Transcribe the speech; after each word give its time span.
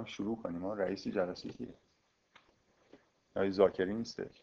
می‌خوایم 0.00 0.14
شروع 0.14 0.42
کنیم. 0.42 0.58
ما 0.60 0.74
رئیس 0.74 1.08
جلسه 1.08 1.48
کیه 1.48 1.74
آقای 3.36 3.50
زاکری 3.50 3.94
نیستش 3.94 4.42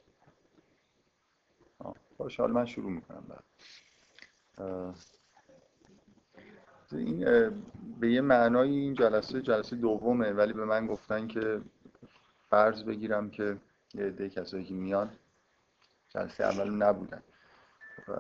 باشه 2.18 2.44
حالا 2.44 2.54
من 2.54 2.66
شروع 2.66 2.92
می‌کنم 2.92 3.24
بعد. 3.28 3.44
این 6.92 7.26
به 8.00 8.12
یه 8.12 8.22
معنای 8.22 8.70
این 8.70 8.94
جلسه 8.94 9.42
جلسه 9.42 9.76
دومه 9.76 10.32
ولی 10.32 10.54
به 10.54 10.66
من 10.66 10.88
گفتن 10.88 11.28
که 11.28 11.62
فرض 12.50 12.84
بگیرم 12.84 13.30
که 13.30 13.58
یه 13.94 14.06
عده 14.06 14.30
کسایی 14.30 14.66
که 14.66 14.74
میان 14.74 15.12
جلسه 16.10 16.44
اول 16.44 16.70
نبودن. 16.70 17.24
و 18.08 18.14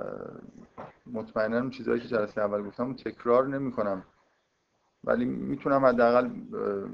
مطمئنا 1.05 1.69
چیزهایی 1.69 2.01
که 2.01 2.07
جلسه 2.07 2.41
اول 2.41 2.67
گفتم 2.67 2.93
تکرار 2.93 3.47
نمی 3.47 3.71
کنم 3.71 4.05
ولی 5.03 5.25
می‌تونم 5.25 5.85
حداقل 5.85 6.27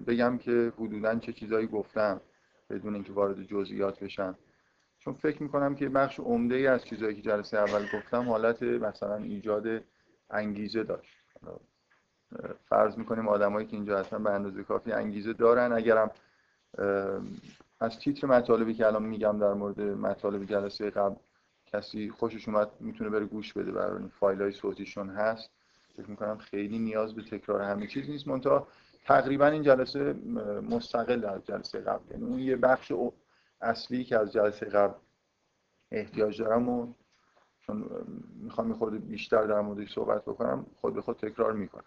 بگم 0.07 0.37
که 0.37 0.73
حدودا 0.77 1.15
چه 1.15 1.33
چیزهایی 1.33 1.67
گفتم 1.67 2.21
بدون 2.69 2.93
اینکه 2.93 3.13
وارد 3.13 3.43
جزئیات 3.43 3.99
بشم. 3.99 4.37
چون 4.99 5.13
فکر 5.13 5.43
می‌کنم 5.43 5.75
که 5.75 5.89
بخش 5.89 6.19
عمده 6.19 6.55
ای 6.55 6.67
از 6.67 6.85
چیزهایی 6.85 7.15
که 7.15 7.21
جلسه 7.21 7.57
اول 7.57 7.85
گفتم 7.93 8.29
حالت 8.29 8.63
مثلا 8.63 9.15
ایجاد 9.15 9.83
انگیزه 10.29 10.83
داشت. 10.83 11.17
فرض 12.69 12.97
می‌کنیم 12.97 13.27
آدمایی 13.27 13.67
که 13.67 13.75
اینجا 13.75 13.99
هستن 13.99 14.23
به 14.23 14.31
اندازه 14.31 14.63
کافی 14.63 14.91
انگیزه 14.91 15.33
دارن. 15.33 15.71
اگرم 15.73 16.11
از 17.79 17.99
تیتر 17.99 18.27
مطالبی 18.27 18.73
که 18.73 18.87
الان 18.87 19.03
میگم 19.03 19.39
در 19.39 19.53
مورد 19.53 19.81
مطالب 19.81 20.45
جلسه 20.45 20.89
قبل 20.89 21.15
کسی 21.65 22.09
خوشش 22.09 22.47
اومد 22.47 22.69
می‌تونه 22.79 23.09
بره 23.09 23.25
گوش 23.25 23.53
بده. 23.53 23.71
برای 23.71 24.03
فایل 24.19 24.41
های 24.41 24.51
صوتیشون 24.51 25.09
هست. 25.09 25.49
فکر 25.97 26.09
می‌کنم 26.09 26.37
خیلی 26.37 26.79
نیاز 26.79 27.15
به 27.15 27.21
تکرار 27.21 27.61
همه 27.61 27.87
چیز 27.87 28.09
نیست. 28.09 28.27
منتها 28.27 28.67
تقریبا 29.05 29.47
این 29.47 29.63
جلسه 29.63 30.13
مستقل 30.69 31.25
از 31.25 31.45
جلسه 31.45 31.79
قبل. 31.79 32.11
یعنی 32.11 32.25
اون 32.25 32.39
یه 32.39 32.55
بخش 32.55 32.91
اصلی 33.61 34.03
که 34.03 34.19
از 34.19 34.33
جلسه 34.33 34.65
قبل 34.65 34.93
احتیاج 35.91 36.41
دارم 36.41 36.69
و 36.69 36.93
چون 37.59 37.89
می‌خوام 38.35 38.73
خود 38.73 39.07
بیشتر 39.07 39.43
در 39.43 39.61
موردش 39.61 39.93
صحبت 39.93 40.21
بکنم 40.21 40.65
خود 40.81 40.93
به 40.93 41.01
خود 41.01 41.17
تکرار 41.17 41.53
می‌کنم. 41.53 41.83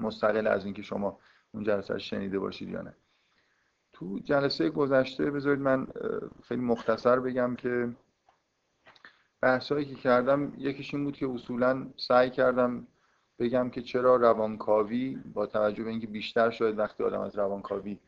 مستقل 0.00 0.46
از 0.46 0.64
اینکه 0.64 0.82
شما 0.82 1.18
اون 1.52 1.64
جلسه 1.64 1.98
شنیده 1.98 2.38
باشید 2.38 2.68
یا 2.68 2.82
نه. 2.82 2.94
تو 3.92 4.18
جلسه 4.18 4.70
گذشته 4.70 5.30
بذارید 5.30 5.60
من 5.60 5.86
خیلی 6.42 6.60
مختصر 6.60 7.20
بگم 7.20 7.56
که 7.56 7.88
بحثایی 9.40 9.84
که 9.84 9.94
کردم 9.94 10.52
یکیش 10.58 10.94
این 10.94 11.04
بود 11.04 11.16
که 11.16 11.28
اصولا 11.28 11.86
سعی 11.96 12.30
کردم 12.30 12.86
بگم 13.38 13.70
که 13.70 13.82
چرا 13.82 14.16
روانکاوی 14.16 15.18
با 15.34 15.46
توجه 15.46 15.84
به 15.84 15.90
اینکه 15.90 16.06
بیشتر 16.06 16.50
شاید 16.50 16.78
وقتی 16.78 17.04
آدم 17.04 17.20
از 17.20 17.38
روانکاوی 17.38 17.98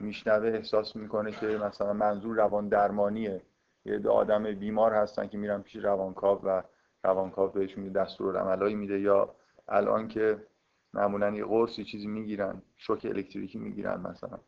میشنوه 0.00 0.48
احساس 0.48 0.96
می‌کنه 0.96 1.32
که 1.32 1.46
مثلا 1.46 1.92
منظور 1.92 2.36
روان 2.36 2.68
درمانیه 2.68 3.42
یه 3.84 4.08
آدم 4.08 4.42
بیمار 4.54 4.92
هستن 4.94 5.26
که 5.26 5.38
میرن 5.38 5.62
پیش 5.62 5.76
روانکاو 5.76 6.40
و 6.42 6.62
روانکاو 7.04 7.50
بهشون 7.50 7.88
دستورالعملایی 7.88 8.74
میده 8.74 9.00
یا 9.00 9.34
الان 9.68 10.08
که 10.08 10.46
معمولا 10.94 11.30
یه 11.30 11.44
قرص 11.44 11.78
یه 11.78 11.84
چیزی 11.84 12.06
می‌گیرن 12.06 12.62
شوک 12.76 13.04
الکتریکی 13.04 13.58
می‌گیرن 13.58 14.00
مثلا 14.00 14.38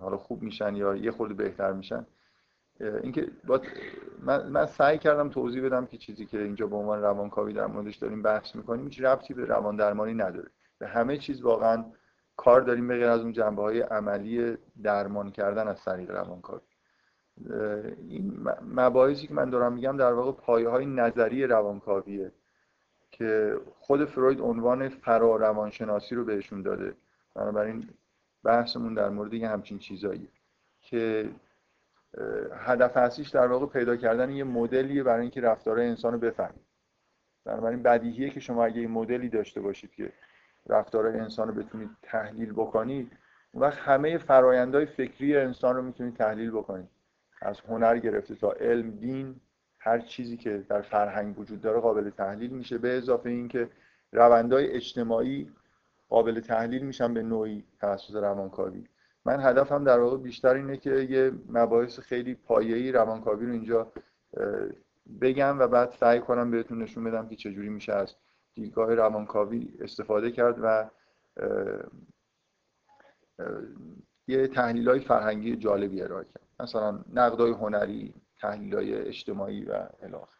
حالا 0.00 0.16
خوب 0.16 0.42
میشن 0.42 0.76
یا 0.76 0.96
یه 0.96 1.10
خورده 1.10 1.34
بهتر 1.34 1.72
میشن. 1.72 2.06
اینکه 2.80 3.28
من, 4.22 4.46
من 4.46 4.66
سعی 4.66 4.98
کردم 4.98 5.28
توضیح 5.28 5.64
بدم 5.64 5.86
که 5.86 5.96
چیزی 5.96 6.26
که 6.26 6.42
اینجا 6.42 6.66
به 6.66 6.76
عنوان 6.76 7.02
روانکاوی 7.02 7.52
در 7.52 7.66
موردش 7.66 7.96
داریم 7.96 8.22
بحث 8.22 8.56
می‌کنیم 8.56 8.84
هیچ 8.84 9.00
ربطی 9.02 9.34
به 9.34 9.44
روان 9.44 9.76
درمانی 9.76 10.14
نداره. 10.14 10.50
به 10.78 10.86
همه 10.88 11.18
چیز 11.18 11.42
واقعا 11.42 11.84
کار 12.36 12.60
داریم 12.60 12.88
بغیر 12.88 13.06
از 13.06 13.20
اون 13.20 13.32
جنبه 13.32 13.62
های 13.62 13.80
عملی 13.80 14.56
درمان 14.82 15.30
کردن 15.30 15.68
از 15.68 15.84
طریق 15.84 16.10
روانکاوی. 16.10 16.60
این 18.08 18.48
مباحثی 18.74 19.26
که 19.26 19.34
من 19.34 19.50
دارم 19.50 19.72
میگم 19.72 19.96
در 19.96 20.12
واقع 20.12 20.32
پایه 20.32 20.68
های 20.68 20.86
نظری 20.86 21.46
روانکاویه 21.46 22.32
که 23.10 23.56
خود 23.78 24.04
فروید 24.04 24.40
عنوان 24.40 24.88
فرا 24.88 25.36
روانشناسی 25.36 26.14
رو 26.14 26.24
بهشون 26.24 26.62
داده. 26.62 26.94
بنابراین 27.34 27.88
بحثمون 28.44 28.94
در 28.94 29.08
مورد 29.08 29.34
یه 29.34 29.48
همچین 29.48 29.78
چیزایی 29.78 30.28
که 30.80 31.28
هدف 32.52 32.96
اصلیش 32.96 33.28
در 33.28 33.46
واقع 33.46 33.66
پیدا 33.66 33.96
کردن 33.96 34.30
یه 34.30 34.44
مدلیه 34.44 35.02
برای 35.02 35.20
اینکه 35.20 35.40
رفتار 35.40 35.80
انسان 35.80 36.12
رو 36.12 36.18
بفهمید 36.18 36.66
بنابراین 37.44 37.82
بدیهیه 37.82 38.30
که 38.30 38.40
شما 38.40 38.64
اگه 38.64 38.80
یه 38.80 38.88
مدلی 38.88 39.28
داشته 39.28 39.60
باشید 39.60 39.90
که 39.90 40.12
رفتار 40.66 41.06
انسان 41.06 41.48
رو 41.48 41.54
بتونید 41.54 41.90
تحلیل 42.02 42.52
بکنید 42.52 43.12
اون 43.52 43.62
وقت 43.62 43.78
همه 43.78 44.18
فرایندهای 44.18 44.86
فکری 44.86 45.36
انسان 45.36 45.76
رو 45.76 45.82
می‌تونید 45.82 46.16
تحلیل 46.16 46.50
بکنید. 46.50 46.88
از 47.42 47.60
هنر 47.60 47.98
گرفته 47.98 48.34
تا 48.34 48.52
علم 48.52 48.90
دین 48.90 49.40
هر 49.78 49.98
چیزی 49.98 50.36
که 50.36 50.64
در 50.68 50.82
فرهنگ 50.82 51.38
وجود 51.38 51.60
داره 51.60 51.80
قابل 51.80 52.10
تحلیل 52.10 52.50
میشه. 52.50 52.78
به 52.78 52.96
اضافه 52.96 53.30
اینکه 53.30 53.68
روندهای 54.12 54.70
اجتماعی 54.70 55.52
قابل 56.08 56.40
تحلیل 56.40 56.82
میشن 56.82 57.14
به 57.14 57.22
نوعی 57.22 57.64
توسط 57.80 58.14
روانکاوی. 58.14 58.84
من 59.28 59.40
هدفم 59.40 59.84
در 59.84 60.00
واقع 60.00 60.16
بیشتر 60.16 60.54
اینه 60.54 60.76
که 60.76 60.90
یه 60.90 61.32
مباحث 61.48 62.00
خیلی 62.00 62.34
پایه‌ای 62.34 62.92
روانکاوی 62.92 63.46
رو 63.46 63.52
اینجا 63.52 63.92
بگم 65.20 65.58
و 65.58 65.68
بعد 65.68 65.90
سعی 65.90 66.20
کنم 66.20 66.50
بهتون 66.50 66.82
نشون 66.82 67.04
بدم 67.04 67.28
که 67.28 67.36
چجوری 67.36 67.68
میشه 67.68 67.92
از 67.92 68.14
دیدگاه 68.54 68.94
روانکاوی 68.94 69.74
استفاده 69.80 70.30
کرد 70.30 70.56
و 70.62 70.90
یه 74.28 74.48
تحلیل 74.48 74.88
های 74.88 75.00
فرهنگی 75.00 75.56
جالبی 75.56 76.02
ارائه 76.02 76.24
کرد. 76.24 76.42
مثلا 76.60 77.04
نقدای 77.12 77.50
هنری 77.52 78.14
تحلیل 78.40 78.74
های 78.74 78.94
اجتماعی 78.94 79.64
و 79.64 79.88
الاخر 80.02 80.38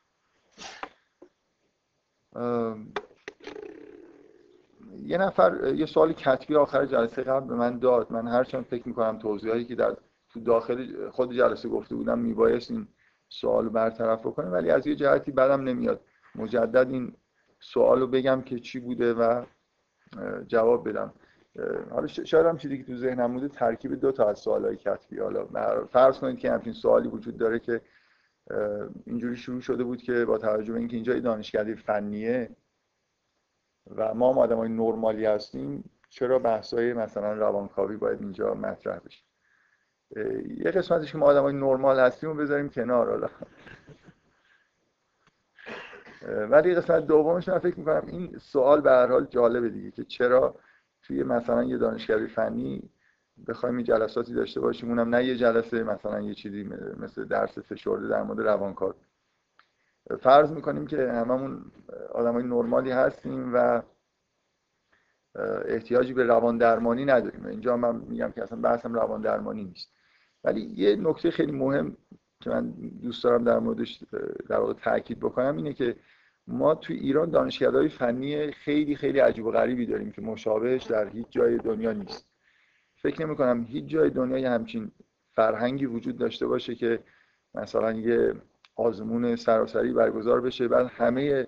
یه 4.96 5.18
نفر 5.18 5.74
یه 5.74 5.86
سوال 5.86 6.12
کتبی 6.12 6.56
آخر 6.56 6.86
جلسه 6.86 7.22
قبل 7.22 7.46
به 7.46 7.54
من 7.54 7.78
داد. 7.78 8.12
من 8.12 8.28
هرچند 8.28 8.64
فکر 8.64 8.88
می‌کنم 8.88 9.18
توضیحاتی 9.18 9.64
که 9.64 9.74
در 9.74 9.96
تو 10.30 10.40
داخل 10.40 11.10
خود 11.10 11.32
جلسه 11.32 11.68
گفته 11.68 11.94
بودم 11.94 12.18
میبایست 12.18 12.70
این 12.70 12.88
سوال 13.28 13.68
برطرف 13.68 14.20
بکنه 14.20 14.50
ولی 14.50 14.70
از 14.70 14.86
یه 14.86 14.94
جهتی 14.94 15.32
بدم 15.32 15.60
نمیاد. 15.60 16.00
مجدد 16.34 16.90
این 16.90 17.16
سوال 17.60 18.00
رو 18.00 18.06
بگم 18.06 18.42
که 18.42 18.58
چی 18.58 18.80
بوده 18.80 19.14
و 19.14 19.44
جواب 20.46 20.88
بدم. 20.88 21.12
حالا 21.90 22.06
شاید 22.06 22.46
هم 22.46 22.56
چیزی 22.58 22.78
که 22.78 22.84
تو 22.84 22.96
ذهنم 22.96 23.32
بوده 23.32 23.48
ترکیب 23.48 23.94
دو 23.94 24.12
تا 24.12 24.28
از 24.28 24.38
سوالای 24.38 24.76
کتبی 24.76 25.18
حالا 25.18 25.46
فرض 25.86 26.18
کنید 26.18 26.38
که 26.38 26.50
همچین 26.50 26.72
سوالی 26.72 27.08
وجود 27.08 27.36
داره 27.36 27.58
که 27.58 27.80
اینجوری 29.06 29.36
شروع 29.36 29.60
شده 29.60 29.84
بود 29.84 30.02
که 30.02 30.24
با 30.24 30.38
توجه 30.38 30.72
به 30.72 30.78
اینکه 30.78 30.96
اینجا 30.96 31.18
دانشکده 31.18 31.74
فنیه 31.74 32.50
و 33.96 34.14
ما 34.14 34.32
هم 34.32 34.38
آدم 34.38 34.56
های 34.56 34.68
نرمالی 34.68 35.26
هستیم 35.26 35.90
چرا 36.10 36.38
بحثای 36.38 36.92
مثلا 36.92 37.32
روانکاوی 37.32 37.96
باید 37.96 38.20
اینجا 38.20 38.54
مطرح 38.54 38.98
بشه؟ 38.98 39.24
یه 40.64 40.70
قسمتش 40.70 41.12
که 41.12 41.18
ما 41.18 41.26
آدم 41.26 41.42
های 41.42 41.54
نرمال 41.54 42.00
هستیم 42.00 42.30
رو 42.30 42.36
بذاریم 42.36 42.68
کنار 42.68 43.10
حالا. 43.10 43.28
ولی 46.50 46.74
قسمت 46.74 47.06
دومش 47.06 47.48
من 47.48 47.58
فکر 47.58 47.78
می‌کنم 47.78 48.02
این 48.06 48.38
سوال 48.38 48.80
به 48.80 48.90
هر 48.90 49.06
حال 49.06 49.26
جالبه 49.26 49.68
دیگه 49.68 49.90
که 49.90 50.04
چرا 50.04 50.54
توی 51.02 51.22
مثلا 51.22 51.64
یه 51.64 51.78
دانشگاهی 51.78 52.26
فنی 52.26 52.90
بخوایم 53.48 53.78
یه 53.78 53.84
جلساتی 53.84 54.34
داشته 54.34 54.60
باشیم؟ 54.60 54.88
اونم 54.88 55.14
نه 55.14 55.24
یه 55.24 55.36
جلسه 55.36 55.82
مثلا 55.82 56.20
یه 56.20 56.34
چیزی 56.34 56.70
مثل 56.96 57.24
درس 57.24 57.58
فشرده 57.58 58.08
در 58.08 58.22
مورد 58.22 58.40
روانکاوی. 58.40 58.94
فرض 60.16 60.52
می‌کنیم 60.52 60.86
که 60.86 61.12
هممون 61.12 61.72
های 62.14 62.42
نرمالی 62.42 62.90
هستیم 62.90 63.54
و 63.54 63.82
احتیاجی 65.64 66.14
به 66.14 66.24
روان 66.24 66.58
درمانی 66.58 67.04
نداریم. 67.04 67.46
اینجا 67.46 67.76
من 67.76 67.96
میگم 67.96 68.32
که 68.32 68.42
اصلا 68.42 68.60
بحثم 68.60 68.94
روان 68.94 69.20
درمانی 69.20 69.64
نیست. 69.64 69.90
ولی 70.44 70.60
یه 70.60 70.96
نکته 70.96 71.30
خیلی 71.30 71.52
مهم 71.52 71.96
که 72.40 72.50
من 72.50 72.70
دوست 73.02 73.24
دارم 73.24 73.44
در 73.44 73.58
موردش 73.58 74.04
در 74.48 74.58
واقع 74.58 74.72
تاکید 74.72 75.20
بکنم 75.20 75.56
اینه 75.56 75.72
که 75.72 75.96
ما 76.46 76.74
تو 76.74 76.92
ایران 76.92 77.30
دانشگاه‌های 77.30 77.88
فنی 77.88 78.52
خیلی 78.52 78.96
خیلی 78.96 79.18
عجیب 79.18 79.46
و 79.46 79.50
غریبی 79.50 79.86
داریم 79.86 80.12
که 80.12 80.22
مشابهش 80.22 80.82
در 80.82 81.08
هیچ 81.08 81.26
جای 81.30 81.58
دنیا 81.58 81.92
نیست. 81.92 82.24
فکر 82.96 83.26
نمی 83.26 83.36
کنم 83.36 83.64
هیچ 83.64 83.84
جای 83.84 84.10
دنیا 84.10 84.52
همچین 84.52 84.90
فرهنگی 85.34 85.86
وجود 85.86 86.18
داشته 86.18 86.46
باشه 86.46 86.74
که 86.74 86.98
مثلا 87.54 87.92
یه 87.92 88.34
آزمون 88.78 89.36
سراسری 89.36 89.92
برگزار 89.92 90.40
بشه. 90.40 90.68
بعد 90.68 90.86
همه 90.86 91.46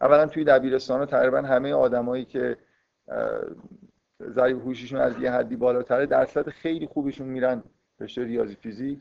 اولا 0.00 0.26
توی 0.26 0.44
دبیرستان 0.44 1.06
تقریبا 1.06 1.42
همه 1.42 1.72
آدمایی 1.72 2.24
که 2.24 2.56
ضریب 4.22 4.58
هوشیشون 4.58 5.00
از 5.00 5.18
یه 5.20 5.32
حدی 5.32 5.56
بالاتره 5.56 6.06
درصد 6.06 6.48
خیلی 6.48 6.86
خوبشون 6.86 7.28
میرن 7.28 7.62
رشته 8.00 8.24
ریاضی 8.24 8.54
فیزیک. 8.54 8.98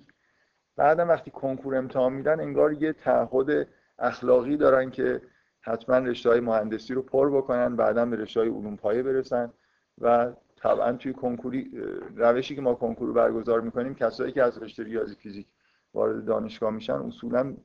بعدم 0.76 1.10
وقتی 1.10 1.32
کنکور 1.32 1.76
امتحان 1.76 2.14
میدن 2.14 2.40
انگار 2.40 2.74
یه 2.74 2.94
تعهد 2.94 3.68
اخلاقی 4.00 4.58
دارن 4.58 4.90
که 4.90 5.22
حتما 5.62 5.98
رشته 5.98 6.30
های 6.30 6.40
مهندسی 6.40 6.94
رو 6.94 7.02
پر 7.02 7.38
بکنن 7.38 7.76
بعدا 7.76 8.06
به 8.06 8.16
رشته 8.16 8.40
های 8.40 8.50
علوم 8.50 8.76
پایه 8.76 9.04
برسن. 9.04 9.54
و 10.02 10.32
طبعا 10.56 10.94
توی 10.94 11.14
کنکوری 11.14 11.72
روشی 12.16 12.56
که 12.56 12.62
ما 12.62 12.74
کنکور 12.74 13.14
برگزار 13.14 13.62
می‌کنیم 13.62 13.96
کسایی 13.96 14.32
که 14.32 14.44
از 14.44 14.64
رشته 14.64 14.84
ریاضی 14.84 15.16
فیزیک 15.16 15.48
وارد 15.94 16.26
دانشگاه 16.26 16.72
میشن 16.72 16.94
اصولا 16.94 17.58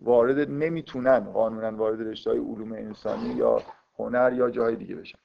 وارد 0.00 0.50
نمی‌تونن 0.50 1.18
قانونا 1.18 1.76
وارد 1.76 2.00
رشته 2.00 2.30
های 2.30 2.38
علوم 2.38 2.72
انسانی 2.72 3.34
یا 3.34 3.62
هنر 3.98 4.32
یا 4.32 4.50
جاهای 4.50 4.76
دیگه 4.76 4.94
بشن. 4.94 5.18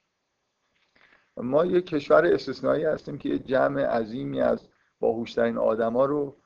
ما 1.36 1.64
یه 1.64 1.80
کشور 1.80 2.26
استثنایی 2.26 2.84
هستیم 2.84 3.18
که 3.18 3.38
جمع 3.38 3.82
عظیمی 3.82 4.40
از 4.40 4.68
باهوشترین 5.00 5.58
آدما 5.58 6.04
رو 6.04 6.36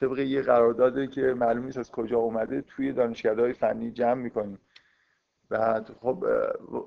طبق 0.00 0.18
یه 0.18 0.42
قرارداده 0.42 1.06
که 1.06 1.20
معلوم 1.20 1.64
نیست 1.64 1.78
از 1.78 1.90
کجا 1.90 2.18
اومده 2.18 2.62
توی 2.62 2.92
دانشگاه 2.92 3.52
فنی 3.52 3.90
جمع 3.90 4.22
می‌کنیم. 4.22 4.58
بعد 5.48 5.90
خب 6.00 6.24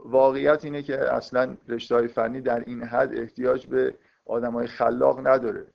واقعیت 0.06 0.66
اینه 0.66 0.84
که 0.84 1.14
اصلا 1.14 1.58
رشته 1.68 1.96
های 1.96 2.08
فنی 2.08 2.42
در 2.42 2.60
این 2.60 2.84
حد 2.84 3.18
احتیاج 3.18 3.68
به 3.68 3.96
آدم 4.26 4.54
های 4.54 4.68
خلاق 4.68 5.28
نداره. 5.28 5.68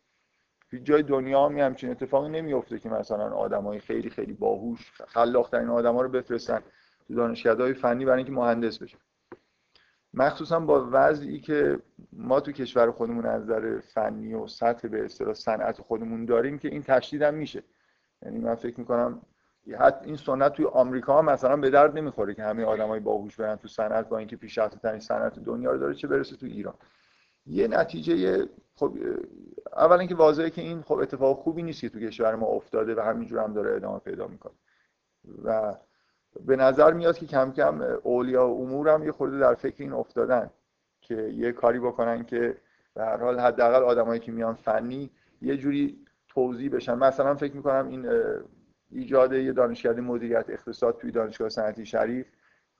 هیچ 0.76 0.84
جای 0.84 1.02
دنیا 1.02 1.46
هم 1.46 1.58
همچین 1.58 1.90
اتفاقی 1.90 2.28
نمیفته 2.28 2.78
که 2.78 2.88
مثلا 2.88 3.30
آدم 3.30 3.62
های 3.62 3.80
خیلی 3.80 4.10
خیلی 4.10 4.32
باهوش 4.32 4.92
خلاق 5.06 5.48
ترین 5.48 5.68
آدم 5.68 5.94
ها 5.94 6.02
رو 6.02 6.08
بفرستن 6.08 6.62
تو 7.08 7.14
دانشگاه 7.14 7.56
های 7.56 7.74
فنی 7.74 8.04
برای 8.04 8.16
اینکه 8.16 8.32
مهندس 8.32 8.78
بشن. 8.78 8.98
مخصوصا 10.14 10.60
با 10.60 10.88
وضعی 10.92 11.40
که 11.40 11.78
ما 12.12 12.40
تو 12.40 12.52
کشور 12.52 12.90
خودمون 12.90 13.26
از 13.26 13.42
نظر 13.42 13.80
فنی 13.80 14.34
و 14.34 14.46
سطح 14.46 14.88
به 14.88 15.04
اصطلاح 15.04 15.34
صنعت 15.34 15.80
خودمون 15.80 16.24
داریم 16.24 16.58
که 16.58 16.68
این 16.68 16.82
تشدید 16.82 17.22
هم 17.22 17.34
میشه. 17.34 17.62
یعنی 18.22 18.38
من 18.38 18.54
فکر 18.54 18.80
می‌کنم 18.80 19.22
حتی 19.78 20.06
این 20.06 20.16
سنت 20.16 20.52
توی 20.52 20.64
آمریکا 20.64 21.18
هم 21.18 21.24
مثلا 21.24 21.56
به 21.56 21.70
درد 21.70 21.98
نمی‌خوره 21.98 22.34
که 22.34 22.42
همه 22.42 22.64
آدمای 22.64 23.00
باهوش 23.00 23.36
برن 23.36 23.56
تو 23.56 23.68
صنعت 23.68 24.08
با 24.08 24.18
اینکه 24.18 24.36
پیشرفته 24.36 24.78
ترین 24.78 25.00
صنعت 25.00 25.38
دنیا 25.38 25.72
رو 25.72 25.78
داره 25.78 25.94
چه 25.94 26.08
برسه 26.08 26.36
تو 26.36 26.46
ایران. 26.46 26.74
یه 27.46 27.68
نتیجه 27.68 28.46
خب 28.74 28.92
اولا 29.76 29.98
اینکه 29.98 30.14
واضحه 30.14 30.50
که 30.50 30.62
این 30.62 30.82
خب 30.82 30.94
اتفاق 30.94 31.38
خوبی 31.38 31.62
نیست 31.62 31.80
که 31.80 31.88
تو 31.88 32.00
کشور 32.00 32.34
ما 32.34 32.46
افتاده 32.46 32.94
و 32.94 33.00
همینجور 33.00 33.38
هم 33.38 33.52
داره 33.52 33.76
ادامه 33.76 33.98
پیدا 33.98 34.26
می‌کنه. 34.26 34.52
و 35.44 35.74
به 36.46 36.56
نظر 36.56 36.92
میاد 36.92 37.18
که 37.18 37.26
کم 37.26 37.52
کم 37.52 37.80
اولیا 38.02 38.48
و 38.48 38.62
امور 38.62 38.88
هم 38.88 39.04
یه 39.04 39.12
خورده 39.12 39.38
در 39.38 39.54
فکر 39.54 39.82
این 39.82 39.92
افتادن 39.92 40.50
که 41.00 41.14
یه 41.14 41.52
کاری 41.52 41.78
بکنن 41.78 42.24
که 42.24 42.56
به 42.94 43.04
هر 43.04 43.16
حال 43.16 43.40
حداقل 43.40 43.82
آدمایی 43.82 44.20
که 44.20 44.32
میان 44.32 44.54
فنی 44.54 45.10
یه 45.42 45.56
جوری 45.56 46.04
توضیح 46.28 46.70
بشن. 46.70 46.94
مثلا 46.94 47.34
فکر 47.34 47.56
می‌کنم 47.56 47.88
این 47.88 48.08
ایجاد 48.90 49.32
یه 49.32 49.52
دانشکده 49.52 50.00
مدیریت 50.00 50.50
اقتصاد 50.50 50.98
توی 50.98 51.10
دانشگاه 51.10 51.48
صنعتی 51.48 51.86
شریف 51.86 52.26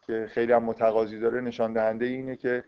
که 0.07 0.27
خیلی 0.31 0.53
هم 0.53 0.65
متقاضی 0.65 1.19
داره 1.19 1.41
نشان 1.41 1.73
دهنده 1.73 2.05
اینه 2.05 2.37
که 2.37 2.65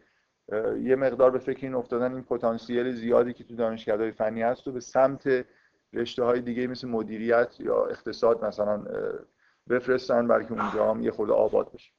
یه 0.83 0.97
مقدار 0.97 1.31
به 1.31 1.39
فکر 1.39 1.67
این 1.67 1.75
افتادن 1.75 2.12
این 2.15 2.23
پتانسیل 2.23 2.93
زیادی 2.93 3.33
که 3.33 3.45
تو 3.45 3.56
دانشگاه 3.56 4.11
فنی 4.11 4.43
هست 4.43 4.69
و 4.69 4.73
به 4.73 4.81
سمت 4.81 5.47
رشته 5.93 6.25
های 6.25 6.41
دیگه 6.41 6.67
مثل 6.67 6.89
مدیریت 6.89 7.56
یا 7.61 7.87
اقتصاد 7.87 8.45
مثلا 8.45 8.85
بفرستن 9.69 10.29
برای 10.29 10.45
که 10.45 10.53
اونجا 10.53 10.91
هم 10.91 11.03
یه 11.03 11.11
خود 11.11 11.31
آباد 11.31 11.73
بشه. 11.73 11.93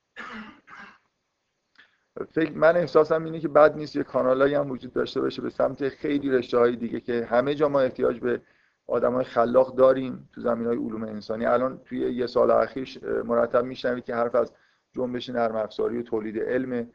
فکر 2.32 2.52
من 2.52 2.78
احساسم 2.78 3.24
اینه 3.24 3.40
که 3.40 3.48
بد 3.48 3.76
نیست 3.76 3.96
یه 3.96 4.04
کانالایی 4.04 4.56
هم 4.56 4.72
وجود 4.72 4.94
داشته 4.94 5.22
باشه 5.22 5.42
به 5.42 5.50
سمت 5.50 5.90
خیلی 5.90 6.30
رشته 6.30 6.58
های 6.58 6.76
دیگه 6.76 7.00
که 7.00 7.26
همه 7.26 7.56
جا 7.56 7.70
ما 7.70 7.82
احتیاج 7.82 8.20
به 8.20 8.42
آدم 8.88 9.14
های 9.14 9.24
خلاق 9.24 9.76
داریم 9.76 10.30
تو 10.34 10.42
زمین 10.42 10.68
های 10.68 10.78
علوم 10.78 11.04
انسانی. 11.04 11.46
الان 11.46 11.78
توی 11.86 12.00
یه 12.00 12.28
سال 12.28 12.52
اخیر 12.52 13.00
مرتب 13.26 13.66
میشنوید 13.66 14.06
که 14.06 14.16
حرف 14.16 14.36
از 14.36 14.54
جنبش 14.96 15.30
نرم 15.30 15.56
افزاری 15.56 15.98
و 15.98 16.04
تولید 16.04 16.40
علم 16.40 16.88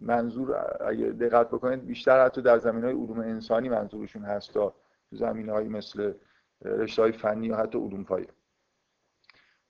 منظور 0.00 0.76
اگه 0.80 1.06
دقت 1.06 1.48
بکنید 1.48 1.86
بیشتر 1.86 2.24
حتی 2.24 2.42
در 2.42 2.58
زمین 2.58 2.84
های 2.84 2.92
علوم 2.92 3.20
انسانی 3.20 3.68
منظورشون 3.68 4.22
هست 4.22 4.54
تا 4.54 4.74
زمین 5.10 5.48
های 5.48 5.68
مثل 5.68 6.12
رشته 6.64 7.02
های 7.02 7.12
فنی 7.12 7.50
و 7.50 7.56
حتی 7.56 7.78
علوم 7.78 8.04
پایه 8.04 8.28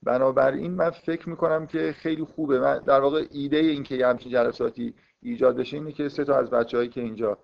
بنابراین 0.03 0.71
من 0.71 0.89
فکر 0.89 1.29
می‌کنم 1.29 1.67
که 1.67 1.93
خیلی 1.97 2.23
خوبه. 2.23 2.59
من 2.59 2.77
در 2.77 2.99
واقع 2.99 3.25
ایده 3.31 3.57
این 3.57 3.83
که 3.83 3.95
یه 3.95 4.07
همچین 4.07 4.31
جلساتی 4.31 4.93
ایجاد 5.21 5.57
بشه 5.57 5.77
اینه 5.77 5.91
که 5.91 6.09
سه 6.09 6.23
تا 6.23 6.37
از 6.37 6.49
بچههایی 6.49 6.89
که 6.89 7.01
اینجا 7.01 7.37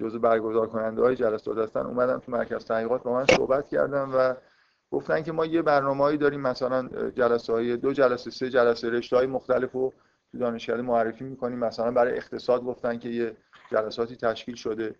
جزء 0.00 0.18
برگزار 0.18 0.66
کننده 0.66 1.02
های 1.02 1.16
جلسات 1.16 1.58
هستن 1.58 1.80
اومدن 1.80 2.18
تو 2.18 2.32
مرکز 2.32 2.64
تحقیقات 2.64 3.02
با 3.02 3.12
من 3.12 3.24
صحبت 3.26 3.68
کردم 3.68 4.10
و 4.14 4.34
گفتن 4.90 5.22
که 5.22 5.32
ما 5.32 5.46
یه 5.46 5.62
برنامه‌ای 5.62 6.16
داریم 6.16 6.40
مثلا 6.40 6.88
جلسه 7.10 7.52
های 7.52 7.76
دو 7.76 7.92
جلسه 7.92 8.30
سه 8.30 8.50
جلسه 8.50 8.90
رشته 8.90 9.16
های 9.16 9.26
مختلف 9.26 9.76
تو 10.36 10.42
دانشکده 10.42 10.82
معرفی 10.82 11.24
می‌کنیم. 11.24 11.58
مثلا 11.58 11.90
برای 11.90 12.16
اقتصاد 12.16 12.62
گفتن 12.62 12.98
که 12.98 13.08
یه 13.08 13.36
جلساتی 13.70 14.16
تشکیل 14.16 14.54
شده 14.54 14.94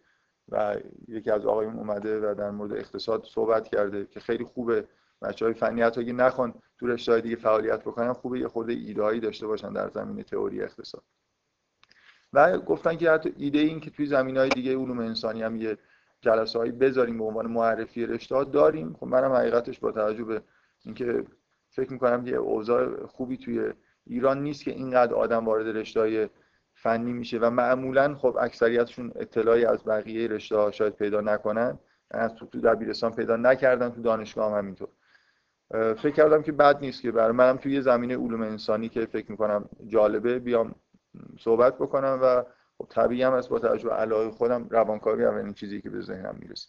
و 0.48 0.76
یکی 1.08 1.30
از 1.30 1.46
آقایون 1.46 1.76
اومده 1.76 2.20
و 2.20 2.34
در 2.34 2.50
مورد 2.50 2.72
اقتصاد 2.72 3.24
صحبت 3.24 3.68
کرده 3.68 4.06
که 4.06 4.20
خیلی 4.20 4.44
خوبه. 4.44 4.88
بچه 5.22 5.44
های 5.44 5.54
فنی 5.54 5.82
حتی 5.82 6.00
اگه 6.00 6.12
نخوان 6.12 6.54
تو 6.78 6.86
رشته 6.86 7.20
دیگه 7.20 7.36
فعالیت 7.36 7.80
بکنن 7.80 8.12
خوبه 8.12 8.38
یه 8.38 8.48
خورده 8.48 8.72
ایدهایی 8.72 9.20
داشته 9.20 9.46
باشن 9.46 9.72
در 9.72 9.90
زمینه 9.90 10.22
تئوری 10.22 10.62
اقتصاد. 10.62 11.02
و 12.32 12.58
گفتن 12.58 12.96
که 12.96 13.10
حتی 13.10 13.34
ایده 13.36 13.58
این 13.58 13.80
که 13.80 13.90
توی 13.90 14.06
زمین 14.06 14.36
های 14.36 14.48
دیگه 14.48 14.76
علوم 14.76 14.98
انسانی 14.98 15.42
هم 15.42 15.56
یه 15.56 15.78
جلسه 16.20 16.58
هایی 16.58 16.72
بذاریم 16.72 17.18
به 17.18 17.24
عنوان 17.24 17.46
معرفی 17.46 18.06
رشته 18.06 18.34
ها 18.34 18.44
داریم. 18.44 18.92
خب 18.92 19.06
منم 19.06 19.32
حقیقتش 19.32 19.78
با 19.78 19.92
توجه 19.92 20.24
به 20.24 20.42
اینکه 20.84 21.24
فکر 21.70 21.92
می‌کنم 21.92 22.26
یه 22.26 22.36
اوضاع 22.36 23.06
خوبی 23.06 23.36
توی 23.36 23.72
ایران 24.06 24.42
نیست 24.42 24.64
که 24.64 24.70
اینقدر 24.70 25.14
آدم 25.14 25.44
وارد 25.44 25.76
رشته 25.76 26.30
فنی 26.74 27.12
میشه 27.12 27.38
و 27.38 27.50
معمولا 27.50 28.14
خب 28.14 28.36
اکثریتشون 28.40 29.12
اطلاعی 29.16 29.64
از 29.64 29.84
بقیه 29.84 30.28
رشته 30.28 30.56
ها 30.56 30.70
شاید 30.70 30.94
پیدا 30.94 31.20
نکنن. 31.20 31.78
از 32.10 32.34
تو 32.34 32.60
دبیرستان 32.60 33.12
پیدا 33.12 33.36
نکردن 33.36 33.90
تو 33.90 34.02
دانشگاه 34.02 34.52
هم 34.52 34.58
همینطور 34.58 34.88
فکر 35.70 36.10
کردم 36.10 36.42
که 36.42 36.52
بد 36.52 36.80
نیست 36.80 37.02
که 37.02 37.12
برای 37.12 37.32
منم 37.32 37.56
توی 37.56 37.80
زمینه 37.80 38.16
علوم 38.16 38.42
انسانی 38.42 38.88
که 38.88 39.06
فکر 39.06 39.30
می‌کنم 39.30 39.68
جالبه 39.86 40.38
بیام 40.38 40.74
صحبت 41.38 41.74
بکنم 41.74 42.18
و 42.22 42.42
خب 42.78 42.86
طبیعی 42.88 43.22
هم 43.22 43.32
از 43.32 43.48
با 43.48 43.58
توجه 43.58 43.90
علاقه 43.90 44.30
خودم 44.30 44.66
روانکاوی 44.70 45.24
این 45.24 45.54
چیزی 45.54 45.80
که 45.80 45.90
به 45.90 46.00
ذهنم 46.00 46.36
می‌رسه. 46.38 46.68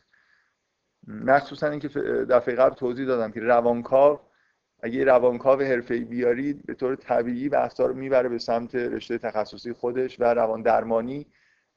مخصوصا 1.07 1.67
اینکه 1.67 1.87
دفعه 2.29 2.55
قبل 2.55 2.75
توضیح 2.75 3.07
دادم 3.07 3.31
که 3.31 3.39
روانکاو 3.39 4.19
اگه 4.81 5.03
روانکاو 5.03 5.61
حرفه‌ای 5.61 6.03
بیارید 6.03 6.65
به 6.65 6.73
طور 6.73 6.95
طبیعی 6.95 7.49
بحثا 7.49 7.85
رو 7.85 7.93
می‌بره 7.93 8.29
به 8.29 8.37
سمت 8.37 8.75
رشته 8.75 9.17
تخصصی 9.17 9.73
خودش 9.73 10.19
و 10.19 10.23
روان 10.23 10.61
درمانی 10.61 11.25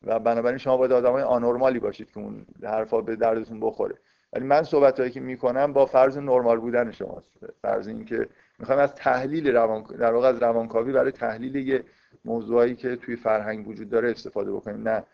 و 0.03 0.19
بنابراین 0.19 0.59
شما 0.59 0.77
باید 0.77 0.93
آدمای 0.93 1.23
آنورمالی 1.23 1.79
باشید 1.79 2.11
که 2.11 2.21
اون 2.21 2.47
حرفا 2.63 3.01
به 3.01 3.17
دردتون 3.17 3.61
بخوره. 3.61 3.95
ولی 4.33 4.45
من 4.45 4.63
صحبت 4.63 5.01
هایی 5.01 5.13
که 5.13 5.21
می‌کنم 5.21 5.73
با 5.73 5.87
فرض 5.87 6.19
نرمال 6.19 6.61
بودن 6.61 6.91
شماست. 6.91 7.31
فرض 7.63 7.89
اینکه 7.89 8.29
می‌خوام 8.59 8.79
از 8.79 8.95
تحلیل 8.95 9.49
روان 9.49 9.83
در 9.83 10.13
واقع 10.13 10.29
از 10.29 10.43
روانکاوی 10.43 10.93
برای 10.93 11.13
تحلیل 11.13 11.57
یه 11.57 11.85
موضوعی 12.25 12.75
که 12.75 12.97
توی 12.97 13.17
فرهنگ 13.17 13.69
وجود 13.69 13.91
داره 13.91 14.11
استفاده 14.11 14.53
بکنیم. 14.53 14.89
نه 14.89 15.05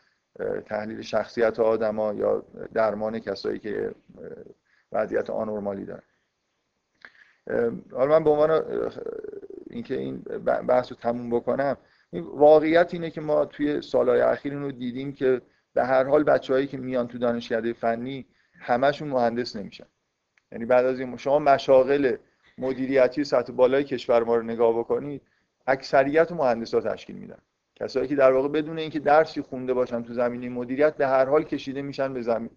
تحلیل 0.66 1.02
شخصیت 1.02 1.60
آدما 1.60 2.14
یا 2.14 2.42
درمان 2.74 3.18
کسایی 3.18 3.58
که 3.58 3.94
وضعیت 4.92 5.30
آنورمالی 5.30 5.84
دارن. 5.84 6.02
حالا 7.92 8.18
من 8.18 8.24
به 8.24 8.30
عنوان 8.30 8.62
اینکه 9.70 9.98
این 9.98 10.18
بحث 10.68 10.92
رو 10.92 10.96
تموم 10.96 11.30
بکنم 11.30 11.76
واقعیت 12.12 12.94
اینه 12.94 13.10
که 13.10 13.20
ما 13.20 13.44
توی 13.44 13.82
سالهای 13.82 14.20
اخیر 14.20 14.54
رو 14.54 14.72
دیدیم 14.72 15.12
که 15.12 15.42
به 15.74 15.84
هر 15.84 16.04
حال 16.04 16.24
بچههایی 16.24 16.66
که 16.66 16.76
میان 16.76 17.08
تو 17.08 17.18
دانشکده 17.18 17.72
فنی 17.72 18.26
همشون 18.60 19.08
مهندس 19.08 19.56
نمیشن. 19.56 19.86
یعنی 20.52 20.64
بعد 20.64 20.84
از 20.84 21.00
این 21.00 21.16
شما 21.16 21.38
مشاغل 21.38 22.16
مدیریتی 22.58 23.24
سطح 23.24 23.52
بالای 23.52 23.84
کشور 23.84 24.24
ما 24.24 24.36
رو 24.36 24.42
نگاه 24.42 24.78
بکنید 24.78 25.22
اکثریت 25.66 26.32
مهندسا 26.32 26.80
تشکیل 26.80 27.16
میدن. 27.16 27.38
کسایی 27.74 28.08
که 28.08 28.16
در 28.16 28.32
واقع 28.32 28.48
بدون 28.48 28.78
اینکه 28.78 29.00
درسی 29.00 29.42
خونده 29.42 29.74
باشن 29.74 30.02
تو 30.02 30.14
زمینه 30.14 30.48
مدیریت 30.48 30.96
به 30.96 31.06
هر 31.06 31.24
حال 31.24 31.42
کشیده 31.42 31.82
میشن 31.82 32.14
به 32.14 32.22
زمین 32.22 32.50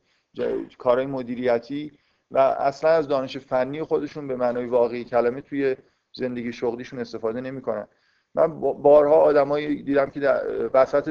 کارهای 0.78 1.06
مدیریتی 1.06 1.92
و 2.32 2.38
اصلا 2.38 2.92
از 2.92 3.08
دانش 3.08 3.38
فنی 3.38 3.84
خودشون 3.84 4.28
به 4.28 4.36
معنای 4.36 4.66
واقعی 4.66 5.04
کلمه 5.04 5.42
توی 5.42 5.76
زندگی 6.14 6.54
شغلیشون 6.54 7.00
استفاده 7.00 7.42
نمی‌کنن. 7.42 7.88
من 8.36 8.60
بارها 8.60 9.16
آدمایی 9.16 9.84
دیدم 9.84 10.10
که 10.10 10.20
در 10.20 10.70
وسط 10.74 11.10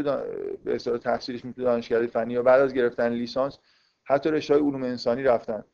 به 0.64 0.74
اصطلاح 0.74 0.98
تحصیلش 0.98 1.40
تو 1.40 1.62
دانشکده 1.62 2.06
فنی 2.06 2.34
یا 2.34 2.42
بعد 2.42 2.60
از 2.60 2.74
گرفتن 2.74 3.08
لیسانس 3.08 3.58
حتی 4.04 4.30
رشته 4.30 4.54
علوم 4.54 4.82
انسانی 4.82 5.22
رفتن. 5.22 5.64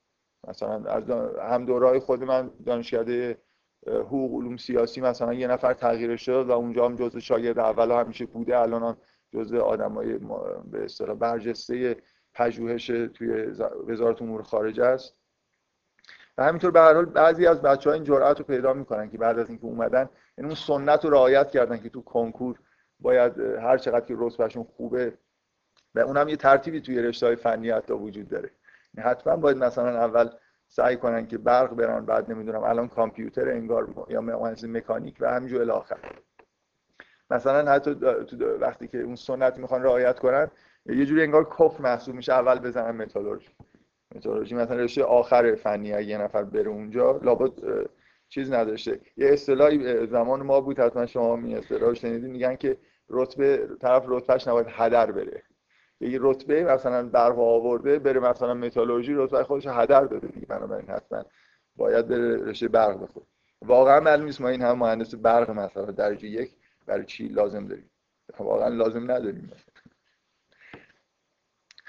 مثلا 0.49 0.85
از 0.85 1.11
هم 1.51 1.65
دورای 1.65 1.99
خود 1.99 2.25
من 2.25 2.51
دانشکده 2.67 3.39
حقوق 3.87 4.35
علوم 4.35 4.57
سیاسی 4.57 5.01
مثلا 5.01 5.35
یه 5.35 5.47
نفر 5.47 5.75
تغییر 5.75 6.17
شد 6.17 6.47
و 6.49 6.53
اونجا 6.53 6.85
هم 6.85 6.97
جزء 6.97 7.19
شاگرد 7.19 7.59
اول 7.59 7.91
همیشه 7.91 8.27
بوده 8.27 8.59
الان 8.59 8.83
هم 8.83 8.97
جزء 9.35 9.59
آدمای 9.59 10.19
به 10.71 10.85
اصطلاح 10.85 11.17
برجسته 11.17 11.97
پژوهش 12.35 12.87
توی 12.87 13.31
وزارت 13.87 14.23
امور 14.23 14.43
خارجه 14.43 14.85
است. 14.85 15.17
و 16.38 16.45
همینطور 16.45 16.71
به 16.71 16.81
هر 16.81 16.95
حال 16.95 17.05
بعضی 17.05 17.47
از 17.47 17.62
بچه 17.62 17.91
ها 17.91 17.95
این 17.95 18.05
جرأت 18.05 18.38
رو 18.38 18.45
پیدا 18.45 18.73
می‌کنن 18.73 19.11
که 19.11 19.19
بعد 19.19 19.38
از 19.38 19.49
اینکه 19.49 19.64
اومدن 19.64 20.09
یعنی 20.38 20.49
اون 20.50 20.55
سنت 20.55 21.05
رو 21.05 21.11
رعایت 21.11 21.50
کردن 21.50 21.79
که 21.79 21.88
تو 21.88 22.03
کنکور 22.03 22.59
باید 23.00 23.41
هر 23.41 23.79
چقدر 23.79 24.07
که 24.07 24.14
رتبهشون 24.19 24.64
خوبه 24.76 25.19
و 25.95 26.00
اونم 26.00 26.29
یه 26.29 26.37
ترتیبی 26.37 26.81
توی 26.81 27.03
رشته 27.03 27.26
های 27.26 27.37
فنی 27.37 27.71
حتی 27.71 27.93
وجود 27.93 28.29
داره. 28.29 28.50
یعنی 28.95 29.11
حتما 29.11 29.37
باید 29.37 29.57
مثلا 29.57 29.88
اول 29.88 30.29
سعی 30.69 30.97
کنن 30.97 31.26
که 31.26 31.38
برق 31.38 31.75
برن 31.75 32.05
بعد 32.05 32.31
نمی‌دونم 32.31 32.62
الان 32.62 32.88
کامپیوتر 32.88 33.50
انگار 33.50 34.07
یا 34.09 34.21
مهندسی 34.21 34.67
مکانیک 34.67 35.17
و 35.21 35.31
همینجور 35.31 35.61
الی 35.61 35.71
آخر. 35.71 35.99
مثلا 37.31 37.73
حتی 37.73 37.91
وقتی 38.61 38.88
که 38.88 39.00
اون 39.00 39.17
سنت 39.17 39.59
می‌خوان 39.59 39.83
رعایت 39.83 40.19
کنن 40.19 40.50
یه 40.87 41.07
جوری 41.07 41.23
انگار 41.23 41.45
کف 41.45 41.81
محسوب 41.81 42.14
میشه 42.14 42.33
اول 42.33 42.59
بزنن 42.59 42.91
متالورژی. 42.91 43.57
متالورژی 44.14 44.54
مثلا 44.54 44.76
رشته 44.76 45.04
آخر 45.04 45.54
فنی 45.54 45.92
اگه 45.92 46.06
یه 46.06 46.18
نفر 46.18 46.42
بره 46.42 46.71
اونجا 46.71 47.16
لابد 47.23 47.52
چیز 48.28 48.52
نداشته. 48.52 49.00
یه 49.16 49.33
اصطلاحی 49.33 50.06
زمان 50.06 50.42
ما 50.42 50.61
بود 50.61 50.78
حتما 50.78 51.06
شما 51.06 51.37
می 51.37 51.54
اصطلاح 51.54 51.94
شنیدین 51.94 52.30
میگن 52.30 52.56
که 52.56 52.76
رتبه 53.11 53.68
طرف 53.80 54.04
رتبهش 54.09 54.49
نباید 54.49 54.66
هدر 54.71 55.12
بره. 55.12 55.42
یه 56.00 56.18
رتبه 56.23 56.64
مثلا 56.64 57.09
برق 57.09 57.38
آورده 57.38 57.99
بره 57.99 58.21
مثلا 58.21 58.54
متالورژی 58.54 59.14
رتبه 59.14 59.44
خودش 59.44 59.66
هدر 59.66 60.04
بده 60.04 60.26
دیگه. 60.26 60.47
بنابراین 60.47 60.88
حتما 60.88 61.25
باید 61.76 62.09
بره 62.09 62.37
رشته 62.37 62.68
برق 62.68 63.02
بخوره. 63.02 63.26
واقعا 63.62 64.00
معلوم 64.00 64.25
نیست 64.25 64.40
ما 64.40 64.49
این 64.49 64.62
هم 64.62 64.78
مهندس 64.78 65.14
برق 65.14 65.50
مثلا 65.50 65.85
درجه 65.85 66.28
یک 66.28 66.50
برای 66.87 67.04
چی 67.04 67.28
لازم 67.28 67.66
داریم. 67.66 67.90
واقعا 68.38 68.68
لازم 68.68 69.11
نداریم. 69.11 69.50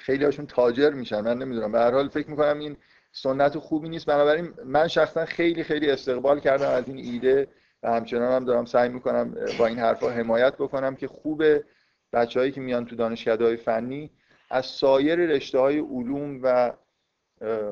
خیلی 0.06 0.26
هاشون 0.26 0.46
تاجر 0.46 0.90
میشن. 0.90 1.22
من 1.22 1.38
نمی‌دونم. 1.38 1.72
به 1.72 1.80
هر 1.80 1.92
حال 1.92 2.08
فکر 2.08 2.30
می‌کنم 2.30 2.60
این 2.60 2.78
سنت 3.12 3.58
خوبی 3.58 3.90
نیست. 3.90 4.06
بنابراین 4.06 4.54
من 4.66 4.88
شخصا 4.88 5.26
خیلی 5.26 5.64
خیلی 5.64 5.92
استقبال 5.92 6.40
کردم 6.40 6.70
از 6.70 6.88
این 6.88 6.98
ایده 6.98 7.48
و 7.84 7.92
همچنان 7.92 8.32
هم 8.32 8.46
دارم 8.46 8.66
سعی 8.66 8.90
می‌کنم 8.90 9.36
با 9.60 9.68
این 9.68 9.80
حرفا 9.80 10.10
حمایت 10.10 10.54
بکنم 10.54 10.96
که 10.96 11.08
خوب 11.08 11.44
بچههایی 12.14 12.52
که 12.52 12.62
میان 12.62 12.86
تو 12.86 12.96
دانشکده 12.96 13.56
فنی 13.56 14.12
از 14.50 14.66
سایر 14.66 15.20
رشته 15.20 15.60
های 15.60 15.80
علوم 15.80 16.40
و 16.44 16.74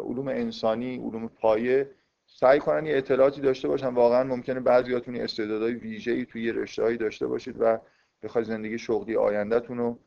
علوم 0.10 0.28
انسانی 0.28 0.98
علوم 0.98 1.28
پایه 1.28 1.90
سعی 2.25 2.60
کنن 2.60 2.86
یه 2.86 2.98
اطلاعاتی 2.98 3.42
داشته 3.42 3.68
باشن. 3.68 3.88
واقعا 3.88 4.24
ممکنه 4.24 4.60
بعضیاتون 4.60 5.16
استعدادهای 5.16 5.74
ویژه‌ای 5.74 6.25
توی 6.25 6.52
رشته‌هایی 6.52 6.98
داشته 6.98 7.28
باشید 7.28 7.56
و 7.60 7.80
بخواید 8.24 8.48
زندگی 8.48 8.78
شغلی 8.78 9.16
آیندهتون 9.16 9.78
رو 9.78 10.00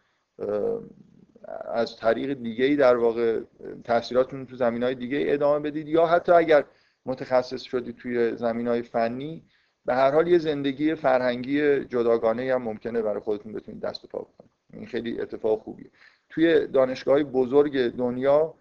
از 1.74 1.96
طریق 1.96 2.32
دیگه 2.32 2.64
ای 2.64 2.76
در 2.76 2.96
واقع 2.96 3.40
تحصیلاتون 3.84 4.46
تو 4.46 4.56
زمین 4.56 4.82
های 4.82 4.94
دیگه 4.94 5.24
ادامه 5.28 5.70
بدید 5.70 5.88
یا 5.88 6.06
حتی 6.06 6.32
اگر 6.32 6.64
متخصص 7.06 7.62
شدید 7.62 7.96
توی 7.96 8.36
زمین 8.36 8.68
های 8.68 8.82
فنی 8.82 9.44
به 9.84 9.94
هر 9.94 10.10
حال 10.10 10.28
یه 10.28 10.38
زندگی 10.38 10.94
فرهنگی 10.94 11.84
جداگانه 11.84 12.54
هم 12.54 12.62
ممکنه 12.62 13.02
برای 13.02 13.20
خودتون 13.20 13.52
بتونید 13.52 13.80
دست 13.80 14.04
و 14.04 14.08
پا 14.08 14.18
بکنید. 14.18 14.50
این 14.72 14.86
خیلی 14.86 15.20
اتفاق 15.20 15.60
خوبیه. 15.60 15.90
توی 16.28 16.66
دانشگاه 16.66 17.22
بزرگ 17.22 17.88
دنیا 17.88 18.54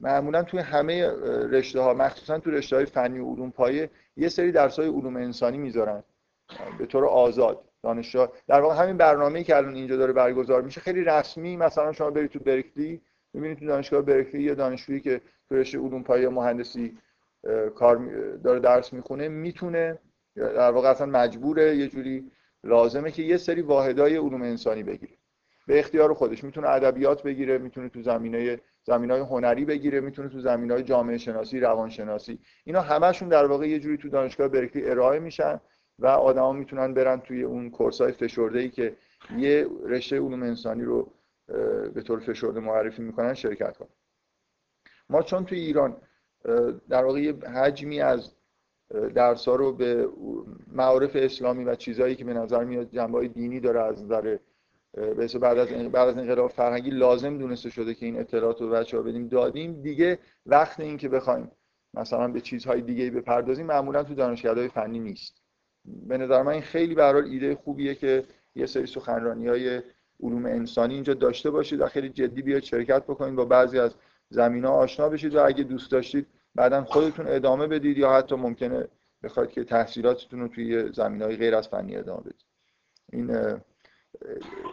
معمولا 0.00 0.42
توی 0.42 0.60
همه 0.60 1.06
رشته 1.46 1.80
ها 1.80 1.94
مخصوصا 1.94 2.38
تو 2.38 2.50
رشته 2.50 2.76
های 2.76 2.84
فنی 2.84 3.18
و 3.18 3.30
علوم 3.30 3.50
پایه 3.50 3.90
یه 4.16 4.28
سری 4.28 4.52
درس 4.52 4.78
های 4.78 4.88
علوم 4.88 5.16
انسانی 5.16 5.58
می‌ذارن. 5.58 6.02
به 6.78 6.86
طور 6.86 7.06
آزاد. 7.06 7.64
دانشجو. 7.84 8.26
در 8.48 8.60
واقع 8.60 8.82
همین 8.82 8.96
برنامه‌ای 8.96 9.44
که 9.44 9.56
الان 9.56 9.74
اینجا 9.74 9.96
داره 9.96 10.12
برگزار 10.12 10.62
میشه 10.62 10.80
خیلی 10.80 11.04
رسمی 11.04 11.56
مثلا 11.56 11.92
شما 11.92 12.10
برید 12.10 12.30
تو 12.30 12.38
برکلی 12.38 13.00
ببینید 13.34 13.58
تو 13.58 13.66
دانشگاه 13.66 14.02
برکلی 14.02 14.42
یه 14.42 14.54
دانشجویی 14.54 15.00
که 15.00 15.20
تو 15.48 15.54
رشته 15.54 15.78
علوم 15.78 16.02
پایه 16.02 16.28
مهندسی 16.28 16.98
کار 17.74 17.96
داره 18.44 18.60
درس 18.60 18.92
می‌خونه 18.92 19.28
می‌تونه 19.28 19.98
در 20.36 20.70
واقع 20.70 20.88
اصلا 20.88 21.06
مجبوره 21.06 21.76
یه 21.76 21.88
جوری 21.88 22.30
لازمه 22.64 23.10
که 23.10 23.22
یه 23.22 23.36
سری 23.36 23.62
واحدهای 23.62 24.16
علوم 24.16 24.42
انسانی 24.42 24.82
بگیره. 24.82 25.12
به 25.66 25.78
اختیار 25.78 26.14
خودش. 26.14 26.44
می‌تونه 26.44 26.68
ادبیات 26.68 27.22
بگیره 27.22 27.58
می‌تونه 27.58 27.88
تو 27.88 28.02
زمینه 28.02 28.60
زمینای 28.86 29.20
هنری 29.20 29.64
بگیره 29.64 30.00
می‌تونه 30.00 30.28
تو 30.28 30.40
زمینای 30.40 30.82
جامعه 30.82 31.18
شناسی 31.18 31.60
روانشناسی. 31.60 32.38
اینا 32.64 32.80
همشون 32.80 33.28
در 33.28 33.46
واقع 33.46 33.68
یه 33.68 33.78
جوری 33.78 33.96
تو 33.96 34.08
دانشگاه 34.08 34.48
برکلی 34.48 34.90
ارائه 34.90 35.18
میشن. 35.18 35.60
و 35.98 36.06
آدما 36.06 36.52
می‌تونن 36.52 36.94
برن 36.94 37.20
توی 37.20 37.42
اون 37.42 37.70
کورسای 37.70 38.12
فشرده 38.12 38.58
ای 38.58 38.70
که 38.70 38.96
یه 39.36 39.66
رشته 39.84 40.16
علوم 40.16 40.42
انسانی 40.42 40.82
رو 40.82 41.10
به 41.94 42.02
طور 42.04 42.20
فشرده 42.20 42.60
معرفی 42.60 43.02
می‌کنن 43.02 43.34
شرکت 43.34 43.76
کنن. 43.76 43.88
ما 45.10 45.22
چون 45.22 45.44
توی 45.44 45.58
ایران 45.58 45.96
در 46.88 47.04
واقع 47.04 47.32
حجمی 47.32 48.00
از 48.00 48.32
درس 49.14 49.48
ها 49.48 49.54
رو 49.54 49.72
به 49.72 50.08
معارف 50.72 51.10
اسلامی 51.14 51.64
و 51.64 51.74
چیزهایی 51.74 52.14
که 52.16 52.24
به 52.24 52.34
نظر 52.34 52.64
میاد 52.64 52.90
جنبه 52.90 53.28
دینی 53.28 53.60
داره 53.60 53.80
از 53.80 54.04
نظر 54.04 54.38
به 54.92 55.28
بعد 55.40 55.58
از 55.58 55.68
بعد 55.68 56.08
از 56.08 56.18
انقلاب 56.18 56.50
فرهنگی 56.50 56.90
لازم 56.90 57.38
دونسته 57.38 57.70
شده 57.70 57.94
که 57.94 58.06
این 58.06 58.20
اطلاعات 58.20 58.60
رو 58.60 58.70
بچه‌ها 58.70 59.02
بدیم. 59.02 59.28
دادیم 59.28 59.82
دیگه 59.82 60.18
وقت 60.46 60.80
این 60.80 60.96
که 60.96 61.08
بخوایم 61.08 61.50
مثلا 61.94 62.28
به 62.28 62.40
چیزهای 62.40 62.80
دیگه 62.80 63.10
بپردازیم 63.10 63.66
معمولا 63.66 64.02
تو 64.02 64.14
دانشگاه‌های 64.14 64.68
فنی 64.68 64.98
نیست. 64.98 65.43
به 65.84 66.18
نظر 66.18 66.42
من 66.42 66.52
این 66.52 66.62
خیلی 66.62 66.94
به 66.94 67.14
ایده 67.14 67.54
خوبیه 67.54 67.94
که 67.94 68.24
یه 68.54 68.66
سری 68.66 68.86
سخنرانی 68.86 69.48
های 69.48 69.82
علوم 70.22 70.46
انسانی 70.46 70.94
اینجا 70.94 71.14
داشته 71.14 71.50
باشید 71.50 71.80
و 71.80 71.86
خیلی 71.86 72.08
جدی 72.08 72.42
بیاید 72.42 72.62
شرکت 72.62 73.02
بکنید 73.02 73.34
با 73.34 73.44
بعضی 73.44 73.78
از 73.78 73.94
زمین 74.30 74.64
ها 74.64 74.70
آشنا 74.70 75.08
بشید 75.08 75.34
و 75.34 75.46
اگه 75.46 75.64
دوست 75.64 75.90
داشتید 75.90 76.26
بعدا 76.54 76.84
خودتون 76.84 77.26
ادامه 77.28 77.66
بدید 77.66 77.98
یا 77.98 78.12
حتی 78.12 78.34
ممکنه 78.34 78.88
بخواید 79.22 79.50
که 79.50 79.64
تحصیلاتتون 79.64 80.40
رو 80.40 80.48
توی 80.48 80.92
زمین 80.92 81.22
های 81.22 81.36
غیر 81.36 81.54
از 81.54 81.68
فنی 81.68 81.96
ادامه 81.96 82.20
بدید. 82.20 82.44
این 83.12 83.60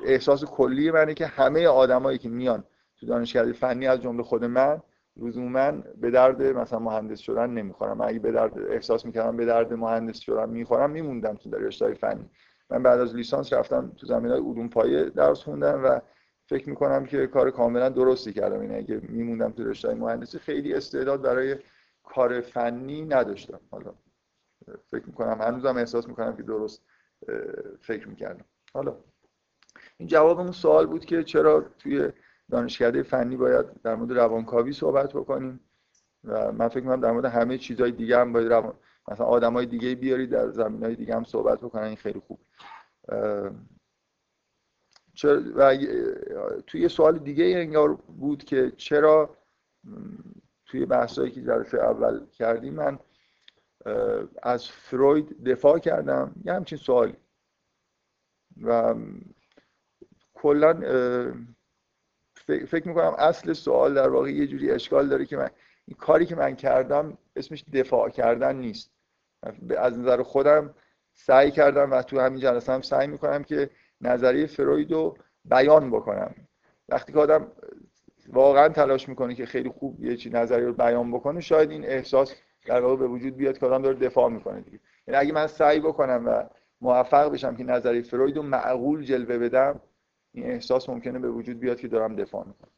احساس 0.05 0.45
کلی 0.45 0.91
منه 0.91 1.13
که 1.13 1.25
همه 1.25 1.67
آدمایی 1.67 2.17
که 2.17 2.29
میان 2.29 2.63
تو 2.97 3.05
دانشکده 3.05 3.53
فنی 3.53 3.87
از 3.87 4.01
جمله 4.01 4.23
خود 4.23 4.45
من 4.45 4.81
لزوما 5.17 5.71
به 5.71 6.11
درد 6.11 6.41
مثلا 6.41 6.79
مهندس 6.79 7.19
شدن 7.19 7.49
نمی‌خورم. 7.49 8.01
اگه 8.01 8.19
به 8.19 8.31
درد 8.31 8.59
احساس 8.59 9.05
می‌کردم 9.05 9.37
به 9.37 9.45
درد 9.45 9.73
مهندس 9.73 10.19
شدن 10.19 10.49
می‌خورم 10.49 10.89
میموندم 10.89 11.35
تو 11.35 11.51
رشته 11.51 11.93
فنی. 11.93 12.29
من 12.69 12.83
بعد 12.83 12.99
از 12.99 13.15
لیسانس 13.15 13.53
رفتم 13.53 13.91
تو 13.97 14.07
زمینه 14.07 14.33
علوم 14.33 14.69
پایه 14.69 15.03
درس 15.03 15.43
خوندم 15.43 15.83
و 15.83 15.99
فکر 16.45 16.69
می‌کنم 16.69 17.05
که 17.05 17.27
کار 17.27 17.51
کاملا 17.51 17.89
درستی 17.89 18.33
کردم. 18.33 18.59
اینه 18.59 18.75
اگه 18.75 19.01
میموندم 19.03 19.51
تو 19.51 19.63
رشته 19.63 19.93
مهندسی 19.93 20.39
خیلی 20.39 20.73
استعداد 20.73 21.21
برای 21.21 21.55
کار 22.03 22.41
فنی 22.41 23.01
نداشتم. 23.01 23.59
حالا 23.71 23.93
فکر 24.91 25.05
می‌کنم 25.05 25.41
هنوزم 25.41 25.77
احساس 25.77 26.07
می‌کنم 26.07 26.35
که 26.35 26.43
درست 26.43 26.81
فکر 27.79 28.07
می‌کردم. 28.07 28.45
حالا 28.73 28.95
این 29.97 30.07
جواب 30.07 30.39
اون 30.39 30.51
سوال 30.51 30.85
بود 30.85 31.05
که 31.05 31.23
چرا 31.23 31.65
توی 31.79 32.09
دانشکده 32.51 33.03
فنی 33.03 33.37
باید 33.37 33.81
در 33.81 33.95
مورد 33.95 34.11
روانکاوی 34.11 34.73
صحبت 34.73 35.13
بکنیم 35.13 35.59
و 36.23 36.51
من 36.51 36.67
فکر 36.67 36.79
می‌کنم 36.79 37.01
در 37.01 37.11
مورد 37.11 37.25
همه 37.25 37.57
چیزهای 37.57 37.91
دیگه 37.91 38.17
هم 38.17 38.33
باید 38.33 38.47
روان... 38.47 38.73
مثلا 39.07 39.25
آدمای 39.25 39.65
دیگه 39.65 39.95
بیارید 39.95 40.29
در 40.29 40.49
زمین 40.49 40.83
های 40.83 40.95
دیگه 40.95 41.15
هم 41.15 41.23
صحبت 41.23 41.59
بکنن 41.59 41.83
این 41.83 41.95
خیلی 41.95 42.19
خوب. 42.19 42.39
چرا 45.13 45.41
و 45.55 45.77
توی 46.67 46.89
سوال 46.89 47.19
دیگه 47.19 47.45
انگار 47.45 47.93
بود 47.95 48.43
که 48.43 48.71
چرا 48.77 49.37
توی 50.65 50.85
بحثایی 50.85 51.31
که 51.31 51.41
جلسه 51.41 51.77
اول 51.77 52.25
کردیم 52.25 52.73
من 52.73 52.99
از 54.43 54.67
فروید 54.67 55.43
دفاع 55.43 55.79
کردم 55.79 56.35
یه 56.45 56.53
همچین 56.53 56.77
سوالی. 56.77 57.15
و 58.63 58.95
کلا 60.33 60.81
فکر 62.47 62.87
می‌کنم 62.87 63.15
اصل 63.17 63.53
سوال 63.53 63.93
در 63.93 64.09
واقع 64.09 64.31
یه 64.31 64.47
جوری 64.47 64.71
اشکال 64.71 65.07
داره 65.07 65.25
که 65.25 65.37
من 65.37 65.49
این 65.85 65.97
کاری 65.97 66.25
که 66.25 66.35
من 66.35 66.55
کردم 66.55 67.17
اسمش 67.35 67.65
دفاع 67.73 68.09
کردن 68.09 68.55
نیست. 68.55 68.91
از 69.77 69.99
نظر 69.99 70.23
خودم 70.23 70.73
سعی 71.13 71.51
کردم 71.51 71.91
و 71.91 72.01
تو 72.01 72.19
همین 72.19 72.39
جلسه 72.39 72.73
هم 72.73 72.81
سعی 72.81 73.07
می‌کنم 73.07 73.43
که 73.43 73.69
نظریه 74.01 74.45
فروید 74.45 74.91
رو 74.91 75.17
بیان 75.45 75.91
بکنم. 75.91 76.35
وقتی 76.89 77.13
که 77.13 77.19
آدم 77.19 77.51
واقعا 78.29 78.69
تلاش 78.69 79.09
می‌کنه 79.09 79.35
که 79.35 79.45
خیلی 79.45 79.69
خوب 79.69 80.03
یه 80.03 80.15
چی 80.15 80.29
نظریه 80.29 80.65
رو 80.65 80.73
بیان 80.73 81.11
بکنه 81.11 81.41
شاید 81.41 81.71
این 81.71 81.85
احساس 81.85 82.35
در 82.65 82.81
واقع 82.81 82.95
به 82.95 83.07
وجود 83.07 83.35
بیاد 83.35 83.57
که 83.57 83.65
آدم 83.65 83.81
داره 83.81 83.95
دفاع 83.95 84.29
می‌کنه 84.29 84.61
دیگه. 84.61 84.79
یعنی 85.07 85.19
اگه 85.19 85.33
من 85.33 85.47
سعی 85.47 85.79
بکنم 85.79 86.23
و 86.27 86.43
موفق 86.81 87.31
بشم 87.31 87.55
که 87.55 87.63
نظریه 87.63 88.01
فروید 88.01 88.37
رو 88.37 88.43
معقول 88.43 89.03
جلوه 89.03 89.37
بدم 89.37 89.81
این 90.33 90.45
احساس 90.45 90.89
ممکنه 90.89 91.19
به 91.19 91.29
وجود 91.29 91.59
بیاد 91.59 91.79
که 91.79 91.87
دارم 91.87 92.15
دفاع 92.15 92.47
می‌کنم. 92.47 92.71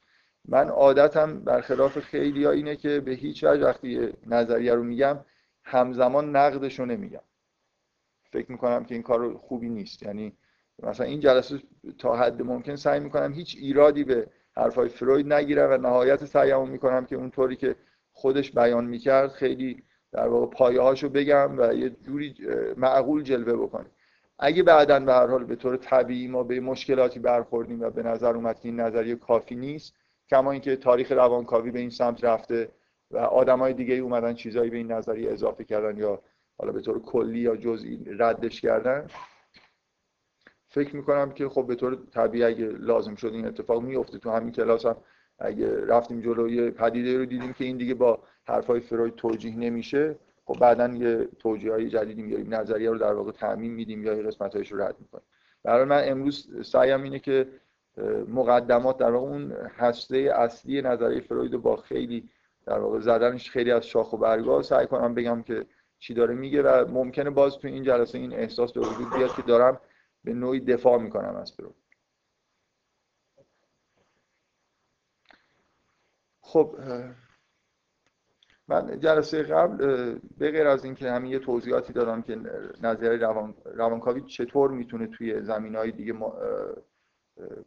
من 0.48 0.70
عادتم 0.70 1.40
برخلاف 1.40 2.00
خیلی 2.00 2.46
ها 2.46 2.52
اینه 2.52 2.76
که 2.76 3.00
به 3.00 3.12
هیچ 3.12 3.44
وجه 3.44 3.66
وقتی 3.66 4.14
نظریه 4.28 4.74
رو 4.74 4.84
میگم 4.84 5.20
همزمان 5.64 6.36
نقدش 6.36 6.80
رو 6.80 6.86
نمیگم. 6.86 7.22
فکر 8.32 8.52
می‌کنم 8.52 8.86
که 8.86 8.96
این 8.96 9.04
کار 9.04 9.34
خوبی 9.34 9.70
نیست. 9.70 10.04
یعنی 10.04 10.34
مثلا 10.84 11.06
این 11.06 11.20
جلسه 11.20 11.60
تا 11.98 12.16
حد 12.16 12.42
ممکن 12.42 12.76
سعی 12.76 13.00
می‌کنم 13.00 13.34
هیچ 13.34 13.58
ایرادی 13.60 14.04
به 14.04 14.28
حرفای 14.56 14.90
فروید 14.90 15.34
نگیرم 15.34 15.72
و 15.72 15.78
نهایت 15.78 16.26
سعیمو 16.26 16.66
می‌کنم 16.66 17.06
که 17.06 17.16
اونطوری 17.16 17.56
که 17.56 17.76
خودش 18.12 18.52
بیان 18.52 18.86
می‌کرد 18.86 19.32
خیلی 19.32 19.84
در 20.12 20.28
واقع 20.28 20.46
پایه 20.46 20.82
هاشو 20.82 21.10
بگم 21.10 21.58
و 21.58 21.74
یه 21.74 21.90
جوری 21.90 22.36
معقول 22.78 23.24
جلوه 23.24 23.54
بکنم 23.54 23.86
اگه 24.46 24.64
بعدا 24.64 25.00
به 25.00 25.14
هر 25.14 25.28
حال 25.28 25.44
به 25.44 25.56
طور 25.56 25.78
طبیعی 25.78 26.28
ما 26.28 26.44
به 26.44 26.60
مشکلاتی 26.60 27.20
برخوردیم 27.20 27.82
و 27.82 27.90
به 27.90 28.04
نظر 28.04 28.36
اومد 28.36 28.60
که 28.60 28.70
این 28.70 28.80
نظریه 28.80 29.16
کافی 29.16 29.56
نیست 29.56 29.96
کما 30.30 30.52
اینکه 30.52 30.76
تاریخ 30.76 31.12
روانکاوی 31.12 31.72
به 31.72 31.80
این 31.80 31.90
سمت 31.90 32.24
رفته 32.24 32.72
و 33.12 33.18
آدمای 33.18 33.74
دیگه 33.74 33.96
اومدن 33.96 34.34
چیزایی 34.34 34.70
به 34.70 34.78
این 34.78 34.92
نظریه 34.92 35.32
اضافه 35.32 35.64
کردن 35.64 35.98
یا 35.98 36.22
حالا 36.58 36.72
به 36.72 36.82
طور 36.82 37.02
کلی 37.02 37.40
یا 37.40 37.56
جزئی 37.56 38.06
ردش 38.06 38.62
کردن. 38.62 39.08
فکر 40.68 40.96
می‌کنم 40.96 41.32
که 41.32 41.50
خب 41.50 41.68
به 41.68 41.76
طور 41.76 41.98
طبیعی 42.12 42.44
اگه 42.44 42.66
لازم 42.66 43.16
شد 43.16 43.34
این 43.34 43.46
اتفاق 43.46 43.82
میفته 43.82 44.18
تو 44.18 44.32
همین 44.32 44.52
کلاس 44.52 44.86
هم 44.86 44.96
اگه 45.40 45.86
رفتیم 45.86 46.22
جلوی 46.22 46.72
پدیده 46.72 47.18
رو 47.18 47.26
دیدیم 47.26 47.54
که 47.54 47.66
این 47.66 47.78
دیگه 47.78 47.94
با 47.94 48.20
حرفای 48.48 48.80
فروید 48.80 49.16
توجیه 49.16 49.58
نمیشه. 49.58 50.16
خب 50.46 50.60
بعدا 50.60 50.88
یه 50.88 51.28
توجیه 51.40 51.72
های 51.72 51.90
جدیدی 51.90 52.22
میاریم 52.22 52.54
نظریه 52.54 52.90
رو 52.90 52.98
در 52.98 53.14
واقع 53.14 53.32
تعمین 53.32 53.74
میدیم 53.74 54.04
یا 54.04 54.14
یه 54.14 54.24
قسمتایش 54.24 54.72
رو 54.72 54.82
رد 54.82 54.96
می‌کنیم. 55.00 55.26
برای 55.64 55.86
من 55.86 56.02
امروز 56.06 56.68
سعیم 56.72 57.04
اینه 57.04 57.20
که 57.20 57.48
مقدمات 58.28 58.98
در 58.98 59.12
واقع 59.12 59.28
اون 59.28 59.52
هسته 59.52 60.18
اصلی 60.18 60.82
نظریه 60.82 61.22
فروید 61.22 61.58
با 61.58 61.76
خیلی 61.76 62.30
در 62.66 62.80
واقع 62.80 63.00
زدنش 63.00 63.52
خیلی 63.52 63.72
از 63.72 63.88
شاخ 63.88 64.14
و 64.14 64.18
برگا 64.18 64.62
سعی 64.62 64.88
کنم 64.88 65.14
بگم 65.14 65.44
که 65.44 65.66
چی 66.00 66.14
داره 66.14 66.36
میگه 66.36 66.62
و 66.62 66.92
ممکنه 66.92 67.30
باز 67.30 67.58
تو 67.58 67.68
این 67.68 67.84
جلسه 67.84 68.18
این 68.18 68.34
احساس 68.34 68.74
به 68.74 68.82
وجود 68.82 69.14
بیاد 69.14 69.36
که 69.36 69.42
دارم 69.42 69.80
به 70.24 70.34
نوعی 70.34 70.60
دفاع 70.60 70.98
می‌کنم 71.02 71.36
از 71.36 71.54
فروید. 71.54 71.76
خب 76.42 76.76
من 78.68 79.00
جلسه 79.00 79.44
قبل 79.44 79.78
به 80.38 80.52
غیر 80.52 80.68
از 80.68 80.86
اینکه 80.86 81.12
همین 81.12 81.32
یه 81.32 81.40
توضیحاتی 81.40 81.94
دادم 81.94 82.22
که 82.22 82.42
نظریه 82.82 83.18
روان، 83.22 83.56
روانکاوی 83.66 84.22
چطور 84.22 84.72
می‌تونه 84.72 85.08
توی 85.08 85.42
زمین 85.42 85.76
های 85.76 85.92
دیگه 85.92 86.14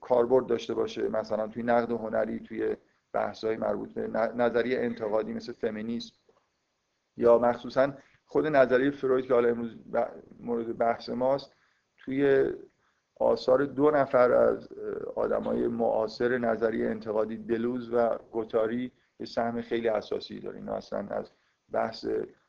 کاربرد 0.00 0.46
داشته 0.46 0.74
باشه 0.74 1.08
مثلا 1.08 1.48
توی 1.48 1.62
نقد 1.62 1.90
هنری 1.90 2.40
توی 2.40 2.76
بحث 3.12 3.44
های 3.44 3.56
مربوط 3.56 3.92
به 3.92 4.08
نظریه 4.36 4.78
انتقادی 4.78 5.32
مثل 5.32 5.52
فمینیسم. 5.52 6.14
یا 7.16 7.38
مخصوصا 7.38 7.92
خود 8.26 8.46
نظریه 8.46 8.90
فروید 8.90 9.26
که 9.26 9.34
حالا 9.34 9.48
امروز 9.48 9.76
مورد 10.40 10.78
بحث 10.78 11.08
ماست 11.08 11.52
توی 11.98 12.50
آثار 13.20 13.64
دو 13.64 13.90
نفر 13.90 14.32
از 14.32 14.68
آدمای 15.16 15.68
معاصر 15.68 16.38
نظریه 16.38 16.86
انتقادی 16.86 17.36
دلوز 17.36 17.92
و 17.92 18.18
گوتاری 18.30 18.92
یه 19.20 19.26
سهم 19.26 19.62
خیلی 19.62 19.88
اساسی 19.88 20.40
داره. 20.40 20.56
اینا 20.56 20.72
اصلا 20.72 20.98
از 20.98 21.30
بحث 21.72 22.06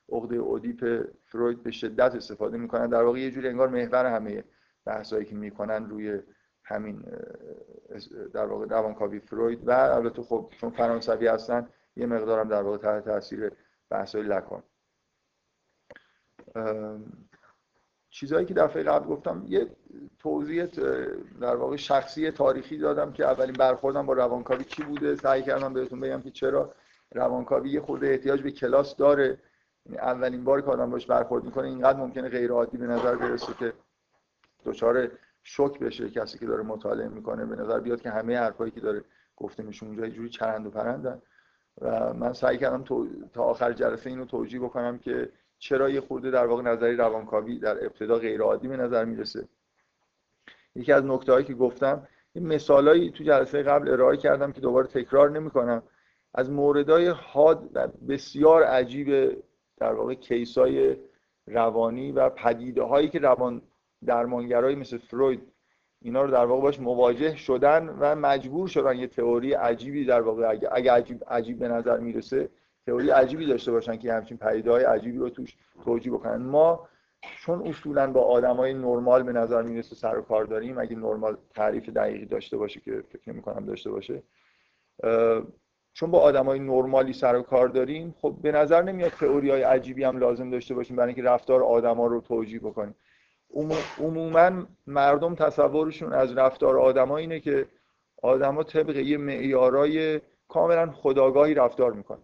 عقده 0.10 0.36
اودیپ 0.36 1.10
فروید 1.26 1.64
به 1.64 1.72
شدت 1.72 2.16
استفاده 2.16 2.58
می‌کنن. 2.58 2.88
در 2.88 3.04
واقع 3.04 3.20
یه 3.20 3.32
جوری 3.32 3.48
انگار 3.48 3.68
محور 3.68 4.06
همه 4.06 4.44
بحثایی 4.86 5.26
که 5.26 5.36
می‌کنن 5.36 5.90
روی 5.90 6.20
همین 6.64 7.06
در 8.34 8.46
واقع 8.46 8.66
روانکاوی 8.66 9.20
فروید 9.20 9.68
و 9.68 9.72
البته 9.72 10.22
خب 10.22 10.52
چون 10.62 10.70
فرانسوی 10.70 11.28
هستن 11.28 11.68
یه 11.96 12.06
مقدارم 12.06 12.50
در 12.50 12.62
واقع 12.62 12.78
تحت 12.78 13.06
تاثیر 13.06 13.52
بحثای 13.90 14.24
لکان. 14.24 14.64
چیزهایی 18.20 18.46
که 18.46 18.54
دفعه 18.54 18.84
قبل 18.84 19.06
گفتم 19.06 19.44
یه 19.48 19.68
توضیح 20.20 20.66
در 21.42 21.56
واقع 21.56 21.76
شخصی 21.76 22.32
تاریخی 22.32 22.78
دادم 22.78 23.12
که 23.12 23.26
اولین 23.26 23.54
برخوردم 23.54 24.06
با 24.06 24.14
روانکاوی 24.14 24.64
چی 24.64 24.84
بوده. 24.84 25.16
سعی 25.16 25.42
کردم 25.44 25.74
بهتون 25.74 26.00
بگم 26.00 26.22
که 26.22 26.32
چرا 26.32 26.74
روانکاوی 27.12 27.70
یه 27.70 27.82
خورده 27.82 28.08
احتیاج 28.08 28.42
به 28.42 28.52
کلاس 28.52 28.96
داره. 28.96 29.38
یعنی 29.86 29.98
اولین 29.98 30.44
بار 30.44 30.62
که 30.62 30.68
آدم 30.68 30.90
باش 30.90 31.06
برخورد 31.06 31.44
می‌کنه 31.44 31.68
اینقدر 31.68 32.00
ممکنه 32.00 32.30
غیر 32.30 32.52
عادی 32.52 32.78
به 32.78 32.88
نظر 32.88 33.16
برسه 33.16 33.54
که 33.54 33.74
دچار 34.66 35.12
شوک 35.44 35.80
بشه 35.80 36.10
کسی 36.10 36.40
که 36.40 36.46
داره 36.46 36.64
مطالعه 36.64 37.08
می‌کنه. 37.08 37.46
به 37.46 37.56
نظر 37.56 37.80
بیاد 37.80 38.02
که 38.02 38.10
همه 38.10 38.38
حرفایی 38.38 38.72
که 38.72 38.82
داره 38.82 39.04
گفته 39.36 39.64
میشه 39.64 39.86
اونجا 39.86 40.06
یه 40.06 40.12
جوری 40.12 40.30
چرند 40.30 40.68
و 40.68 40.70
پرندن. 40.70 41.22
و 41.82 42.14
من 42.14 42.34
سعی 42.34 42.58
کردم 42.58 42.84
تا 43.34 43.44
آخر 43.44 43.74
جلسه 43.74 44.10
اینو 44.10 44.26
توجیه 44.26 44.60
بکنم 44.60 44.98
که 44.98 45.30
چرا 45.60 45.90
یه 45.90 46.02
خورده 46.02 46.32
در 46.32 46.46
واقع 46.46 46.62
نظری 46.62 46.96
روانکاوی 46.96 47.60
در 47.60 47.86
ابتدا 47.86 48.18
غیر 48.18 48.42
عادی 48.42 48.68
به 48.68 48.78
نظر 48.78 49.06
می‌رسه؟ 49.06 49.48
یکی 50.76 50.92
از 50.92 51.06
نکته 51.06 51.34
هایی 51.34 51.46
که 51.46 51.54
گفتم 51.54 52.08
این 52.34 52.48
مثالایی 52.48 53.12
تو 53.12 53.24
جلسه 53.24 53.64
قبل 53.64 53.90
ارائه 53.90 54.18
کردم 54.18 54.52
که 54.52 54.62
دوباره 54.62 54.88
تکرار 54.88 55.30
نمی‌کنم. 55.30 55.84
از 56.34 56.52
موردهای 56.52 57.08
حاد 57.08 57.70
و 57.74 57.88
بسیار 57.88 58.64
عجیب 58.64 59.38
در 59.78 59.94
واقع 59.94 60.14
کیسای 60.14 60.98
روانی 61.48 62.12
و 62.12 62.30
پدیده 62.30 62.84
هایی 62.84 63.10
که 63.10 63.20
روان 63.20 63.62
درمانگرایی 64.06 64.76
مثل 64.76 64.98
فروید 64.98 65.42
اینا 66.02 66.24
رو 66.24 66.32
در 66.32 66.46
واقع 66.46 66.62
باش 66.62 66.80
مواجه 66.80 67.36
شدن 67.36 67.90
و 68.00 68.16
مجبور 68.16 68.68
شدن 68.68 68.98
یه 68.98 69.08
تئوری 69.08 69.54
عجیبی 69.54 70.06
در 70.06 70.22
واقع 70.22 70.58
اگه 70.72 70.92
عجیب, 70.92 71.24
عجیب 71.28 71.60
به 71.60 71.68
نظر 71.68 71.98
می‌رسه 72.00 72.50
تئوری 72.88 73.10
عجیبی 73.10 73.46
داشته 73.46 73.72
باشن 73.72 73.98
که 73.98 74.14
همچین 74.14 74.38
پدیده 74.38 74.72
های 74.72 74.84
عجیبی 74.84 75.18
رو 75.18 75.30
توش 75.30 75.58
توجیه 75.86 76.12
بکنن. 76.12 76.42
ما 76.42 76.88
چون 77.22 77.68
اصولا 77.68 78.12
با 78.12 78.22
آدمای 78.22 78.74
نرمال 78.74 79.24
به 79.24 79.32
نظر 79.32 79.62
می‌رسه 79.62 79.96
سر 79.96 80.18
و 80.18 80.22
کار 80.22 80.46
داریم 80.46 80.78
اگه 80.78 80.96
نرمال 80.96 81.38
تعریف 81.56 81.90
دقیقی 81.90 82.26
داشته 82.26 82.58
باشه 82.58 82.80
که 82.80 83.04
فکر 83.10 83.32
نمی 83.32 83.42
کنم 83.42 83.66
داشته 83.66 83.90
باشه 83.92 84.24
چون 85.94 86.12
با 86.12 86.20
آدمای 86.20 86.60
نرمالی 86.60 87.14
سر 87.14 87.36
و 87.36 87.42
کار 87.42 87.68
داریم 87.68 88.16
خب 88.22 88.36
به 88.42 88.52
نظر 88.52 88.82
نمیاد 88.82 89.12
تئوری 89.12 89.50
های 89.50 89.62
عجیبی 89.62 90.04
هم 90.04 90.18
لازم 90.18 90.50
داشته 90.50 90.76
باشیم 90.76 90.96
برای 90.96 91.14
اینکه 91.14 91.30
رفتار 91.30 91.64
آدما 91.64 92.08
رو 92.08 92.22
توجیه 92.22 92.60
بکنیم. 92.60 92.96
عموما 94.00 94.52
مردم 94.88 95.36
تصورشون 95.36 96.14
از 96.14 96.38
رفتار 96.38 96.80
آدما 96.80 97.18
اینه 97.18 97.40
که 97.40 97.66
آدما 98.22 98.64
طبق 98.64 98.96
یه 98.96 99.18
معیارای 99.18 100.22
کاملا 100.48 100.92
خداگاهی 100.92 101.54
رفتار 101.54 101.94
می‌کنن. 101.94 102.24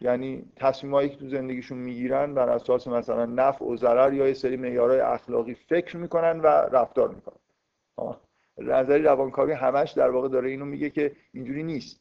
یعنی 0.00 0.52
تصمیمایی 0.56 1.08
که 1.08 1.16
تو 1.16 1.28
زندگیشون 1.28 1.78
می‌گیرن 1.78 2.34
بر 2.34 2.48
اساس 2.48 2.88
مثلا 2.88 3.26
نفع 3.26 3.64
و 3.64 3.76
ضرر 3.76 4.14
یا 4.14 4.28
یه 4.28 4.34
سری 4.34 4.56
معیارهای 4.56 5.00
اخلاقی 5.00 5.54
فکر 5.54 5.96
می‌کنن 5.96 6.40
و 6.40 6.46
رفتار 6.46 7.08
می‌کنن. 7.08 7.36
نظری 8.58 9.02
روانکاوی 9.02 9.52
همش 9.52 9.92
در 9.92 10.10
واقع 10.10 10.28
داره 10.28 10.50
اینو 10.50 10.64
میگه 10.64 10.90
که 10.90 11.16
اینجوری 11.32 11.62
نیست. 11.62 12.00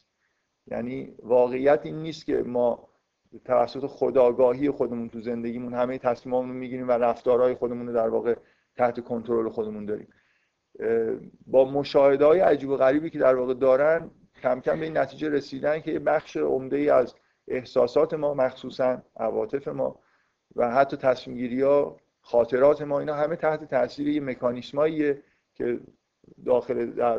یعنی 0.67 1.15
واقعیت 1.23 1.79
این 1.83 1.95
نیست 1.95 2.25
که 2.25 2.43
ما 2.43 2.89
توسط 3.45 3.85
خداگاهی 3.85 4.69
خودمون 4.69 5.09
تو 5.09 5.21
زندگیمون 5.21 5.73
همه 5.73 5.97
تصمیمامون 5.97 6.49
رو 6.49 6.55
می‌گیریم 6.55 6.87
و 6.87 6.91
رفتارهای 6.91 7.53
خودمون 7.53 7.87
رو 7.87 7.93
در 7.93 8.09
واقع 8.09 8.35
تحت 8.77 8.99
کنترل 8.99 9.49
خودمون 9.49 9.85
داریم. 9.85 10.07
با 11.47 11.71
مشاهده 11.71 12.25
های 12.25 12.39
عجیب 12.39 12.69
و 12.69 12.77
غریبی 12.77 13.09
که 13.09 13.19
در 13.19 13.35
واقع 13.35 13.53
دارن 13.53 14.11
کم 14.41 14.59
کم 14.59 14.79
به 14.79 14.85
این 14.85 14.97
نتیجه 14.97 15.29
رسیدن 15.29 15.79
که 15.79 15.99
بخش 15.99 16.37
عمده 16.37 16.77
ای 16.77 16.89
از 16.89 17.15
احساسات 17.47 18.13
ما 18.13 18.33
مخصوصا 18.33 19.01
عواطف 19.17 19.67
ما 19.67 19.99
و 20.55 20.71
حتی 20.71 20.97
تصمیم 20.97 21.37
گیری 21.37 21.61
ها 21.61 21.97
خاطرات 22.21 22.81
ما 22.81 22.99
اینا 22.99 23.13
همه 23.13 23.35
تحت 23.35 23.63
تاثیر 23.63 24.07
یه 24.07 24.21
مکانیسماییه 24.21 25.23
که 25.55 25.79
داخل 26.45 26.91
در 26.91 27.17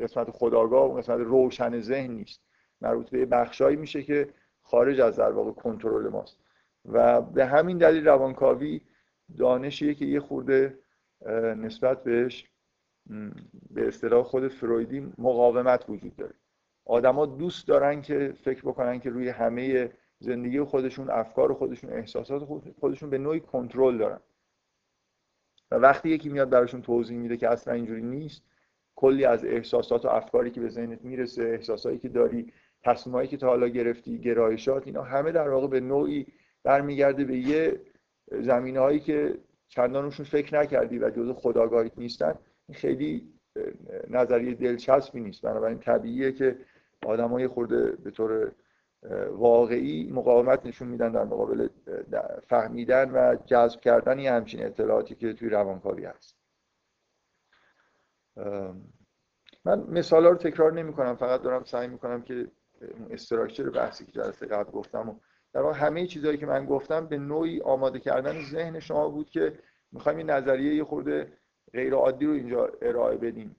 قسمت 0.00 0.30
خداگاه 0.30 0.90
و 0.90 0.98
قسمت 0.98 1.20
روشن 1.20 1.80
ذهن 1.80 2.10
نیست. 2.10 2.40
مربوط 2.80 3.10
به 3.10 3.26
بخشایی 3.26 3.76
میشه 3.76 4.02
که 4.02 4.28
خارج 4.62 5.00
از 5.00 5.16
در 5.16 5.32
واقع 5.32 5.52
کنترل 5.52 6.08
ماست. 6.08 6.36
و 6.84 7.22
به 7.22 7.46
همین 7.46 7.78
دلیل 7.78 8.08
روانکاوی 8.08 8.80
دانشیه 9.38 9.94
که 9.94 10.04
یه 10.04 10.20
خورده 10.20 10.78
نسبت 11.56 12.04
بهش 12.04 12.46
به 13.70 13.88
اصطلاح 13.88 14.22
خود 14.22 14.48
فرویدی 14.48 15.12
مقاومت 15.18 15.84
وجود 15.88 16.16
داره. 16.16 16.34
آدما 16.90 17.26
دوست 17.26 17.68
دارن 17.68 18.02
که 18.02 18.34
فکر 18.44 18.60
بکنن 18.60 19.00
که 19.00 19.10
روی 19.10 19.28
همه 19.28 19.90
زندگی 20.18 20.60
خودشون 20.60 21.10
افکار 21.10 21.54
خودشون 21.54 21.92
احساسات 21.92 22.44
خودشون 22.80 23.10
به 23.10 23.18
نوعی 23.18 23.40
کنترل 23.40 23.98
دارن. 23.98 24.20
و 25.70 25.74
وقتی 25.74 26.08
یکی 26.08 26.28
میاد 26.28 26.50
براشون 26.50 26.82
توضیح 26.82 27.18
میده 27.18 27.36
که 27.36 27.48
اصلا 27.48 27.74
اینجوری 27.74 28.02
نیست 28.02 28.42
کلی 28.94 29.24
از 29.24 29.44
احساسات 29.44 30.04
و 30.04 30.08
افکاری 30.08 30.50
که 30.50 30.60
به 30.60 30.68
ذهنت 30.68 31.02
می‌رسه 31.02 31.42
احساسایی 31.42 31.98
که 31.98 32.08
داری 32.08 32.52
تصمیمایی 32.82 33.28
که 33.28 33.36
تا 33.36 33.46
حالا 33.46 33.68
گرفتی 33.68 34.18
گرایشات 34.18 34.86
اینا 34.86 35.02
همه 35.02 35.32
در 35.32 35.48
واقع 35.48 35.66
به 35.66 35.80
نوعی 35.80 36.26
برمیگرده 36.62 37.24
به 37.24 37.36
یه 37.36 37.80
زمینه 38.30 38.80
هایی 38.80 39.00
که 39.00 39.38
چندانشون 39.68 40.26
فکر 40.26 40.60
نکردی 40.60 40.98
و 40.98 41.10
جزء 41.10 41.32
خداگاهیت 41.32 41.98
نیستن. 41.98 42.34
خیلی 42.72 43.32
نظریه 44.10 44.54
دلچسبی 44.54 45.20
نیست. 45.20 45.42
بنابراین 45.42 45.78
طبیعیه 45.78 46.32
که 46.32 46.56
های 47.06 47.48
خورده 47.48 47.92
به 47.92 48.10
طور 48.10 48.52
واقعی 49.30 50.10
مقاومت 50.12 50.66
نشون 50.66 50.88
میدن 50.88 51.12
در 51.12 51.24
مقابل 51.24 51.68
فهمیدن 52.48 53.10
و 53.10 53.36
جذب 53.46 53.80
کردن 53.80 54.18
یه 54.18 54.32
همچین 54.32 54.66
اطلاعاتی 54.66 55.14
که 55.14 55.32
توی 55.32 55.48
روانکاوی 55.48 56.04
هست. 56.04 56.36
من 59.64 59.80
مثال 59.88 60.26
رو 60.26 60.34
تکرار 60.34 60.72
نمی 60.72 60.92
کنم 60.92 61.16
فقط 61.16 61.42
دارم 61.42 61.64
سعی 61.64 61.88
می 61.88 61.98
کنم 61.98 62.22
که 62.22 62.48
استراکچر 63.10 63.70
بحثی 63.70 64.04
که 64.04 64.12
جلسه 64.12 64.46
قبل 64.46 64.70
گفتم 64.70 65.08
و 65.08 65.14
در 65.52 65.62
واقع 65.62 65.78
همه 65.78 66.06
چیزهایی 66.06 66.38
که 66.38 66.46
من 66.46 66.66
گفتم 66.66 67.06
به 67.06 67.18
نوعی 67.18 67.60
آماده 67.60 67.98
کردن 67.98 68.42
ذهن 68.42 68.80
شما 68.80 69.08
بود 69.08 69.30
که 69.30 69.58
می‌خوایم 69.92 70.18
این 70.18 70.30
نظریه 70.30 70.74
یه 70.74 70.84
خورده 70.84 71.32
غیر 71.72 71.94
عادی 71.94 72.26
رو 72.26 72.32
اینجا 72.32 72.70
ارائه 72.82 73.16
بدیم. 73.16 73.56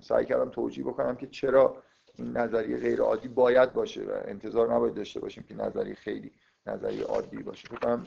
سعی 0.00 0.24
کردم 0.26 0.50
توجیه 0.50 0.84
بکنم 0.84 1.16
که 1.16 1.26
چرا 1.26 1.82
این 2.20 2.36
نظریه 2.36 2.76
غیر 2.76 3.00
عادی 3.00 3.28
باید 3.28 3.72
باشه 3.72 4.02
و 4.02 4.10
انتظار 4.24 4.74
نباید 4.74 4.94
داشته 4.94 5.20
باشیم 5.20 5.44
که 5.48 5.54
نظریه 5.54 5.94
خیلی 5.94 6.32
نظریه 6.66 7.04
عادی 7.04 7.42
باشه. 7.42 7.68
فکر 7.68 7.98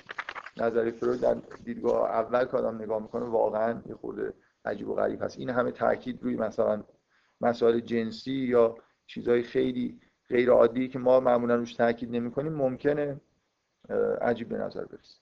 نظریه 0.57 0.91
فروید 0.91 1.21
در 1.21 1.37
دیدگاه 1.63 2.09
اول 2.09 2.45
که 2.45 2.57
آدم 2.57 2.81
نگاه 2.81 3.01
می‌کنه 3.01 3.25
واقعا 3.25 3.81
یه 3.85 3.95
خورده 3.95 4.33
عجیب 4.65 4.89
و 4.89 4.95
غریب 4.95 5.23
هست. 5.23 5.39
این 5.39 5.49
همه 5.49 5.71
تاکید 5.71 6.23
روی 6.23 6.35
مثلا 6.35 6.83
مسائل 7.41 7.79
جنسی 7.79 8.31
یا 8.31 8.77
چیزهای 9.05 9.43
خیلی 9.43 9.99
غیر 10.29 10.49
عادی 10.49 10.87
که 10.87 10.99
ما 10.99 11.19
معمولا 11.19 11.55
روش 11.55 11.73
تاکید 11.73 12.11
نمی‌کنیم 12.11 12.53
ممکنه 12.53 13.21
عجیب 14.21 14.49
به 14.49 14.57
نظر 14.57 14.85
برسه. 14.85 15.17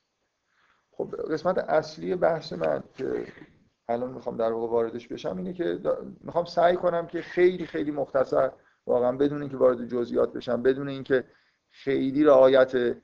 خب 0.92 1.16
قسمت 1.32 1.58
اصلی 1.58 2.16
بحث 2.16 2.54
من 2.54 2.84
که 2.94 3.26
الان 3.90 4.12
می‌خوام 4.12 4.38
در 4.38 4.52
واقع 4.52 4.68
واردش 4.68 5.08
بشم 5.08 5.38
اینه 5.38 5.54
که 5.54 5.80
می‌خوام 6.22 6.46
سعی 6.46 6.76
کنم 6.76 7.08
که 7.08 7.22
خیلی 7.22 7.66
خیلی 7.66 7.92
مختصر 7.92 8.52
واقعا 8.86 9.12
بدون 9.12 9.42
اینکه 9.42 9.58
وارد 9.58 9.88
جزئیات 9.88 10.34
بشم 10.34 10.62
بدون 10.62 10.90
اینکه 10.90 11.24
خیلی 11.70 12.24
رعایت 12.24 12.96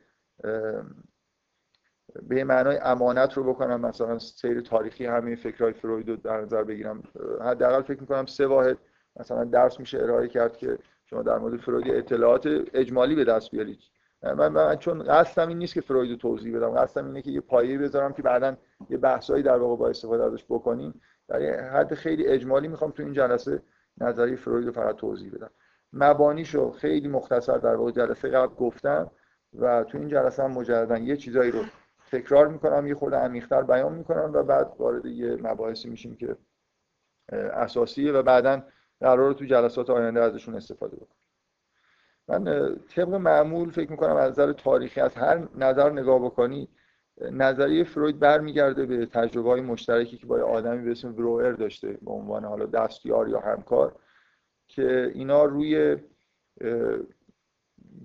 به 2.24 2.44
معنای 2.44 2.78
امانت 2.78 3.34
رو 3.34 3.44
بکنم 3.44 3.82
مثلا 3.82 4.20
سیر 4.20 4.62
تاریخی 4.62 5.06
همه 5.06 5.36
فکرهای 5.36 5.74
فروید 5.74 6.10
رو 6.10 6.16
در 6.16 6.42
نظر 6.42 6.64
بگیرم. 6.64 7.04
حداقل 7.42 7.82
فکر 7.82 8.02
می‌کنم 8.02 8.26
سه 8.26 8.48
واحد 8.48 8.78
مثلا 9.16 9.44
درس 9.44 9.80
میشه 9.80 10.00
ارائه 10.00 10.28
کرد 10.28 10.58
که 10.58 10.78
شما 11.06 11.22
در 11.22 11.38
مورد 11.38 11.60
فروید 11.60 11.94
اطلاعات 11.94 12.48
اجمالی 12.74 13.16
به 13.16 13.24
دست 13.24 13.52
بیارید. 13.52 13.80
من, 14.24 14.48
من 14.48 14.76
چون 14.76 15.04
قصدم 15.04 15.48
این 15.48 15.58
نیست 15.58 15.74
که 15.74 15.82
فروید 15.82 16.12
رو 16.12 16.18
توضیح 16.18 16.58
بدم 16.58 16.70
قصدم 16.70 17.06
اینه 17.06 17.22
که 17.22 17.32
یه 17.32 17.42
پایه 17.42 17.78
بذارم 17.78 18.14
که 18.14 18.22
بعدا 18.22 18.58
یه 18.90 18.98
بحثایی 18.98 19.44
در 19.44 19.58
واقع 19.58 19.76
با 19.76 19.90
استفاده 19.90 20.24
ازش 20.24 20.46
بکنیم. 20.50 21.02
در 21.28 21.70
حد 21.70 21.94
خیلی 21.94 22.28
اجمالی 22.28 22.68
می‌خوام 22.68 22.92
تو 22.92 23.04
این 23.04 23.14
جلسه 23.14 23.62
نظری 23.98 24.36
فروید 24.36 24.66
رو 24.66 24.72
فقط 24.72 24.96
توضیح 24.96 25.32
بدم. 25.32 25.52
مبانیشو 25.94 26.72
خیلی 26.72 27.08
مختصر 27.08 27.58
در 27.58 27.76
واقع 27.76 27.92
جلسه 27.92 28.30
قبل 28.30 28.56
گفتم 28.56 29.12
و 29.54 29.84
تو 29.84 29.98
این 29.98 30.08
جلسه 30.08 30.44
هم 30.44 30.52
مجددا 30.52 30.98
یه 30.98 31.18
چیزایی 31.18 31.52
رو 31.52 31.64
تکرار 32.12 32.48
می‌کنم 32.48 32.88
یه 32.88 32.96
خورده 32.96 33.18
عمیق‌تر 33.18 33.62
بیان 33.62 33.94
می‌کنم 33.94 34.32
و 34.34 34.44
بعد 34.44 34.74
وارد 34.80 35.06
یه 35.06 35.36
مباحثی 35.42 35.90
میشیم 35.90 36.16
که 36.16 36.38
اساسیه 37.32 38.12
و 38.12 38.24
بعدا 38.24 38.64
قرار 39.00 39.34
تو 39.34 39.46
جلسات 39.46 39.90
آینده 39.90 40.22
ازشون 40.22 40.56
استفاده 40.56 40.96
بکنم. 40.96 41.18
من 42.28 42.76
طبق 42.90 43.14
معمول 43.14 43.70
فکر 43.72 43.92
می‌کنم 43.92 44.16
از 44.16 44.32
نظر 44.32 44.54
تاریخی 44.54 45.02
از 45.02 45.16
هر 45.16 45.48
نظر 45.56 45.92
نگاه 45.92 46.20
بکنی 46.20 46.70
نظریه 47.32 47.84
فروید 47.84 48.20
برمیگرده 48.20 48.86
به 48.86 49.06
تجربه 49.06 49.50
های 49.50 49.62
مشترکی 49.62 50.18
که 50.18 50.26
با 50.26 50.42
آدمی 50.42 50.84
به 50.84 50.92
اسم 50.92 51.14
بروئر 51.14 51.52
داشته 51.52 51.98
به 52.02 52.12
عنوان 52.12 52.46
حالا 52.46 52.66
دستیار 52.66 53.30
یا 53.30 53.40
همکار. 53.40 53.96
که 54.68 55.12
اینا 55.14 55.46
روی 55.46 55.98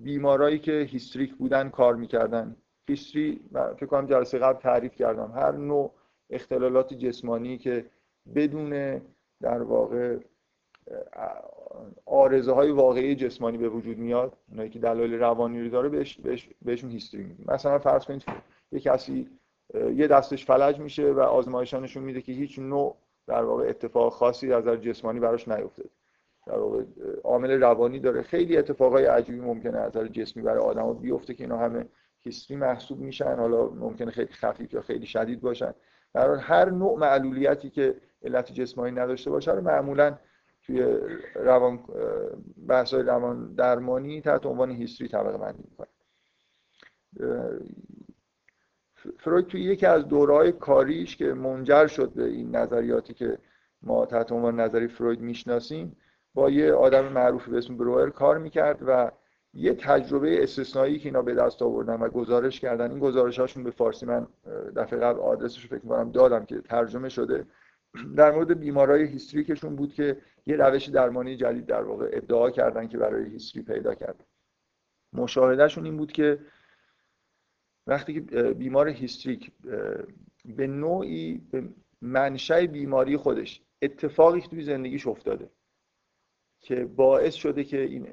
بیمارایی 0.03 0.59
که 0.59 0.71
هیستریک 0.71 1.35
بودن 1.35 1.69
کار 1.69 1.95
می‌کردن. 1.95 2.55
هیستری 2.87 3.41
فکر 3.51 3.85
کنم 3.85 4.05
جلسه 4.05 4.37
قبل 4.37 4.59
تعریف 4.59 4.95
کردم. 4.95 5.31
هر 5.31 5.51
نوع 5.51 5.93
اختلالات 6.29 6.93
جسمانی 6.93 7.57
که 7.57 7.85
بدون 8.35 9.01
در 9.41 9.61
واقع 9.61 10.17
آرزه 12.05 12.51
های 12.51 12.71
واقعی 12.71 13.15
جسمانی 13.15 13.57
به 13.57 13.69
وجود 13.69 13.97
میاد 13.97 14.37
اونایی 14.49 14.69
که 14.69 14.79
دلایل 14.79 15.13
روانی 15.13 15.61
رو 15.61 15.69
داره 15.69 15.89
بهش 15.89 16.17
بهش 16.17 16.49
بهشون 16.61 16.91
هیستری 16.91 17.23
میگیم 17.23 17.45
مثلا 17.47 17.79
فرض 17.79 18.05
کنید 18.05 18.23
یه 18.71 18.79
کسی 18.79 19.29
یه 19.73 20.07
دستش 20.07 20.45
فلج 20.45 20.79
میشه 20.79 21.11
و 21.11 21.19
آزمایشانشون 21.19 22.03
میده 22.03 22.21
که 22.21 22.31
هیچ 22.31 22.59
نوع 22.59 22.97
در 23.27 23.43
واقع 23.43 23.69
اتفاق 23.69 24.13
خاصی 24.13 24.53
از 24.53 24.63
نظر 24.63 24.75
جسمانی 24.75 25.19
براش 25.19 25.47
نیفتاده. 25.47 25.89
در 26.45 26.57
واقع 26.57 26.83
عامل 27.23 27.51
روانی 27.51 27.99
داره. 27.99 28.21
خیلی 28.21 28.57
اتفاقای 28.57 29.05
عجیبی 29.05 29.39
ممکنه 29.39 29.77
از 29.77 29.97
نظر 29.97 30.07
جسمی 30.07 30.43
برای 30.43 30.63
آدما 30.63 30.93
بیفته 30.93 31.33
که 31.33 31.43
اینا 31.43 31.57
همه 31.57 31.85
هیستری 32.19 32.57
محسوب 32.57 32.99
میشن. 32.99 33.35
حالا 33.35 33.69
ممکنه 33.69 34.11
خیلی 34.11 34.33
خفیف 34.33 34.73
یا 34.73 34.81
خیلی 34.81 35.05
شدید 35.05 35.41
باشن. 35.41 35.73
در 36.13 36.35
هر 36.35 36.69
نوع 36.69 36.99
معلولیتی 36.99 37.69
که 37.69 37.95
علت 38.23 38.51
جسمانی 38.51 38.91
نداشته 38.91 39.29
باشه 39.29 39.51
رو 39.51 39.61
معمولا 39.61 40.17
توی 40.65 40.83
روان 41.35 41.79
بحث 42.67 42.93
روان 42.93 43.53
درمانی 43.53 44.21
تحت 44.21 44.45
عنوان 44.45 44.71
هیستری 44.71 45.07
طبقه 45.07 45.37
بندی 45.37 45.63
می‌کنه. 45.69 45.87
فروید 49.19 49.47
توی 49.47 49.61
یکی 49.61 49.85
از 49.85 50.07
دورهای 50.07 50.51
کاریش 50.51 51.17
که 51.17 51.33
منجر 51.33 51.87
شد 51.87 52.13
به 52.13 52.23
این 52.23 52.55
نظریاتی 52.55 53.13
که 53.13 53.37
ما 53.81 54.05
تحت 54.05 54.31
عنوان 54.31 54.59
نظری 54.59 54.87
فروید 54.87 55.19
می‌شناسیم 55.19 55.95
با 56.33 56.49
یه 56.49 56.73
آدم 56.73 57.11
معروفی 57.13 57.51
به 57.51 57.57
اسم 57.57 57.77
بروئر 57.77 58.09
کار 58.09 58.37
می‌کرد 58.37 58.79
و 58.87 59.11
یه 59.53 59.73
تجربه 59.73 60.43
استثنایی 60.43 60.99
که 60.99 61.09
اینا 61.09 61.21
به 61.21 61.33
دست 61.33 61.61
آوردن 61.61 61.95
و 61.95 62.09
گزارش 62.09 62.59
کردن 62.59 62.91
این 62.91 62.99
گزارش 62.99 63.39
هاشون 63.39 63.63
به 63.63 63.71
فارسی 63.71 64.05
من 64.05 64.27
دفعه 64.75 64.99
قبل 64.99 65.19
آدرسش 65.19 65.63
رو 65.63 65.69
فکر 65.69 65.87
کنم 65.87 66.11
دادم 66.11 66.45
که 66.45 66.61
ترجمه 66.61 67.09
شده. 67.09 67.45
در 68.17 68.31
مورد 68.31 68.59
بیمارای 68.59 69.07
هیستریکشون 69.07 69.75
بود 69.75 69.93
که 69.93 70.17
یه 70.45 70.55
روش 70.55 70.89
درمانی 70.89 71.35
جدید 71.35 71.65
در 71.65 71.83
واقع 71.83 72.09
ادعا 72.13 72.49
کردن 72.49 72.87
که 72.87 72.97
برای 72.97 73.29
هیستری 73.29 73.63
پیدا 73.63 73.95
کرد. 73.95 74.25
مشاهدهشون 75.13 75.85
این 75.85 75.97
بود 75.97 76.11
که 76.11 76.39
وقتی 77.87 78.13
که 78.13 78.21
بیمار 78.41 78.87
هیستریک 78.87 79.51
به 80.45 80.67
نوعی 80.67 81.41
به 81.51 81.69
منشأ 82.01 82.65
بیماری 82.65 83.17
خودش 83.17 83.61
اتفاقی 83.81 84.41
توی 84.41 84.63
زندگیش 84.63 85.07
افتاده. 85.07 85.49
که 86.63 86.85
باعث 86.85 87.33
شده 87.33 87.63
که 87.63 87.81
این 87.81 88.07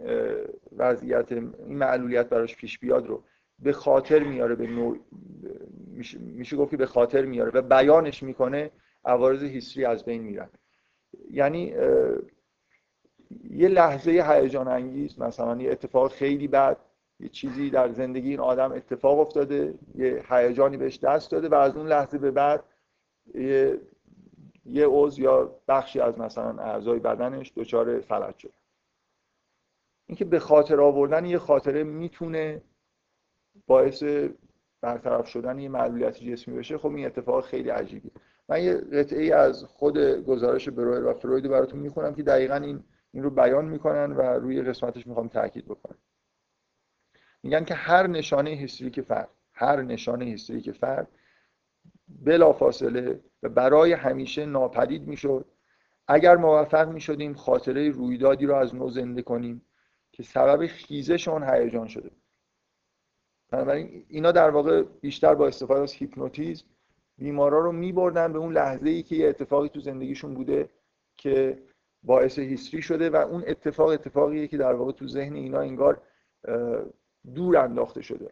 وضعیت 0.77 1.33
این 1.33 1.55
معلولیت 1.69 2.29
براش 2.29 2.57
پیش 2.57 2.79
بیاد 2.79 3.07
رو 3.07 3.25
به 3.59 3.73
خاطر 3.73 4.23
میاره 4.23 4.55
به 4.55 4.67
نوع 4.67 4.99
میشه 6.21 6.57
گفت 6.57 6.71
که 6.71 6.77
به 6.77 6.87
خاطر 6.87 7.25
میاره 7.25 7.51
و 7.51 7.63
بیانش 7.63 8.23
می‌کنه 8.23 8.71
عوارض 9.05 9.43
هیستری 9.43 9.85
از 9.85 10.05
بین 10.05 10.23
میرن. 10.23 10.49
یعنی 11.31 11.75
یه 13.51 13.69
لحظه 13.69 14.11
هیجان 14.11 14.69
انگیز 14.69 15.19
مثلا 15.19 15.63
یه 15.63 15.71
اتفاق 15.71 16.13
خیلی 16.13 16.49
بد 16.49 16.77
یه 17.21 17.29
چیزی 17.29 17.71
در 17.71 17.93
زندگی 17.93 18.31
این 18.31 18.41
آدم 18.41 18.73
اتفاق 18.73 19.19
افتاده 19.19 19.75
یه 19.95 20.25
هیجانی 20.29 20.77
بهش 20.77 20.99
دست 20.99 21.31
داده 21.31 21.49
و 21.49 21.55
از 21.55 21.77
اون 21.77 21.87
لحظه 21.87 22.19
به 22.19 22.31
بعد 22.31 22.65
یه 23.35 23.81
یه 24.71 24.87
عضو 24.87 25.23
یا 25.23 25.57
بخشی 25.69 26.01
از 26.01 26.19
مثلا 26.19 26.63
اعضای 26.63 26.99
بدنش 26.99 27.53
دچار 27.57 28.01
فلج 28.01 28.39
شده. 28.39 28.53
اینکه 30.07 30.25
به 30.25 30.39
خاطر 30.39 30.81
آوردن 30.81 31.25
یه 31.25 31.39
خاطره 31.39 31.85
می‌تونه 31.85 32.63
باعث 33.67 34.05
برطرف 34.81 35.29
شدن 35.29 35.59
یه 35.59 35.69
معلولیت 35.69 36.21
جسمی 36.21 36.57
بشه 36.57 36.79
خب 36.79 36.95
این 36.95 37.07
اتفاق 37.07 37.45
خیلی 37.45 37.69
عجیبی 37.69 38.11
من 38.49 38.63
یه 38.63 38.75
قطعه 38.75 39.35
از 39.35 39.65
خود 39.65 39.99
گزارش 39.99 40.69
برویر 40.69 41.05
و 41.05 41.15
فروید 41.15 41.49
براتون 41.49 41.81
می‌خونم 41.81 42.15
که 42.15 42.23
دقیقا 42.23 42.55
این 42.55 42.85
این 43.13 43.23
رو 43.23 43.31
بیان 43.31 43.65
می‌کنن 43.65 44.13
و 44.13 44.23
روی 44.23 44.63
قسمتش 44.63 45.07
می‌خوام 45.07 45.29
تاکید 45.29 45.65
بکنم. 45.65 45.99
میگن 47.43 47.65
که 47.65 47.75
هر 47.75 48.07
نشانه 48.07 48.51
هیستریک 48.51 49.01
فرد 49.01 49.29
هر 49.53 49.83
نشانه 49.83 50.25
هیستریک 50.25 50.71
فرد 50.71 51.09
بلا 52.25 52.53
فاصله 52.53 53.21
و 53.43 53.49
برای 53.49 53.93
همیشه 53.93 54.47
ناپدید 54.47 55.09
می‌شد. 55.09 55.45
اگر 56.09 56.37
موفق 56.37 56.89
می‌شدیم 56.89 57.35
خاطره 57.35 57.91
رویدادی 57.91 58.47
رو 58.47 58.55
از 58.55 58.75
نو 58.75 58.91
زنده 58.91 59.23
کنیم 59.23 59.63
که 60.13 60.23
سبب 60.23 60.67
خیزش 60.67 61.29
اون 61.29 61.43
هیجان 61.43 61.87
شده. 61.87 62.11
بنابراین 63.51 64.05
اینا 64.09 64.33
در 64.33 64.51
واقع 64.51 64.83
بیشتر 64.83 65.35
با 65.35 65.47
استفاده 65.47 65.81
از 65.81 65.93
هیپنوتیزم 65.93 66.67
بیمارا 67.19 67.59
رو 67.59 67.73
میبردن 67.73 68.33
به 68.33 68.39
اون 68.39 68.53
لحظه 68.53 68.89
ای 68.89 69.03
که 69.03 69.17
یه 69.17 69.29
اتفاقی 69.29 69.69
تو 69.69 69.81
زندگیشون 69.81 70.35
بوده 70.35 70.71
که 71.17 71.63
باعث 72.03 72.39
هیستری 72.39 72.83
شده 72.83 73.11
و 73.11 73.17
اون 73.17 73.45
اتفاق 73.47 73.89
اتفاقیه 73.89 74.49
که 74.49 74.57
در 74.57 74.73
واقع 74.73 74.93
تو 74.93 75.09
ذهن 75.09 75.35
اینا 75.35 75.61
انگار 75.61 76.03
دور 77.35 77.57
انداخته 77.57 78.03
شده. 78.03 78.31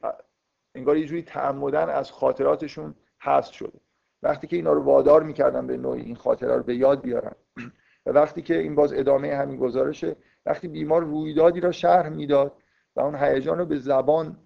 انگار 0.75 0.97
یه 0.97 1.07
جوری 1.07 1.23
تعمدن 1.23 1.89
از 1.89 2.13
خاطراتشون 2.13 2.95
حذف 3.21 3.55
شده 3.55 3.81
وقتی 4.23 4.47
که 4.47 4.57
اینا 4.57 4.73
رو 4.73 4.83
وادار 4.83 5.23
می‌کردن 5.23 5.67
به 5.67 5.77
نوعی 5.77 6.03
این 6.03 6.17
خاطره 6.17 6.57
رو 6.57 6.63
به 6.63 6.77
یاد 6.77 7.03
بیارن. 7.03 7.35
و 8.07 8.11
وقتی 8.11 8.43
که 8.43 8.59
این 8.59 8.75
باز 8.75 8.93
ادامه 8.93 9.37
همین 9.37 9.57
گزارشه 9.57 10.17
وقتی 10.47 10.69
بیمار 10.69 11.05
رویدادی 11.05 11.61
را 11.61 11.73
شرح 11.73 12.09
می‌داد 12.09 12.53
و 12.97 13.01
اون 13.01 13.15
هیجان 13.15 13.59
رو 13.59 13.67
به 13.67 13.79
زبان 13.79 14.37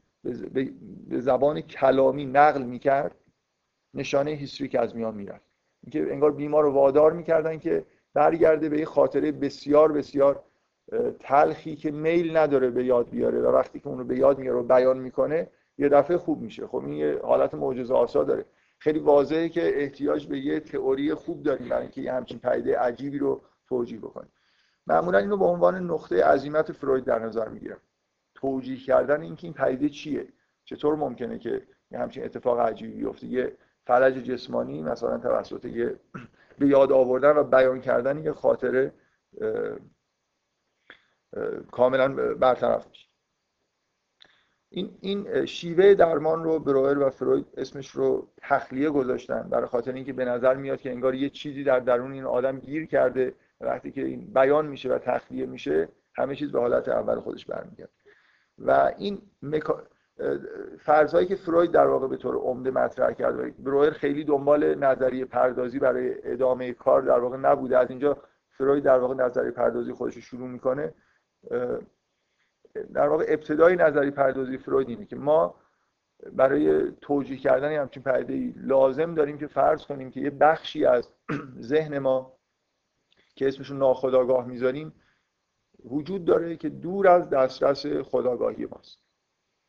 به 1.08 1.20
زبان 1.20 1.61
کلامی 1.61 2.26
نقل 2.26 2.62
می‌کرد 2.62 3.14
نشانه 3.94 4.30
هیستریک 4.30 4.74
از 4.74 4.96
میان 4.96 5.14
می‌رفت. 5.14 5.46
اینکه 5.85 6.12
انگار 6.12 6.32
بیمار 6.32 6.64
رو 6.64 6.72
وادار 6.72 7.12
می‌کردن 7.12 7.58
که 7.58 7.85
برگرده 8.14 8.68
به 8.68 8.78
یه 8.78 8.85
خاطره 8.85 9.32
بسیار 9.32 9.92
بسیار 9.92 10.42
تلخی 11.20 11.76
که 11.76 11.90
میل 11.90 12.37
نداره 12.37 12.70
به 12.70 12.85
یاد 12.85 13.11
بیاره 13.11 13.40
و 13.40 13.46
وقتی 13.46 13.80
که 13.80 13.88
اون 13.88 13.98
رو 13.98 14.04
به 14.04 14.18
یاد 14.18 14.38
میاره 14.38 14.58
و 14.58 14.62
بیان 14.62 14.98
می‌کنه 14.98 15.48
یه 15.78 15.88
دفعه 15.88 16.16
خوب 16.16 16.40
میشه. 16.40 16.66
خب 16.66 16.85
این 16.85 16.92
یه 16.92 17.20
حالت 17.22 17.54
معجزه 17.54 17.94
آسا 17.94 18.24
داره. 18.24 18.44
خیلی 18.82 18.98
واضحه 18.98 19.48
که 19.48 19.82
احتیاج 19.82 20.26
به 20.26 20.38
یه 20.38 20.60
تئوری 20.60 21.14
خوب 21.14 21.42
داریم 21.42 21.68
برای 21.68 21.82
اینکه 21.82 22.00
یه 22.00 22.12
همچین 22.12 22.38
پدیده 22.38 22.78
عجیبی 22.78 23.18
رو 23.18 23.42
توجیه 23.68 23.98
بکنیم. 23.98 24.32
معمولا 24.86 25.18
اینو 25.18 25.36
به 25.36 25.44
عنوان 25.44 25.90
نقطه 25.90 26.24
عظیمت 26.24 26.72
فروید 26.72 27.04
در 27.04 27.18
نظر 27.18 27.48
می‌گیرم. 27.48 27.80
توجیه 28.34 28.76
کردن 28.76 29.20
اینکه 29.20 29.46
این 29.46 29.54
پدیده 29.54 29.88
چیه؟ 29.88 30.28
چطور 30.64 30.96
ممکنه 30.96 31.38
که 31.38 31.66
یه 31.90 31.98
همچین 31.98 32.24
اتفاق 32.24 32.60
عجیبی 32.60 32.92
بیفته؟ 32.92 33.26
یه 33.26 33.56
فلج 33.86 34.14
جسمانی 34.14 34.82
مثلا 34.82 35.18
توسط 35.18 35.64
یه 35.64 36.00
به 36.58 36.66
یاد 36.66 36.92
آوردن 36.92 37.36
و 37.36 37.44
بیان 37.44 37.80
کردن 37.80 38.24
یه 38.24 38.32
خاطره 38.32 38.92
کاملا 41.70 42.34
برطرف 42.34 42.88
میشه. 42.88 43.12
این 44.74 44.90
این 45.00 45.46
شیوه 45.46 45.94
درمان 45.94 46.44
رو 46.44 46.58
بروئر 46.58 46.98
و 46.98 47.11
فروید 47.11 47.46
اسمش 47.56 47.90
رو 47.90 48.28
تخلیه 48.37 48.90
گذاشتن 48.90 49.48
برای 49.50 49.66
خاطر 49.66 49.92
اینکه 49.92 50.12
به 50.12 50.24
نظر 50.24 50.54
میاد 50.54 50.80
که 50.80 50.90
انگار 50.90 51.14
یه 51.14 51.30
چیزی 51.30 51.64
در 51.64 51.80
درون 51.80 52.12
این 52.12 52.24
آدم 52.24 52.58
گیر 52.58 52.87
کرده 52.87 53.35
وقتی 53.61 53.90
که 53.90 54.04
این 54.04 54.32
بیان 54.35 54.66
میشه 54.66 54.88
و 54.88 54.98
تخلیه 54.98 55.46
میشه 55.46 55.88
همه 56.14 56.37
چیز 56.37 56.52
به 56.52 56.61
حالت 56.61 56.88
اول 56.88 57.20
خودش 57.20 57.46
برمیگرده. 57.46 57.92
و 58.58 58.92
این 58.98 59.22
مکا... 59.42 59.82
که 61.28 61.37
فروید 61.37 61.70
در 61.70 61.87
واقع 61.87 62.08
به 62.08 62.16
طور 62.16 62.35
عمده 62.35 62.70
مطرح 62.70 63.12
کرد 63.12 63.64
بروئر 63.64 63.90
خیلی 63.90 64.24
دنبال 64.24 64.74
نظریه 64.74 65.24
پردازی 65.24 65.78
برای 65.78 66.32
ادامه 66.32 66.72
کار 66.72 67.02
در 67.02 67.18
واقع 67.18 67.37
نبوده. 67.37 67.78
از 67.78 67.90
اینجا 67.90 68.16
فروید 68.50 68.85
در 68.85 68.98
واقع 68.98 69.14
نظریه 69.14 69.50
پردازی 69.50 69.92
خودش 69.92 70.14
رو 70.14 70.20
شروع 70.20 70.48
می‌کنه. 70.48 70.94
در 72.94 73.08
واقع 73.08 73.24
ابتدای 73.28 73.76
نظری 73.76 74.11
پردازی 74.11 74.58
فروید 74.58 74.88
اینه 74.88 75.06
که 75.06 75.16
ما 75.16 75.54
برای 76.32 76.92
توجیه 77.00 77.37
کردن 77.37 77.72
همچین 77.72 78.02
پدیده 78.02 78.61
لازم 78.61 79.14
داریم 79.14 79.38
که 79.38 79.46
فرض 79.46 79.87
کنیم 79.87 80.11
که 80.11 80.20
یه 80.20 80.30
بخشی 80.30 80.85
از 80.85 81.08
ذهن 81.70 81.98
ما 81.98 82.32
که 83.35 83.48
اسمشون 83.48 83.78
ناخودآگاه 83.78 84.46
می‌ذاریم 84.46 84.92
وجود 85.85 86.24
داره 86.24 86.56
که 86.56 86.68
دور 86.68 87.08
از 87.08 87.30
دسترس 87.30 87.87
خداگاهی 87.87 88.66
ماست. 88.66 88.98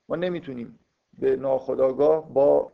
ما 0.09 0.15
نمی‌تونیم 0.15 0.79
به 1.19 1.35
ناخودآگاه 1.35 2.33
با 2.33 2.71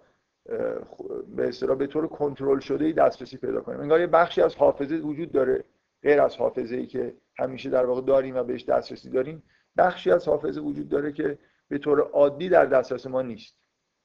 به 1.36 1.48
اصطلاح 1.48 1.78
به 1.78 1.88
طور 1.88 2.08
کنترل 2.08 2.60
شده 2.60 2.92
دسترسی 2.92 3.38
پیدا 3.38 3.62
کنیم. 3.62 3.80
انگار 3.80 4.00
یه 4.00 4.08
بخشی 4.08 4.42
از 4.42 4.56
حافظه 4.56 4.96
وجود 4.96 5.32
داره 5.32 5.64
غیر 6.04 6.22
از 6.22 6.38
حافظه 6.38 6.76
ای 6.76 6.88
که 6.88 7.16
همیشه 7.38 7.70
در 7.70 7.86
واقع 7.86 8.02
داریم 8.02 8.36
و 8.36 8.44
بهش 8.44 8.66
دسترسی 8.66 9.10
داریم. 9.10 9.44
بخشی 9.80 10.12
از 10.12 10.28
حافظه 10.28 10.62
وجود 10.62 10.90
داره 10.90 11.12
که 11.12 11.38
به 11.68 11.78
طور 11.78 12.00
عادی 12.00 12.50
در 12.50 12.66
دسترس 12.66 13.08
ما 13.08 13.22
نیست. 13.22 13.56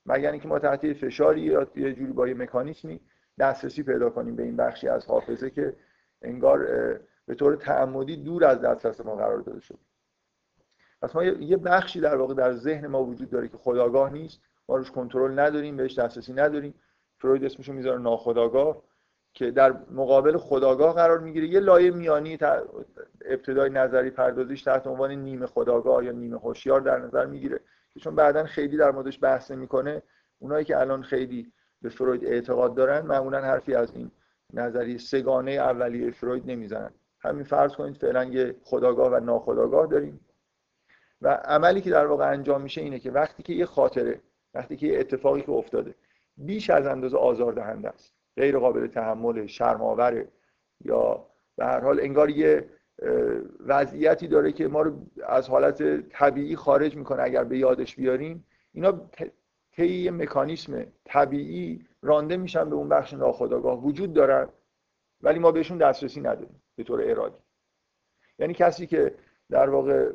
مگر 0.06 0.30
اینکه 0.30 0.48
ما 0.48 0.58
تحت 0.58 0.92
فشاری 0.92 1.40
یا 1.40 1.66
یه 1.76 1.92
جوری 1.92 2.12
با 2.12 2.28
یه 2.28 2.34
مکانیزمی 2.34 3.00
دسترسی 3.38 3.82
پیدا 3.82 4.10
کنیم 4.10 4.36
به 4.36 4.42
این 4.42 4.56
بخشی 4.56 4.88
از 4.88 5.06
حافظه 5.06 5.50
که 5.50 5.76
انگار 6.22 6.58
به 7.26 7.34
طور 7.34 7.56
تعمدی 7.56 8.16
دور 8.16 8.44
از 8.44 8.60
دسترس 8.60 9.00
ما 9.00 9.16
قرار 9.16 9.38
داده 9.38 9.60
شده. 9.60 9.78
پس 11.02 11.16
ما 11.16 11.24
یه 11.24 11.56
بخشی 11.56 12.00
در 12.00 12.16
واقع 12.16 12.34
در 12.34 12.52
ذهن 12.52 12.86
ما 12.86 13.04
وجود 13.04 13.30
داره 13.30 13.48
که 13.48 13.56
خداگاه 13.56 14.12
نیست. 14.12 14.40
ما 14.68 14.76
روش 14.76 14.90
کنترل 14.90 15.38
نداریم 15.38 15.76
بهش 15.76 15.98
دسترسی 15.98 16.32
نداریم. 16.32 16.74
فروید 17.18 17.44
اسمشو 17.44 17.72
می‌ذاره 17.72 18.00
ناخداگاه. 18.00 18.82
که 19.34 19.50
در 19.50 19.74
مقابل 19.90 20.36
خداگاه 20.36 20.94
قرار 20.94 21.18
می‌گیره. 21.18 21.46
یه 21.46 21.60
لایه 21.60 21.90
میانی 21.90 22.38
ابتدای 23.24 23.70
نظری 23.70 24.10
پردازیش 24.10 24.62
تحت 24.62 24.86
عنوان 24.86 25.10
نیمه 25.10 25.46
خداگاه 25.46 26.04
یا 26.04 26.12
نیمه 26.12 26.38
هوشیار 26.38 26.80
در 26.80 26.98
نظر 26.98 27.26
می‌گیره 27.26 27.60
که 27.94 28.00
چون 28.00 28.14
بعدا 28.14 28.44
خیلی 28.44 28.76
در 28.76 28.90
موردش 28.90 29.18
بحث 29.22 29.50
می‌کنه 29.50 30.02
اونایی 30.38 30.64
که 30.64 30.78
الان 30.78 31.02
خیلی 31.02 31.52
به 31.82 31.88
فروید 31.88 32.24
اعتقاد 32.24 32.74
دارن 32.74 33.06
معمولا 33.06 33.40
حرفی 33.40 33.74
از 33.74 33.92
این 33.94 34.10
نظری 34.52 34.98
سگانه 34.98 35.50
اولیه 35.50 36.10
فروید 36.10 36.50
نمی‌زنن. 36.50 36.90
همین 37.20 37.44
فرض 37.44 37.74
کنید 37.74 37.96
فعلا 37.96 38.24
یه 38.24 38.56
خداگاه 38.62 39.12
و 39.12 39.20
ناخداگاه 39.20 39.86
داریم. 39.86 40.20
و 41.22 41.28
عملی 41.28 41.80
که 41.80 41.90
در 41.90 42.06
واقع 42.06 42.30
انجام 42.30 42.62
میشه 42.62 42.80
اینه 42.80 42.98
که 42.98 43.10
وقتی 43.10 43.42
که 43.42 43.52
یه 43.52 43.66
خاطره 43.66 44.20
وقتی 44.54 44.76
که 44.76 44.86
یه 44.86 45.00
اتفاقی 45.00 45.42
که 45.42 45.52
افتاده 45.52 45.94
بیش 46.36 46.70
از 46.70 46.86
اندازه 46.86 47.16
آزاردهنده 47.16 47.88
است. 47.88 48.13
غیر 48.36 48.58
قابل 48.58 48.86
تحمل 48.86 49.46
شرماوره 49.46 50.28
یا 50.80 51.26
به 51.56 51.64
هر 51.64 51.80
حال 51.80 52.00
انگار 52.00 52.30
یه 52.30 52.68
وضعیتی 53.60 54.28
داره 54.28 54.52
که 54.52 54.68
ما 54.68 54.82
رو 54.82 55.06
از 55.26 55.48
حالت 55.48 56.08
طبیعی 56.08 56.56
خارج 56.56 56.96
می‌کنه 56.96 57.22
اگر 57.22 57.44
به 57.44 57.58
یادش 57.58 57.96
بیاریم. 57.96 58.46
اینا 58.72 59.10
طی 59.72 59.86
یه 59.86 60.10
مکانیسم 60.10 60.86
طبیعی 61.04 61.86
رانده 62.02 62.36
میشن 62.36 62.70
به 62.70 62.76
اون 62.76 62.88
بخش 62.88 63.14
ناخودآگاه. 63.14 63.84
وجود 63.84 64.12
دارن 64.12 64.48
ولی 65.20 65.38
ما 65.38 65.52
بهشون 65.52 65.78
دسترسی 65.78 66.20
نداریم 66.20 66.62
به 66.76 66.82
طور 66.84 67.02
ارادی. 67.02 67.38
یعنی 68.38 68.54
کسی 68.54 68.86
که 68.86 69.14
در 69.50 69.70
واقع 69.70 70.12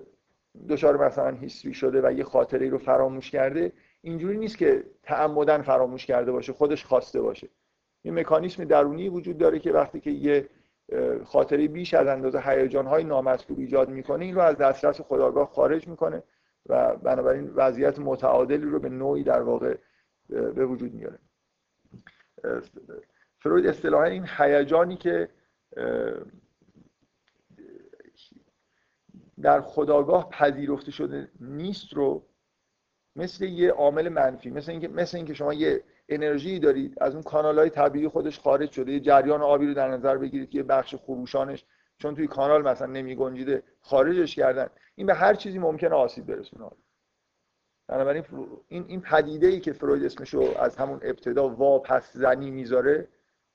دچار 0.70 1.06
مثلا 1.06 1.30
هیستری 1.30 1.74
شده 1.74 2.02
و 2.02 2.12
یه 2.12 2.24
خاطره 2.24 2.70
رو 2.70 2.78
فراموش 2.78 3.32
کرده 3.32 3.74
اینجوری 4.02 4.38
نیست 4.38 4.58
که 4.58 4.84
تعمدن 5.04 5.62
فراموش 5.62 6.06
کرده 6.06 6.32
باشه 6.32 6.54
خودش 6.54 6.86
خواسته 6.86 7.22
باشه. 7.22 7.50
یه 8.04 8.12
مکانیسم 8.12 8.64
درونی 8.64 9.10
وجود 9.10 9.38
داره 9.38 9.60
که 9.60 9.72
وقتی 9.72 10.00
که 10.00 10.12
یه 10.12 10.50
خاطره 11.26 11.68
بیش 11.68 11.94
از 11.94 12.08
اندازه 12.08 12.42
هیجان 12.42 12.86
های 12.88 13.04
نامطلوب 13.04 13.60
ایجاد 13.60 13.90
می‌کنه 13.90 14.26
این 14.26 14.36
رو 14.36 14.42
از 14.42 14.58
دسترس 14.58 15.02
خداگاه 15.02 15.48
خارج 15.48 15.88
می‌کنه 15.88 16.24
و 16.66 16.96
بنابراین 16.96 17.52
وضعیت 17.56 18.00
متعادلی 18.00 18.66
رو 18.66 18.80
به 18.80 18.90
نوعی 18.90 19.24
در 19.24 19.42
واقع 19.42 19.78
به 20.30 20.66
وجود 20.66 20.94
میاره. 20.94 21.20
فروید 23.40 23.68
اصطلاحا 23.68 24.04
این 24.04 24.28
هیجانی 24.38 24.98
که 24.98 25.30
در 29.42 29.62
خداگاه 29.62 30.30
پذیرفته 30.30 30.92
شده 30.92 31.32
نیست 31.40 31.94
رو 31.94 32.26
مثل 33.16 33.46
یه 33.46 33.72
عامل 33.72 34.10
منفی 34.10 34.50
مثل 34.50 34.72
اینکه 34.72 34.88
مثل 34.88 35.18
اینکه 35.18 35.34
شما 35.34 35.54
یه 35.54 35.84
انرژی 36.10 36.60
دارید 36.60 36.98
از 37.02 37.14
اون 37.14 37.24
کانال 37.24 37.60
های 37.60 37.70
طبیعی 37.70 38.08
خودش 38.08 38.40
خارج 38.40 38.72
شده. 38.72 38.92
یه 38.92 39.00
جریان 39.00 39.42
آبی 39.42 39.68
رو 39.68 39.74
در 39.74 39.88
نظر 39.88 40.18
بگیرید 40.18 40.50
که 40.50 40.58
یه 40.58 40.64
بخش 40.64 40.96
خروشانش 40.96 41.66
چون 41.98 42.16
توی 42.16 42.28
کانال 42.28 42.62
مثلا 42.62 42.88
نمی 42.88 43.16
گنجیده 43.16 43.64
خارجش 43.82 44.36
کردن. 44.36 44.68
این 44.96 45.08
به 45.08 45.14
هر 45.14 45.34
چیزی 45.34 45.60
ممکنه 45.60 45.96
آسیب 45.96 46.26
برسونه. 46.26 46.70
بنابراین 47.88 48.24
این 48.68 48.86
این 48.88 49.02
پدیده 49.02 49.48
ای 49.48 49.60
که 49.60 49.74
فروید 49.74 50.06
اسمشو 50.06 50.54
از 50.60 50.76
همون 50.76 51.00
ابتدا 51.04 51.50
واپس 51.50 52.14
زنی 52.14 52.52
می‌ذاره 52.52 53.08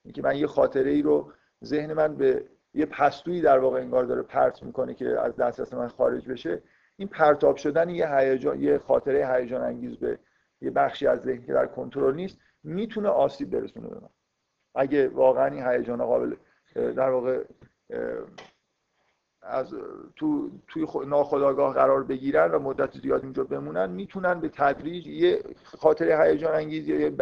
اینکه 0.05 0.23
من 0.23 0.37
یه 0.37 0.47
خاطره 0.47 0.91
ای 0.91 1.03
رو 1.03 1.33
ذهن 1.65 1.93
من 1.93 2.17
به 2.17 2.45
یه 2.75 2.87
پستویی 2.87 3.41
در 3.41 3.59
واقع 3.59 3.81
انگار 3.81 4.05
داره 4.05 4.23
پرت 4.23 4.63
می‌کنه 4.63 4.95
که 4.95 5.21
از 5.21 5.37
دسترس 5.37 5.75
من 5.75 5.89
خارج 5.89 6.29
بشه. 6.29 6.63
این 6.97 7.09
پرتاب 7.09 7.57
شدن 7.57 7.89
یه 7.89 8.17
هیجان 8.17 8.61
یه 8.61 8.79
خاطره 8.79 9.35
هیجان 9.35 9.63
انگیز 9.63 9.97
به 9.97 10.19
یه 10.65 10.71
بخشی 10.71 11.07
از 11.07 11.21
ذهن 11.21 11.47
که 11.47 11.53
در 11.53 11.67
کنترل 11.67 12.15
نیست 12.15 12.39
می‌تونه 12.63 13.09
آسیب 13.09 13.51
برسونه 13.51 13.89
به 13.89 13.95
من. 13.95 14.09
اگه 14.75 15.09
واقعا 15.09 15.47
این 15.47 15.67
هیجان 15.67 16.05
قابل 16.05 16.37
در 16.75 17.11
واقع 17.11 17.45
از 19.43 19.75
تو 20.17 20.51
توی 20.69 20.87
ناخودآگاه 21.07 21.75
قرار 21.75 22.05
بگیرن 22.05 22.51
و 22.51 22.59
مدت 22.59 22.99
زیاد 22.99 23.23
اینجا 23.23 23.45
بمونن 23.45 23.91
می‌تونن 23.91 24.41
به 24.41 24.49
تدریج 24.49 25.07
یه 25.07 25.43
خاطر 25.65 26.23
هیجان 26.23 26.55
انگیز 26.55 26.89
یا 26.89 27.01
یه 27.01 27.17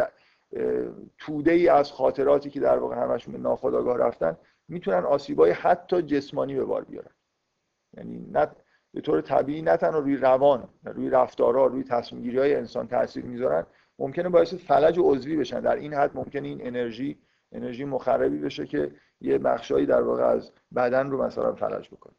توده 1.17 1.51
ای 1.51 1.67
از 1.67 1.91
خاطراتی 1.91 2.49
که 2.49 2.59
در 2.59 2.77
واقع 2.77 2.95
همشون 2.95 3.33
به 3.33 3.39
ناخودآگاه 3.39 3.97
رفتن 3.97 4.37
می‌تونن 4.67 5.03
آسیبای 5.03 5.51
حتی 5.51 6.01
جسمانی 6.01 6.55
به 6.55 6.65
بار 6.65 6.83
بیارن. 6.83 7.11
یعنی 7.97 8.25
نه 8.31 8.47
به 8.93 9.01
طور 9.01 9.21
طبیعی 9.21 9.61
نه 9.61 9.77
تنها 9.77 9.99
روی 9.99 10.17
روان 10.17 10.69
روی 10.83 11.09
رفتارها 11.09 11.65
روی 11.65 11.83
تصمیم 11.83 12.39
های 12.39 12.55
انسان 12.55 12.87
تاثیر 12.87 13.25
می‌ذارن 13.25 13.65
ممکنه 13.99 14.29
باعث 14.29 14.53
فلج 14.53 14.97
و 14.97 15.11
عضوی 15.11 15.37
بشن. 15.37 15.59
در 15.59 15.75
این 15.75 15.93
حد 15.93 16.11
ممکنه 16.13 16.47
این 16.47 16.67
انرژی 16.67 17.17
انرژی 17.51 17.85
مخربی 17.85 18.37
بشه 18.37 18.65
که 18.65 18.91
یه 19.21 19.37
بخشایی 19.37 19.85
در 19.85 20.01
واقع 20.01 20.23
از 20.23 20.51
بدن 20.75 21.09
رو 21.09 21.23
مثلا 21.23 21.53
فلج 21.53 21.89
بکنه. 21.89 22.13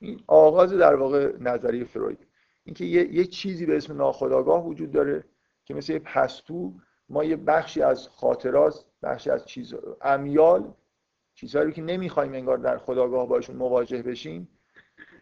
این 0.00 0.20
آغاز 0.26 0.72
در 0.72 0.94
واقع 0.94 1.32
نظریه 1.40 1.84
فروید. 1.84 2.26
اینکه 2.64 2.84
یه،, 2.84 3.14
یه 3.14 3.24
چیزی 3.24 3.66
به 3.66 3.76
اسم 3.76 3.96
ناخودآگاه 3.96 4.66
وجود 4.66 4.90
داره 4.90 5.24
که 5.64 5.74
مثل 5.74 5.92
یه 5.92 5.98
پستو 5.98 6.72
ما 7.08 7.24
یه 7.24 7.36
بخشی 7.36 7.82
از 7.82 8.08
خاطرات 8.08 8.84
بخشی 9.02 9.30
از 9.30 9.44
چیز 9.44 9.74
امیال 10.02 10.72
چیزهایی 11.34 11.72
که 11.72 11.82
نمی‌خوایم 11.82 12.34
انگار 12.34 12.58
در 12.58 12.78
خداگاه 12.78 13.28
باشون 13.28 13.56
مواجه 13.56 14.02
بشیم 14.02 14.48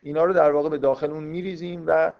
اینا 0.02 0.24
رو 0.24 0.32
در 0.32 0.50
واقع 0.50 0.68
به 0.68 0.78
داخل 0.78 1.10
اون 1.10 1.24
میریزیم 1.24 1.84
و 1.86 2.12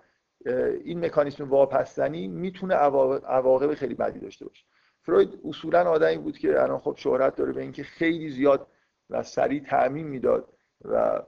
این 0.85 1.05
مکانیسم 1.05 1.49
واپستنی 1.49 2.29
می‌تونه 2.29 2.75
عواقب 2.75 3.75
خیلی 3.75 3.95
بدی 3.95 4.19
داشته 4.19 4.47
باشه. 4.47 4.65
فروید 5.03 5.41
اصولا 5.45 5.91
آدمی 5.91 6.17
بود 6.17 6.39
که 6.39 6.63
الان 6.63 6.79
خب 6.79 6.95
شهرت 6.97 7.37
داره 7.37 7.53
به 7.53 7.61
اینکه 7.63 7.83
خیلی 7.83 8.31
زیاد 8.31 8.67
و 9.11 9.23
سریع 9.23 9.63
تعمین 9.63 10.07
می‌داد 10.07 10.49
و 10.85 11.23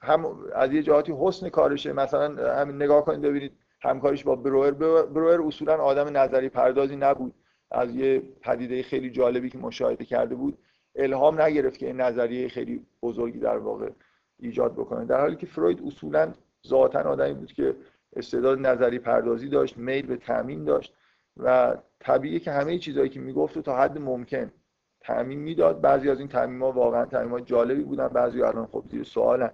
هم 0.00 0.36
از 0.54 0.72
یه 0.72 0.82
جهاتی 0.82 1.14
حسن 1.20 1.48
کارشه. 1.48 1.92
مثلا 1.92 2.54
همین 2.56 2.76
نگاه 2.76 3.04
کنید 3.04 3.20
ببینید 3.20 3.52
همکاریش 3.80 4.24
با 4.24 4.36
بروئر 4.36 4.70
بروئر 5.04 5.40
اصولا 5.42 5.76
آدم 5.76 6.16
نظری 6.16 6.48
پردازی 6.48 6.96
نبود. 6.96 7.34
از 7.70 7.94
یه 7.94 8.22
پدیده 8.40 8.82
خیلی 8.82 9.10
جالبی 9.10 9.50
که 9.50 9.58
مشاهده 9.58 10.04
کرده 10.04 10.34
بود 10.34 10.58
الهام 10.96 11.40
نگرفت 11.40 11.78
که 11.78 11.86
این 11.86 12.00
نظریه 12.00 12.48
خیلی 12.48 12.86
بزرگی 13.02 13.38
در 13.38 13.58
واقع 13.58 13.90
ایجاد 14.38 14.72
بکنه. 14.72 15.04
در 15.04 15.20
حالی 15.20 15.36
که 15.36 15.46
فروید 15.46 15.82
اصولا 15.86 16.32
ذاتا 16.66 17.00
آدمی 17.00 17.34
بود 17.34 17.52
که 17.52 17.76
استعداد 18.16 18.66
نظری 18.66 18.98
پردازی 18.98 19.48
داشت 19.48 19.78
میل 19.78 20.06
به 20.06 20.16
تعمین 20.16 20.64
داشت 20.64 20.94
و 21.36 21.76
طبیعیه 22.00 22.38
که 22.38 22.50
همه 22.50 22.78
چیزهایی 22.78 23.08
که 23.08 23.20
می‌گفت 23.20 23.58
تا 23.58 23.76
حد 23.76 23.98
ممکن 23.98 24.52
تعمین 25.00 25.38
می‌داد. 25.38 25.80
بعضی 25.80 26.10
از 26.10 26.18
این 26.18 26.28
تعمیم 26.28 26.62
ها 26.62 26.72
واقعا 26.72 27.04
تعمیم 27.04 27.30
ها 27.30 27.40
جالبی 27.40 27.82
بودن 27.82 28.08
بعضی 28.08 28.42
الان 28.42 28.66
خب 28.66 28.84
زیر 28.90 29.02
سوالن. 29.02 29.50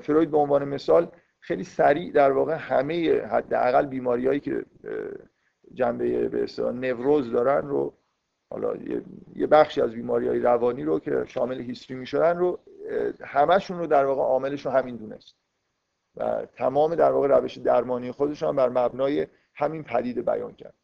فروید 0.00 0.30
به 0.30 0.36
عنوان 0.36 0.64
مثال 0.64 1.08
خیلی 1.40 1.64
سریع 1.64 2.12
در 2.12 2.32
واقع 2.32 2.54
همه 2.54 3.20
حداقل 3.20 3.86
بیماریایی 3.86 4.40
که 4.40 4.64
جنبه 5.74 6.28
به 6.28 6.42
اصطلاح 6.42 6.72
نوروز 6.72 7.32
دارن 7.32 7.68
رو 7.68 7.94
حالا 8.50 8.76
یه 9.34 9.46
بخشی 9.46 9.80
از 9.80 9.92
بیماری 9.92 10.28
های 10.28 10.38
روانی 10.38 10.84
رو 10.84 10.98
که 10.98 11.24
شامل 11.26 11.60
هیستری 11.60 11.96
می‌شدن 11.96 12.38
رو 12.38 12.58
همشون 13.24 13.78
رو 13.78 13.86
در 13.86 14.04
واقع 14.04 14.22
عاملش 14.22 14.66
رو 14.66 14.72
همین 14.72 14.96
دونست 14.96 15.34
و 16.16 16.46
تمام 16.46 16.94
در 16.94 17.12
واقع 17.12 17.28
روش 17.28 17.58
درمانی 17.58 18.12
خودشان 18.12 18.56
بر 18.56 18.68
مبنای 18.68 19.26
همین 19.54 19.82
پدیده 19.82 20.22
بیان 20.22 20.52
کرد. 20.52 20.74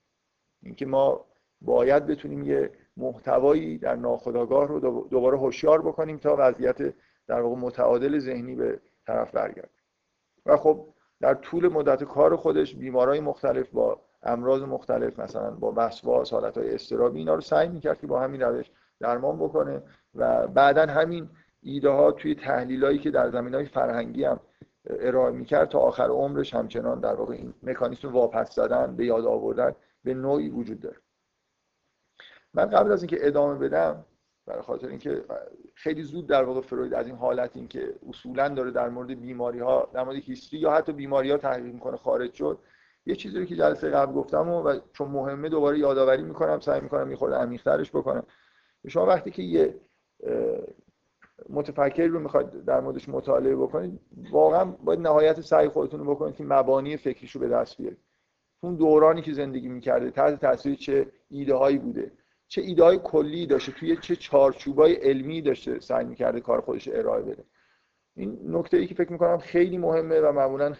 اینکه 0.62 0.86
ما 0.86 1.24
باید 1.60 2.06
بتونیم 2.06 2.44
یه 2.44 2.70
محتوایی 2.96 3.78
در 3.78 3.96
ناخودآگاه 3.96 4.68
رو 4.68 4.80
دوباره 5.10 5.38
هوشیار 5.38 5.82
بکنیم 5.82 6.18
تا 6.18 6.36
وضعیت 6.38 6.94
در 7.26 7.40
واقع 7.40 7.56
متعادل 7.56 8.18
ذهنی 8.18 8.54
به 8.54 8.80
طرف 9.06 9.30
برگرد 9.30 9.70
و 10.46 10.56
خب 10.56 10.88
در 11.20 11.34
طول 11.34 11.68
مدت 11.68 12.04
کار 12.04 12.36
خودش 12.36 12.74
بیمارای 12.74 13.20
مختلف 13.20 13.70
با 13.70 14.00
امراض 14.22 14.62
مختلف 14.62 15.18
مثلا 15.18 15.50
با 15.50 15.72
وسواس 15.76 16.32
حالت 16.32 16.58
های 16.58 16.74
استرابی 16.74 17.18
اینا 17.18 17.34
رو 17.34 17.40
سعی 17.40 17.68
می‌کرد 17.68 18.00
که 18.00 18.06
با 18.06 18.20
همین 18.20 18.42
روش 18.42 18.70
درمان 19.00 19.38
بکنه 19.38 19.82
و 20.14 20.46
بعدا 20.46 20.86
همین 20.86 21.28
ایده 21.62 21.88
ها 21.88 22.12
توی 22.12 22.34
تحلیل 22.34 22.98
که 22.98 23.10
در 23.10 23.30
زمین 23.30 23.54
های 23.54 23.66
فرهنگی 23.66 24.24
هم 24.24 24.40
ارائه 24.90 25.32
می‌کرد 25.32 25.68
تا 25.68 25.78
آخر 25.78 26.08
عمرش 26.08 26.54
همچنان 26.54 27.00
در 27.00 27.14
واقع 27.14 27.34
این 27.34 27.54
مکانیسم 27.62 28.12
واپس 28.12 28.54
زدن 28.54 28.96
به 28.96 29.06
یاد 29.06 29.24
آوردن 29.26 29.72
به 30.04 30.14
نوعی 30.14 30.48
وجود 30.48 30.80
داره. 30.80 30.96
من 32.54 32.66
قبل 32.66 32.92
از 32.92 33.02
اینکه 33.02 33.16
ادامه 33.20 33.58
بدم 33.58 34.04
برای 34.46 34.62
خاطر 34.62 34.88
اینکه 34.88 35.24
خیلی 35.74 36.02
زود 36.02 36.26
در 36.26 36.44
واقع 36.44 36.60
فروید 36.60 36.94
از 36.94 37.06
این 37.06 37.16
حالت 37.16 37.56
اینکه 37.56 37.94
اصولا 38.08 38.48
داره 38.48 38.70
در 38.70 38.88
مورد 38.88 39.20
بیماری 39.20 39.58
ها 39.58 39.90
در 39.94 40.04
مورد 40.04 40.16
هیستری 40.16 40.58
یا 40.58 40.70
حتی 40.70 40.92
بیماری 40.92 41.30
ها 41.30 41.36
تحقیق 41.36 41.74
می‌کنه 41.74 41.96
خارج 41.96 42.32
شد 42.32 42.58
یه 43.06 43.16
چیزی 43.16 43.38
رو 43.38 43.44
که 43.44 43.56
جلسه 43.56 43.90
قبل 43.90 44.12
گفتم 44.12 44.48
و, 44.48 44.80
چون 44.92 45.08
مهمه 45.08 45.48
دوباره 45.48 45.78
یادآوری 45.78 46.22
می‌کنم 46.22 46.60
سعی 46.60 46.80
می‌کنم 46.80 47.10
یه 47.10 47.16
خورده 47.16 47.36
عمیق‌ترش 47.36 47.90
بکنم. 47.90 48.26
شما 48.88 49.06
وقتی 49.06 49.30
که 49.30 49.42
یه 49.42 49.80
متفکری 51.48 52.08
رو 52.08 52.20
می‌خواد 52.20 52.64
در 52.64 52.80
موردش 52.80 53.08
مطالعه 53.08 53.56
بکنید 53.56 54.00
واقعا 54.30 54.64
باید 54.64 55.00
نهایت 55.00 55.40
سعی 55.40 55.68
خودتون 55.68 56.00
رو 56.00 56.14
بکنید 56.14 56.36
که 56.36 56.44
مبانی 56.44 56.96
فکریش 56.96 57.30
رو 57.30 57.40
به 57.40 57.48
دست 57.48 57.76
بیارید. 57.76 57.98
اون 58.60 58.76
دورانی 58.76 59.22
که 59.22 59.32
زندگی 59.32 59.68
می‌کرده 59.68 60.10
تحت 60.10 60.40
تاثیر 60.40 60.74
چه 60.74 61.06
ایده 61.30 61.54
هایی 61.54 61.78
بوده؟ 61.78 62.12
چه 62.48 62.62
ایده 62.62 62.84
های 62.84 63.00
کلی 63.04 63.46
داشته؟ 63.46 63.72
توی 63.72 63.96
چه 63.96 64.16
چارچوبای 64.16 64.94
علمی 64.94 65.42
داشته 65.42 65.80
سعی 65.80 66.04
می‌کرده 66.04 66.40
کار 66.40 66.60
خودش 66.60 66.88
ارائه 66.92 67.22
بده؟ 67.22 67.44
این 68.16 68.38
نکته 68.44 68.76
ای 68.76 68.86
که 68.86 68.94
فکر 68.94 69.12
می‌کنم 69.12 69.38
خیلی 69.38 69.78
مهمه 69.78 70.20
و 70.20 70.32
معمولا 70.32 70.72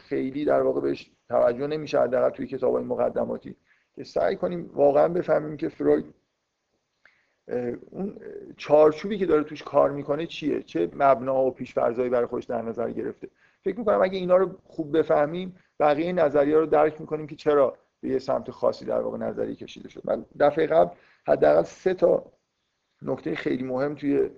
خیلی 0.00 0.44
در 0.44 0.62
واقع 0.62 0.80
بهش 0.80 1.10
توجه 1.28 1.66
نمیشه 1.66 2.00
حداقل 2.00 2.30
توی 2.30 2.46
کتاب 2.46 2.74
های 2.74 2.84
مقدماتی. 2.84 3.56
که 3.94 4.04
سعی 4.04 4.36
کنیم 4.36 4.70
واقعا 4.74 5.08
بفهمیم 5.08 5.56
که 5.56 5.68
فروید 5.68 6.14
اون 7.90 8.16
چارچوبی 8.56 9.18
که 9.18 9.26
داره 9.26 9.44
توش 9.44 9.62
کار 9.62 9.90
می‌کنه 9.90 10.26
چیه؟ 10.26 10.62
چه 10.62 10.90
مبنا 10.94 11.44
و 11.44 11.50
پیشفرضایی 11.50 12.10
برای 12.10 12.26
خودش 12.26 12.44
در 12.44 12.62
نظر 12.62 12.90
گرفته. 12.90 13.28
فکر 13.62 13.78
می‌کنم 13.78 14.02
اگه 14.02 14.18
اینا 14.18 14.36
رو 14.36 14.58
خوب 14.64 14.98
بفهمیم 14.98 15.56
بقیه 15.80 16.12
نظریه 16.12 16.56
رو 16.56 16.66
درک 16.66 17.00
می‌کنیم 17.00 17.26
که 17.26 17.36
چرا 17.36 17.76
به 18.00 18.08
یه 18.08 18.18
سمت 18.18 18.50
خاصی 18.50 18.84
در 18.84 19.00
واقع 19.00 19.18
نظری 19.18 19.56
کشیده 19.56 19.88
شد. 19.88 20.02
من 20.04 20.24
دفعه 20.40 20.66
قبل 20.66 20.94
حداقل 21.26 21.62
سه 21.62 21.94
تا 21.94 22.32
نکته 23.02 23.34
خیلی 23.34 23.62
مهم 23.62 23.94
توی 23.94 24.30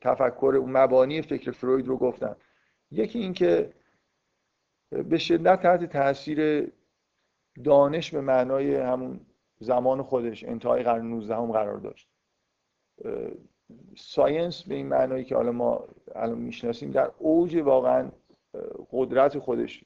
تفکر 0.00 0.54
اون 0.58 0.72
مبانی 0.72 1.22
فکر 1.22 1.50
فروید 1.50 1.86
رو 1.86 1.96
گفتم. 1.96 2.36
یکی 2.90 3.18
اینکه 3.18 3.72
به 4.90 5.18
شدت 5.18 5.62
تحت 5.62 5.84
تاثیر 5.84 6.72
دانش 7.64 8.10
به 8.10 8.20
معنای 8.20 8.74
همون 8.74 9.20
زمان 9.58 10.02
خودش 10.02 10.44
انتهای 10.44 10.82
قرن 10.82 11.06
19 11.06 11.36
هم 11.36 11.52
قرار 11.52 11.78
داشت. 11.78 12.08
ساینس 13.96 14.62
به 14.62 14.74
این 14.74 14.86
معنایی 14.86 15.24
که 15.24 15.36
حالا 15.36 15.52
ما 15.52 15.88
الان 16.14 16.38
می‌شناسیم 16.38 16.90
در 16.90 17.10
اوج 17.18 17.56
واقعا 17.56 18.10
قدرت 18.90 19.38
خودش 19.38 19.84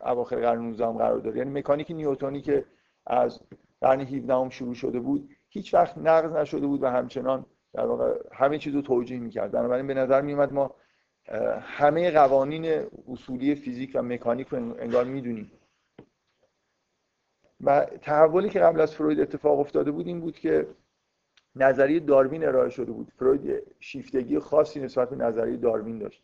اواخر 0.00 0.36
قرن 0.36 0.58
19 0.58 0.86
هم 0.86 0.92
قرار 0.92 1.18
داره. 1.18 1.38
یعنی 1.38 1.50
مکانیک 1.50 1.90
نیوتونی 1.90 2.40
که 2.40 2.64
از 3.06 3.40
قرن 3.80 4.00
17 4.00 4.34
هم 4.34 4.48
شروع 4.48 4.74
شده 4.74 5.00
بود 5.00 5.30
هیچ 5.48 5.74
وقت 5.74 5.98
نقض 5.98 6.32
نشده 6.32 6.66
بود 6.66 6.82
و 6.82 6.86
همچنان 6.86 7.46
در 7.72 7.86
واقع 7.86 8.18
همه 8.32 8.58
چیز 8.58 8.74
رو 8.74 8.82
توجیه 8.82 9.18
می‌کرد. 9.18 9.50
بنابراین 9.50 9.86
به 9.86 9.94
نظر 9.94 10.20
میومد 10.20 10.52
ما 10.52 10.74
همه 11.60 12.10
قوانین 12.10 12.86
اصولی 13.08 13.54
فیزیک 13.54 13.90
و 13.94 14.02
مکانیک 14.02 14.48
رو 14.48 14.58
انگار 14.58 15.04
می‌دونیم. 15.04 15.52
و 17.60 17.84
تحولی 17.84 18.48
که 18.48 18.60
قبل 18.60 18.80
از 18.80 18.94
فروید 18.94 19.20
اتفاق 19.20 19.60
افتاده 19.60 19.90
بود 19.90 20.06
این 20.06 20.20
بود 20.20 20.38
که 20.38 20.66
نظریه 21.56 22.00
داروین 22.00 22.44
ارائه 22.44 22.70
شده 22.70 22.92
بود. 22.92 23.12
فروید 23.16 23.62
شیفتگی 23.80 24.38
خاصی 24.38 24.80
نسبت 24.80 25.10
به 25.10 25.16
نظریه 25.16 25.56
داروین 25.56 25.98
داشت. 25.98 26.22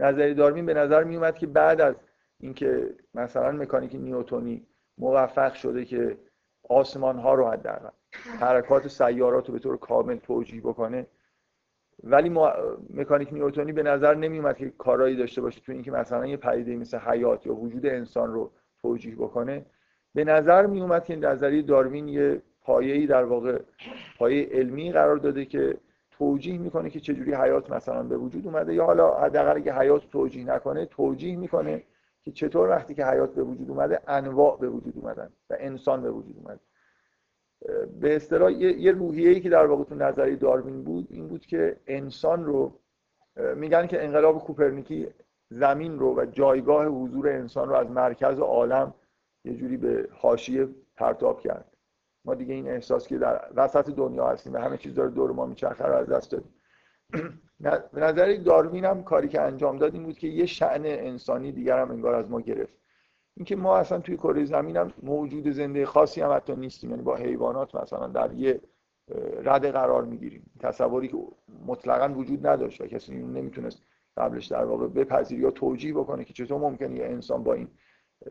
نظریه 0.00 0.34
داروین 0.34 0.66
به 0.66 0.74
نظر 0.74 1.04
می 1.04 1.16
اومد 1.16 1.38
که 1.38 1.46
بعد 1.46 1.80
از 1.80 1.94
اینکه 2.40 2.94
مثلا 3.14 3.52
مکانیک 3.52 3.94
نیوتونی 3.94 4.66
موفق 4.98 5.54
شده 5.54 5.84
که 5.84 6.18
آسمان 6.68 7.18
ها 7.18 7.34
رو 7.34 7.48
حداقل 7.48 7.88
حرکات 8.40 8.88
سیارات 8.88 9.46
رو 9.46 9.52
به 9.52 9.58
طور 9.58 9.76
کامل 9.76 10.16
توجیه 10.16 10.60
بکنه 10.60 11.06
ولی 12.04 12.38
مکانیک 12.94 13.32
نیوتونی 13.32 13.72
به 13.72 13.82
نظر 13.82 14.14
نمی 14.14 14.38
اومد 14.38 14.56
که 14.56 14.70
کارایی 14.70 15.16
داشته 15.16 15.40
باشه 15.40 15.60
تو 15.60 15.72
اینکه 15.72 15.90
مثلا 15.90 16.26
یه 16.26 16.36
پدیده 16.36 16.76
مثل 16.76 16.98
حیات 16.98 17.46
یا 17.46 17.54
وجود 17.54 17.86
انسان 17.86 18.32
رو 18.32 18.52
توجیه 18.82 19.16
بکنه. 19.16 19.66
به 20.14 20.24
نظر 20.24 20.66
می 20.66 20.80
اومد 20.80 21.04
که 21.04 21.16
نظریه 21.16 21.62
داروین 21.62 22.08
یه 22.08 22.42
پایه‌ای 22.62 23.06
در 23.06 23.24
واقع 23.24 23.58
پایه 24.18 24.48
علمی 24.52 24.92
قرار 24.92 25.16
داده 25.16 25.44
که 25.44 25.76
توجیه 26.10 26.58
می‌کنه 26.58 26.90
که 26.90 27.00
چجوری 27.00 27.34
حیات 27.34 27.70
مثلا 27.70 28.02
به 28.02 28.16
وجود 28.16 28.46
اومده 28.46 28.74
یا 28.74 28.84
حالا 28.84 29.14
حداقل 29.14 29.56
اگه 29.56 29.78
حیات 29.78 30.10
توجیه 30.10 30.44
نکنه 30.44 30.86
توجیه 30.86 31.36
می‌کنه 31.36 31.82
که 32.22 32.30
چطور 32.30 32.68
وقتی 32.68 32.94
که 32.94 33.06
حیات 33.06 33.34
به 33.34 33.42
وجود 33.42 33.70
اومده 33.70 34.00
انواع 34.06 34.58
به 34.58 34.68
وجود 34.68 34.94
اومدن 34.96 35.30
و 35.50 35.56
انسان 35.58 36.02
به 36.02 36.10
وجود 36.10 36.36
اومده 36.36 36.60
به 38.00 38.16
اصطلاح 38.16 38.52
یه 38.52 38.92
روحیه‌ای 38.92 39.40
که 39.40 39.50
در 39.50 39.66
واقع 39.66 39.84
تو 39.84 39.94
نظری 39.94 40.36
داروین 40.36 40.82
بود 40.82 41.06
این 41.10 41.28
بود 41.28 41.46
که 41.46 41.76
انسان 41.86 42.44
رو 42.44 42.72
میگن 43.56 43.86
که 43.86 44.04
انقلاب 44.04 44.38
کوپرنیکی 44.38 45.08
زمین 45.50 45.98
رو 45.98 46.14
و 46.16 46.24
جایگاه 46.24 46.86
حضور 46.86 47.28
انسان 47.28 47.68
رو 47.68 47.74
از 47.74 47.90
مرکز 47.90 48.38
عالم 48.38 48.94
یه 49.44 49.54
جوری 49.54 49.76
به 49.76 50.08
حاشیه 50.12 50.68
پرتاب 50.96 51.40
کرد. 51.40 51.69
ما 52.24 52.34
دیگه 52.34 52.54
این 52.54 52.68
احساس 52.68 53.06
که 53.06 53.18
در 53.18 53.50
وسط 53.56 53.90
دنیا 53.90 54.28
هستیم 54.28 54.52
و 54.52 54.58
همه 54.58 54.76
چیز 54.76 54.94
داره 54.94 55.10
دور 55.10 55.32
ما 55.32 55.46
میچرخه 55.46 55.84
رو 55.84 55.94
از 55.94 56.08
دست 56.08 56.32
دادیم. 56.32 56.54
به 57.92 58.00
نظر 58.00 58.36
داروین 58.36 58.84
هم 58.84 59.02
کاری 59.02 59.28
که 59.28 59.40
انجام 59.40 59.78
داد 59.78 59.94
این 59.94 60.02
بود 60.02 60.18
که 60.18 60.28
یه 60.28 60.46
شعن 60.46 60.82
انسانی 60.84 61.52
دیگر 61.52 61.78
هم 61.78 61.90
انگار 61.90 62.14
از 62.14 62.30
ما 62.30 62.40
گرفت. 62.40 62.74
اینکه 63.36 63.56
ما 63.56 63.76
اصلا 63.76 63.98
توی 63.98 64.16
کره 64.16 64.44
زمین 64.44 64.76
هم 64.76 64.92
موجود 65.02 65.50
زنده 65.50 65.86
خاصی 65.86 66.20
هم 66.20 66.32
حتی 66.32 66.56
نیستیم. 66.56 66.90
یعنی 66.90 67.02
با 67.02 67.16
حیوانات 67.16 67.74
مثلا 67.74 68.06
در 68.06 68.32
یه 68.32 68.60
رده 69.44 69.72
قرار 69.72 70.04
می‌گیریم. 70.04 70.50
تصوری 70.60 71.08
که 71.08 71.16
مطلقا 71.66 72.14
وجود 72.14 72.46
نداشت 72.46 72.80
و 72.80 72.86
کسی 72.86 73.14
نمی‌تونست 73.14 73.82
قبلش 74.16 74.46
در 74.46 74.64
واقع 74.64 74.86
بپذیر 74.86 75.40
یا 75.40 75.50
توجیه 75.50 75.94
بکنه 75.94 76.24
که 76.24 76.32
چطور 76.32 76.58
ممکنه 76.58 76.96
یه 76.96 77.04
انسان 77.04 77.42
با 77.42 77.52
این 77.54 77.68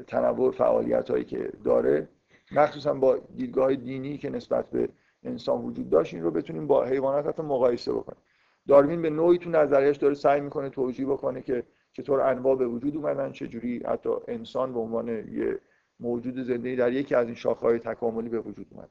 تنوع 0.08 0.52
فعالیت 0.52 1.12
هایی 1.12 1.24
که 1.24 1.52
داره 1.64 2.10
مخصوصا 2.52 2.94
با 2.94 3.18
دیدگاه 3.36 3.76
دینی 3.76 4.18
که 4.18 4.30
نسبت 4.30 4.70
به 4.70 4.90
انسان 5.24 5.62
وجود 5.62 5.90
داشت 5.90 6.14
این 6.14 6.24
رو 6.24 6.32
بتونیم 6.32 6.68
با 6.68 6.86
حیوانات 6.86 7.28
حتی 7.28 7.42
مقایسه 7.42 7.94
بکنیم. 7.94 8.22
داروین 8.68 9.02
به 9.02 9.10
نوعی 9.10 9.38
تو 9.38 9.50
نظریش 9.50 9.98
داره 9.98 10.14
سعی 10.14 10.42
می‌کنه 10.42 10.70
توجیه 10.70 11.06
بکنه 11.06 11.42
که 11.42 11.64
چطور 11.94 12.22
انواع 12.22 12.56
به 12.56 12.68
وجود 12.68 12.96
اومدن 12.96 13.32
چجوری 13.32 13.84
حتی 13.86 14.10
انسان 14.28 14.74
به 14.74 14.80
عنوان 14.80 15.08
یه 15.08 15.60
موجود 16.00 16.44
زنده 16.44 16.76
در 16.76 16.94
یکی 16.94 17.16
از 17.16 17.26
این 17.26 17.36
شاخه‌های 17.36 17.80
تکاملی 17.80 18.30
به 18.30 18.40
وجود 18.40 18.68
اومد. 18.72 18.90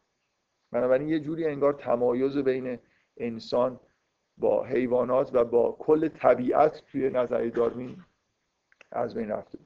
بنابراین 0.73 1.09
یه 1.09 1.21
جوری 1.21 1.45
انگار 1.45 1.73
تمایز 1.73 2.39
بین 2.39 2.79
انسان 3.17 3.81
با 4.39 4.65
حیوانات 4.65 5.31
و 5.35 5.45
با 5.45 5.77
کل 5.79 6.09
طبیعت 6.09 6.83
توی 6.93 7.11
نظریه 7.11 7.51
داروین 7.51 7.97
از 8.93 9.15
بین 9.15 9.29
رفته. 9.29 9.59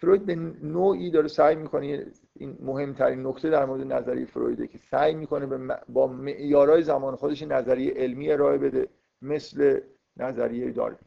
فروید 0.00 0.26
به 0.26 0.34
نوعی 0.62 1.10
داره 1.10 1.28
سعی 1.28 1.56
می‌کنه 1.56 2.06
این 2.36 2.58
مهمترین 2.60 3.26
نکته 3.26 3.50
در 3.50 3.64
مورد 3.64 3.92
نظریه 3.92 4.24
فرویده 4.24 4.66
که 4.66 4.78
سعی 4.78 5.14
می‌کنه 5.14 5.76
با 5.88 6.06
معیارهای 6.06 6.82
زمان 6.82 7.16
خودش 7.16 7.42
نظریه 7.42 7.92
علمی 7.92 8.32
ارائه 8.32 8.58
بده 8.58 8.88
مثل 9.22 9.80
نظریه 10.16 10.70
داروین 10.70 10.98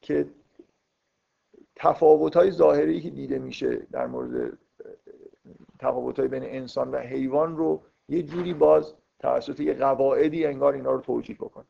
که 0.00 0.26
تفاوت 1.76 2.36
های 2.36 2.50
ظاهری 2.50 3.00
که 3.00 3.10
دیده 3.10 3.38
میشه 3.38 3.76
در 3.76 4.06
مورد 4.06 4.58
تفاوت 5.78 6.18
های 6.18 6.28
بین 6.28 6.42
انسان 6.44 6.90
و 6.90 6.96
حیوان 6.96 7.56
رو 7.56 7.82
یه 8.08 8.22
جوری 8.22 8.54
باز 8.54 8.94
توسط 9.18 9.60
یه 9.60 9.74
قواعدی 9.74 10.46
انگار 10.46 10.74
اینا 10.74 10.92
رو 10.92 11.00
توجیه 11.00 11.36
بکنه. 11.36 11.64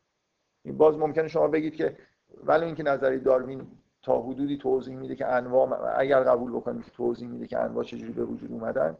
این 0.65 0.77
باز 0.77 0.97
ممکنه 0.97 1.27
شما 1.27 1.47
بگید 1.47 1.75
که 1.75 1.97
ولی 2.43 2.65
اینکه 2.65 2.83
نظری 2.83 3.19
داروین 3.19 3.67
تا 4.09 4.21
حدودی 4.21 4.57
توضیح 4.57 4.95
میده 4.95 5.15
که 5.15 5.27
انواع 5.27 5.99
اگر 5.99 6.23
قبول 6.23 6.51
بکنیم 6.51 6.81
که 6.81 6.91
توضیح 6.91 7.27
میده 7.27 7.47
که 7.47 7.59
انواع 7.59 7.83
چجوری 7.83 8.13
به 8.13 8.23
وجود 8.23 8.51
اومدن. 8.51 8.97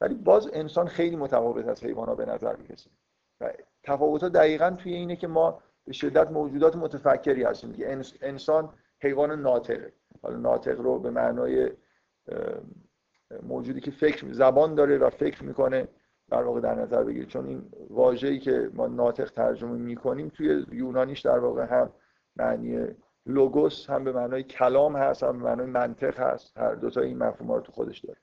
ولی 0.00 0.14
باز 0.14 0.50
انسان 0.52 0.86
خیلی 0.86 1.16
متفاوت 1.16 1.68
از 1.68 1.84
حیوان 1.84 2.08
ها 2.08 2.14
به 2.14 2.26
نظر 2.26 2.56
می‌رسه. 2.56 2.90
و 3.40 3.52
تفاوت 3.82 4.22
ها 4.22 4.28
دقیقا 4.28 4.70
توی 4.70 4.94
اینه 4.94 5.16
که 5.16 5.26
ما 5.26 5.62
به 5.84 5.92
شدت 5.92 6.30
موجودات 6.30 6.76
متفکری 6.76 7.42
هستیم 7.42 7.72
که 7.72 8.02
انسان 8.22 8.72
حیوان 9.00 9.40
ناطقه. 9.40 9.92
حالا 10.22 10.36
ناطق 10.36 10.80
رو 10.80 10.98
به 10.98 11.10
معنای 11.10 11.70
موجودی 13.42 13.80
که 13.80 13.90
فکر 13.90 14.32
زبان 14.32 14.74
داره 14.74 14.98
و 14.98 15.10
فکر 15.10 15.44
می‌کنه 15.44 15.88
در 16.30 16.42
واقع 16.42 16.60
در 16.60 16.74
نظر 16.74 17.04
بگیرید. 17.04 17.28
چون 17.28 17.46
این 17.46 17.62
واژه‌ای 17.90 18.38
که 18.38 18.70
ما 18.74 18.86
ناطق 18.86 19.30
ترجمه 19.30 19.78
می‌کنیم 19.78 20.28
توی 20.28 20.66
یونانیش 20.72 21.20
در 21.20 21.38
واقع 21.38 21.66
هم 21.66 21.90
معنی 22.36 22.86
لوگوس 23.26 23.90
هم 23.90 24.04
به 24.04 24.12
معنای 24.12 24.42
کلام 24.42 24.96
هست 24.96 25.22
هم 25.22 25.38
به 25.38 25.44
معنای 25.44 25.66
منطق 25.66 26.20
هست. 26.20 26.58
هر 26.58 26.74
دو 26.74 26.90
تا 26.90 27.00
این 27.00 27.18
مفهوم 27.18 27.52
رو 27.52 27.60
تو 27.60 27.72
خودش 27.72 27.98
داره. 28.04 28.18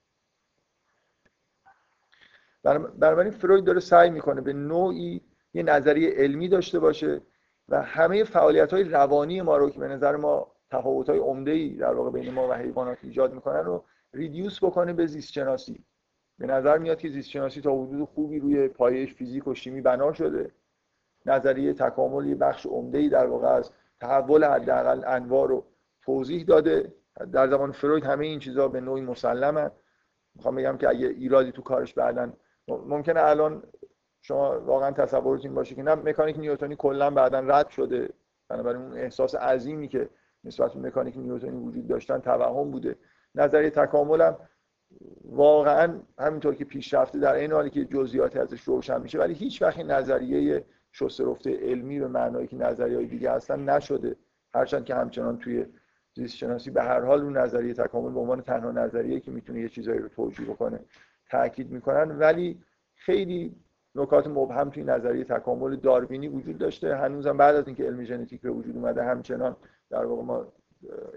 بنابراین 2.99 3.32
فروید 3.32 3.64
داره 3.64 3.80
سعی 3.80 4.10
می‌کنه 4.10 4.41
به 4.41 4.54
نوعی 4.54 5.22
یه 5.54 5.64
نظریه 5.64 6.10
علمی 6.10 6.47
داشته 6.47 6.80
باشه 6.80 7.22
و 7.70 7.82
همه 7.82 8.24
فعالیت 8.24 8.74
های 8.74 8.84
روانی 8.84 9.41
ما 9.41 9.58
رو 9.58 9.70
که 9.70 9.80
به 9.80 9.88
نظر 9.88 10.16
ما 10.16 10.51
تفاوت 10.70 11.10
های 11.10 11.20
عمده 11.20 11.51
ای 11.51 11.70
در 11.70 11.93
واقع 11.93 12.12
بین 12.12 12.34
ما 12.34 12.47
و 12.47 12.54
حیوانات 12.54 12.97
ایجاد 13.01 13.34
می‌کنن 13.34 13.64
رو 13.66 13.86
ریدیوس 14.14 14.64
بکنه 14.64 14.93
به 14.93 15.06
زیست 15.06 15.32
شناسی 15.32 15.86
به 16.39 16.47
نظر 16.47 16.78
میاد 16.78 16.97
که 16.97 17.10
زیست 17.10 17.30
شناسی 17.30 17.62
تا 17.62 17.84
حدود 17.84 18.10
خوبی 18.10 18.39
روی 18.39 18.68
پایش 18.68 19.14
فیزیک 19.14 19.47
و 19.47 19.54
شیمی 19.54 19.82
بنا 19.82 20.14
شده. 20.14 20.51
نظریه 21.26 21.74
تکامل 21.74 22.26
یه 22.26 22.36
بخش 22.36 22.66
عمده 22.66 22.97
ای 22.97 23.10
در 23.10 23.26
واقع 23.26 23.47
از 23.47 23.72
تحول 24.04 24.43
حداقل 24.43 25.04
انواع 25.08 25.47
رو 25.47 25.66
توضیح 26.01 26.43
داده. 26.43 26.93
در 27.32 27.47
زمان 27.47 27.72
فروید 27.72 28.04
همه 28.04 28.26
این 28.26 28.39
چیزها 28.39 28.68
به 28.68 28.82
نوعی 28.82 29.01
مسلمه. 29.01 29.72
می‌خوام 30.36 30.56
بگم 30.56 30.78
که 30.78 30.89
اگه 30.89 31.08
ایرادی 31.08 31.51
تو 31.51 31.62
کارش 31.62 31.93
بعدا 31.93 32.34
ممکنه 32.68 33.24
الان 33.24 33.64
شما 34.22 34.60
واقعا 34.60 34.91
تصورتون 34.91 35.54
باشه 35.54 35.76
که 35.76 35.84
نه 35.84 35.95
مکانیک 35.95 36.39
نیوتنی 36.39 36.76
کلا 36.76 37.10
بعدا 37.10 37.39
رد 37.39 37.70
شده. 37.70 38.10
بنابراین 38.49 38.82
اون 38.82 38.97
احساس 38.97 39.36
عظیمی 39.36 39.88
که 39.88 40.10
نسبت 40.43 40.74
به 40.74 40.80
مکانیک 40.88 41.18
نیوتنی 41.18 41.58
وجود 41.58 41.88
داشتن 41.88 42.20
توهم 42.20 42.72
بوده. 42.72 42.95
نظریه 43.36 43.70
تکاملم 43.70 44.38
واقعا 45.26 45.99
همینطور 46.20 46.56
که 46.56 46.66
پیش 46.66 46.93
رفته 46.93 47.20
در 47.20 47.34
این 47.34 47.51
حالی 47.51 47.70
که 47.70 47.86
جزئیاتی 47.86 48.39
ازش 48.39 48.62
روشن 48.62 49.01
میشه 49.01 49.20
ولی 49.20 49.34
هیچ 49.34 49.62
وقت 49.62 49.80
نظریه 49.80 50.66
شسترفته 50.93 51.57
علمی 51.57 51.99
به 51.99 52.07
معنایی 52.07 52.47
که 52.47 52.55
نظریه 52.55 52.97
های 52.97 53.05
دیگه 53.05 53.31
هستن 53.31 53.69
نشده. 53.69 54.15
هرچند 54.53 54.85
که 54.85 54.95
همچنان 54.95 55.37
توی 55.37 55.65
زیست 56.15 56.35
شناسی 56.35 56.71
به 56.71 56.83
هر 56.83 56.99
حال 56.99 57.21
اون 57.21 57.37
نظریه 57.37 57.73
تکامل 57.73 58.11
به 58.11 58.19
عنوان 58.19 58.41
تنها 58.41 58.71
نظریه 58.71 59.19
که 59.19 59.31
می‌تونه 59.31 59.59
یه 59.59 59.69
چیزایی 59.69 59.99
رو 59.99 60.07
توجیه 60.07 60.45
بکنه 60.45 60.79
تاکید 61.31 61.71
می‌کنن. 61.71 62.19
ولی 62.19 62.61
خیلی 62.95 63.55
نکات 63.95 64.27
مبهم 64.27 64.69
توی 64.69 64.83
نظریه 64.83 65.23
تکامل 65.23 65.75
داروینی 65.75 66.27
وجود 66.27 66.57
داشته. 66.57 66.95
هنوزم 66.95 67.37
بعد 67.37 67.55
از 67.55 67.67
اینکه 67.67 67.83
علم 67.83 68.03
ژنتیک 68.03 68.41
به 68.41 68.51
وجود 68.51 68.75
اومده 68.75 69.03
همچنان 69.03 69.55
در 69.89 70.05
واقع 70.05 70.23
ما 70.23 70.53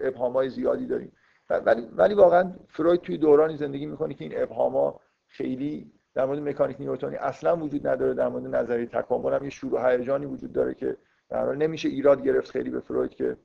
ابهامای 0.01 0.49
زیادی 0.49 0.85
داریم. 0.85 1.11
ولی 1.49 1.87
ولی 1.95 2.13
واقعا 2.13 2.53
فروید 2.69 3.01
توی 3.01 3.17
دورانی 3.17 3.57
زندگی 3.57 3.85
می‌کنه 3.85 4.13
که 4.13 4.23
این 4.23 4.33
ابهاما 4.35 4.99
خیلی 5.27 5.91
در 6.17 6.25
مورد 6.25 6.39
مکانیک 6.39 6.79
نیوتنی 6.79 7.15
اصلا 7.15 7.57
وجود 7.57 7.87
نداره 7.87 8.13
در 8.13 8.27
مورد 8.27 8.55
نظریه 8.55 8.85
تکامل 8.85 9.33
هم 9.33 9.43
یه 9.43 9.49
شروع 9.49 9.91
هیجانی 9.91 10.25
وجود 10.25 10.53
داره 10.53 10.73
که 10.73 10.97
در 11.29 11.45
حال 11.45 11.55
نمیشه 11.55 11.89
ایراد 11.89 12.23
گرفت 12.23 12.51
خیلی 12.51 12.69
به 12.69 12.79
فروید 12.79 13.11
که 13.11 13.37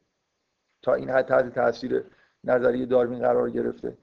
تا 0.83 0.95
این 0.95 1.11
حد 1.11 1.27
تحت 1.27 1.55
تاثیر 1.55 2.05
نظریه 2.45 2.87
داروین 2.87 3.19
قرار 3.19 3.51
گرفته. 3.51 3.97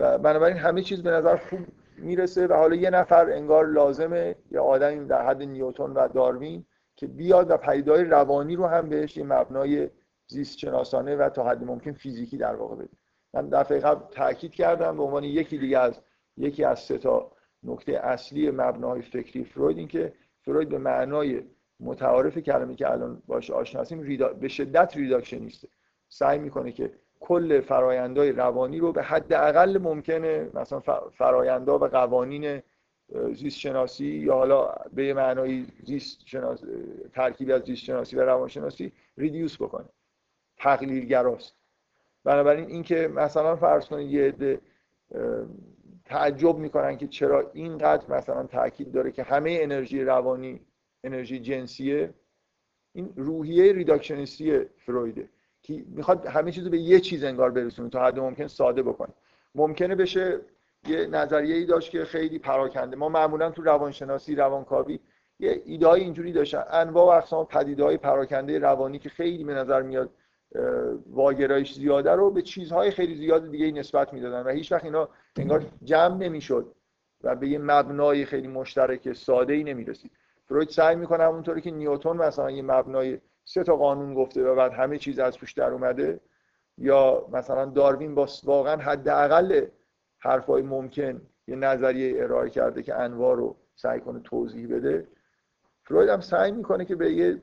و 0.00 0.18
بنابراین 0.18 0.56
همه 0.56 0.82
چیز 0.82 1.02
به 1.02 1.10
نظر 1.10 1.36
خوب 1.36 1.60
می‌رسه 1.98 2.46
و 2.46 2.52
حالا 2.52 2.76
یه 2.76 2.90
نفر 2.90 3.30
انگار 3.30 3.66
لازمه 3.66 4.36
یه 4.50 4.60
آدمی 4.60 5.06
در 5.06 5.26
حد 5.26 5.42
نیوتن 5.42 5.90
و 5.90 6.08
داروین 6.08 6.64
که 6.96 7.06
بیاد 7.06 7.50
و 7.50 7.56
پیدای 7.56 8.04
روانی 8.04 8.56
رو 8.56 8.66
هم 8.66 8.88
بهش 8.88 9.16
یه 9.16 9.24
مبنای 9.24 9.90
زیست 10.26 10.58
شناسانه 10.58 11.16
و 11.16 11.28
تا 11.28 11.44
حد 11.44 11.64
ممکن 11.64 11.92
فیزیکی 11.92 12.36
در 12.36 12.54
واقع 12.54 12.76
بده. 12.76 12.88
من 13.34 13.48
دفعه 13.48 13.78
قبل 13.78 14.00
تاکید 14.10 14.52
کردم 14.52 14.96
به 14.96 15.02
عنوان 15.02 15.24
یکی 15.24 15.58
دیگه 15.58 15.78
از 15.78 16.00
یکی 16.36 16.64
از 16.64 16.78
سه 16.78 16.98
تا 16.98 17.35
نکته 17.66 17.92
اصلی 17.92 18.50
مبنای 18.50 19.02
فکری 19.02 19.44
فروید 19.44 19.78
این 19.78 19.88
که 19.88 20.12
فروید 20.44 20.68
به 20.68 20.78
معنای 20.78 21.42
متعارف 21.80 22.38
کلمه 22.38 22.74
که 22.74 22.90
الان 22.90 23.22
باش 23.26 23.50
آشنا 23.50 23.80
هستیم 23.80 24.18
به 24.40 24.48
شدت 24.48 24.96
ریداکشنیسته. 24.96 25.68
سعی 26.08 26.38
می‌کنه 26.38 26.72
که 26.72 26.92
کل 27.20 27.60
فرایندهای 27.60 28.32
روانی 28.32 28.78
رو 28.78 28.92
به 28.92 29.02
حد 29.02 29.32
اقل 29.32 29.78
ممکنه 29.78 30.50
مثلا 30.54 30.80
فرایندها 31.10 31.78
و 31.78 31.84
قوانین 31.84 32.62
زیست 33.34 33.58
شناسی 33.58 34.06
یا 34.06 34.34
حالا 34.34 34.74
به 34.92 35.14
معنای 35.14 35.66
زیست 35.84 36.26
شناس... 36.26 36.64
ترکیبی 37.12 37.52
از 37.52 37.62
زیست 37.62 37.84
شناسی 37.84 38.16
و 38.16 38.22
روانشناسی 38.22 38.92
ریدیوس 39.18 39.56
بکنه. 39.56 39.88
تقلیلگراست. 40.56 41.54
بنابراین 42.24 42.66
اینکه 42.66 43.08
مثلا 43.08 43.56
فرض 43.56 43.86
کنید 43.86 44.10
یه 44.10 44.58
تعجب 46.06 46.56
می‌کنن 46.56 46.96
که 46.96 47.06
چرا 47.06 47.50
اینقدر 47.54 48.16
مثلا 48.16 48.46
تاکید 48.46 48.92
داره 48.92 49.12
که 49.12 49.22
همه 49.22 49.58
انرژی 49.60 50.04
روانی 50.04 50.60
انرژی 51.04 51.40
جنسیه. 51.40 52.14
این 52.92 53.12
روحیه 53.16 53.72
ریداکشنیستی 53.72 54.58
فرویده 54.64 55.28
که 55.62 55.84
می‌خواد 55.88 56.26
همه 56.26 56.52
چیز 56.52 56.68
به 56.68 56.78
یه 56.78 57.00
چیز 57.00 57.24
انگار 57.24 57.50
برسونه 57.50 57.88
تا 57.88 58.04
حد 58.04 58.18
ممکن 58.18 58.46
ساده 58.46 58.82
بکنه. 58.82 59.14
ممکنه 59.54 59.94
بشه 59.94 60.40
یه 60.88 61.06
نظریه 61.06 61.56
ای 61.56 61.64
داشت 61.64 61.90
که 61.90 62.04
خیلی 62.04 62.38
پراکنده. 62.38 62.96
ما 62.96 63.08
معمولا 63.08 63.50
تو 63.50 63.62
روانشناسی 63.62 64.34
روانکاوی 64.34 65.00
یه 65.38 65.62
ایده 65.64 65.90
اینجوری 65.90 66.32
داشتن. 66.32 66.64
انواع 66.70 67.06
و 67.06 67.18
اقسام 67.18 67.46
پدیده 67.46 67.84
های 67.84 67.96
پراکنده 67.96 68.58
روانی 68.58 68.98
که 68.98 69.08
خیلی 69.08 69.44
به 69.44 69.54
نظر 69.54 69.82
میاد 69.82 70.10
واگرایش 71.10 71.74
زیاده 71.74 72.12
رو 72.12 72.30
به 72.30 72.42
چیزهای 72.42 72.90
خیلی 72.90 73.14
زیاد 73.14 73.50
دیگه 73.50 73.70
نسبت 73.70 74.12
می‌دادن 74.12 74.42
و 74.42 74.48
هیچ 74.48 74.72
وقت 74.72 74.84
اینا 74.84 75.08
انگار 75.36 75.64
جمع 75.84 76.16
نمی‌شد 76.16 76.74
و 77.24 77.36
به 77.36 77.48
یه 77.48 77.58
مبنای 77.58 78.24
خیلی 78.24 78.48
مشترک 78.48 79.12
ساده 79.12 79.52
ای 79.52 79.64
نمی‌رسید. 79.64 80.10
فروید 80.44 80.68
سعی 80.68 80.96
می‌کنه 80.96 81.24
همونطوری 81.24 81.60
که 81.60 81.70
نیوتن 81.70 82.16
مثلا 82.16 82.50
یه 82.50 82.62
مبنای 82.62 83.18
سه 83.44 83.64
تا 83.64 83.76
قانون 83.76 84.14
گفته 84.14 84.44
و 84.44 84.54
بعد 84.54 84.72
همه 84.72 84.98
چیز 84.98 85.18
از 85.18 85.36
توش 85.36 85.52
در 85.52 85.70
اومده 85.70 86.20
یا 86.78 87.28
مثلا 87.32 87.64
داروین 87.64 88.14
با 88.14 88.28
واقعا 88.44 88.76
حداقل 88.76 89.66
حرفای 90.18 90.62
ممکن 90.62 91.20
یه 91.46 91.56
نظریه 91.56 92.22
ارائه 92.22 92.50
کرده 92.50 92.82
که 92.82 92.94
انواع 92.94 93.36
رو 93.36 93.56
سعی 93.74 94.00
کنه 94.00 94.20
توضیح 94.20 94.68
بده 94.68 95.06
فروید 95.84 96.08
هم 96.08 96.20
سعی 96.20 96.52
می‌کنه 96.52 96.84
که 96.84 96.96
به 96.96 97.12
یه 97.12 97.42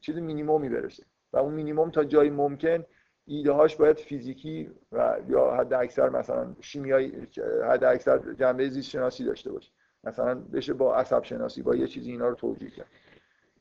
چیز 0.00 0.18
مینیمومی 0.18 0.68
برسه. 0.68 1.02
و 1.32 1.38
اون 1.38 1.54
مینیموم 1.54 1.90
تا 1.90 2.04
جایی 2.04 2.30
ممکن 2.30 2.84
ایده 3.26 3.52
هاش 3.52 3.76
باید 3.76 3.98
فیزیکی 3.98 4.70
و 4.92 5.16
یا 5.28 5.50
حد 5.50 5.72
اکثر 5.72 6.08
مثلا 6.08 6.56
شیمیایی 6.60 7.26
حد 7.64 7.84
اکثر 7.84 8.32
جنبه 8.32 8.68
زیست 8.68 8.90
شناسی 8.90 9.24
داشته 9.24 9.52
باشه. 9.52 9.72
مثلا 10.04 10.34
بشه 10.34 10.72
با 10.72 10.96
عصب 10.96 11.22
شناسی 11.24 11.62
با 11.62 11.76
یه 11.76 11.86
چیزی 11.86 12.10
اینا 12.10 12.28
رو 12.28 12.34
توجیه 12.34 12.70
کرد. 12.70 12.86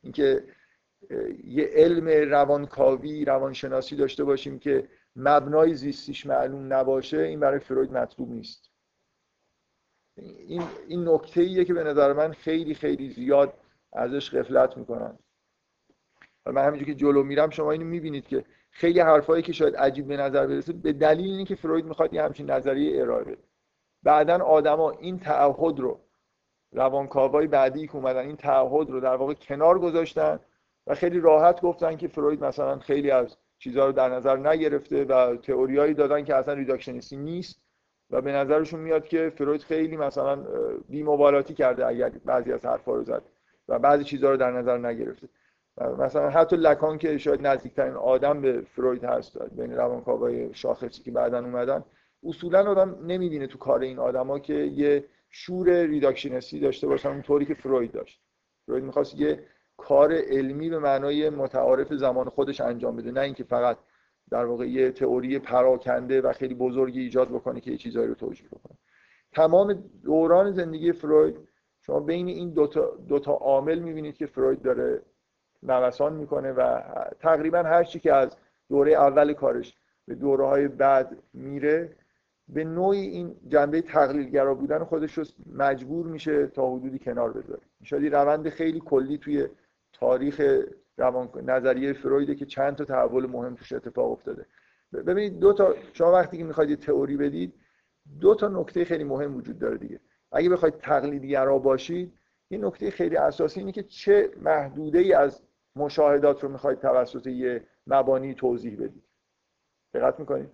اینکه 0.01 0.43
یه 1.43 1.69
علم 1.73 2.07
روانکاوی 2.31 3.25
روانشناسی 3.25 3.95
داشته 3.95 4.23
باشیم 4.23 4.59
که 4.59 4.87
مبنای 5.15 5.75
زیستیش 5.75 6.25
معلوم 6.25 6.73
نباشه 6.73 7.17
این 7.17 7.39
برای 7.39 7.59
فروید 7.59 7.91
مطلوب 7.91 8.31
نیست. 8.31 8.71
این 10.17 10.63
این 10.87 11.09
نکته 11.09 11.41
ایه 11.41 11.65
که 11.65 11.73
به 11.73 11.83
نظر 11.83 12.13
من 12.13 12.33
خیلی 12.33 12.73
خیلی 12.73 13.09
زیاد 13.09 13.53
ازش 13.93 14.35
غفلت 14.35 14.77
می‌کنن. 14.77 15.19
من 16.51 16.65
همینجور 16.65 16.87
که 16.87 16.95
جلو 16.95 17.23
میرم 17.23 17.49
شما 17.49 17.71
اینو 17.71 17.85
می‌بینید 17.85 18.27
که 18.27 18.45
خیلی 18.71 18.99
حرفایی 18.99 19.43
که 19.43 19.53
شاید 19.53 19.75
عجیب 19.75 20.07
به 20.07 20.17
نظر 20.17 20.47
برسه 20.47 20.73
به 20.73 20.93
دلیل 20.93 21.31
اینه 21.31 21.45
که 21.45 21.55
فروید 21.55 21.85
می‌خواد 21.85 22.13
یه 22.13 22.23
همچین 22.23 22.51
نظریه 22.51 23.01
ارائه 23.01 23.23
بده. 23.23 23.43
بعدا 24.03 24.43
آدما 24.43 24.91
این 24.91 25.19
تعهد 25.19 25.79
رو 25.79 25.99
روانکاوای 26.71 27.47
بعدی 27.47 27.87
که 27.87 27.95
اومدن 27.95 28.25
این 28.25 28.35
تعهد 28.35 28.89
رو 28.89 28.99
در 28.99 29.15
واقع 29.15 29.33
کنار 29.33 29.79
گذاشتن 29.79 30.39
و 30.87 30.95
خیلی 30.95 31.19
راحت 31.19 31.61
گفتن 31.61 31.97
که 31.97 32.07
فروید 32.07 32.43
مثلا 32.43 32.79
خیلی 32.79 33.11
از 33.11 33.37
چیزها 33.57 33.85
رو 33.85 33.91
در 33.91 34.09
نظر 34.09 34.37
نگرفته 34.37 35.05
و 35.05 35.35
تئوریایی 35.35 35.93
دادن 35.93 36.23
که 36.23 36.35
اصلا 36.35 36.53
ریداکشنیستی 36.53 37.17
نیست 37.17 37.61
و 38.09 38.21
به 38.21 38.31
نظرشون 38.31 38.79
میاد 38.79 39.07
که 39.07 39.31
فروید 39.35 39.61
خیلی 39.61 39.97
مثلا 39.97 40.45
بی‌مبالاتی 40.89 41.53
کرده 41.53 41.87
اگر 41.87 42.09
بعضی 42.25 42.53
از 42.53 42.65
حرفا 42.65 42.95
رو 42.95 43.03
زد 43.03 43.23
و 43.67 43.79
بعضی 43.79 44.03
چیزها 44.03 44.29
رو 44.29 44.37
در 44.37 44.51
نظر 44.51 44.77
نگرفته. 44.77 45.29
مثلا 45.79 46.29
حتی 46.29 46.55
لکان 46.55 46.97
که 46.97 47.17
شاید 47.17 47.47
نزدیکترین 47.47 47.93
آدم 47.93 48.41
به 48.41 48.61
فروید 48.61 49.03
هست 49.03 49.37
بین 49.43 49.75
روانکاوای 49.75 50.53
شاخصی 50.53 51.03
که 51.03 51.11
بعدا 51.11 51.39
اومدن 51.39 51.83
اصولا 52.23 52.71
آدم 52.71 52.97
نمی‌بینه 53.05 53.47
تو 53.47 53.57
کار 53.57 53.81
این 53.81 53.99
آدما 53.99 54.39
که 54.39 54.53
یه 54.53 55.05
شور 55.29 55.69
reductionist 55.85 56.53
ی 56.53 56.59
داشته 56.59 56.87
باشن 56.87 57.09
اونطوری 57.09 57.45
که 57.45 57.53
فروید 57.53 57.91
داشت. 57.91 58.21
فروید 58.65 58.83
می‌خواست 58.83 59.15
یه 59.15 59.43
کار 59.77 60.13
علمی 60.13 60.69
به 60.69 60.79
معنای 60.79 61.29
متعارف 61.29 61.93
زمان 61.93 62.29
خودش 62.29 62.61
انجام 62.61 62.95
بده 62.95 63.11
نه 63.11 63.21
اینکه 63.21 63.43
فقط 63.43 63.77
در 64.31 64.45
واقع 64.45 64.65
یه 64.67 64.91
تئوری 64.91 65.39
پراکنده 65.39 66.21
و 66.21 66.33
خیلی 66.33 66.53
بزرگی 66.53 67.01
ایجاد 67.01 67.29
بکنه 67.29 67.61
که 67.61 67.71
یه 67.71 67.77
چیزایی 67.77 68.07
رو 68.07 68.15
توجیه 68.15 68.47
بکنه. 68.47 68.77
تمام 69.31 69.83
دوران 70.03 70.51
زندگی 70.51 70.91
فروید 70.91 71.35
شما 71.81 71.99
بین 71.99 72.27
این 72.27 72.49
دوتا, 72.49 72.97
دوتا 73.07 73.31
عامل 73.31 73.79
می‌بینید 73.79 74.17
که 74.17 74.25
فروید 74.25 74.61
داره 74.61 75.01
نوسان 75.63 76.13
می‌کنه 76.13 76.51
و 76.51 76.81
تقریبا 77.19 77.63
هر 77.63 77.83
چی 77.83 77.99
که 77.99 78.13
از 78.13 78.37
دوره 78.69 78.91
اول 78.91 79.33
کارش 79.33 79.77
به 80.07 80.15
دوره 80.15 80.45
های 80.45 80.67
بعد 80.67 81.17
میره 81.33 81.95
به 82.47 82.63
نوعی 82.63 82.99
این 82.99 83.35
جنبه 83.47 83.81
تقلیلگرا 83.81 84.55
بودن 84.55 84.83
خودش 84.83 85.17
رو 85.17 85.23
مجبور 85.53 86.05
میشه 86.05 86.47
تا 86.47 86.75
حدودی 86.75 86.99
کنار 86.99 87.31
بذاره. 87.31 87.61
شاید 87.83 88.15
روند 88.15 88.49
خیلی 88.49 88.81
کلی 88.85 89.17
توی 89.17 89.47
تاریخ 89.93 90.41
روان 90.97 91.29
نظریه 91.45 91.93
فرویده 91.93 92.35
که 92.35 92.45
چند 92.45 92.75
تا 92.75 92.85
تحول 92.85 93.25
مهم 93.25 93.55
توش 93.55 93.71
اتفاق 93.73 94.11
افتاده. 94.11 94.45
ببینید 94.93 95.39
دو 95.39 95.53
تا 95.53 95.75
شما 95.93 96.11
وقتی 96.11 96.37
که 96.37 96.43
می‌خواید 96.43 96.79
تئوری 96.79 97.17
بدید 97.17 97.53
دو 98.19 98.35
تا 98.35 98.47
نکته 98.47 98.85
خیلی 98.85 99.03
مهم 99.03 99.35
وجود 99.35 99.59
داره 99.59 99.77
دیگه. 99.77 99.99
اگه 100.31 100.49
بخواید 100.49 100.77
تقلیدگرا 100.77 101.59
باشید 101.59 102.13
یه 102.49 102.57
نکته 102.57 102.91
خیلی 102.91 103.17
اساسی 103.17 103.59
اینه 103.59 103.71
که 103.71 103.83
چه 103.83 104.29
محدوده 104.41 104.99
ای 104.99 105.13
از 105.13 105.41
مشاهدات 105.79 106.43
رو 106.43 106.49
می‌خواید 106.49 106.79
توسط 106.79 107.27
یه 107.27 107.63
مبانی 107.87 108.33
توضیح 108.33 108.75
بدید 108.75 109.03
دقت 109.93 110.19
می‌کنید 110.19 110.49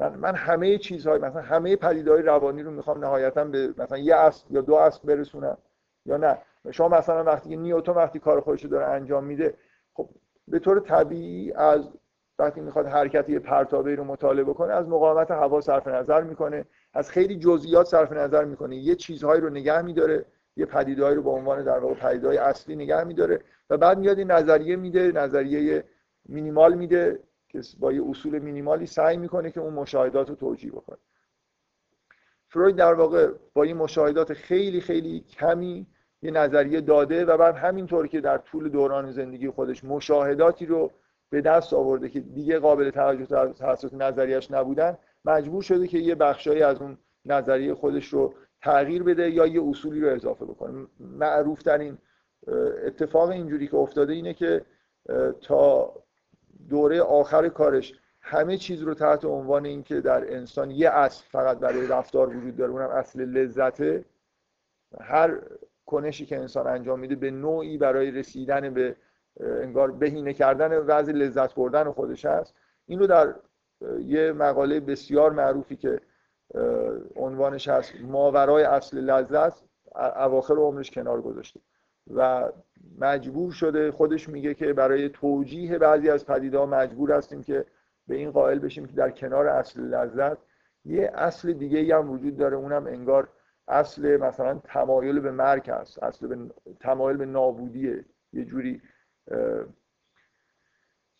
من, 0.00 0.14
من 0.16 0.34
همه 0.34 0.78
چیزهای 0.78 1.18
مثلا 1.18 1.42
همه 1.42 1.76
پدیدهای 1.76 2.22
روانی 2.22 2.62
رو 2.62 2.70
می‌خوام 2.70 3.04
نهایتا 3.04 3.44
به 3.44 3.74
مثلا 3.78 3.98
یه 3.98 4.16
اصل 4.16 4.46
یا 4.50 4.60
دو 4.60 4.74
اصل 4.74 5.00
برسونم 5.04 5.58
یا 6.06 6.16
نه. 6.16 6.38
شما 6.70 6.88
مثلا 6.88 7.24
وقتی 7.24 7.56
نیوتن 7.56 7.92
وقتی 7.92 8.18
کار 8.18 8.40
خودش 8.40 8.64
رو 8.64 8.70
داره 8.70 8.86
انجام 8.86 9.24
میده 9.24 9.54
خب 9.94 10.08
به 10.48 10.58
طور 10.58 10.80
طبیعی 10.80 11.52
از 11.52 11.90
وقتی 12.38 12.60
می‌خواد 12.60 12.86
حرکت 12.86 13.28
یه 13.28 13.38
پرتابه 13.38 13.94
رو 13.94 14.04
مطالعه 14.04 14.44
بکنه 14.44 14.72
از 14.72 14.88
مقاومت 14.88 15.30
هوا 15.30 15.60
صرف 15.60 15.88
نظر 15.88 16.22
می‌کنه 16.22 16.64
از 16.94 17.10
خیلی 17.10 17.36
جزئیات 17.36 17.86
صرف 17.86 18.12
نظر 18.12 18.44
می‌کنه 18.44 18.76
یه 18.76 18.94
چیزهایی 18.94 19.40
رو 19.40 19.50
نگه 19.50 19.82
میداره. 19.82 20.24
یه 20.60 20.66
پدیدهایی 20.66 21.16
رو 21.16 21.22
به 21.22 21.30
عنوان 21.30 21.64
در 21.64 21.78
واقع 21.78 21.94
پدیدهای 21.94 22.36
اصلی 22.36 22.76
نگه 22.76 23.04
میداره 23.04 23.40
و 23.70 23.76
بعد 23.76 23.98
میاد 23.98 24.18
این 24.18 24.30
نظریه 24.30 24.76
میده 24.76 25.12
نظریه 25.12 25.84
مینیمال 26.28 26.74
میده 26.74 27.20
که 27.48 27.60
با 27.78 27.92
یه 27.92 28.02
اصول 28.08 28.38
مینیمالی 28.38 28.86
سعی 28.86 29.16
می‌کنه 29.16 29.50
که 29.50 29.60
اون 29.60 29.74
مشاهدات 29.74 30.28
رو 30.28 30.34
توجیه 30.34 30.72
بکنه. 30.72 30.98
فروید 32.48 32.76
در 32.76 32.94
واقع 32.94 33.32
با 33.54 33.62
این 33.62 33.76
مشاهدات 33.76 34.32
خیلی 34.32 34.80
خیلی 34.80 35.20
کمی 35.20 35.86
یه 36.22 36.30
نظریه 36.30 36.80
داده 36.80 37.24
و 37.24 37.36
بعد 37.36 37.56
همینطور 37.56 38.06
که 38.06 38.20
در 38.20 38.38
طول 38.38 38.68
دوران 38.68 39.12
زندگی 39.12 39.50
خودش 39.50 39.84
مشاهداتی 39.84 40.66
رو 40.66 40.90
به 41.30 41.40
دست 41.40 41.72
آورده 41.72 42.08
که 42.08 42.20
دیگه 42.20 42.58
قابل 42.58 42.90
توجه 42.90 43.52
توسط 43.52 43.94
نظریش 43.94 44.50
نبودن 44.50 44.98
مجبور 45.24 45.62
شده 45.62 45.86
که 45.86 45.98
یه 45.98 46.14
بخشایی 46.14 46.62
از 46.62 46.82
اون 46.82 46.98
نظریه 47.24 47.74
خودش 47.74 48.06
رو 48.06 48.34
تغییر 48.62 49.02
بده 49.02 49.30
یا 49.30 49.46
یه 49.46 49.62
اصولی 49.68 50.00
رو 50.00 50.14
اضافه 50.14 50.44
بکنه. 50.44 50.86
معروف 51.00 51.62
ترین 51.62 51.98
اتفاق 52.86 53.28
اینجوری 53.28 53.68
که 53.68 53.76
افتاده 53.76 54.12
اینه 54.12 54.34
که 54.34 54.64
تا 55.40 55.94
دوره 56.68 57.02
آخر 57.02 57.48
کارش 57.48 57.94
همه 58.20 58.56
چیز 58.56 58.82
رو 58.82 58.94
تحت 58.94 59.24
عنوان 59.24 59.66
اینکه 59.66 60.00
در 60.00 60.34
انسان 60.34 60.70
یه 60.70 60.90
اصل 60.90 61.24
فقط 61.30 61.58
برای 61.58 61.86
رفتار 61.86 62.36
وجود 62.36 62.56
داره 62.56 62.72
اونم 62.72 62.88
اصل 62.88 63.20
لذته. 63.20 64.04
هر 65.00 65.38
کنشی 65.86 66.26
که 66.26 66.38
انسان 66.38 66.66
انجام 66.66 67.00
میده 67.00 67.14
به 67.14 67.30
نوعی 67.30 67.78
برای 67.78 68.10
رسیدن 68.10 68.74
به 68.74 68.96
انگار 69.40 69.90
بهینه 69.90 70.32
کردن 70.32 70.78
وضع 70.78 71.12
لذت 71.12 71.54
بردن 71.54 71.90
خودش 71.90 72.24
هست. 72.24 72.54
این 72.86 72.98
رو 72.98 73.06
در 73.06 73.34
یه 74.00 74.32
مقاله 74.32 74.80
بسیار 74.80 75.32
معروفی 75.32 75.76
که 75.76 76.00
عنوانش 77.16 77.68
هست 77.68 77.92
ماورای 78.00 78.64
اصل 78.64 78.98
لذت 78.98 79.62
اواخر 79.94 80.54
عمرش 80.54 80.90
کنار 80.90 81.22
گذاشته. 81.22 81.60
و 82.14 82.48
مجبور 82.98 83.52
شده 83.52 83.92
خودش 83.92 84.28
میگه 84.28 84.54
که 84.54 84.72
برای 84.72 85.08
توجیه 85.08 85.78
بعضی 85.78 86.10
از 86.10 86.26
پدیده‌ها 86.26 86.66
مجبور 86.66 87.12
هستیم 87.12 87.42
که 87.42 87.64
به 88.06 88.14
این 88.14 88.30
قائل 88.30 88.58
بشیم 88.58 88.86
که 88.86 88.92
در 88.92 89.10
کنار 89.10 89.46
اصل 89.46 89.80
لذت 89.80 90.38
یه 90.84 91.10
اصل 91.14 91.52
دیگه 91.52 91.96
هم 91.96 92.10
وجود 92.10 92.36
داره. 92.36 92.56
اونم 92.56 92.86
انگار 92.86 93.28
اصل 93.68 94.16
مثلا 94.16 94.60
تمایل 94.64 95.20
به 95.20 95.30
مرگ 95.30 95.70
هست 95.70 96.02
اصل 96.02 96.26
به 96.26 96.50
تمایل 96.80 97.16
به 97.16 97.26
نابودیه. 97.26 98.04
یه 98.32 98.44
جوری 98.44 98.82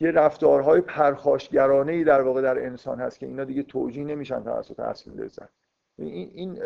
یه 0.00 0.10
رفتارهای 0.10 0.80
پرخاشگرانه 0.80 1.92
ای 1.92 2.04
در 2.04 2.22
واقع 2.22 2.42
در 2.42 2.66
انسان 2.66 3.00
هست 3.00 3.18
که 3.18 3.26
اینا 3.26 3.44
دیگه 3.44 3.62
توجیه 3.62 4.04
نمیشن 4.04 4.44
توسط 4.44 4.80
اصل 4.80 5.10
لذت. 5.10 5.48
این, 5.98 6.30
این 6.34 6.58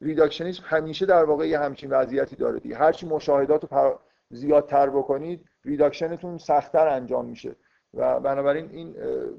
reductionism 0.00 0.62
همیشه 0.66 1.06
در 1.06 1.24
واقع 1.24 1.48
یه 1.48 1.58
همچین 1.58 1.90
وضعیتی 1.90 2.36
داره 2.36 2.58
دیگه. 2.58 2.76
هرچی 2.76 3.06
مشاهدات 3.06 3.72
رو. 3.72 4.00
زیادتر 4.30 4.90
بکنید 4.90 5.44
reduction 5.64 6.20
تون 6.20 6.38
سختتر 6.38 6.88
انجام 6.88 7.26
میشه. 7.26 7.56
و 7.94 8.20
بنابراین 8.20 8.70
این 8.70 8.92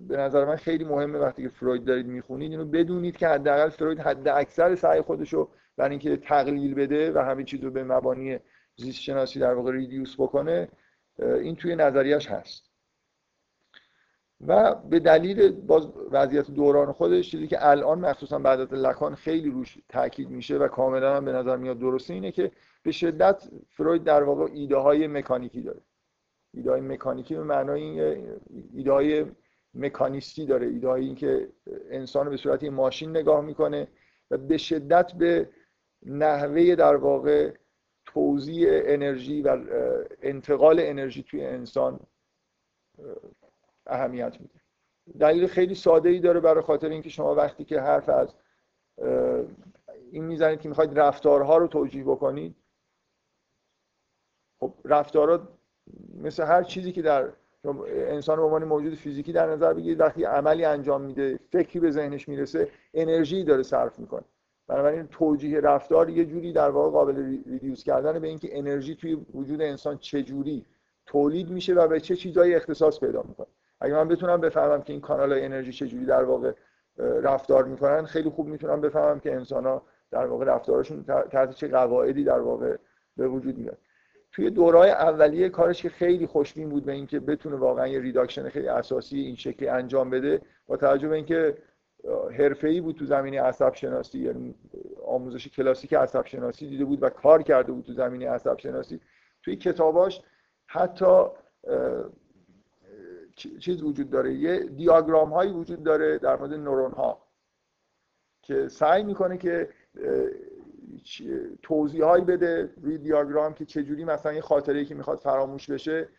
به 0.08 0.18
نظر 0.18 0.46
من 0.46 0.56
خیلی 0.56 0.84
مهمه 0.84 1.20
وقتی 1.20 1.44
که 1.44 1.50
فروید 1.50 1.86
دارید 1.86 2.06
می‌خونید 2.08 2.52
اینو 2.52 2.66
بدونید 2.66 3.18
که 3.18 3.28
حداقل 3.28 3.70
فروید 3.70 4.00
حد 4.00 4.28
اکثر 4.28 4.76
سعی 4.76 5.02
خودش 5.02 5.34
رو 5.34 5.50
برای 5.78 5.90
اینکه 5.90 6.18
تقلیل 6.18 6.74
بده 6.74 7.12
و 7.12 7.18
همه 7.18 7.44
چیز 7.44 7.64
رو 7.64 7.72
به 7.72 7.84
مبانی 7.84 8.40
زیست 8.76 9.02
شناسی 9.02 9.40
در 9.40 9.54
واقع 9.54 9.72
ریدیوس 9.72 10.16
بکنه 10.20 10.70
این 11.20 11.56
توی 11.56 11.76
نظریش 11.76 12.28
هست. 12.28 12.65
و 14.42 14.76
به 14.76 15.00
دلیل 15.00 15.52
باز 15.52 15.88
وضعیت 16.12 16.52
دوران 16.52 16.92
خودش 16.92 17.32
چیزی 17.32 17.48
که 17.48 17.70
الان 17.70 18.00
مخصوصا 18.00 18.40
بعد 18.40 18.60
از 18.60 18.74
لکان 18.74 19.16
خیلی 19.16 19.50
روش 19.50 19.78
تاکید 19.90 20.30
میشه 20.30 20.58
و 20.58 20.68
کاملا 20.68 21.22
به 21.22 21.32
نظر 21.32 21.58
میاد 21.58 21.80
درسته 21.80 22.14
اینه 22.14 22.32
که 22.32 22.52
به 22.84 22.92
شدت 22.92 23.50
فروید 23.70 24.04
در 24.04 24.24
واقع 24.24 24.52
ایده 24.54 24.78
های 24.78 25.08
مکانیکی 25.08 25.62
داره. 25.62 25.82
ایده 26.54 26.72
های 26.72 26.82
مکانیکی 26.82 27.36
به 27.36 27.44
معنای 27.44 28.00
ایده 28.74 28.92
های 28.92 29.26
مکانیستی 29.74 30.46
داره. 30.46 30.68
ایده 30.68 30.88
های 30.88 31.06
این 31.06 31.16
که 31.16 31.50
انسان 31.90 32.30
به 32.30 32.38
صورت 32.38 32.64
ماشین 32.64 33.10
نگاه 33.10 33.42
می‌کنه 33.42 33.88
و 34.32 34.38
به 34.38 34.58
شدت 34.58 35.12
به 35.14 35.50
نحوه 36.06 36.76
در 36.76 36.96
واقع 36.96 37.54
توزیع 38.06 38.70
انرژی 38.72 39.42
و 39.42 39.58
انتقال 40.22 40.80
انرژی 40.80 41.24
توی 41.24 41.46
انسان 41.46 42.00
اهمیت 43.88 44.38
میده. 44.42 44.60
دلیل 45.20 45.48
خیلی 45.48 45.76
ساده 45.76 46.10
ای 46.10 46.20
داره 46.20 46.40
برای 46.40 46.64
خاطر 46.64 46.90
اینکه 46.90 47.10
شما 47.10 47.36
وقتی 47.36 47.64
که 47.64 47.80
حرف 47.80 48.10
از 48.10 48.36
این 50.12 50.24
می‌زنید 50.24 50.62
که 50.62 50.70
می‌خواید 50.70 51.00
رفتارها 51.00 51.58
رو 51.58 51.68
توجیه 51.68 52.04
بکنید 52.04 52.56
خب 54.60 54.74
رفتارها 54.86 55.48
مثل 56.22 56.44
هر 56.44 56.64
چیزی 56.64 56.92
که 56.92 57.02
در 57.02 57.30
انسان 57.88 58.38
به 58.38 58.44
عنوان 58.44 58.64
موجود 58.64 58.96
فیزیکی 58.96 59.34
در 59.34 59.50
نظر 59.50 59.74
بگیرید 59.74 60.00
وقتی 60.00 60.24
عملی 60.24 60.66
انجام 60.66 61.02
میده 61.02 61.40
فکری 61.52 61.80
به 61.80 61.92
ذهنش 61.92 62.30
می‌رسه 62.30 62.72
انرژی 62.94 63.44
داره 63.44 63.64
صرف 63.64 64.00
می‌کنه. 64.00 64.24
بنابراین 64.68 65.08
توجیه 65.08 65.60
رفتار 65.60 66.10
یه 66.10 66.26
جوری 66.26 66.54
در 66.54 66.70
واقع 66.70 66.92
قابل 66.92 67.16
ریدیوس 67.46 67.84
کردن 67.84 68.20
به 68.20 68.28
اینکه 68.28 68.58
انرژی 68.58 68.96
توی 68.96 69.16
وجود 69.34 69.62
انسان 69.62 69.98
چه 69.98 70.24
جوری 70.24 70.66
تولید 71.06 71.50
میشه 71.50 71.74
و 71.74 71.88
به 71.88 72.00
چه 72.00 72.16
چیزایی 72.16 72.56
اختصاص 72.56 73.00
پیدا 73.00 73.24
می‌کنه. 73.24 73.48
اگه 73.80 73.94
من 73.94 74.08
بتونم 74.08 74.42
بفهمم 74.42 74.82
که 74.82 74.94
این 74.94 75.02
کانال 75.02 75.34
های 75.34 75.46
انرژی 75.46 75.72
چجوری 75.72 76.06
در 76.06 76.24
واقع 76.24 76.54
رفتار 76.98 77.64
می‌کنن 77.64 78.06
خیلی 78.06 78.30
خوب 78.30 78.48
می‌تونم 78.48 78.82
بفهمم 78.82 79.20
که 79.20 79.34
انسان 79.34 79.66
ها 79.66 79.82
در 80.12 80.26
واقع 80.26 80.46
رفتارشون 80.46 81.04
تحت 81.32 81.52
چه 81.52 81.68
قواعدی 81.68 82.24
در 82.24 82.40
واقع 82.40 82.78
به 83.18 83.28
وجود 83.28 83.58
میاد. 83.58 83.78
توی 84.32 84.50
دورهای 84.50 84.90
اولیه 84.90 85.50
کارش 85.50 85.82
که 85.82 85.90
خیلی 85.90 86.28
خوشبین 86.28 86.70
بود 86.70 86.86
به 86.86 86.92
اینکه 86.92 87.20
بتونه 87.20 87.56
واقعا 87.56 87.88
یه 87.88 88.00
reduction 88.00 88.50
خیلی 88.50 88.68
اساسی 88.68 89.20
این 89.20 89.36
شکلی 89.36 89.68
انجام 89.68 90.10
بده 90.10 90.42
با 90.68 90.78
توجه 90.78 91.08
به 91.08 91.16
اینکه 91.16 91.58
حرفه‌ای 92.38 92.82
بود 92.82 92.96
تو 92.96 93.06
زمینه 93.06 93.42
عصب 93.42 93.74
شناسی 93.74 94.20
یعنی 94.20 94.56
آموزش 95.06 95.48
کلاسیک 95.48 95.94
عصب 95.94 96.26
شناسی 96.26 96.70
دیده 96.70 96.86
بود 96.86 97.04
و 97.04 97.10
کار 97.10 97.42
کرده 97.42 97.72
بود 97.72 97.86
تو 97.86 97.94
زمینه 97.94 98.30
عصب 98.30 98.58
شناسی 98.58 99.00
توی 99.44 99.56
کتاباش 99.56 100.22
حتی 100.68 101.26
چیز 103.36 103.84
وجود 103.84 104.10
داره؟ 104.10 104.34
یه 104.34 104.60
دیاگرام 104.60 105.34
هایی 105.34 105.52
وجود 105.52 105.84
داره 105.84 106.18
در 106.18 106.36
مورد 106.36 106.54
نورون 106.54 106.92
ها 106.92 107.26
که 108.42 108.68
سعی 108.68 109.04
می‌کنه 109.04 109.38
که 109.38 109.70
توضیح 111.62 112.04
هایی 112.04 112.24
بده 112.24 112.74
روی 112.82 112.98
دیاگرام 112.98 113.54
که 113.54 113.66
چجوری 113.66 114.06
مثلا 114.06 114.34
یه 114.34 114.42
خاطره 114.42 114.86
که 114.86 114.96
می‌خواد 114.96 115.18
فراموش 115.20 115.70
بشه 115.70 116.10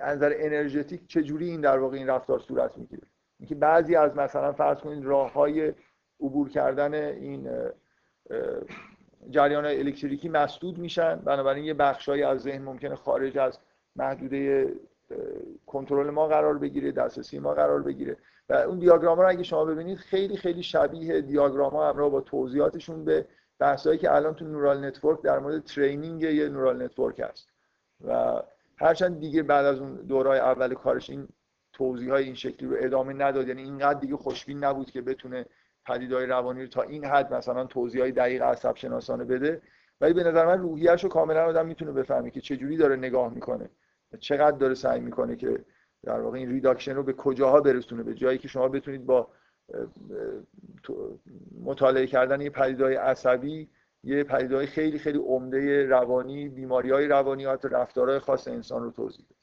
از 0.00 0.16
نظر 0.16 0.32
انرژتیک 0.36 1.06
چجوری 1.06 1.48
این 1.50 1.60
در 1.60 1.78
واقع 1.78 1.96
این 1.96 2.06
رفتار 2.06 2.38
صورت 2.38 2.78
می‌گیره؟ 2.78 3.02
اینکه 3.38 3.54
بعضی 3.54 3.96
از 3.96 4.16
مثلا 4.16 4.52
فرض 4.52 4.78
کنید 4.78 5.04
راه 5.04 5.32
های 5.32 5.72
عبور 6.20 6.48
کردن 6.48 6.94
این 6.94 7.50
جریان 9.30 9.64
الکتریکی 9.64 10.28
مسدود 10.28 10.78
میشن 10.78 11.16
بنابراین 11.16 11.64
یه 11.64 11.74
بخشایی 11.74 12.22
از 12.22 12.40
ذهن 12.40 12.62
ممکنه 12.62 12.94
خارج 12.94 13.38
از 13.38 13.58
محدوده 13.96 14.72
کنترل 15.66 16.10
ما 16.10 16.28
قرار 16.28 16.58
بگیره 16.58 16.92
دسترسی 16.92 17.38
ما 17.38 17.54
قرار 17.54 17.82
بگیره. 17.82 18.16
و 18.48 18.54
اون 18.54 18.78
دیاگرام 18.78 19.20
رو 19.20 19.28
اگه 19.28 19.42
شما 19.42 19.64
ببینید 19.64 19.98
خیلی 19.98 20.36
خیلی 20.36 20.62
شبیه 20.62 21.20
دیاگرام 21.20 21.72
ها 21.72 21.88
همراه 21.88 22.10
با 22.10 22.20
توضیحاتشون 22.20 23.04
به 23.04 23.26
بحثایی 23.58 23.98
که 23.98 24.14
الان 24.14 24.34
تو 24.34 24.44
neural 24.44 24.84
network 24.84 25.22
در 25.22 25.38
مورد 25.38 25.64
training 25.64 26.22
یه 26.22 26.48
neural 26.48 26.82
network 26.82 27.20
هست. 27.20 27.48
و 28.06 28.42
هرچند 28.76 29.20
دیگه 29.20 29.42
بعد 29.42 29.66
از 29.66 29.78
اون 29.78 29.94
دورای 29.94 30.38
اول 30.38 30.74
کارش 30.74 31.10
این 31.10 31.28
توضیح 31.72 32.10
های 32.10 32.24
این 32.24 32.34
شکلی 32.34 32.68
رو 32.68 32.76
ادامه 32.78 33.12
نداد 33.12 33.48
یعنی 33.48 33.62
اینقدر 33.62 34.00
دیگه 34.00 34.16
خوشبین 34.16 34.64
نبود 34.64 34.90
که 34.90 35.00
بتونه 35.00 35.46
پدیدهای 35.86 36.26
روانی 36.26 36.60
رو 36.62 36.66
تا 36.66 36.82
این 36.82 37.04
حد 37.04 37.34
مثلا 37.34 37.64
توضیح 37.64 38.00
های 38.00 38.12
دقیق 38.12 38.42
عصب 38.42 38.76
شناسانه 38.76 39.24
بده. 39.24 39.62
ولی 40.00 40.12
به 40.12 40.24
نظر 40.24 40.46
من 40.46 40.58
روحیه‌اش 40.58 41.04
رو 41.04 41.10
کاملا 41.10 41.44
آدم 41.44 41.66
می‌تونه 41.66 41.92
بفهمه 41.92 42.30
که 42.30 42.40
چجوری 42.40 42.76
داره 42.76 42.96
نگاه 42.96 43.34
می‌کنه. 43.34 43.70
چقدر 44.18 44.56
داره 44.56 44.74
سعی 44.74 45.00
می‌کنه 45.00 45.36
که 45.36 45.64
در 46.02 46.20
واقع 46.20 46.38
این 46.38 46.50
ریداکشن 46.50 46.94
رو 46.94 47.02
به 47.02 47.12
کجاها 47.12 47.60
برسونه؟ 47.60 48.02
به 48.02 48.14
جایی 48.14 48.38
که 48.38 48.48
شما 48.48 48.68
بتونید 48.68 49.06
با 49.06 49.28
مطالعه 51.60 52.06
کردن 52.06 52.40
یه 52.40 52.50
پدیدهای 52.50 52.94
عصبی 52.94 53.70
یه 54.04 54.24
پدیدهای 54.24 54.66
خیلی 54.66 54.98
خیلی 54.98 55.18
عمده 55.18 55.86
روانی 55.86 56.48
بیماری 56.48 56.90
های 56.90 57.08
روانی 57.08 57.44
حتی 57.44 57.68
رفتارهای 57.68 58.18
خاص 58.18 58.48
انسان 58.48 58.82
رو 58.82 58.90
توضیح 58.90 59.24
بدید 59.24 59.40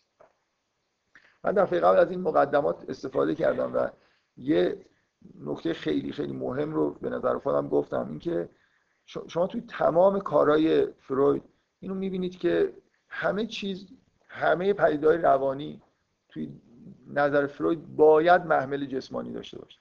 من 1.43 1.51
دفعه 1.51 1.80
قبل 1.80 1.97
از 1.97 2.11
این 2.11 2.22
مقدمات 2.22 2.89
استفاده 2.89 3.36
کردم 3.36 3.74
و 3.76 3.89
یه 4.38 4.86
نکته 5.39 5.74
خیلی 5.74 6.11
خیلی 6.11 6.34
مهم 6.34 6.74
رو 6.74 6.93
به 6.93 7.09
نظر 7.09 7.38
خودم 7.38 7.68
گفتم 7.68 8.07
اینکه 8.09 8.49
شما 9.05 9.47
توی 9.47 9.61
تمام 9.61 10.20
کارهای 10.20 10.86
فروید 10.86 11.43
اینو 11.80 11.95
می‌بینید 11.95 12.38
که 12.38 12.74
همه 13.09 13.45
چیز 13.45 13.88
همه 14.38 14.73
پدیدهای 14.73 15.17
روانی 15.17 15.81
توی 16.29 16.49
نظر 17.07 17.47
فروید 17.47 17.95
باید 17.95 18.45
محمل 18.45 18.85
جسمانی 18.85 19.33
داشته 19.33 19.59
باشه. 19.59 19.79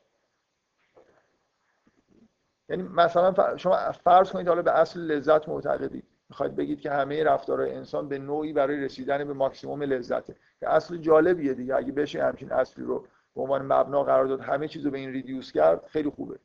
یعنی 2.69 2.83
مثلا 2.83 3.57
شما 3.57 3.93
فرض 3.93 4.31
کنید 4.31 4.49
حالا 4.49 4.63
به 4.63 4.79
اصل 4.79 5.01
لذت 5.01 5.49
معتقدید. 5.49 6.05
می‌خواید 6.29 6.57
بگید 6.57 6.81
که 6.81 6.91
همه 6.91 7.25
رفتارهای 7.25 7.75
انسان 7.75 8.09
به 8.09 8.19
نوعی 8.19 8.53
برای 8.53 8.85
رسیدن 8.85 9.25
به 9.25 9.33
ماکسیموم 9.33 9.83
لذته. 9.83 10.37
که 10.61 10.69
اصل 10.69 10.97
جالبیه 10.97 11.55
دیگه. 11.55 11.77
اگه 11.77 11.93
بشه 11.93 12.25
همچین 12.25 12.53
اصلی 12.53 12.85
رو 12.85 13.07
به 13.35 13.43
عنوان 13.43 13.63
مبنا 13.63 14.05
قرار 14.05 14.27
داد 14.27 14.41
همه 14.41 14.69
چیز 14.69 14.85
رو 14.85 14.91
به 14.91 14.99
این 14.99 15.13
ریدیوس 15.13 15.53
کرد 15.53 15.87
خیلی 15.87 16.11
خوبه. 16.11 16.39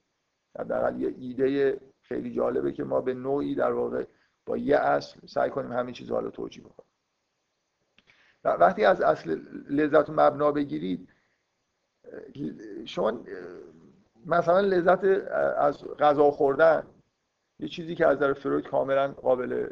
حداقل 0.60 1.02
یه 1.02 1.16
ایده 1.18 1.80
خیلی 2.02 2.34
جالبه 2.34 2.72
که 2.72 2.84
ما 2.84 3.02
به 3.02 3.14
نوعی 3.14 3.56
در 3.56 3.72
واقع 3.72 4.06
با 4.46 4.58
یه 4.58 4.78
اصل 4.78 5.28
سعی 5.28 5.50
کنیم 5.50 5.72
همه 5.72 5.92
چیزها 5.92 6.20
رو 6.20 6.30
توجیه 6.30 6.64
بکنیم. 6.64 6.91
وقتی 8.44 8.86
از 8.86 9.02
اصل 9.02 9.40
لذت 9.70 10.10
و 10.10 10.14
مبنا 10.14 10.52
بگیرید 10.52 11.10
شما 12.86 13.24
مثلا 14.26 14.60
لذت 14.60 15.04
از 15.58 15.84
غذا 16.00 16.32
خوردن 16.32 16.84
یه 17.60 17.68
چیزی 17.68 17.96
که 17.96 18.08
از 18.08 18.18
نظر 18.18 18.34
فروید 18.34 18.68
کاملا 18.68 19.08
قابل 19.08 19.68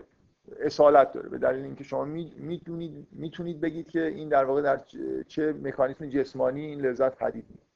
اصالت 0.60 1.12
داره 1.12 1.30
به 1.30 1.38
دلیل 1.38 1.66
اینکه 1.66 1.84
شما 1.84 2.06
می‌تونید 2.06 3.08
می‌تونید 3.12 3.62
بگید 3.62 3.90
که 3.90 4.06
این 4.06 4.30
در 4.30 4.46
واقع 4.46 4.62
در 4.62 4.82
چه 5.28 5.54
مکانیزم 5.54 6.10
جسمانی 6.10 6.66
این 6.66 6.82
لذت 6.82 7.16
پدید 7.16 7.46
میاد 7.50 7.68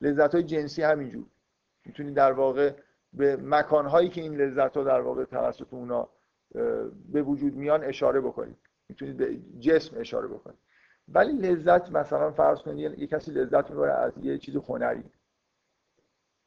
لذت 0.00 0.34
های 0.34 0.44
جنسی 0.44 0.82
همینجور. 0.82 1.24
می‌تونید 1.84 2.14
در 2.14 2.32
واقع 2.32 2.72
به 3.12 3.36
مکان 3.36 3.86
هایی 3.86 4.08
که 4.08 4.20
این 4.20 4.36
لذت 4.36 4.76
ها 4.76 4.84
در 4.84 5.00
واقع 5.00 5.24
توسط 5.24 5.66
اونا 5.70 6.08
به 7.12 7.22
وجود 7.22 7.54
میان 7.54 7.84
اشاره 7.84 8.20
بکنید. 8.20 8.56
می‌تونید 8.88 9.16
به 9.16 9.38
جسم 9.60 10.00
اشاره 10.00 10.28
بکنید 10.28 10.58
ولی 11.08 11.32
لذت 11.32 11.90
مثلا 11.92 12.30
فرض 12.30 12.58
کنید 12.58 12.98
یه 12.98 13.06
کسی 13.06 13.30
لذت 13.30 13.70
می‌بره 13.70 13.92
از 13.92 14.12
یه 14.22 14.38
چیز 14.38 14.56
هنری. 14.56 15.04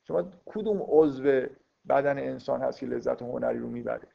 شما 0.07 0.31
کدوم 0.45 0.85
عضو 0.87 1.23
بدن 1.89 2.17
انسان 2.17 2.61
هست 2.61 2.79
که 2.79 2.85
لذت 2.85 3.21
هنری 3.21 3.59
رو 3.59 3.67
می‌بره؟ 3.69 4.07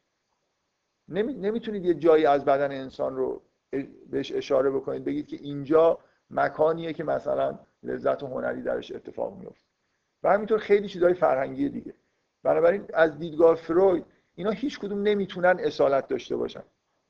نمی... 1.09 1.35
نمی‌تونید 1.35 1.85
یه 1.85 1.95
جایی 1.95 2.27
از 2.27 2.45
بدن 2.45 2.73
انسان 2.73 3.17
رو 3.17 3.43
بهش 4.11 4.33
اشاره 4.33 4.71
بکنید 4.71 5.05
بگید 5.05 5.27
که 5.27 5.37
اینجا 5.37 5.99
مکانیه 6.31 6.93
که 6.93 7.05
مثلا 7.05 7.59
لذت 7.83 8.23
هنری 8.23 8.63
درش 8.63 8.93
اتفاق 8.93 9.39
میفته 9.39 9.65
و 10.23 10.33
همینطور 10.33 10.59
خیلی 10.59 10.89
چیزهای 10.89 11.15
فرهنگی 11.15 11.69
دیگه. 11.69 11.95
بنابراین 12.43 12.85
از 12.95 13.19
دیدگاه 13.19 13.55
فروید 13.55 14.07
اینا 14.35 14.51
هیچ 14.51 14.79
کدوم 14.79 15.03
نمی‌تونن 15.03 15.57
اصالت 15.61 16.09
داشته 16.09 16.37
باشن. 16.37 16.63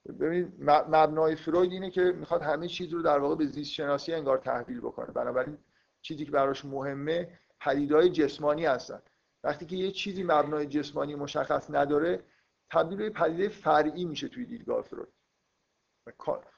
ببینید 0.09 0.53
مبنای 0.69 1.37
فروید 1.37 1.73
اینه 1.73 1.91
که 1.91 2.03
می‌خواد 2.03 2.43
همه 2.43 2.69
چیز 2.69 2.93
رو 2.93 3.03
در 3.03 3.19
واقع 3.19 3.35
به 3.35 3.47
زیست 3.47 3.71
شناسی 3.71 4.13
انگار 4.13 4.39
تحویل 4.39 4.81
بکنه. 4.81 5.07
بنابراین 5.07 5.59
چیزی 6.03 6.25
که 6.25 6.31
براش 6.31 6.65
مهمه 6.65 7.39
پدیدهای 7.61 8.11
جسمانی 8.11 8.67
هستن. 8.67 9.03
وقتی 9.45 9.67
که 9.67 9.77
یه 9.77 9.91
چیزی 9.91 10.23
مبنای 10.23 10.67
جسمانی 10.67 11.15
مشخص 11.15 11.71
نداره 11.71 12.23
تبدیل 12.71 12.99
به 12.99 13.11
پدیده 13.11 13.49
فرعی 13.49 14.05
میشه 14.05 14.29
توی 14.29 14.47
دیدگاه 14.47 14.83
فروید. 14.83 15.09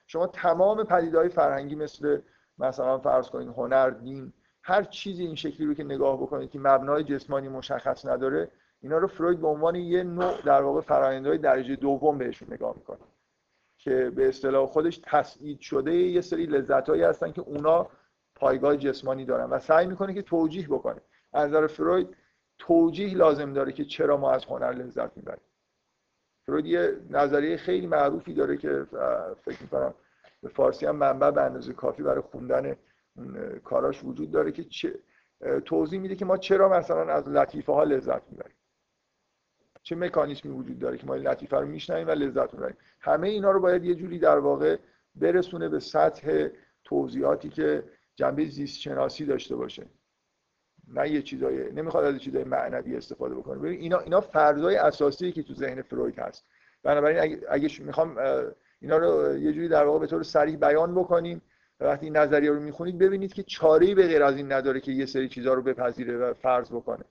شما 0.06 0.26
تمام 0.26 0.84
پدیدهای 0.84 1.28
فرهنگی 1.28 1.74
مثل 1.74 2.20
مثلا 2.58 2.98
فرض 2.98 3.28
کنید 3.28 3.48
هنر 3.48 3.90
دین 3.90 4.32
هر 4.62 4.82
چیزی 4.82 5.26
این 5.26 5.34
شکلی 5.34 5.66
رو 5.66 5.74
که 5.74 5.84
نگاه 5.84 6.22
بکنید 6.22 6.50
که 6.50 6.58
مبنای 6.58 7.04
جسمانی 7.04 7.48
مشخص 7.48 8.06
نداره 8.06 8.50
اینا 8.80 8.98
رو 8.98 9.06
فروید 9.06 9.40
به 9.40 9.46
عنوان 9.46 9.74
یه 9.74 10.02
نوع 10.02 10.42
در 10.42 10.62
واقع 10.62 10.80
فرآیندهای 10.80 11.38
درجه 11.38 11.76
دوم 11.76 12.18
بهشون 12.18 12.52
نگاه 12.52 12.74
می‌کنه. 12.76 12.98
که 13.86 14.10
به 14.10 14.28
اصطلاح 14.28 14.66
خودش 14.66 15.00
تسعید 15.02 15.60
شده 15.60 15.94
یه 15.94 16.20
سری 16.20 16.46
لذتهایی 16.46 17.02
هستن 17.02 17.32
که 17.32 17.40
اونا 17.40 17.88
پایگاه 18.34 18.76
جسمانی 18.76 19.24
دارن 19.24 19.50
و 19.50 19.58
سعی 19.58 19.86
می‌کنه 19.86 20.14
که 20.14 20.22
توجیه 20.22 20.68
بکنه. 20.68 21.00
از 21.32 21.48
نظر 21.48 21.66
فروید 21.66 22.16
توجیه 22.58 23.16
لازم 23.16 23.52
داره 23.52 23.72
که 23.72 23.84
چرا 23.84 24.16
ما 24.16 24.30
از 24.32 24.44
هنر 24.44 24.72
لذت 24.72 25.16
می‌بریم. 25.16 25.44
فروید 26.46 26.66
یه 26.66 26.96
نظریه 27.10 27.56
خیلی 27.56 27.86
معروفی 27.86 28.34
داره 28.34 28.56
که 28.56 28.86
فکر 29.44 29.62
می‌کنم 29.62 29.94
به 30.42 30.48
فارسی 30.48 30.86
هم 30.86 30.96
منبع 30.96 31.30
به 31.30 31.42
اندازه 31.42 31.72
کافی 31.72 32.02
برای 32.02 32.20
خوندن 32.20 32.76
کاراش 33.64 34.04
وجود 34.04 34.30
داره 34.30 34.52
که 34.52 34.64
چه 34.64 34.98
توضیح 35.64 36.00
میده 36.00 36.14
که 36.14 36.24
ما 36.24 36.36
چرا 36.36 36.68
مثلا 36.68 37.12
از 37.12 37.28
لطیفه 37.28 37.72
ها 37.72 37.84
لذت 37.84 38.22
می‌بریم. 38.30 38.56
چه 39.86 39.96
مکانیزمی 39.96 40.52
وجود 40.52 40.78
داره 40.78 40.98
که 40.98 41.06
ما 41.06 41.14
این 41.14 41.26
لطیفه 41.26 41.56
رو 41.56 41.66
میشنویم 41.66 42.08
و 42.08 42.10
لذت 42.10 42.54
می‌بریم. 42.54 42.76
همه 43.00 43.28
اینا 43.28 43.50
رو 43.50 43.60
باید 43.60 43.84
یه 43.84 43.94
جوری 43.94 44.18
در 44.18 44.38
واقع 44.38 44.76
برسونه 45.14 45.68
به 45.68 45.80
سطح 45.80 46.48
توضیحاتی 46.84 47.48
که 47.48 47.82
جنبه 48.16 48.44
زیست 48.44 48.78
شناسی 48.80 49.24
داشته 49.24 49.56
باشه. 49.56 49.86
نه 50.88 51.10
یه 51.10 51.22
چیزای 51.22 51.72
نمی‌خواد 51.72 52.04
از 52.04 52.20
چیزای 52.20 52.44
معنوی 52.44 52.96
استفاده 52.96 53.34
بکنه. 53.34 53.58
ببین 53.58 53.80
اینا 53.80 53.98
اینا 53.98 54.20
فرضای 54.20 54.76
اساسی 54.76 55.32
که 55.32 55.42
تو 55.42 55.54
ذهن 55.54 55.82
فروید 55.82 56.18
هست. 56.18 56.44
بنابراین 56.82 57.18
اگه, 57.18 57.40
اگه 57.50 57.68
می‌خوام 57.80 58.16
اینا 58.80 58.96
رو 58.96 59.38
یه 59.38 59.52
جوری 59.52 59.68
در 59.68 59.84
واقع 59.84 59.98
به 59.98 60.06
طور 60.06 60.22
صریح 60.22 60.56
بیان 60.56 60.94
بکنیم 60.94 61.42
وقتی 61.80 62.06
این 62.06 62.16
نظریه 62.16 62.50
رو 62.50 62.60
می‌خونید 62.60 62.98
ببینید 62.98 63.32
که 63.32 63.42
چاره‌ای 63.42 63.94
به 63.94 64.06
غیر 64.06 64.22
از 64.22 64.36
این 64.36 64.52
نداره 64.52 64.80
که 64.80 64.92
یه 64.92 65.06
سری 65.06 65.28
چیزها 65.28 65.54
رو 65.54 65.62
بپذیره 65.62 66.16
و 66.16 66.34
فرض 66.34 66.70
بکنه. 66.70 67.04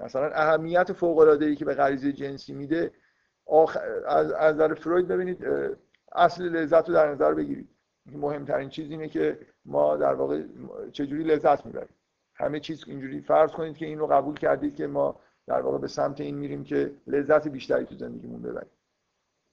مثلا 0.00 0.30
اهمیت 0.34 0.92
فوق 0.92 1.18
العاده 1.18 1.46
ای 1.46 1.56
که 1.56 1.64
به 1.64 1.74
غریزه 1.74 2.12
جنسی 2.12 2.52
میده 2.52 2.92
از 4.06 4.32
نظر 4.32 4.74
فروید 4.74 5.08
ببینید 5.08 5.46
اصل 6.12 6.44
لذت 6.44 6.88
رو 6.88 6.94
در 6.94 7.12
نظر 7.12 7.34
بگیرید. 7.34 7.68
مهمترین 8.06 8.68
چیز 8.68 8.90
اینه 8.90 9.08
که 9.08 9.38
ما 9.64 9.96
در 9.96 10.14
واقع 10.14 10.42
چجوری 10.92 11.24
لذت 11.24 11.66
می‌بریم. 11.66 11.94
همه 12.34 12.60
چیز 12.60 12.84
اینجوری 12.86 13.20
فرض 13.20 13.50
کنید 13.50 13.76
که 13.76 13.86
این 13.86 13.98
رو 13.98 14.06
قبول 14.06 14.34
کردید 14.34 14.76
که 14.76 14.86
ما 14.86 15.20
در 15.46 15.60
واقع 15.60 15.78
به 15.78 15.88
سمت 15.88 16.20
این 16.20 16.34
میریم 16.34 16.64
که 16.64 16.92
لذت 17.06 17.48
بیشتری 17.48 17.84
تو 17.84 17.94
زندگیمون 17.94 18.42
ببریم. 18.42 18.70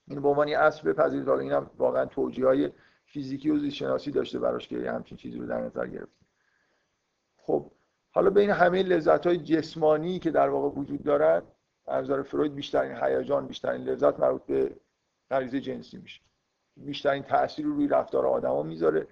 این 0.07 0.21
به 0.21 0.27
عنوان 0.27 0.49
اصل 0.49 0.91
بپذیرید. 0.91 1.27
حالا 1.27 1.39
اینم 1.39 1.71
واقعا 1.77 2.05
توجیه 2.05 2.45
های 2.45 2.71
فیزیکی 3.05 3.49
و 3.49 3.59
زیست 3.59 3.75
شناسی 3.75 4.11
داشته 4.11 4.39
براش 4.39 4.67
که 4.67 4.91
همچین 4.91 5.17
چیزی 5.17 5.39
رو 5.39 5.45
در 5.45 5.61
نظر 5.61 5.87
گرفتیم. 5.87 6.27
خب 7.37 7.71
حالا 8.19 8.29
بین 8.29 8.49
همه 8.49 8.83
لذت 8.83 9.27
های 9.27 9.37
جسمانی 9.37 10.19
که 10.19 10.31
در 10.31 10.49
واقع 10.49 10.79
وجود 10.79 11.03
دارن 11.03 11.41
از 11.87 12.03
نظر 12.03 12.21
فروید 12.21 12.55
بیشترین 12.55 12.97
هیجان 13.03 13.47
بیشترین 13.47 13.81
لذت 13.81 14.19
مربوط 14.19 14.41
به 14.43 14.75
غریزه 15.31 15.61
جنسی 15.61 15.97
میشه. 15.97 16.21
بیشترین 16.77 17.23
تاثیر 17.23 17.65
رو 17.65 17.73
روی 17.73 17.87
رفتار 17.87 18.27
آدما 18.27 18.63
می‌ذاره. 18.63 19.07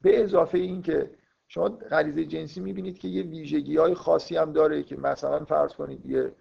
به 0.00 0.24
اضافه 0.24 0.58
این 0.58 0.82
که 0.82 1.10
شما 1.48 1.68
غریزه 1.68 2.24
جنسی 2.24 2.60
می‌بینید 2.60 2.98
که 2.98 3.08
یه 3.08 3.22
ویژگی 3.22 3.76
های 3.76 3.94
خاصی 3.94 4.36
هم 4.36 4.52
داره 4.52 4.82
که 4.82 4.96
مثلا 4.96 5.44
فرض 5.44 5.72
کنید 5.72 6.06
یه 6.06 6.32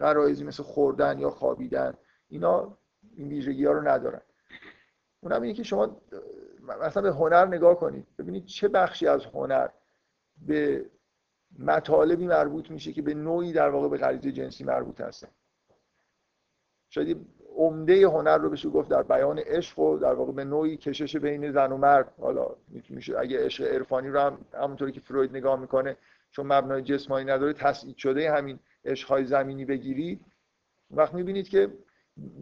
غرایزی 0.00 0.44
مثل 0.44 0.62
خوردن 0.62 1.18
یا 1.18 1.30
خوابیدن 1.30 1.94
اینا 2.28 2.78
این 3.16 3.28
ویژگی 3.28 3.64
ها 3.64 3.72
رو 3.72 3.88
ندارن. 3.88 4.20
اونم 5.20 5.42
اینه 5.42 5.54
که 5.54 5.62
شما 5.62 6.00
مثلا 6.80 7.02
به 7.02 7.10
هنر 7.10 7.46
نگاه 7.46 7.76
کنید. 7.76 8.06
ببینید 8.18 8.44
چه 8.44 8.68
بخشی 8.68 9.06
از 9.06 9.24
هنر 9.24 9.68
به 10.46 10.90
مطالبی 11.58 12.26
مربوط 12.26 12.70
میشه 12.70 12.92
که 12.92 13.02
به 13.02 13.14
نوعی 13.14 13.52
در 13.52 13.68
واقع 13.68 13.88
به 13.88 13.96
غریزه 13.96 14.32
جنسی 14.32 14.64
مربوط 14.64 15.00
هستن. 15.00 15.28
شاید 16.90 17.26
عمده 17.56 18.06
هنر 18.08 18.38
رو 18.38 18.50
بشه 18.50 18.68
گفت 18.68 18.90
در 18.90 19.02
بیان 19.02 19.38
عشق 19.38 19.78
و 19.78 19.98
در 19.98 20.14
واقع 20.14 20.32
به 20.32 20.44
نوعی 20.44 20.76
کشش 20.76 21.16
بین 21.16 21.52
زن 21.52 21.72
و 21.72 21.76
مرد. 21.76 22.14
حالا 22.18 22.56
میشه 22.88 23.18
اگه 23.18 23.44
عشق 23.44 23.64
عرفانی 23.64 24.08
رو 24.08 24.20
هم 24.20 24.38
همونطوری 24.54 24.92
که 24.92 25.00
فروید 25.00 25.30
نگاه 25.30 25.60
می‌کنه 25.60 25.96
چون 26.30 26.46
مبنای 26.46 26.82
جسمانی 26.82 27.24
نداره 27.24 27.52
تسعید 27.52 27.96
شده 27.96 28.32
همین 28.32 28.58
عشقهای 28.84 29.24
زمینی 29.24 29.64
بگیرید 29.64 30.20
وقت 30.90 31.14
می‌بینید 31.14 31.48
که 31.48 31.72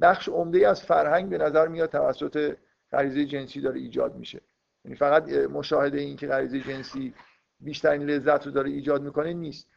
بخش 0.01 0.28
عمده 0.28 0.68
از 0.68 0.82
فرهنگ 0.82 1.30
به 1.30 1.38
نظر 1.38 1.68
میاد 1.68 1.90
توسط 1.90 2.57
غریزه 2.93 3.24
جنسی 3.24 3.61
داره 3.61 3.80
ایجاد 3.80 4.16
میشه. 4.16 4.40
یعنی 4.84 4.97
فقط 4.97 5.28
مشاهده 5.28 6.01
این 6.01 6.16
که 6.16 6.26
غریزه 6.26 6.61
جنسی 6.61 7.14
بیشترین 7.62 8.02
لذت 8.02 8.46
رو 8.46 8.52
داره 8.52 8.70
ایجاد 8.70 9.02
می‌کنه 9.02 9.32
نیست. 9.32 9.68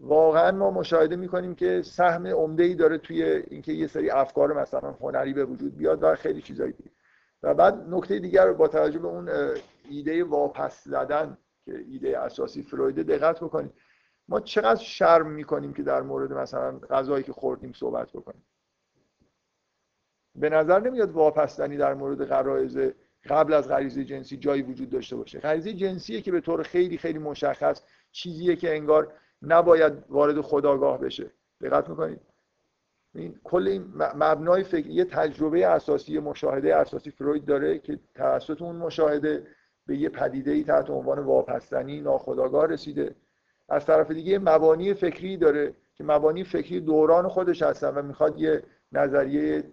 واقعا 0.00 0.52
ما 0.52 0.70
مشاهده 0.70 1.16
می‌کنیم 1.16 1.54
که 1.54 1.82
سهم 1.82 2.26
عمده 2.26 2.62
ای 2.62 2.74
داره 2.74 2.98
توی 2.98 3.22
اینکه 3.22 3.72
یه 3.72 3.86
سری 3.86 4.10
افکار 4.10 4.52
مثلا 4.62 4.92
هنری 4.92 5.32
به 5.32 5.44
وجود 5.44 5.76
بیاد 5.76 6.02
و 6.02 6.14
خیلی 6.14 6.42
چیزایی. 6.42 6.72
دیگه 6.72 6.90
و 7.42 7.54
بعد 7.54 7.74
نکته 7.88 8.18
دیگر 8.18 8.52
با 8.52 8.68
توجه 8.68 8.98
به 8.98 9.08
اون 9.08 9.30
ایده 9.90 10.24
واپس 10.24 10.84
زدن 10.84 11.38
که 11.64 11.78
ایده 11.78 12.18
اساسی 12.20 12.62
فرویده 12.62 13.02
دقت 13.02 13.40
بکنید. 13.40 13.72
ما 14.28 14.40
چقدر 14.40 14.80
شرم 14.80 15.30
می‌کنیم 15.30 15.72
که 15.72 15.82
در 15.82 16.02
مورد 16.02 16.32
مثلا 16.32 16.78
غذایی 16.78 17.24
که 17.24 17.32
خوردیم 17.32 17.72
صحبت 17.72 18.12
بکنیم. 18.12 18.42
به 20.34 20.50
نظر 20.50 20.80
نمیاد 20.80 21.10
واپسدنی 21.10 21.76
در 21.76 21.94
مورد 21.94 22.24
غرایز 22.24 22.78
قبل 23.28 23.52
از 23.52 23.68
غریزه 23.68 24.04
جنسی 24.04 24.36
جایی 24.36 24.62
وجود 24.62 24.90
داشته 24.90 25.16
باشه. 25.16 25.38
غریزه 25.38 25.72
جنسیه 25.72 26.20
که 26.20 26.32
به 26.32 26.40
طور 26.40 26.62
خیلی 26.62 26.98
خیلی 26.98 27.18
مشخص 27.18 27.82
چیزیه 28.12 28.56
که 28.56 28.76
انگار 28.76 29.12
نباید 29.42 29.92
وارد 30.08 30.40
خداگاه 30.40 31.00
بشه. 31.00 31.30
دقت 31.60 31.88
می‌کنید؟ 31.88 32.20
این 33.14 33.40
کل 33.44 33.68
این 33.68 33.84
مبنای 33.96 34.64
فکر 34.64 34.86
یه 34.86 35.04
تجربه 35.04 35.66
اساسی 35.66 36.18
مشاهده 36.18 36.76
اساسی 36.76 37.10
فروید 37.10 37.44
داره 37.44 37.78
که 37.78 37.98
توسط 38.14 38.62
اون 38.62 38.76
مشاهده 38.76 39.46
به 39.86 39.96
یه 39.96 40.08
پدیده 40.08 40.50
ای 40.50 40.64
تحت 40.64 40.90
عنوان 40.90 41.18
واپسزنی 41.18 42.00
ناخداگاه 42.00 42.66
رسیده. 42.66 43.14
از 43.68 43.86
طرف 43.86 44.10
دیگه 44.10 44.38
مبانی 44.38 44.94
فکری 44.94 45.36
داره 45.36 45.74
که 45.94 46.04
مبانی 46.04 46.44
فکری 46.44 46.80
دوران 46.80 47.28
خودش 47.28 47.62
هستن 47.62 47.88
و 47.88 48.02
می‌خواد 48.02 48.40
یه 48.40 48.62
نظریه 48.92 49.64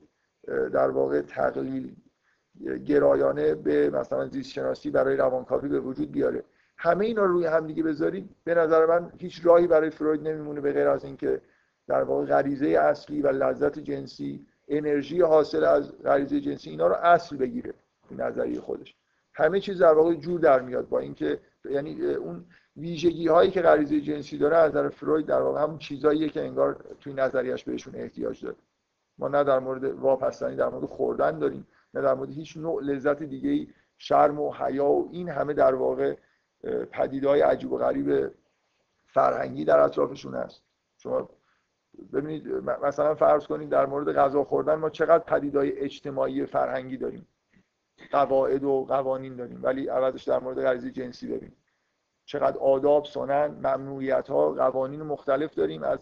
در 0.48 0.90
واقع 0.90 1.22
تقلیل 1.22 1.96
گرایانه 2.86 3.56
به 3.56 3.90
مثلا 3.90 4.28
زیست 4.28 4.50
شناسی 4.50 4.90
برای 4.90 5.18
روانکاوی 5.18 5.70
به 5.70 5.80
وجود 5.80 6.12
بیاره. 6.12 6.44
همه 6.78 7.06
اینا 7.06 7.26
روی 7.26 7.46
هم 7.46 7.68
دیگه 7.68 7.84
بذارید 7.84 8.30
به 8.44 8.56
نظر 8.56 8.86
من 8.86 9.12
هیچ 9.18 9.46
راهی 9.46 9.68
برای 9.68 9.90
فروید 9.90 10.28
نمیمونه 10.28 10.62
به 10.62 10.74
غیر 10.74 10.88
از 10.88 11.06
اینکه 11.06 11.42
در 11.88 12.04
واقع 12.04 12.26
غریزه 12.26 12.68
اصلی 12.68 13.22
و 13.22 13.28
لذت 13.28 13.80
جنسی 13.80 14.46
انرژی 14.68 15.22
حاصل 15.22 15.64
از 15.64 15.98
غریزه 16.04 16.40
جنسی 16.42 16.70
اینا 16.70 16.88
رو 16.88 16.96
اصل 16.96 17.38
بگیره 17.38 17.74
نظریه 18.12 18.62
خودش. 18.62 18.96
همه 19.34 19.60
چیز 19.60 19.82
در 19.82 19.94
واقع 19.94 20.16
جور 20.16 20.40
در 20.40 20.62
میاد 20.62 20.90
با 20.90 21.00
اینکه 21.00 21.40
یعنی 21.66 22.06
اون 22.06 22.46
ویژگی 22.78 23.28
هایی 23.28 23.52
که 23.52 23.62
غریزه 23.62 24.02
جنسی 24.02 24.38
داره 24.38 24.58
از 24.58 24.72
نظر 24.72 24.90
فروید 24.90 25.26
در 25.26 25.42
واقع 25.42 25.62
همون 25.62 25.78
چیزاییه 25.78 26.30
که 26.30 26.42
انگار 26.42 26.86
توی 27.00 27.14
نظریش 27.14 27.64
بهشون 27.64 27.96
احتیاج 27.96 28.44
داره. 28.44 28.56
ما 29.18 29.28
نه 29.28 29.44
در 29.44 29.60
مورد 29.60 29.84
واپسانی 29.84 30.56
در 30.56 30.70
مورد 30.70 30.86
خوردن 30.86 31.40
داریم. 31.40 31.68
نه 31.94 32.02
در 32.02 32.14
مورد 32.14 32.30
هیچ 32.30 32.58
نوع 32.58 32.84
لذت 32.84 33.24
دیگه 33.24 33.50
ای 33.50 33.68
شرم 33.98 34.40
و 34.40 34.54
حیا 34.54 34.86
و 34.86 35.10
این 35.12 35.30
همه 35.30 35.54
در 35.54 35.76
واقع 35.76 36.16
پدیدهای 36.92 37.42
عجیب 37.42 37.72
و 37.72 37.78
غریب 37.78 38.32
فرهنگی 39.08 39.66
در 39.66 39.80
اطرافشون 39.80 40.36
هست. 40.36 40.64
شما 40.98 41.30
ببینید 42.14 42.48
مثلا 42.84 43.16
فرض 43.16 43.48
کنید 43.48 43.70
در 43.70 43.86
مورد 43.86 44.16
غذا 44.16 44.44
خوردن 44.44 44.76
ما 44.76 44.90
چقدر 44.90 45.24
پدیدهای 45.24 45.80
اجتماعی 45.80 46.46
فرهنگی 46.46 46.98
داریم. 46.98 47.28
قواعد 48.12 48.64
و 48.64 48.86
قوانین 48.86 49.36
داریم. 49.36 49.60
ولی 49.64 49.88
عوضش 49.88 50.24
در 50.24 50.40
مورد 50.40 50.62
غریزه 50.62 50.92
جنسی 50.92 51.28
داریم 51.28 51.56
چقدر 52.26 52.58
آداب 52.58 53.06
سنن 53.06 53.48
ممنوعیت 53.48 54.28
ها 54.28 54.52
قوانین 54.52 55.02
مختلف 55.02 55.54
داریم. 55.54 55.84
از 55.84 56.00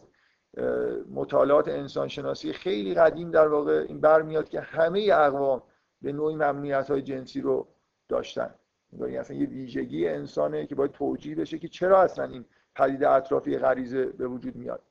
مطالعات 1.13 1.67
انسانشناسی 1.67 2.53
خیلی 2.53 2.93
قدیم 2.93 3.31
در 3.31 3.47
واقع 3.47 3.85
این 3.87 4.01
برمیاد 4.01 4.49
که 4.49 4.61
همه 4.61 5.09
اقوام 5.13 5.63
به 6.01 6.11
نوعی 6.11 6.35
ممنوعیت 6.35 6.89
های 6.89 7.01
جنسی 7.01 7.41
رو 7.41 7.67
داشتن. 8.07 8.53
یعنی 8.99 9.17
اصلا 9.17 9.37
یه 9.37 9.47
ویژگی 9.47 10.07
انسانه 10.07 10.65
که 10.65 10.75
باید 10.75 10.91
توجیه 10.91 11.35
بشه 11.35 11.59
که 11.59 11.67
چرا 11.67 12.01
اصلا 12.01 12.25
این 12.25 12.45
پدیده 12.75 13.09
اطرافی 13.09 13.57
غریزه 13.57 14.05
به 14.05 14.27
وجود 14.27 14.55
میاد. 14.55 14.81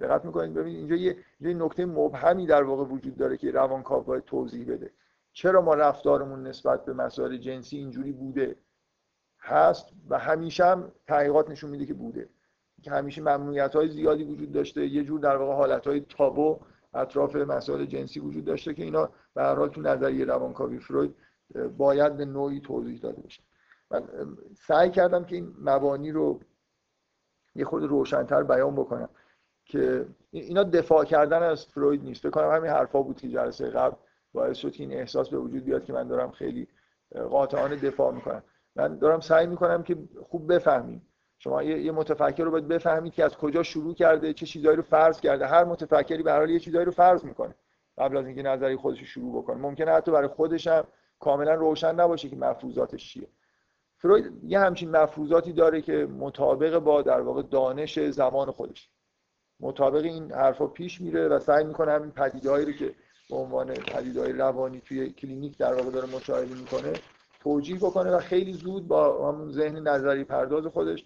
دقت 0.00 0.24
می‌کنید؟ 0.24 0.54
ببینید 0.54 0.78
اینجا 0.78 0.96
یه, 0.96 1.16
یه 1.40 1.54
نکته 1.54 1.86
مبهمی 1.86 2.46
در 2.46 2.62
واقع 2.62 2.84
وجود 2.84 3.16
داره 3.16 3.36
که 3.36 3.50
روانکاو 3.50 4.02
باید 4.02 4.24
توضیح 4.24 4.66
بده. 4.66 4.90
چرا 5.32 5.62
ما 5.62 5.74
رفتارمون 5.74 6.46
نسبت 6.46 6.84
به 6.84 6.92
مسائل 6.92 7.36
جنسی 7.36 7.76
اینجوری 7.76 8.12
بوده؟ 8.12 8.56
هست 9.40 9.92
و 10.08 10.18
همیشه 10.18 10.64
هم 10.64 10.92
تحقیقات 11.06 11.50
نشون 11.50 11.70
میده 11.70 11.86
که 11.86 11.94
بوده. 11.94 12.28
که 12.82 12.90
همیشه 12.90 13.20
ممنوعیت 13.20 13.76
های 13.76 13.88
زیادی 13.88 14.24
وجود 14.24 14.52
داشته 14.52 14.86
یه 14.86 15.04
جور 15.04 15.20
در 15.20 15.36
واقع 15.36 15.54
حالت 15.54 15.86
های 15.86 16.00
تابو 16.00 16.60
اطراف 16.96 17.36
مسائل 17.36 17.84
جنسی 17.84 18.20
وجود 18.20 18.44
داشته 18.44 18.74
که 18.74 18.82
اینا 18.82 19.10
به 19.34 19.42
هر 19.42 19.54
حال 19.54 19.68
تو 19.68 19.80
نظریه 19.80 20.24
روانکاوی 20.24 20.78
فروید 20.78 21.14
باید 21.76 22.16
به 22.16 22.24
نوعی 22.24 22.60
توضیح 22.60 22.98
داده 22.98 23.22
بشه. 23.22 23.42
من 23.90 24.02
سعی 24.66 24.90
کردم 24.90 25.24
که 25.24 25.36
این 25.36 25.54
مبانی 25.60 26.12
رو 26.12 26.40
یه 27.54 27.64
خود 27.64 27.84
روشنتر 27.84 28.42
بیان 28.42 28.74
بکنم 28.74 29.08
که 29.64 30.06
اینا 30.30 30.62
دفاع 30.62 31.04
کردن 31.04 31.42
از 31.42 31.66
فروید 31.66 32.02
نیست. 32.02 32.20
فکر 32.22 32.30
کنم 32.30 32.50
همین 32.50 32.70
حرفا 32.70 33.02
بود 33.02 33.16
که 33.16 33.28
جلسه 33.28 33.70
قبل 33.70 33.96
باعث 34.32 34.56
شد 34.56 34.72
که 34.72 34.82
این 34.82 34.92
احساس 34.92 35.28
به 35.28 35.38
وجود 35.38 35.64
بیاد 35.64 35.84
که 35.84 35.92
من 35.92 36.08
دارم 36.08 36.30
خیلی 36.30 36.68
قاطعانه 37.30 37.76
دفاع 37.76 38.14
می‌کنم. 38.14 38.42
من 38.76 38.98
دارم 38.98 39.20
سعی 39.20 39.46
می‌کنم 39.46 39.82
که 39.82 39.98
خوب 40.28 40.54
بفهمیم 40.54 41.02
شما 41.38 41.62
یه 41.62 41.92
متفکر 41.92 42.44
رو 42.44 42.50
باید 42.50 42.68
بفهمید 42.68 43.12
که 43.12 43.24
از 43.24 43.36
کجا 43.36 43.62
شروع 43.62 43.94
کرده 43.94 44.32
چه 44.32 44.46
چیزایی 44.46 44.76
رو 44.76 44.82
فرض 44.82 45.20
کرده. 45.20 45.46
هر 45.46 45.64
متفکری 45.64 46.22
به 46.22 46.32
حال 46.32 46.50
یه 46.50 46.58
چیزایی 46.58 46.84
رو 46.84 46.92
فرض 46.92 47.24
می‌کنه. 47.24 47.54
قبل 47.98 48.16
از 48.16 48.26
اینکه 48.26 48.42
نظری 48.42 48.76
خودش 48.76 49.00
رو 49.00 49.06
شروع 49.06 49.42
بکنه. 49.42 49.56
ممکنه 49.56 49.92
حتی 49.92 50.10
برای 50.10 50.28
خودش 50.28 50.66
هم 50.66 50.84
کاملا 51.20 51.54
روشن 51.54 51.94
نباشه 51.94 52.28
که 52.28 52.36
مفروضاتش 52.36 53.12
چیه. 53.12 53.28
فروید 53.98 54.32
یه 54.44 54.60
همچین 54.60 54.90
مفروضاتی 54.90 55.52
داره 55.52 55.80
که 55.80 55.92
مطابق 56.18 56.78
با 56.78 57.02
در 57.02 57.20
واقع 57.20 57.42
دانش 57.42 58.00
زمان 58.00 58.50
خودش. 58.50 58.90
مطابق 59.60 60.04
این 60.04 60.32
حرفا 60.32 60.66
پیش 60.66 61.00
میره 61.00 61.28
و 61.28 61.38
سعی 61.38 61.64
می‌کنه 61.64 61.92
همین 61.92 62.10
پدیدهایی 62.10 62.66
رو 62.66 62.72
که 62.72 62.94
به 63.30 63.36
عنوان 63.36 63.74
پدیدهای 63.74 64.32
روانی 64.32 64.80
توی 64.80 65.10
کلینیک 65.10 65.58
در 65.58 65.74
واقع 65.74 65.90
داره 65.90 66.16
مشاهده 66.16 66.54
می‌کنه 66.54 66.92
توجیه 67.40 67.76
بکنه 67.76 68.10
و 68.10 68.18
خیلی 68.18 68.52
زود 68.52 68.88
با 68.88 69.28
همون 69.28 69.52
ذهن 69.52 69.88
نظری 69.88 70.24
پرداز 70.24 70.66
خودش 70.66 71.04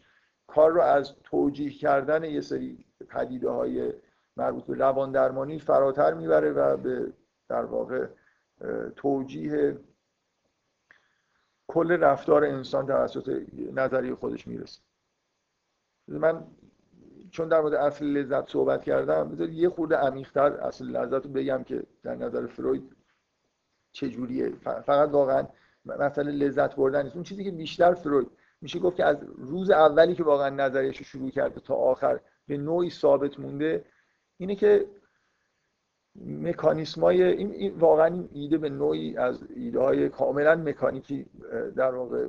کار 0.55 0.71
رو 0.71 0.81
از 0.81 1.13
توجیه 1.25 1.71
کردن 1.71 2.25
یه 2.25 2.41
سری 2.41 2.85
پدیده 3.09 3.51
های 3.51 3.93
مربوط 4.37 4.65
به 4.65 4.75
روان 4.75 5.13
درمانی 5.13 5.59
فراتر 5.59 6.15
می‌بره 6.15 6.53
و 6.53 6.77
به 6.77 7.13
در 7.49 7.65
واقع 7.65 8.07
توجیه 8.97 9.79
کل 11.69 11.93
رفتار 11.93 12.45
انسان 12.45 12.87
توسط 12.87 13.43
نظریه 13.73 14.15
خودش 14.15 14.47
می‌رسه. 14.47 14.81
من 16.09 16.45
چون 17.31 17.49
در 17.49 17.61
مورد 17.61 17.75
اصل 17.75 18.05
لذت 18.05 18.51
صحبت 18.51 18.85
کردم 18.85 19.29
بذارید 19.29 19.55
یه 19.55 19.69
خورده 19.69 19.97
عمیق‌تر 19.97 20.53
اصل 20.53 20.85
لذت 20.85 21.27
رو 21.27 21.33
بگم 21.33 21.63
که 21.63 21.83
در 22.03 22.15
نظر 22.15 22.47
فروید 22.47 22.97
چجوریه. 23.93 24.51
فقط 24.59 25.09
واقعا 25.11 25.47
مثلا 25.85 26.31
لذت 26.31 26.77
بردن 26.77 27.03
نیست 27.03 27.15
اون 27.15 27.25
چیزی 27.25 27.45
که 27.45 27.51
بیشتر 27.51 27.95
فروید 27.95 28.31
میشه 28.61 28.79
گفت 28.79 28.97
که 28.97 29.05
از 29.05 29.17
روز 29.37 29.71
اولی 29.71 30.15
که 30.15 30.23
واقعا 30.23 30.49
نظریش 30.49 30.99
رو 30.99 31.05
شروع 31.05 31.31
کرده 31.31 31.61
تا 31.61 31.75
آخر 31.75 32.21
به 32.47 32.57
نوعی 32.57 32.91
ثابت 32.91 33.41
مونده 33.41 33.85
اینه 34.37 34.55
که 34.55 34.87
مکانیسمای 36.27 37.23
این, 37.23 37.53
این 37.53 37.75
واقعا 37.79 38.07
این 38.07 38.29
ایده 38.33 38.59
به 38.59 38.69
نوعی 38.69 39.17
از 39.17 39.43
ایده 39.57 39.81
های 39.81 40.09
کاملا 40.09 40.55
مکانیکی 40.55 41.27
در 41.77 41.95
واقع 41.95 42.29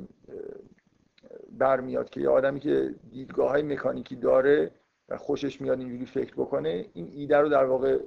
برمیاد 1.51 2.09
که 2.09 2.21
یه 2.21 2.29
آدمی 2.29 2.59
که 2.59 2.95
دیدگاه 3.09 3.49
های 3.49 3.61
مکانیکی 3.61 4.15
داره 4.15 4.71
و 5.09 5.17
خوشش 5.17 5.61
میاد 5.61 5.79
اینجوری 5.79 6.05
فکر 6.05 6.33
بکنه 6.33 6.85
این 6.93 7.11
ایده 7.13 7.37
رو 7.37 7.49
در 7.49 7.65
واقع 7.65 7.99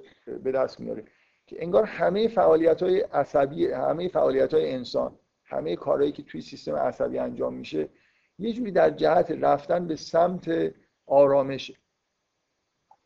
به 0.45 0.53
دست 0.53 0.81
میاره. 0.81 1.05
که 1.47 1.63
انگار 1.63 1.85
همه 1.85 2.29
فعالیت 2.29 2.83
های 2.83 3.01
عصبی 3.01 3.67
همه 3.67 4.09
فعالیت 4.09 4.55
های 4.55 4.73
انسان 4.73 5.19
همه 5.45 5.77
کارهایی 5.77 6.13
که 6.13 6.23
توی 6.23 6.41
سیستم 6.41 6.77
عصبی 6.77 7.19
انجام 7.19 7.55
میشه 7.55 7.89
یه 8.39 8.53
جوری 8.53 8.71
در 8.71 8.91
جهت 8.91 9.31
رفتن 9.31 9.87
به 9.87 9.97
سمت 9.97 10.75
آرامشه 11.07 11.75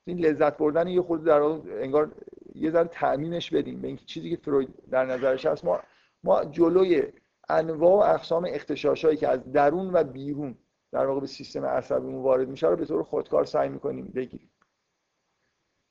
این 0.05 0.19
لذت 0.19 0.57
بردن 0.57 0.89
یه 0.89 1.03
خود 1.03 1.25
در 1.25 1.41
انگار 1.43 2.13
یه 2.55 2.71
ذره 2.71 2.89
تعمیمش 2.89 3.51
بدیم 3.51 3.81
به 3.81 3.89
این 3.89 3.97
چیزی 3.97 4.31
که 4.31 4.37
فروید 4.37 4.75
در 4.91 5.07
نظرش 5.07 5.47
هست. 5.47 5.65
ما 5.65 5.81
ما 6.25 6.45
جلوی 6.45 7.03
انواع 7.49 7.93
و 7.93 8.15
اقسام 8.15 8.47
اختشاشایی 8.49 9.17
که 9.17 9.29
از 9.29 9.53
درون 9.53 9.93
و 9.93 10.05
بیرون 10.05 10.59
در 10.93 11.07
واقع 11.07 11.21
به 11.21 11.27
سیستم 11.27 11.65
عصبیمون 11.65 12.23
وارد 12.23 12.49
میشه 12.49 12.67
رو 12.67 12.77
به 12.77 12.85
طور 12.85 13.03
خودکار 13.03 13.45
سعی 13.45 13.69
می‌کنیم 13.69 14.13
بگیریم. 14.15 14.51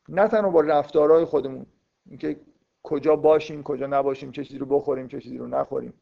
نه 0.10 0.28
تنها 0.28 0.50
با 0.50 0.62
رفتارهای 0.62 1.26
خودمون 1.26 1.66
اینکه 2.10 2.40
کجا 2.84 3.16
باشیم 3.16 3.64
کجا 3.64 3.88
نباشیم 3.88 4.32
چه 4.32 4.44
چیزی 4.44 4.60
رو 4.60 4.66
بخوریم 4.66 5.08
چه 5.08 5.22
چیزی 5.22 5.38
رو 5.38 5.48
نخوریم 5.48 5.94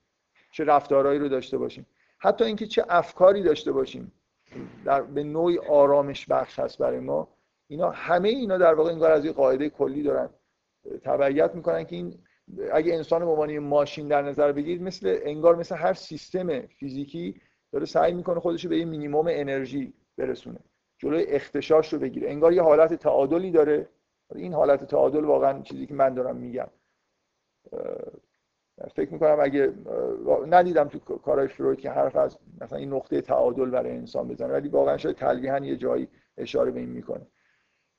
چه 0.52 0.64
رفتارهایی 0.64 1.20
رو 1.20 1.30
داشته 1.30 1.58
باشیم. 1.58 1.86
حتی 2.26 2.45
اینکه 2.45 2.67
چه 2.67 2.86
افکاری 2.89 3.43
داشته 3.43 3.71
باشیم 3.71 4.11
در 4.86 5.01
به 5.01 5.23
نوعی 5.23 5.57
آرامش 5.57 6.26
بخش 6.30 6.59
هست 6.59 6.78
برای 6.78 6.99
ما 6.99 7.28
اینا 7.67 7.89
همه 7.89 8.30
اینا 8.30 8.57
در 8.57 8.73
واقع 8.73 8.91
انگار 8.91 9.11
از 9.11 9.26
یه 9.26 9.32
قاعده 9.32 9.69
کلی 9.69 10.03
دارن 10.03 10.30
تبعیت 11.03 11.55
می‌کنن 11.55 11.84
که 11.84 11.95
این 11.95 12.19
اگه 12.71 12.93
انسان 12.93 13.26
به 13.26 13.32
عنوان 13.32 13.59
ماشین 13.59 14.07
در 14.07 14.21
نظر 14.21 14.51
بگیرید 14.51 14.82
مثل 14.82 15.19
انگار 15.21 15.55
مثل 15.55 15.76
هر 15.76 15.93
سیستم 15.93 16.61
فیزیکی 16.61 17.41
داره 17.71 17.86
سعی 17.86 18.13
می‌کنه 18.13 18.39
خودش 18.39 18.67
به 18.67 18.78
یه 18.78 18.86
مینیمم 18.86 19.26
انرژی 19.28 19.93
برسونه 20.17 20.59
جلوی 20.97 21.23
اختشاش 21.23 21.93
رو 21.93 21.99
بگیره. 21.99 22.30
انگار 22.30 22.53
یه 22.53 22.61
حالت 22.61 22.93
تعادلی 22.93 23.51
داره. 23.51 23.89
این 24.36 24.53
حالت 24.53 24.84
تعادل 24.84 25.26
واقعا 25.26 25.61
چیزی 25.61 25.86
که 25.86 25.93
من 25.93 26.13
دارم 26.13 26.36
میگم. 26.36 26.67
فکر 28.95 29.13
می‌کنم 29.13 29.38
اگه 29.41 29.73
ندیدم 30.47 30.88
تو 30.88 30.99
کارهای 30.99 31.47
فروید 31.47 31.80
که 31.80 31.91
حرف 31.91 32.15
از 32.15 32.38
مثلا 32.61 32.78
این 32.78 32.93
نقطه 32.93 33.21
تعادل 33.21 33.69
برای 33.69 33.91
انسان 33.91 34.28
بزنه 34.28 34.53
ولی 34.53 34.69
واقعا 34.69 34.97
شاید 34.97 35.15
تلویحا 35.15 35.59
یه 35.59 35.78
جایی 35.78 36.07
اشاره 36.38 36.71
به 36.71 36.80
این 36.80 36.89
می‌کنه 36.89 37.28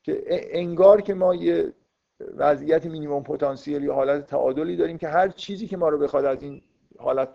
که 0.03 0.23
انگار 0.29 1.01
که 1.01 1.15
ما 1.15 1.35
یه 1.35 1.73
وضعیت 2.37 2.87
مینیمم 2.87 3.23
پتانسیل 3.23 3.85
یا 3.85 3.95
حالت 3.95 4.27
تعادلی 4.27 4.77
داریم 4.77 4.99
که 4.99 5.09
هر 5.09 5.29
چیزی 5.29 5.67
که 5.67 5.77
ما 5.77 5.89
رو 5.89 5.99
بخواد 5.99 6.25
از 6.25 6.43
این 6.43 6.63
حالت 6.99 7.29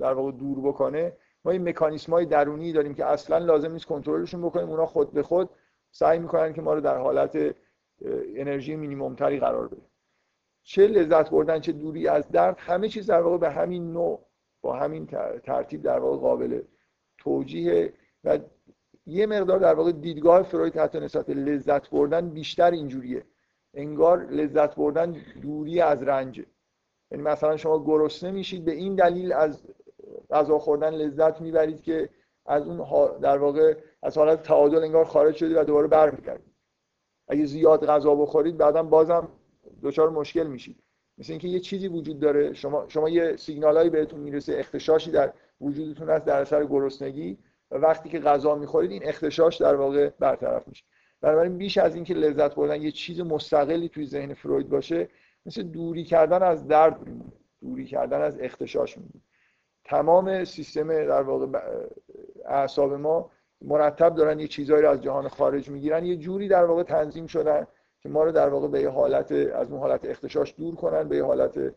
در 0.00 0.12
واقع 0.12 0.32
دور 0.32 0.60
بکنه 0.60 1.12
ما 1.44 1.52
این 1.52 1.68
مکانیسم 1.68 2.12
های 2.12 2.26
درونی 2.26 2.72
داریم 2.72 2.94
که 2.94 3.04
اصلا 3.04 3.38
لازم 3.38 3.72
نیست 3.72 3.86
کنترلشون 3.86 4.42
بکنیم 4.42 4.68
اونا 4.70 4.86
خود 4.86 5.12
به 5.12 5.22
خود 5.22 5.50
سعی 5.90 6.18
می‌کنن 6.18 6.52
که 6.52 6.62
ما 6.62 6.74
رو 6.74 6.80
در 6.80 6.98
حالت 6.98 7.54
انرژی 8.36 8.76
مینیمم 8.76 9.14
تری 9.14 9.38
قرار 9.38 9.68
بده. 9.68 9.82
چه 10.64 10.86
لذت 10.86 11.30
بردن 11.30 11.60
چه 11.60 11.72
دوری 11.72 12.08
از 12.08 12.28
درد 12.28 12.56
همه 12.58 12.88
چیز 12.88 13.06
در 13.06 13.22
واقع 13.22 13.38
به 13.38 13.50
همین 13.50 13.92
نوع 13.92 14.26
با 14.62 14.76
همین 14.76 15.06
ترتیب 15.42 15.82
در 15.82 15.98
واقع 15.98 16.16
قابل 16.16 16.62
توجیه 17.18 17.92
و 18.24 18.38
یه 19.06 19.26
مقدار 19.26 19.58
در 19.58 19.74
واقع 19.74 19.92
دیدگاه 19.92 20.42
فروید 20.42 20.76
حتی 20.76 21.00
نسبت 21.00 21.30
لذت 21.30 21.90
بردن 21.90 22.28
بیشتر 22.28 22.70
اینجوریه. 22.70 23.24
انگار 23.74 24.26
لذت 24.26 24.74
بردن 24.74 25.16
دوری 25.42 25.80
از 25.80 26.02
رنجه 26.02 26.46
یعنی 27.10 27.24
مثلا 27.24 27.56
شما 27.56 27.84
گرسنه 27.84 28.30
میشید 28.30 28.64
به 28.64 28.72
این 28.72 28.94
دلیل 28.94 29.32
از 29.32 29.62
غذا 30.30 30.58
خوردن 30.58 30.94
لذت 30.94 31.40
می‌برید 31.40 31.82
که 31.82 32.08
از 32.46 32.66
اون 32.66 33.18
در 33.20 33.38
واقع 33.38 33.76
از 34.02 34.18
حالت 34.18 34.42
تعادل 34.42 34.82
انگار 34.84 35.04
خارج 35.04 35.34
شدید 35.34 35.56
و 35.56 35.64
دوباره 35.64 35.88
برمیگردید 35.88 36.54
اگه 37.28 37.44
زیاد 37.44 37.86
غذا 37.86 38.14
بخورید 38.14 38.56
بعدا 38.56 38.82
بازم 38.82 39.28
دچار 39.84 40.10
مشکل 40.10 40.46
میشید 40.46 40.82
مثل 41.18 41.32
اینکه 41.32 41.48
یه 41.48 41.60
چیزی 41.60 41.88
وجود 41.88 42.20
داره 42.20 42.52
شما 42.52 42.84
شما 42.88 43.08
یه 43.08 43.36
سیگنالایی 43.36 43.90
بهتون 43.90 44.20
می‌رسه 44.20 44.54
اختشاشی 44.58 45.10
در 45.10 45.32
وجودتون 45.60 46.10
هست 46.10 46.24
در 46.24 46.40
اثر 46.40 46.64
گرسنگی 46.64 47.38
و 47.70 47.76
وقتی 47.76 48.08
که 48.08 48.18
غذا 48.18 48.54
می‌خورید 48.54 48.90
این 48.90 49.08
اختشاش 49.08 49.56
در 49.56 49.74
واقع 49.74 50.10
برطرف 50.18 50.68
میشه. 50.68 50.84
بنابراین 51.20 51.58
بیش 51.58 51.78
از 51.78 51.94
اینکه 51.94 52.14
لذت 52.14 52.54
بردن 52.54 52.82
یه 52.82 52.90
چیز 52.90 53.20
مستقلی 53.20 53.88
توی 53.88 54.06
ذهن 54.06 54.34
فروید 54.34 54.68
باشه 54.68 55.08
مثل 55.46 55.62
دوری 55.62 56.04
کردن 56.04 56.42
از 56.42 56.68
درد 56.68 57.06
میمونه. 57.06 57.32
دوری 57.62 57.84
کردن 57.84 58.22
از 58.22 58.38
اختشاش 58.40 58.98
میمونه. 58.98 59.20
تمام 59.84 60.44
سیستم 60.44 60.88
در 60.88 61.22
واقع 61.22 61.46
اعصاب 62.46 62.92
ما 62.92 63.30
مرتب 63.62 64.14
دارن 64.14 64.40
یه 64.40 64.48
چیزهایی 64.48 64.82
رو 64.82 64.90
از 64.90 65.00
جهان 65.00 65.28
خارج 65.28 65.68
می‌گیرن. 65.68 66.04
یه 66.04 66.16
جوری 66.16 66.48
در 66.48 66.64
واقع 66.64 66.82
تنظیم 66.82 67.26
شدن 67.26 67.66
که 68.04 68.10
ما 68.10 68.24
رو 68.24 68.32
در 68.32 68.48
واقع 68.48 68.68
به 68.68 68.80
یه 68.80 68.88
حالت 68.88 69.32
از 69.32 69.70
اون 69.70 69.80
حالت 69.80 70.04
اختشاش 70.04 70.54
دور 70.58 70.74
کنن 70.74 71.08
به 71.08 71.16
یه 71.16 71.24
حالت 71.24 71.74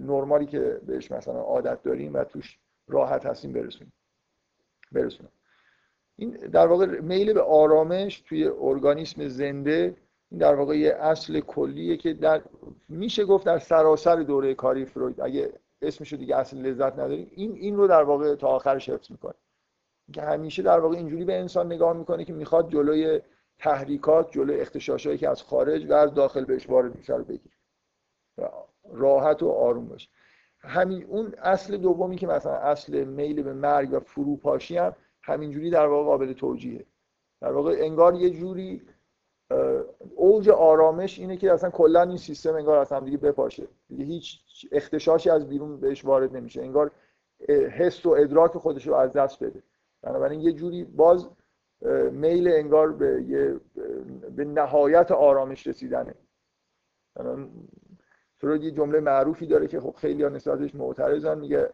نرمالی 0.00 0.46
که 0.46 0.80
بهش 0.86 1.12
مثلا 1.12 1.40
عادت 1.40 1.82
داریم 1.82 2.14
و 2.14 2.24
توش 2.24 2.58
راحت 2.88 3.26
هستیم 3.26 3.52
برسونیم. 3.52 3.92
برسونیم 4.92 5.32
این 6.16 6.30
در 6.30 6.66
واقع 6.66 6.86
میل 6.86 7.32
به 7.32 7.42
آرامش 7.42 8.20
توی 8.20 8.50
ارگانیسم 8.60 9.28
زنده 9.28 9.96
این 10.30 10.40
در 10.40 10.54
واقع 10.54 10.78
یه 10.78 10.94
اصل 10.94 11.40
کلیه 11.40 11.96
که 11.96 12.14
در 12.14 12.42
میشه 12.88 13.24
گفت 13.24 13.46
در 13.46 13.58
سراسر 13.58 14.16
دوره 14.16 14.54
کاری 14.54 14.84
فروید 14.84 15.20
اگه 15.20 15.52
اسمش 15.82 16.12
دیگه 16.12 16.36
اصل 16.36 16.56
لذت 16.56 16.92
نداریم 16.92 17.30
این 17.30 17.52
این 17.54 17.76
رو 17.76 17.86
در 17.86 18.02
واقع 18.02 18.34
تا 18.34 18.48
آخرش 18.48 18.88
حفظ 18.88 19.10
می‌کنه. 19.10 19.34
که 20.12 20.22
همیشه 20.22 20.62
در 20.62 20.80
واقع 20.80 20.96
اینجوری 20.96 21.24
به 21.24 21.38
انسان 21.38 21.66
نگاه 21.66 21.96
می‌کنه 21.96 22.24
که 22.24 22.32
می‌خواد 22.32 22.72
جلوی 22.72 23.20
تحریکات 23.58 24.30
جلوی 24.30 24.60
اختشاشایی 24.60 25.18
که 25.18 25.28
از 25.28 25.42
خارج 25.42 25.90
و 25.90 25.92
از 25.92 26.14
داخل 26.14 26.44
بهش 26.44 26.70
وارد 26.70 26.96
میشه 26.96 27.16
رو 27.16 27.24
بگیره 27.24 27.54
راحت 28.92 29.42
و 29.42 29.48
آروم 29.48 29.88
باشه 29.88 30.08
همین 30.58 31.04
اون 31.04 31.34
اصل 31.38 31.76
دومی 31.76 32.16
که 32.16 32.26
مثلا 32.26 32.52
اصل 32.52 33.04
میل 33.04 33.42
به 33.42 33.52
مرگ 33.52 33.92
و 33.92 34.00
فروپاشی 34.00 34.76
هم 34.76 34.96
همینجوری 35.22 35.70
در 35.70 35.86
واقع 35.86 36.04
قابل 36.04 36.32
توجیهه. 36.32 36.84
در 37.40 37.52
واقع 37.52 37.76
انگار 37.78 38.14
یه 38.14 38.30
جوری 38.30 38.82
اوج 40.14 40.48
آرامش 40.48 41.18
اینه 41.18 41.36
که 41.36 41.52
اصلا 41.52 41.70
کلا 41.70 42.02
این 42.02 42.16
سیستم 42.16 42.54
انگار 42.54 42.78
اصلا 42.78 43.00
دیگه 43.00 43.16
بپاشه. 43.16 43.68
دیگه 43.88 44.04
هیچ 44.04 44.40
اختشاشی 44.72 45.30
از 45.30 45.48
بیرون 45.48 45.80
بهش 45.80 46.04
وارد 46.04 46.36
نمیشه. 46.36 46.62
انگار 46.62 46.90
حس 47.48 48.06
و 48.06 48.10
ادراک 48.10 48.52
خودش 48.52 48.86
رو 48.86 48.94
از 48.94 49.12
دست 49.12 49.44
بده. 49.44 49.62
بنابراین 50.02 50.40
یه 50.40 50.52
جوری 50.52 50.84
باز 50.84 51.28
میل 52.12 52.48
انگار 52.48 52.92
به 52.92 53.22
یه 53.22 53.60
به 54.36 54.44
نهایت 54.44 55.12
آرامش 55.12 55.66
رسیدنه. 55.66 56.14
فروید 58.36 58.62
یه 58.62 58.70
جمله 58.70 59.00
معروفی 59.00 59.46
داره 59.46 59.66
که 59.66 59.80
خب 59.80 59.94
خیلی 59.96 60.22
ها 60.22 60.28
نسبتش 60.28 60.74
معترضن 60.74 61.38
میگه 61.38 61.70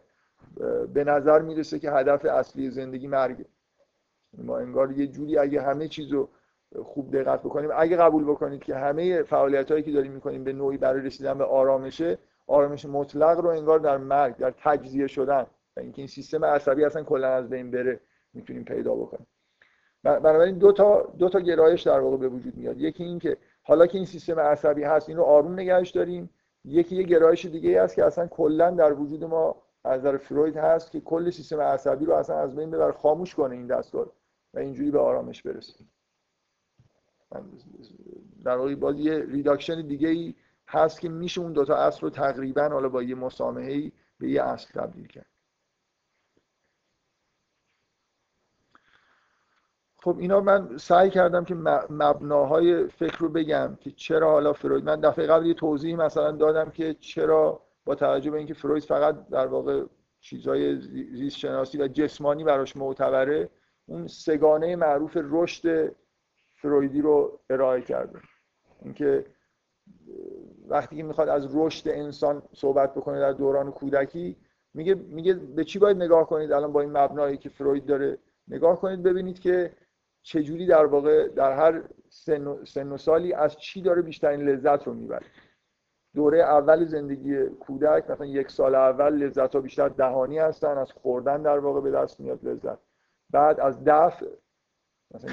به 0.93 1.03
نظر 1.03 1.41
می‌رسه 1.41 1.79
که 1.79 1.91
هدف 1.91 2.25
اصلی 2.25 2.69
زندگی 2.69 3.07
مرگه. 3.07 3.45
ما 4.37 4.57
انگار 4.57 4.91
یه 4.91 5.07
جوری 5.07 5.37
اگه 5.37 5.61
همه 5.61 5.87
چیزو 5.87 6.29
خوب 6.83 7.17
دقت 7.17 7.39
بکنیم 7.39 7.69
اگه 7.75 7.97
قبول 7.97 8.23
بکنید 8.23 8.63
که 8.63 8.75
همه 8.75 9.23
فعالیت 9.23 9.71
هایی 9.71 9.83
که 9.83 9.91
داریم 9.91 10.11
می‌کنیم 10.11 10.43
به 10.43 10.53
نوعی 10.53 10.77
برای 10.77 11.01
رسیدن 11.01 11.37
به 11.37 11.43
آرامشه 11.43 12.17
آرامش 12.47 12.85
مطلق 12.85 13.39
رو 13.39 13.49
انگار 13.49 13.79
در 13.79 13.97
مرگ 13.97 14.37
در 14.37 14.53
تجزیه 14.57 15.07
شدن. 15.07 15.45
اینکه 15.77 16.01
این 16.01 16.07
سیستم 16.07 16.45
عصبی 16.45 16.85
اصلا 16.85 17.03
کلا 17.03 17.27
از 17.27 17.49
بین 17.49 17.71
بره 17.71 17.99
می‌تونیم 18.33 18.63
پیدا 18.63 18.95
بکنیم. 18.95 19.27
بنابراین 20.03 20.57
دو 20.57 20.71
تا 20.71 21.13
دو 21.17 21.29
تا 21.29 21.39
گرایش 21.39 21.81
در 21.81 21.99
واقع 21.99 22.17
به 22.17 22.27
وجود 22.27 22.57
میاد. 22.57 22.77
یکی 22.77 23.03
این 23.03 23.19
که 23.19 23.37
حالا 23.63 23.87
که 23.87 23.97
این 23.97 24.05
سیستم 24.05 24.39
عصبی 24.39 24.83
هست 24.83 25.09
این 25.09 25.17
رو 25.17 25.23
آروم 25.23 25.53
نگهش 25.53 25.89
داریم. 25.89 26.29
یکی 26.65 26.95
یه 26.95 27.03
گرایش 27.03 27.45
دیگه 27.45 27.83
هست 27.83 27.95
که 27.95 28.05
اصلا 28.05 28.27
کلا 28.27 28.71
در 28.71 28.93
وجود 28.93 29.23
ما 29.23 29.55
از 29.83 29.99
نظر 29.99 30.17
فروید 30.17 30.57
هست 30.57 30.91
که 30.91 31.01
کل 31.01 31.29
سیستم 31.29 31.61
عصبی 31.61 32.05
رو 32.05 32.13
اصلا 32.13 32.39
از 32.39 32.55
بین 32.55 32.71
ببر 32.71 32.91
خاموش 32.91 33.35
کنه 33.35 33.55
این 33.55 33.67
دستگاه 33.67 34.07
و 34.53 34.59
اینجوری 34.59 34.91
به 34.91 34.99
آرامش 34.99 35.41
برسه. 35.41 35.73
در 38.43 38.57
واقع 38.57 38.75
باز 38.75 38.99
یه 38.99 39.19
reduction 39.19 39.81
دیگه 39.81 40.07
ای 40.07 40.33
هست 40.67 41.01
که 41.01 41.09
میشه 41.09 41.41
اون 41.41 41.53
دوتا 41.53 41.75
اصل 41.75 42.01
رو 42.01 42.09
تقریبا 42.09 42.69
حالا 42.69 42.89
با 42.89 43.03
یه 43.03 43.15
مسامحه 43.15 43.91
به 44.17 44.29
یه 44.29 44.43
اصل 44.43 44.71
تبدیل 44.73 45.07
کرد. 45.07 45.30
خب 50.03 50.15
اینا 50.19 50.41
من 50.41 50.77
سعی 50.77 51.09
کردم 51.09 51.43
که 51.43 51.55
مبناهای 51.89 52.87
فکر 52.87 53.17
رو 53.17 53.29
بگم 53.29 53.77
که 53.79 53.91
چرا 53.91 54.31
حالا 54.31 54.53
فروید. 54.53 54.83
من 54.83 54.99
دفعه 54.99 55.27
قبل 55.27 55.45
یه 55.45 55.53
توضیح 55.53 55.95
مثلا 55.95 56.31
دادم 56.31 56.69
که 56.69 56.93
چرا 56.93 57.61
با 57.85 57.95
توجه 57.95 58.31
به 58.31 58.37
اینکه 58.37 58.53
فروید 58.53 58.83
فقط 58.83 59.27
در 59.27 59.47
واقع 59.47 59.83
چیزهای 60.19 60.81
زیست 61.13 61.37
شناسی 61.37 61.77
و 61.77 61.87
جسمانی 61.87 62.43
براش 62.43 62.77
معتبره 62.77 63.49
اون 63.85 64.07
سگانه 64.07 64.75
معروف 64.75 65.17
رشد 65.21 65.95
فرویدی 66.61 67.01
رو 67.01 67.39
ارائه 67.49 67.81
کرده. 67.81 68.19
اینکه 68.81 69.25
وقتی 70.67 70.95
که 70.95 71.03
می‌خواد 71.03 71.29
از 71.29 71.55
رشد 71.55 71.89
انسان 71.89 72.41
صحبت 72.53 72.93
بکنه 72.93 73.19
در 73.19 73.31
دوران 73.31 73.71
کودکی 73.71 74.37
میگه 74.73 74.93
میگه 74.93 75.33
به 75.33 75.63
چی 75.63 75.79
باید 75.79 75.97
نگاه 75.97 76.27
کنید؟ 76.27 76.51
الان 76.51 76.71
با 76.71 76.81
این 76.81 76.97
مبنایی 76.97 77.37
که 77.37 77.49
فروید 77.49 77.85
داره 77.85 78.17
نگاه 78.47 78.81
کنید 78.81 79.03
ببینید 79.03 79.39
که 79.39 79.71
چجوری 80.23 80.65
در 80.65 80.85
واقع 80.85 81.27
در 81.27 81.51
هر 81.51 81.83
سن 82.09 82.47
و, 82.47 82.65
سن 82.65 82.91
و 82.91 82.97
سالی 82.97 83.33
از 83.33 83.57
چی 83.57 83.81
داره 83.81 84.01
بیشترین 84.01 84.41
لذت 84.41 84.87
رو 84.87 84.93
می‌بره؟ 84.93 85.25
دوره 86.15 86.39
اول 86.39 86.85
زندگی 86.85 87.43
کودک 87.45 88.09
مثلا 88.09 88.25
یک 88.25 88.51
سال 88.51 88.75
اول 88.75 89.13
لذت 89.13 89.55
ها 89.55 89.61
بیشتر 89.61 89.89
دهانی 89.89 90.39
هستن 90.39 90.77
از 90.77 90.91
خوردن 90.91 91.41
در 91.41 91.59
واقع 91.59 91.81
به 91.81 91.91
دست 91.91 92.19
میاد 92.19 92.45
لذت. 92.47 92.77
بعد 93.29 93.59
از 93.59 93.83
دفع 93.83 94.25
مثلا 95.11 95.31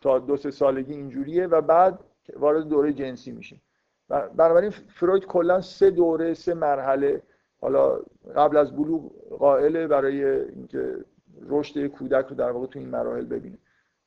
تا 0.00 0.18
دو 0.18 0.36
سه 0.36 0.50
سالگی 0.50 0.92
اینجوریه 0.92 1.46
و 1.46 1.60
بعد 1.60 1.98
وارد 2.36 2.68
دوره 2.68 2.92
جنسی 2.92 3.32
میشیم. 3.32 3.62
بنابراین 4.08 4.70
فروید 4.70 5.26
کلا 5.26 5.60
سه 5.60 5.90
دوره 5.90 6.34
سه 6.34 6.54
مرحله. 6.54 7.22
حالا 7.60 8.00
قبل 8.36 8.56
از 8.56 8.76
بلوغ 8.76 9.12
قائله 9.38 9.86
برای 9.86 10.24
اینکه 10.24 11.04
رشد 11.48 11.86
کودک 11.86 12.26
رو 12.26 12.36
در 12.36 12.50
واقع 12.50 12.66
تو 12.66 12.78
این 12.78 12.88
مراحل 12.88 13.24
ببینه. 13.24 13.58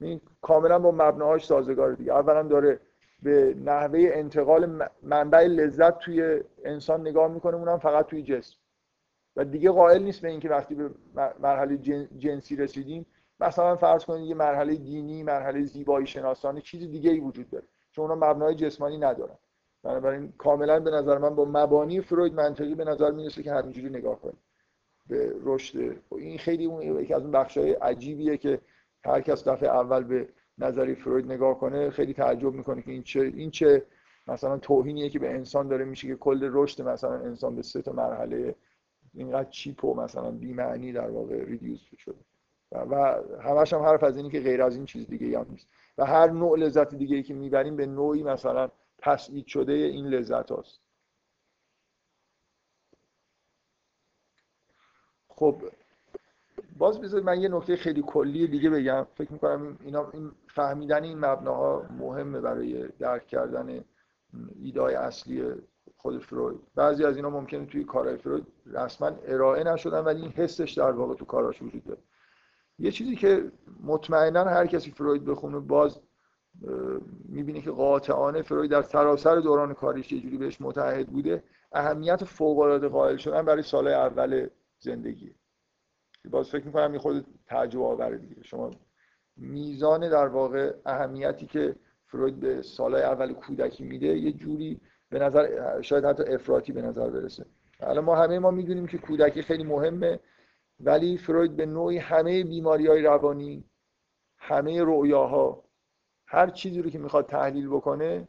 این 0.01 0.21
کاملا 0.41 0.79
با 0.79 0.91
مبناهاش 0.91 1.45
سازگار 1.45 1.93
دیگه. 1.93 2.13
اولا 2.13 2.43
داره 2.43 2.79
به 3.23 3.55
نحوه 3.65 4.09
انتقال 4.13 4.89
منبع 5.03 5.39
لذت 5.39 5.99
توی 5.99 6.41
انسان 6.65 7.01
نگاه 7.01 7.31
می‌کنه 7.31 7.57
اونم 7.57 7.77
فقط 7.77 8.05
توی 8.05 8.23
جسم. 8.23 8.57
و 9.35 9.45
دیگه 9.45 9.71
قائل 9.71 10.03
نیست 10.03 10.21
به 10.21 10.29
اینکه 10.29 10.49
وقتی 10.49 10.75
به 10.75 10.89
مرحله 11.39 11.77
جنسی 12.17 12.55
رسیدیم 12.55 13.05
مثلا 13.39 13.75
فرض 13.75 14.05
کنید 14.05 14.29
یه 14.29 14.35
مرحله 14.35 14.75
دینی 14.75 15.23
مرحله 15.23 15.63
زیبایی 15.63 16.07
شناسانه 16.07 16.61
چیز 16.61 16.91
دیگه 16.91 17.11
ای 17.11 17.19
وجود 17.19 17.49
داره. 17.49 17.65
چون 17.91 18.11
اونا 18.11 18.27
مبنای 18.27 18.55
جسمانی 18.55 18.97
ندارن. 18.97 19.35
بنابراین 19.83 20.33
کاملا 20.37 20.79
به 20.79 20.91
نظر 20.91 21.17
من 21.17 21.35
با 21.35 21.45
مبانی 21.45 22.01
فروید 22.01 22.33
منطقی 22.33 22.75
به 22.75 22.85
نظر 22.85 23.11
می‌رسه 23.11 23.43
که 23.43 23.53
همینجوری 23.53 23.89
نگاه 23.89 24.19
کنیم. 24.21 24.37
به 25.07 25.35
رشد. 25.43 25.95
این 26.11 26.37
خیلی 26.37 26.65
اون 26.65 26.81
یکی 26.81 27.13
از 27.13 27.21
اون 27.21 27.31
بخشای 27.31 27.71
عجیبیه 27.71 28.37
که 28.37 28.59
هر 29.05 29.21
کس 29.21 29.47
دفعه 29.47 29.69
اول 29.69 30.03
به 30.03 30.29
نظری 30.57 30.95
فروید 30.95 31.25
نگاه 31.25 31.59
کنه 31.59 31.89
خیلی 31.89 32.13
تعجب 32.13 32.53
می‌کنه 32.53 32.81
که 32.81 32.91
این 32.91 33.03
چه 33.03 33.21
این 33.21 33.51
چه 33.51 33.85
مثلا 34.27 34.57
توهینیه 34.57 35.09
که 35.09 35.19
به 35.19 35.29
انسان 35.29 35.67
داره 35.67 35.85
میشه 35.85 36.07
که 36.07 36.15
کل 36.15 36.49
رشد 36.53 36.81
مثلا 36.81 37.13
انسان 37.13 37.55
به 37.55 37.61
سه 37.61 37.81
تا 37.81 37.91
مرحله 37.91 38.55
اینقدر 39.13 39.49
چیپ 39.49 39.85
و 39.85 39.93
مثلا 39.93 40.31
بی 40.31 40.53
معنی 40.53 40.93
در 40.93 41.09
واقع 41.09 41.43
ریدیوس 41.43 41.79
شده. 41.97 42.19
و 42.71 43.21
همش 43.41 43.73
هم 43.73 43.81
حرف 43.81 44.03
از 44.03 44.17
اینی 44.17 44.29
که 44.29 44.39
غیر 44.39 44.63
از 44.63 44.75
این 44.75 44.85
چیز 44.85 45.07
دیگه 45.07 45.39
هم 45.39 45.45
نیست. 45.49 45.67
و 45.97 46.05
هر 46.05 46.29
نوع 46.29 46.59
لذت 46.59 46.95
دیگه 46.95 47.15
ای 47.15 47.23
که 47.23 47.33
می‌بریم 47.33 47.75
به 47.75 47.85
نوعی 47.85 48.23
مثلا 48.23 48.69
تسعید 48.97 49.45
شده 49.47 49.73
این 49.73 50.07
لذت 50.07 50.51
هاست. 50.51 50.81
خب 55.27 55.61
باز 56.81 57.01
بذارید 57.01 57.25
من 57.25 57.41
یه 57.41 57.49
نکته 57.49 57.75
خیلی 57.75 58.03
کلی 58.07 58.47
دیگه 58.47 58.69
بگم. 58.69 59.07
فکر 59.15 59.33
می‌کنم 59.33 59.77
اینا 59.81 60.09
این 60.13 60.31
فهمیدن 60.47 61.03
این 61.03 61.17
مبناها 61.17 61.85
مهمه 61.99 62.41
برای 62.41 62.87
درک 62.99 63.27
کردن 63.27 63.83
ایدای 64.55 64.95
اصلی 64.95 65.43
خود 65.97 66.23
فروید. 66.23 66.59
بعضی 66.75 67.05
از 67.05 67.15
اینا 67.15 67.29
ممکنه 67.29 67.65
توی 67.65 67.83
کارهای 67.83 68.17
فروید 68.17 68.47
رسما 68.65 69.11
ارائه 69.25 69.63
نشدن 69.63 69.99
ولی 69.99 70.21
این 70.21 70.31
حسش 70.31 70.71
در 70.71 70.91
واقع 70.91 71.15
تو 71.15 71.25
کاراش 71.25 71.61
وجود 71.61 71.83
داره. 71.83 72.01
یه 72.79 72.91
چیزی 72.91 73.15
که 73.15 73.51
مطمئنا 73.83 74.43
هر 74.43 74.67
کسی 74.67 74.91
فروید 74.91 75.25
بخونه 75.25 75.59
باز 75.59 75.99
می‌بینه 77.25 77.61
که 77.61 77.71
قاطعانه 77.71 78.41
فروید 78.41 78.71
در 78.71 78.81
سراسر 78.81 79.35
دوران 79.35 79.73
کاریش 79.73 80.11
یه 80.11 80.21
جوری 80.21 80.37
بهش 80.37 80.61
متحد 80.61 81.07
بوده. 81.07 81.43
اهمیت 81.71 82.23
فوق 82.23 82.59
العاده 82.59 82.87
قائل 82.87 83.17
شدن 83.17 83.45
برای 83.45 83.63
سالهای 83.63 83.95
اول 83.95 84.47
زندگی 84.79 85.35
باز 86.29 86.49
فکر 86.49 86.65
می‌کنم 86.65 86.91
این 86.91 86.99
خود 86.99 87.25
تعجب 87.47 87.81
آوره 87.81 88.17
دیگه. 88.17 88.43
شما 88.43 88.71
میزان 89.37 90.09
در 90.09 90.27
واقع 90.27 90.73
اهمیتی 90.85 91.45
که 91.45 91.75
فروید 92.07 92.39
به 92.39 92.61
سالهای 92.61 93.03
اول 93.03 93.33
کودکی 93.33 93.83
میده 93.83 94.07
یه 94.07 94.31
جوری 94.31 94.81
به 95.09 95.19
نظر 95.19 95.81
شاید 95.81 96.05
حتی 96.05 96.23
افراطی 96.23 96.71
به 96.71 96.81
نظر 96.81 97.09
برسه. 97.09 97.45
الان 97.79 98.03
ما 98.03 98.15
همه 98.15 98.39
ما 98.39 98.51
می‌دونیم 98.51 98.87
که 98.87 98.97
کودکی 98.97 99.41
خیلی 99.41 99.63
مهمه 99.63 100.19
ولی 100.79 101.17
فروید 101.17 101.55
به 101.55 101.65
نوعی 101.65 101.97
همه 101.97 102.43
بیماری 102.43 102.87
های 102.87 103.01
روانی 103.01 103.63
همه 104.37 104.83
رؤیاها 104.83 105.63
هر 106.25 106.49
چیزی 106.49 106.81
رو 106.81 106.89
که 106.89 106.99
می‌خواد 106.99 107.25
تحلیل 107.25 107.67
بکنه 107.67 108.27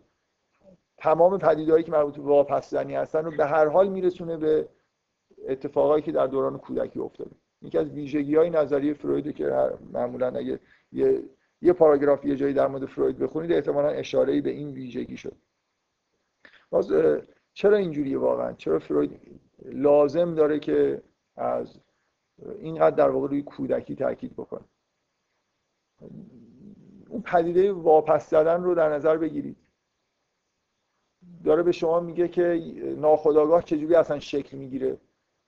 تمام 0.98 1.38
پدیدهایی 1.38 1.84
که 1.84 1.92
مربوط 1.92 2.16
به 2.16 2.22
واپسزنی 2.22 2.94
هستن 2.94 3.24
رو 3.24 3.30
به 3.30 3.46
هر 3.46 3.68
حال 3.68 3.88
میرسونه 3.88 4.36
به 4.36 4.68
اتفاقایی 5.48 6.02
که 6.02 6.12
در 6.12 6.26
دوران 6.26 6.58
کودکی 6.58 7.00
افتاده. 7.00 7.36
یکی 7.62 7.78
از 7.78 7.88
ویژگی 7.88 8.36
های 8.36 8.50
نظریه 8.50 8.94
فروید 8.94 9.34
که 9.34 9.70
معمولا 9.92 10.28
اگه 10.28 10.60
یه 10.92 11.22
یه 11.62 11.72
پاراگراف 11.72 12.24
یه 12.24 12.36
جایی 12.36 12.54
در 12.54 12.66
مورد 12.66 12.86
فروید 12.86 13.18
بخونید 13.18 13.52
احتمالا 13.52 13.88
اشاره 13.88 14.40
به 14.40 14.50
این 14.50 14.70
ویژگی 14.70 15.16
شد. 15.16 15.36
باز 16.70 16.92
چرا 17.52 17.76
اینجوریه 17.76 18.18
واقعا؟ 18.18 18.52
چرا 18.52 18.78
فروید 18.78 19.40
لازم 19.64 20.34
داره 20.34 20.58
که 20.58 21.02
از 21.36 21.80
اینقدر 22.58 22.96
در 22.96 23.10
واقع 23.10 23.28
روی 23.28 23.42
کودکی 23.42 23.94
تاکید 23.94 24.32
بکنه؟ 24.32 24.64
اون 27.08 27.22
پدیده 27.22 27.72
واپس 27.72 28.30
زدن 28.30 28.62
رو 28.62 28.74
در 28.74 28.94
نظر 28.94 29.16
بگیرید. 29.16 29.56
داره 31.44 31.62
به 31.62 31.72
شما 31.72 32.00
میگه 32.00 32.28
که 32.28 32.72
ناخداگاه 32.98 33.62
چجوری 33.62 33.94
اصلا 33.94 34.18
شکل 34.18 34.56
می‌گیره؟ 34.56 34.98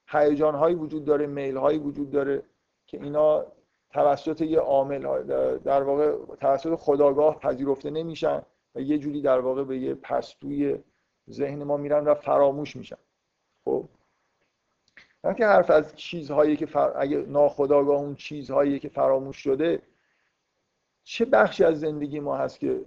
هیجان 0.06 0.54
هایی 0.54 0.74
وجود 0.74 1.04
داره 1.04 1.26
میل 1.26 1.56
هایی 1.56 1.78
وجود 1.78 2.10
داره 2.10 2.42
که 2.86 3.02
اینا 3.02 3.46
توسط 3.90 4.40
یه 4.40 4.58
عامل 4.58 5.22
در 5.56 5.82
واقع 5.82 6.16
توسط 6.40 6.74
خداگاه 6.74 7.38
پذیرفته 7.38 7.90
نمیشن 7.90 8.42
و 8.74 8.80
یه 8.80 8.98
جوری 8.98 9.20
در 9.22 9.40
واقع 9.40 9.64
به 9.64 9.78
یه 9.78 9.94
پستوی 9.94 10.78
ذهن 11.30 11.64
ما 11.64 11.76
میرن 11.76 12.04
و 12.04 12.14
فراموش 12.14 12.76
میشن. 12.76 12.96
خب. 13.64 13.88
وقتی 15.24 15.42
حرف 15.42 15.70
از 15.70 15.96
چیزهایی 15.96 16.56
که 16.56 16.66
فر... 16.66 16.92
اگه 16.96 17.16
ناخداگاه 17.16 17.96
اون 17.96 18.14
چیزهایی 18.14 18.78
که 18.78 18.88
فراموش 18.88 19.36
شده 19.36 19.82
چه 21.04 21.24
بخشی 21.24 21.64
از 21.64 21.80
زندگی 21.80 22.20
ما 22.20 22.36
هست 22.36 22.58
که 22.58 22.84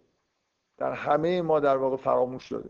در 0.78 0.92
همه 0.92 1.42
ما 1.42 1.60
در 1.60 1.78
واقع 1.78 1.98
فراموش 1.98 2.44
شده؟ 2.44 2.70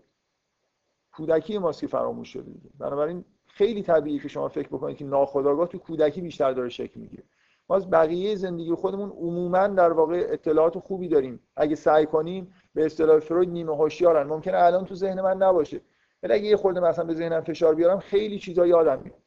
کودکی 1.11 1.57
ماست 1.57 1.81
که 1.81 1.87
فراموش 1.87 2.33
شده 2.33 2.51
بنابراین 2.77 3.25
خیلی 3.57 3.83
طبیعی 3.83 4.19
که 4.19 4.27
شما 4.27 4.47
فکر 4.47 4.67
بکنید 4.67 4.97
که 4.97 5.05
ناخودآگاه 5.05 5.67
تو 5.67 5.77
کودکی 5.77 6.21
بیشتر 6.21 6.51
داره 6.51 6.69
شکل 6.69 6.99
می‌گیره. 6.99 7.23
ما 7.69 7.75
از 7.75 7.89
بقیه 7.89 8.35
زندگی 8.35 8.73
خودمون 8.73 9.09
عموما 9.09 9.67
در 9.67 9.91
واقع 9.91 10.27
اطلاعات 10.29 10.79
خوبی 10.79 11.07
داریم. 11.07 11.39
اگه 11.55 11.75
سعی 11.75 12.05
کنیم 12.05 12.53
به 12.73 12.85
اصطلاح 12.85 13.19
فروید 13.19 13.49
نیمه 13.49 13.75
هوشیارن 13.75 14.27
ممکنه 14.27 14.57
الان 14.57 14.85
تو 14.85 14.95
ذهن 14.95 15.21
من 15.21 15.37
نباشه. 15.37 15.81
ولی 16.23 16.33
اگه 16.33 16.45
یه 16.45 16.55
خورده 16.55 16.79
مثلا 16.79 17.05
به 17.05 17.13
ذهنم 17.13 17.41
فشار 17.41 17.75
بیارم 17.75 17.99
خیلی 17.99 18.39
چیزا 18.39 18.67
یادم 18.67 19.01
میاد. 19.03 19.21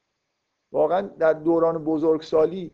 واقعا 0.72 1.01
در 1.01 1.33
دوران 1.33 1.85
بزرگسالی 1.85 2.70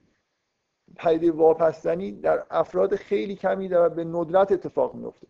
پدیده 0.97 1.33
واپسزنی 1.33 2.13
در 2.13 2.47
افراد 2.51 2.97
خیلی 2.97 3.35
کمی 3.35 3.69
در 3.69 3.89
به 3.89 4.05
ندرت 4.05 4.53
اتفاق 4.53 4.95
میفته 4.95 5.27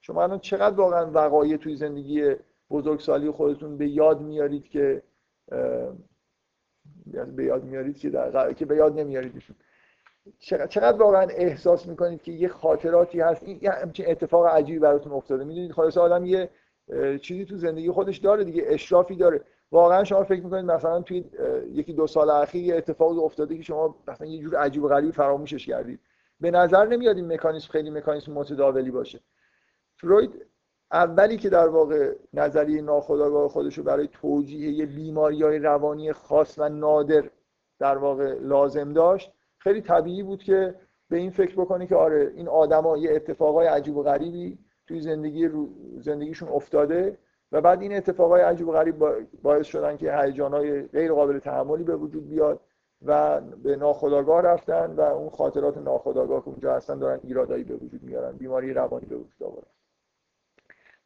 شما 0.00 0.22
الان 0.22 0.38
چقدر 0.38 0.76
واقعا 0.76 1.10
وقایع 1.10 1.56
توی 1.56 1.76
زندگی 1.76 2.34
بزرگسالی 2.70 3.30
خودتون 3.30 3.76
به 3.76 3.88
یاد 3.88 4.20
میارید 4.20 4.68
که 4.68 5.02
به 7.36 7.44
یاد 7.44 7.64
میارید 7.64 7.98
که 7.98 8.10
در 8.10 8.52
که 8.52 8.64
به 8.64 8.76
یاد 8.76 8.98
نمیارید 8.98 9.42
چقدر 10.68 10.98
واقعا 10.98 11.26
احساس 11.30 11.86
می‌کنید 11.86 12.22
که 12.22 12.32
یه 12.32 12.48
خاطراتی 12.48 13.20
هست؟ 13.20 13.42
این 13.42 13.66
همچین 13.66 14.06
اتفاق 14.08 14.46
عجیبی 14.46 14.78
براتون 14.78 15.12
افتاده. 15.12 15.44
می‌دونید 15.44 15.72
خلاص 15.72 15.98
آدم 15.98 16.26
یه 16.26 16.50
چیزی 17.20 17.44
تو 17.44 17.56
زندگی 17.56 17.90
خودش 17.90 18.18
داره 18.18 18.44
دیگه 18.44 18.62
اشرافی 18.66 19.16
داره. 19.16 19.40
واقعا 19.72 20.04
شما 20.04 20.24
فکر 20.24 20.42
می‌کنید 20.42 20.64
مثلا 20.64 21.02
توی 21.02 21.24
یکی 21.72 21.92
دو 21.92 22.06
سال 22.06 22.30
اخیر 22.30 22.64
یه 22.64 22.76
اتفاقی 22.76 23.18
افتاده 23.18 23.56
که 23.56 23.62
شما 23.62 23.96
مثلا 24.08 24.26
یه 24.26 24.42
جور 24.42 24.56
عجیب 24.56 24.82
و 24.82 24.88
غریبی 24.88 25.12
فراموشش 25.12 25.66
کردید. 25.66 26.00
به 26.40 26.50
نظر 26.50 26.86
نمیاد 26.86 27.16
این 27.16 27.32
مکانیزم 27.32 27.68
خیلی 27.70 27.90
مکانیزم 27.90 28.32
متداولی 28.32 28.90
باشه. 28.90 29.20
فروید 29.96 30.46
اولی 30.92 31.36
که 31.36 31.50
در 31.50 31.68
واقع 31.68 32.14
نظریه 32.32 32.82
ناخودآگاه 32.82 33.48
خودش 33.48 33.78
رو 33.78 33.84
برای 33.84 34.08
توجیه 34.12 34.70
یه 34.70 34.86
بیماری 34.86 35.42
های 35.42 35.58
روانی 35.58 36.12
خاص 36.12 36.58
و 36.58 36.68
نادر 36.68 37.30
در 37.78 37.98
واقع 37.98 38.34
لازم 38.40 38.92
داشت 38.92 39.32
خیلی 39.58 39.80
طبیعی 39.80 40.22
بود 40.22 40.42
که 40.42 40.74
به 41.10 41.16
این 41.16 41.30
فکر 41.30 41.54
بکنی 41.54 41.86
که 41.86 41.96
آره 41.96 42.32
این 42.34 42.48
آدما 42.48 42.96
یه 42.96 43.14
اتفاقای 43.14 43.66
عجیب 43.66 43.96
و 43.96 44.02
غریبی 44.02 44.58
توی 44.86 45.00
زندگی 45.00 45.48
رو 45.48 45.68
زندگیشون 46.00 46.48
افتاده 46.48 47.18
و 47.52 47.60
بعد 47.60 47.82
این 47.82 47.96
اتفاقای 47.96 48.42
عجیب 48.42 48.68
و 48.68 48.72
غریب 48.72 49.04
باعث 49.42 49.66
شدن 49.66 49.96
که 49.96 50.16
هیجانای 50.16 50.82
غیر 50.82 51.12
قابل 51.12 51.38
تحملی 51.38 51.84
به 51.84 51.96
وجود 51.96 52.28
بیاد 52.28 52.60
و 53.02 53.40
به 53.40 53.76
ناخودآگاه 53.76 54.42
رفتن 54.42 54.94
و 54.96 55.00
اون 55.00 55.30
خاطرات 55.30 55.78
ناخودآگاه 55.78 56.40
که 56.40 56.48
اونجا 56.48 56.74
هستن 56.74 56.98
دارن 56.98 57.20
ایرادایی 57.22 57.64
به 57.64 57.74
وجود 57.74 58.02
میارن 58.02 58.32
بیماری 58.32 58.72
روانی 58.72 59.06
به 59.06 59.16
وجود 59.16 59.42
آوردن. 59.42 59.73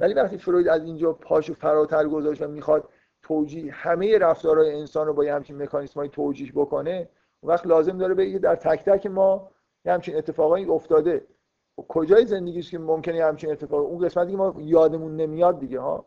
ولی 0.00 0.14
وقتی 0.14 0.38
فروید 0.38 0.68
از 0.68 0.84
اینجا 0.84 1.12
پاشو 1.12 1.54
فراتر 1.54 2.08
گذاشت 2.08 2.42
و 2.42 2.48
می‌خواد 2.48 2.88
توجیه 3.22 3.72
همه 3.72 4.18
رفتارهای 4.18 4.74
انسان 4.74 5.06
رو 5.06 5.14
با 5.14 5.24
یه 5.24 5.34
همچین 5.34 5.62
مکانیسم 5.62 6.06
توجیه 6.06 6.52
بکنه 6.52 7.08
اون 7.40 7.52
وقت 7.52 7.66
لازم 7.66 7.98
داره 7.98 8.14
بگه 8.14 8.38
در 8.38 8.56
تک 8.56 8.84
تک 8.84 9.06
ما 9.06 9.50
یه 9.84 9.92
همچین 9.92 10.16
اتفاقایی 10.16 10.64
افتاده. 10.64 11.26
کجای 11.88 12.26
زندگیش 12.26 12.70
که 12.70 12.78
ممکنه 12.78 13.24
همچین 13.24 13.50
اتفاق؟ 13.50 13.80
اون 13.80 14.06
قسمتی 14.06 14.30
که 14.30 14.36
ما 14.36 14.54
یادمون 14.58 15.16
نمیاد 15.16 15.58
دیگه 15.58 15.80
ها. 15.80 16.06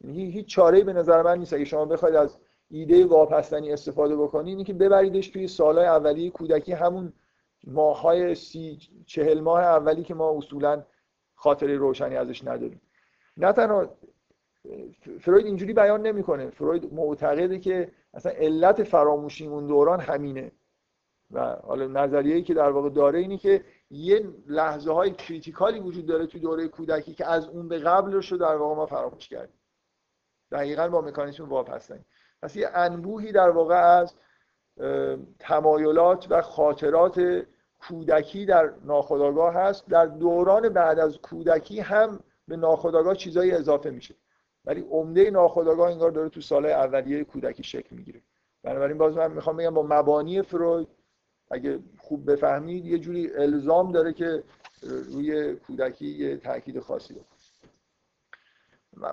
یعنی 0.00 0.30
هیچ 0.30 0.46
چاره‌ای 0.46 0.84
به 0.84 0.92
نظر 0.92 1.22
من 1.22 1.38
نیست. 1.38 1.52
اگه 1.52 1.64
شما 1.64 1.84
بخواید 1.84 2.14
از 2.14 2.38
ایده 2.70 3.06
واپسنی 3.06 3.72
استفاده 3.72 4.16
بکنید 4.16 4.48
اینی 4.48 4.64
که 4.64 4.74
ببریدش 4.74 5.28
توی 5.28 5.48
سالهای 5.48 5.86
اولیه 5.86 6.30
کودکی 6.30 6.72
همون 6.72 7.12
ماهای 7.66 8.34
سی 8.34 8.78
چهل 9.06 9.40
ماه 9.40 9.60
اولی 9.62 10.02
که 10.02 10.14
ما 10.14 10.30
اصولا 10.36 10.84
خاطره 11.34 11.76
روشنی 11.76 12.16
ازش 12.16 12.44
نداریم. 12.44 12.80
نه 13.38 13.52
تنها 13.52 13.88
فروید 15.20 15.46
اینجوری 15.46 15.72
بیان 15.72 16.02
نمی‌کنه. 16.02 16.50
فروید 16.50 16.94
معتقده 16.94 17.58
که 17.58 17.92
اصلا 18.14 18.32
علت 18.32 18.82
فراموشی 18.82 19.46
اون 19.46 19.66
دوران 19.66 20.00
همینه. 20.00 20.52
و 21.30 21.56
حالا 21.62 21.86
نظریه‌ای 21.86 22.42
که 22.42 22.54
در 22.54 22.70
واقع 22.70 22.90
داره 22.90 23.18
اینه 23.18 23.36
که 23.38 23.64
یه 23.90 24.28
لحظه 24.46 24.92
های 24.92 25.10
کریتیکالی 25.10 25.80
وجود 25.80 26.06
داره 26.06 26.26
توی 26.26 26.40
دوره 26.40 26.68
کودکی 26.68 27.14
که 27.14 27.26
از 27.26 27.48
اون 27.48 27.68
به 27.68 27.78
قبل 27.78 28.12
رو 28.12 28.36
در 28.36 28.56
واقع 28.56 28.74
ما 28.74 28.86
فراموش 28.86 29.28
کردیم. 29.28 29.58
دقیقا 30.52 30.88
با 30.88 31.00
مکانیسم 31.00 31.48
واپسنی 31.48 32.04
پس 32.42 32.56
یه 32.56 32.68
انبوهی 32.74 33.32
در 33.32 33.50
واقع 33.50 33.74
از 33.74 34.14
تمایلات 35.38 36.26
و 36.30 36.42
خاطرات 36.42 37.42
کودکی 37.78 38.46
در 38.46 38.72
ناخودآگاه 38.84 39.54
هست. 39.54 39.88
در 39.88 40.06
دوران 40.06 40.68
بعد 40.68 40.98
از 40.98 41.18
کودکی 41.18 41.80
هم 41.80 42.20
به 42.48 42.56
ناخودآگاه 42.56 43.14
چیزایی 43.14 43.50
اضافه 43.50 43.90
میشه. 43.90 44.14
ولی 44.64 44.80
عمده 44.80 45.30
ناخودآگاه 45.30 45.90
انگار 45.90 46.10
داره 46.10 46.28
تو 46.28 46.40
سال 46.40 46.66
اولیه 46.66 47.24
کودکی 47.24 47.62
شکل 47.62 47.96
می‌گیره. 47.96 48.20
بنابراین 48.62 48.98
باز 48.98 49.16
من 49.16 49.32
می‌خوام 49.32 49.56
بگم 49.56 49.74
با 49.74 49.86
مبانی 49.88 50.42
فروید 50.42 50.88
اگه 51.50 51.78
خوب 51.98 52.30
بفهمید 52.32 52.86
یه 52.86 52.98
جوری 52.98 53.30
الزام 53.34 53.92
داره 53.92 54.12
که 54.12 54.42
روی 54.82 55.54
کودکی 55.54 56.06
یه 56.06 56.36
تاکید 56.36 56.80
خاصی 56.80 57.14
داره 57.14 57.26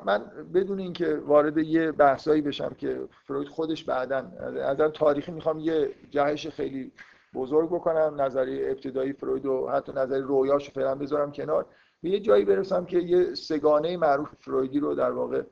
من 0.04 0.32
بدون 0.54 0.80
اینکه 0.80 1.16
وارد 1.16 1.58
یه 1.58 1.92
بحثایی 1.92 2.42
بشم 2.42 2.74
که 2.78 3.08
فروید 3.28 3.48
خودش 3.48 3.84
بعدا 3.84 4.18
از 4.64 4.92
تاریخی 4.94 5.32
می‌خوام 5.32 5.60
یه 5.60 5.92
جهش 6.10 6.48
خیلی 6.48 6.92
بزرگ 7.34 7.70
بکنم 7.70 8.22
نظریه 8.22 8.72
ابتدایی 8.72 9.14
فروید 9.14 9.46
و 9.46 9.68
حتی 9.70 9.92
نظریه 9.92 10.24
رویاش 10.24 10.70
فعلا 10.70 10.96
بذارم 10.96 11.32
کنار. 11.32 11.66
به 12.06 12.12
یه 12.12 12.20
جایی 12.20 12.46
برسم 12.46 12.86
که 12.86 13.00
یه 13.00 13.34
سگانه 13.34 13.98
معروف 13.98 14.30
فرویدی 14.40 14.80
رو 14.80 14.96
در 14.96 15.12
واقع 15.12 15.44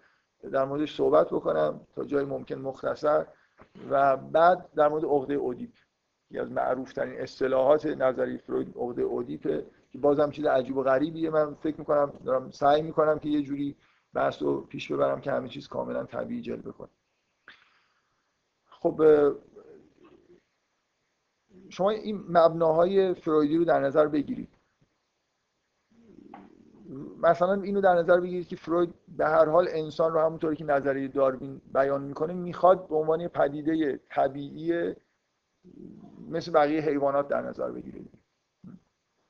در 0.51 0.66
موردش 0.66 0.95
صحبت 0.95 1.28
بکنم 1.28 1.88
تا 1.95 2.04
جای 2.04 2.26
ممکن 2.26 2.56
مختصر. 2.56 3.26
و 3.89 4.18
بعد 4.18 4.70
در 4.76 4.88
مورد 4.88 5.06
عقده 5.06 5.34
اودیپ 5.34 5.70
یکی 6.32 6.39
از 6.39 6.51
معروف 6.51 6.93
ترین 6.93 7.22
اصطلاحات 7.22 7.86
نظری 7.86 8.38
فروید 8.38 8.74
عقده 8.78 9.01
اودیپ 9.01 9.41
که 9.91 9.97
بازم 9.97 10.32
چیز 10.32 10.45
عجیب 10.45 10.78
و 10.78 10.84
غریبیه. 10.84 11.30
من 11.30 11.54
فکر 11.54 11.80
می‌کنم 11.80 12.14
دارم 12.26 12.51
سعی 12.51 12.82
می‌کنم 12.82 13.20
که 13.20 13.30
یه 13.30 13.41
جوری 13.41 13.76
بحث 14.14 14.41
رو 14.41 14.62
پیش 14.62 14.91
ببرم 14.91 15.22
که 15.22 15.32
همه 15.32 15.49
چیز 15.49 15.68
کاملا 15.68 16.04
طبیعی 16.04 16.41
جلوه 16.41 16.72
کنه 16.72 16.89
خب 18.70 19.01
شما 21.70 21.89
این 21.89 22.26
مبناهای 22.30 23.14
فرویدی 23.14 23.58
رو 23.58 23.66
در 23.66 23.80
نظر 23.80 24.08
بگیرید. 24.08 24.62
مثلا 27.24 27.53
اینو 27.53 27.82
در 27.82 27.95
نظر 27.95 28.19
بگیرید 28.19 28.47
که 28.47 28.55
فروید 28.55 28.93
به 29.07 29.26
هر 29.26 29.45
حال 29.45 29.67
انسان 29.71 30.13
رو 30.13 30.19
همونطوری 30.19 30.55
که 30.55 30.63
نظریه 30.63 31.07
داروین 31.07 31.61
بیان 31.74 32.01
می‌کنه 32.01 32.34
می‌خواد 32.34 32.88
به 32.88 32.95
عنوان 32.95 33.28
پدیده 33.28 33.99
طبیعی 34.09 34.95
مثل 36.30 36.51
بقیه 36.51 36.82
حیوانات 36.82 37.28
در 37.28 37.41
نظر 37.41 37.71
بگیرید. 37.71 38.09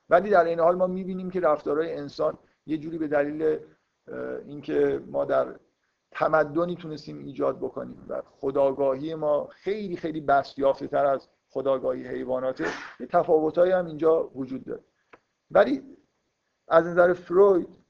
ولی 0.09 0.29
در 0.29 0.45
این 0.45 0.59
حال 0.59 0.75
ما 0.75 0.87
می‌بینیم 0.87 1.29
که 1.29 1.39
رفتارهای 1.39 1.93
انسان 1.93 2.37
یه 2.65 2.77
جوری 2.77 2.97
به 2.97 3.07
دلیل 3.07 3.59
اینکه 4.45 5.03
ما 5.07 5.25
در 5.25 5.59
تمدنی 6.11 6.75
تونستیم 6.75 7.19
ایجاد 7.19 7.57
بکنیم 7.57 8.05
و 8.09 8.21
خداگاهی 8.25 9.15
ما 9.15 9.47
خیلی 9.47 9.97
خیلی 9.97 10.21
بست 10.21 10.59
یافته 10.59 10.87
تر 10.87 11.05
از 11.05 11.29
خداگاهی 11.49 12.07
حیواناته 12.07 12.65
یه 12.99 13.07
تفاوتایی 13.07 13.71
هم 13.71 13.85
اینجا 13.85 14.31
وجود 14.35 14.65
داره. 14.65 14.83
ولی 15.51 15.83
از 16.67 16.85
نظر 16.87 17.13
فروید 17.13 17.82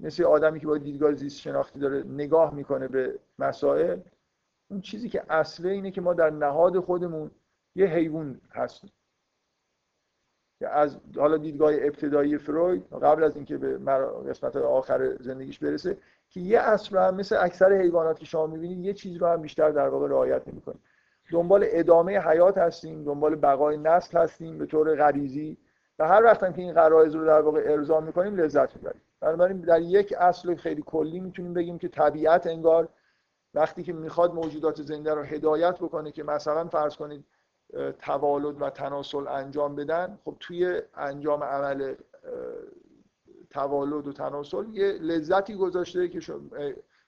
مثل 0.00 0.24
آدمی 0.24 0.60
که 0.60 0.66
با 0.66 0.78
دیدگاه 0.78 1.14
زیست 1.14 1.40
شناختی 1.40 1.78
داره 1.78 2.02
نگاه 2.02 2.54
می‌کنه 2.54 2.88
به 2.88 3.18
مسائل 3.38 4.00
اون 4.70 4.80
چیزی 4.80 5.08
که 5.08 5.22
اصله 5.28 5.70
اینه 5.70 5.90
که 5.90 6.00
ما 6.00 6.14
در 6.14 6.30
نهاد 6.30 6.80
خودمون 6.80 7.30
یه 7.74 7.86
حیوان 7.86 8.40
هستیم. 8.50 8.90
از 10.60 10.96
حالا 11.16 11.36
دیدگاه 11.36 11.72
ابتدایی 11.74 12.38
فروید 12.38 12.84
قبل 13.02 13.24
از 13.24 13.36
اینکه 13.36 13.56
به 13.56 13.78
قسمت 14.28 14.56
آخر 14.56 15.16
زندگیش 15.20 15.58
برسه 15.58 15.96
که 16.30 16.40
یه 16.40 16.58
اصل 16.58 16.96
هم 16.96 17.14
مثل 17.14 17.36
اکثر 17.40 17.72
حیوانات 17.72 18.18
که 18.18 18.26
شما 18.26 18.46
می‌بینید 18.46 18.84
یه 18.84 18.94
چیز 18.94 19.16
رو 19.16 19.26
هم 19.26 19.42
بیشتر 19.42 19.70
در 19.70 19.88
واقع 19.88 20.08
رعایت 20.08 20.48
نمی‌کنیم. 20.48 20.80
دنبال 21.30 21.64
ادامه 21.66 22.18
حیات 22.18 22.58
هستیم 22.58 23.04
دنبال 23.04 23.34
بقای 23.34 23.76
نسل 23.76 24.18
هستیم 24.18 24.58
به 24.58 24.66
طور 24.66 24.96
غریزی. 24.96 25.58
و 25.98 26.08
هر 26.08 26.24
وقت 26.24 26.54
که 26.54 26.62
این 26.62 26.72
غرایز 26.72 27.14
رو 27.14 27.24
در 27.24 27.40
واقع 27.40 27.62
ارضا 27.66 28.00
می‌کنیم 28.00 28.36
لذت 28.36 28.76
می‌بریم. 28.76 29.00
بنابراین 29.20 29.60
در 29.60 29.80
یک 29.80 30.14
اصل 30.18 30.54
خیلی 30.54 30.82
کلی 30.86 31.20
می‌تونیم 31.20 31.54
بگیم 31.54 31.78
که 31.78 31.88
طبیعت 31.88 32.46
انگار 32.46 32.88
وقتی 33.54 33.82
که 33.82 33.92
می‌خواد 33.92 34.34
موجودات 34.34 34.82
زنده 34.82 35.14
رو 35.14 35.22
هدایت 35.22 35.78
بکنه 35.78 36.12
که 36.12 36.22
مثلا 36.22 36.68
فرض 36.68 36.96
کنید 36.96 37.24
توالد 37.98 38.62
و 38.62 38.70
تناسل 38.70 39.28
انجام 39.28 39.76
بدن 39.76 40.18
خب 40.24 40.36
توی 40.40 40.82
انجام 40.94 41.42
عمل 41.44 41.94
توالد 43.50 44.06
و 44.06 44.12
تناسل 44.12 44.64
یه 44.72 44.92
لذتی 44.92 45.54
گذاشته 45.54 46.08
که 46.08 46.34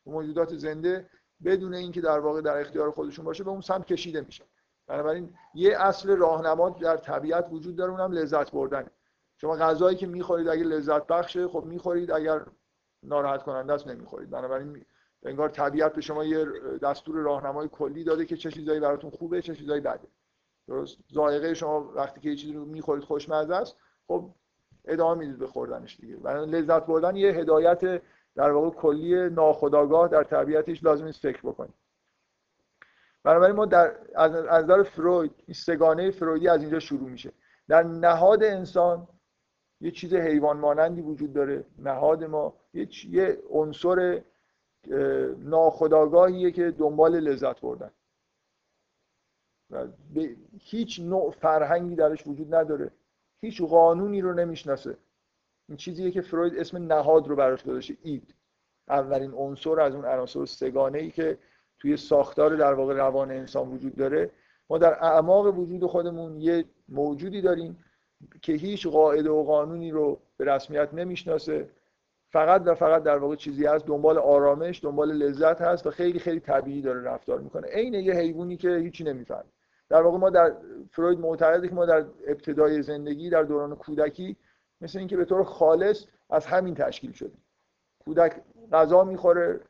موجودات 0.06 0.54
زنده 0.54 1.06
بدون 1.44 1.74
اینکه 1.74 2.00
در 2.00 2.18
واقع 2.18 2.40
در 2.40 2.61
اختیار 2.61 2.90
خودشون 2.90 3.24
باشه 3.24 3.44
به 3.44 3.50
اون 3.50 3.61
سمت 3.61 3.86
کشیده 3.86 4.20
میشه. 4.20 4.44
بنابراین 4.86 5.34
یه 5.54 5.78
اصل 5.78 6.16
راهنما 6.16 6.70
در 6.70 6.96
طبیعت 6.96 7.46
وجود 7.50 7.76
داره 7.76 7.91
اونم 7.91 8.12
لذت 8.12 8.50
بردن 8.50 8.87
شما 9.41 9.57
غذایی 9.57 9.96
که 9.96 10.07
می‌خورید 10.07 10.49
اگه 10.49 10.64
لذت 10.64 11.07
بخشه 11.07 11.49
خب 11.49 11.64
می‌خورید. 11.64 12.11
اگر 12.11 12.41
ناراحت 13.03 13.42
کننده 13.42 13.72
است 13.72 13.88
نمی‌خورید. 13.88 14.30
بنابراین 14.30 14.84
انگار 15.22 15.49
طبیعت 15.49 15.95
به 15.95 16.00
شما 16.00 16.25
یه 16.25 16.46
دستور 16.83 17.17
راهنمای 17.17 17.68
کلی 17.68 18.04
داده 18.04 18.25
که 18.25 18.37
چه 18.37 18.50
چیزایی 18.50 18.80
براتون 18.80 19.11
خوبه 19.11 19.42
چه 19.42 19.54
چیزایی 19.54 19.80
بده. 19.80 20.08
درست؟ 20.68 20.99
ذائقه 21.14 21.54
شما 21.54 21.92
وقتی 21.95 22.21
که 22.21 22.30
یه 22.30 22.37
چیزی 22.37 22.53
رو 22.53 22.64
می‌خورید 22.64 23.04
خوشمزه 23.04 23.54
است 23.54 23.76
خب 24.08 24.30
ادامه 24.84 25.18
می‌دید 25.18 25.38
به 25.38 25.46
خوردنش 25.46 25.96
دیگه. 26.00 26.17
بنابراین 26.17 26.54
لذت 26.54 26.87
بردن 26.87 27.17
یه 27.17 27.33
هدایت 27.33 28.03
در 28.34 28.50
واقع 28.50 28.71
کلی 28.71 29.30
ناخودآگاه 29.30 30.08
در 30.08 30.25
طبیعتش 30.25 30.84
لازم 30.84 31.04
نیست 31.04 31.21
فکر 31.21 31.41
بکنیم 31.41 31.75
بنابراین 33.25 33.57
ما 33.57 33.67
در 33.67 33.96
از 34.14 34.33
نظر 34.33 34.83
فروید 34.83 35.33
این 35.46 35.54
سگانه 35.54 36.11
فرویدی 36.11 36.49
از 36.49 36.61
اینجا 36.61 36.79
شروع 36.79 37.11
میشه. 37.11 37.33
در 37.68 37.83
نهاد 37.83 38.42
انسان 38.42 39.08
یه 39.80 39.90
چیز 39.90 40.14
حیوان 40.14 40.57
مانندی 40.57 41.00
وجود 41.00 41.32
داره. 41.32 41.64
نهاد 41.78 42.24
ما 42.24 42.54
یه 43.11 43.38
عنصر 43.50 44.22
ناخودآگاهیه 45.38 46.50
که 46.50 46.70
دنبال 46.70 47.20
لذت 47.20 47.61
بردن. 47.61 47.90
و 49.70 49.86
به 50.14 50.36
هیچ 50.58 51.00
نوع 51.00 51.30
فرهنگی 51.30 51.94
درش 51.94 52.26
وجود 52.26 52.54
نداره. 52.54 52.90
هیچ 53.40 53.62
قانونی 53.62 54.20
رو 54.20 54.32
نمی‌شناسه. 54.32 54.96
این 55.68 55.76
چیزیه 55.76 56.11
که 56.11 56.20
فروید 56.20 56.58
اسم 56.58 56.92
نهاد 56.92 57.28
رو 57.28 57.36
براش 57.36 57.64
گذاشته 57.64 57.96
اید. 58.02 58.34
اولین 58.88 59.32
عنصر 59.32 59.80
از 59.80 59.94
اون 59.94 60.04
عناصر 60.04 60.44
سگانه 60.44 60.98
ای 60.98 61.11
که 61.11 61.38
توی 61.78 61.96
ساختار 61.96 62.57
در 62.57 62.74
واقع 62.74 62.94
روان 62.94 63.30
انسان 63.30 63.68
وجود 63.68 63.96
داره. 63.96 64.30
ما 64.70 64.78
در 64.78 65.04
اعماق 65.04 65.58
وجود 65.58 65.86
خودمون 65.86 66.40
یه 66.40 66.64
موجودی 66.88 67.40
داریم 67.40 67.84
که 68.42 68.53
هیچ 68.53 68.87
قاعده 68.87 69.30
و 69.30 69.45
قانونی 69.45 69.91
رو 69.91 70.18
به 70.37 70.45
رسمیت 70.45 70.95
نمی‌شناسه. 70.95 71.68
فقط 72.33 72.63
و 72.64 72.75
فقط 72.75 73.03
در 73.03 73.18
واقع 73.18 73.37
چیزی 73.37 73.67
هست 73.67 73.87
دنبال 73.87 74.18
آرامش 74.18 74.84
دنبال 74.84 75.13
لذت 75.13 75.61
هست 75.61 75.87
و 75.87 75.91
خیلی 75.91 76.18
خیلی 76.18 76.41
طبیعی 76.41 76.83
داره 76.83 77.03
رفتار 77.03 77.41
می‌کنه. 77.41 77.68
عین 77.68 77.95
یه 77.95 78.14
حیوانی 78.14 78.57
که 78.57 78.76
هیچی 78.76 79.05
نمی‌فهمه. 79.05 79.45
در 79.88 80.03
واقع 80.03 80.18
ما 80.18 80.30
در 80.30 80.57
فروید 80.91 81.18
معتقده 81.18 81.68
که 81.68 81.75
ما 81.75 81.87
در 81.87 82.05
ابتدای 82.26 82.83
زندگی 82.83 83.30
در 83.30 83.42
دوران 83.42 83.75
کودکی 83.75 84.37
مثل 84.80 84.99
اینکه 84.99 85.17
به 85.17 85.25
طور 85.25 85.45
خالص 85.45 86.05
از 86.30 86.47
همین 86.47 86.75
تشکیل 86.75 87.13
شدیم. 87.13 87.45
کودک 88.05 88.42
غذا 88.72 89.05
می‌خوره 89.05 89.61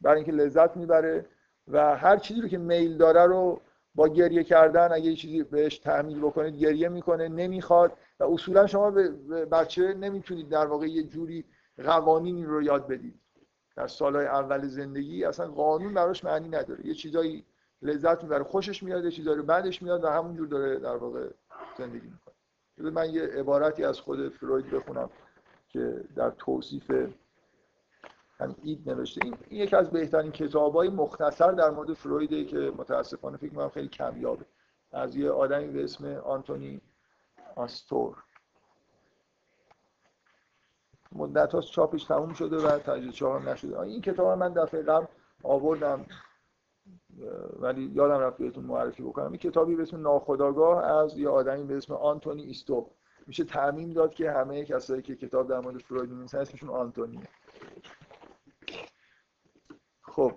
برای 0.00 0.16
اینکه 0.16 0.32
لذت 0.32 0.76
می‌بره 0.76 1.26
و 1.68 1.96
هر 1.96 2.16
چیزی 2.16 2.40
رو 2.40 2.48
که 2.48 2.58
میل 2.58 2.96
داره 2.96 3.22
رو 3.22 3.60
با 3.94 4.08
گریه 4.08 4.44
کردن 4.44 4.92
اگه 4.92 5.04
یه 5.04 5.16
چیزی 5.16 5.42
بهش 5.42 5.78
تحمیل 5.78 6.20
بکنید 6.20 6.56
گریه 6.56 6.88
می‌کنه 6.88 7.28
نمی‌خواد 7.28 7.92
و 8.20 8.24
اصولا 8.24 8.66
شما 8.66 8.90
به 8.90 9.08
بچه 9.44 9.94
نمی‌تونید 9.94 10.48
در 10.48 10.66
واقع 10.66 10.86
یه 10.86 11.02
جوری 11.02 11.44
قوانینی 11.84 12.44
رو 12.44 12.62
یاد 12.62 12.86
بدید. 12.86 13.14
در 13.76 13.86
سالهای 13.86 14.26
اول 14.26 14.66
زندگی 14.66 15.24
اصلا 15.24 15.46
قانون 15.48 15.94
براش 15.94 16.24
معنی 16.24 16.48
نداره. 16.48 16.86
یه 16.86 16.94
چیزایی 16.94 17.44
لذت 17.82 18.22
می‌بره 18.22 18.44
خوشش 18.44 18.82
میاد 18.82 19.04
یه 19.04 19.10
چیزایی 19.10 19.36
رو 19.36 19.42
بعدش 19.42 19.82
میاد 19.82 20.04
و 20.04 20.08
همونجور 20.08 20.46
داره 20.46 20.78
در 20.78 20.96
واقع 20.96 21.28
زندگی 21.78 22.06
می‌کنه. 22.06 22.90
من 22.90 23.10
یه 23.10 23.22
عبارتی 23.22 23.84
از 23.84 24.00
خود 24.00 24.28
فروید 24.28 24.70
بخونم 24.70 25.10
که 25.68 26.04
در 26.16 26.30
توصیف 26.30 26.92
همین 28.40 28.56
اید 28.62 28.90
نوشته. 28.90 29.20
این 29.24 29.36
یکی 29.50 29.76
از 29.76 29.90
بهترین 29.90 30.32
کتابای 30.32 30.88
مختصر 30.88 31.52
در 31.52 31.70
مورد 31.70 31.92
فرویده 31.92 32.44
که 32.44 32.72
متاسفانه 32.76 33.36
فکر 33.36 33.50
می‌کنم 33.50 33.68
خیلی 33.68 33.88
کمیابه. 33.88 34.44
از 34.92 35.16
یه 35.16 35.30
آدمی 35.30 35.66
به 35.66 35.84
اسم 35.84 36.06
آنتونی 36.14 36.80
آستور. 37.56 38.16
مدت 41.12 41.54
هاست 41.54 41.70
چاپش 41.70 42.04
تموم 42.04 42.32
شده 42.32 42.56
و 42.56 42.78
تجدید 42.78 43.10
چهار 43.10 43.50
نشده. 43.50 43.80
این 43.80 44.00
کتاب 44.00 44.38
من 44.38 44.52
دفعه 44.52 44.82
قبل 44.82 45.06
آوردم 45.42 46.06
ولی 47.60 47.82
یادم 47.82 48.18
رفت 48.18 48.38
بهتون 48.38 48.64
معرفی 48.64 49.02
بکنم. 49.02 49.26
این 49.26 49.36
کتابی 49.36 49.76
به 49.76 49.82
اسم 49.82 50.00
ناخداگاه 50.00 50.84
از 50.84 51.18
یه 51.18 51.28
آدمی 51.28 51.64
به 51.64 51.76
اسم 51.76 51.94
آنتونی 51.94 52.42
ایستو 52.42 52.90
میشه 53.26 53.44
تعمیم 53.44 53.90
داد 53.90 54.14
که 54.14 54.30
همه 54.30 54.64
کسایی 54.64 55.02
که 55.02 55.16
کتاب 55.16 55.48
در 55.48 55.60
مورد 55.60 55.78
فروید 55.78 56.10
می‌نویسن 56.10 56.38
اسمشون 56.38 56.70
آنتونیه. 56.70 57.28
خب 60.12 60.32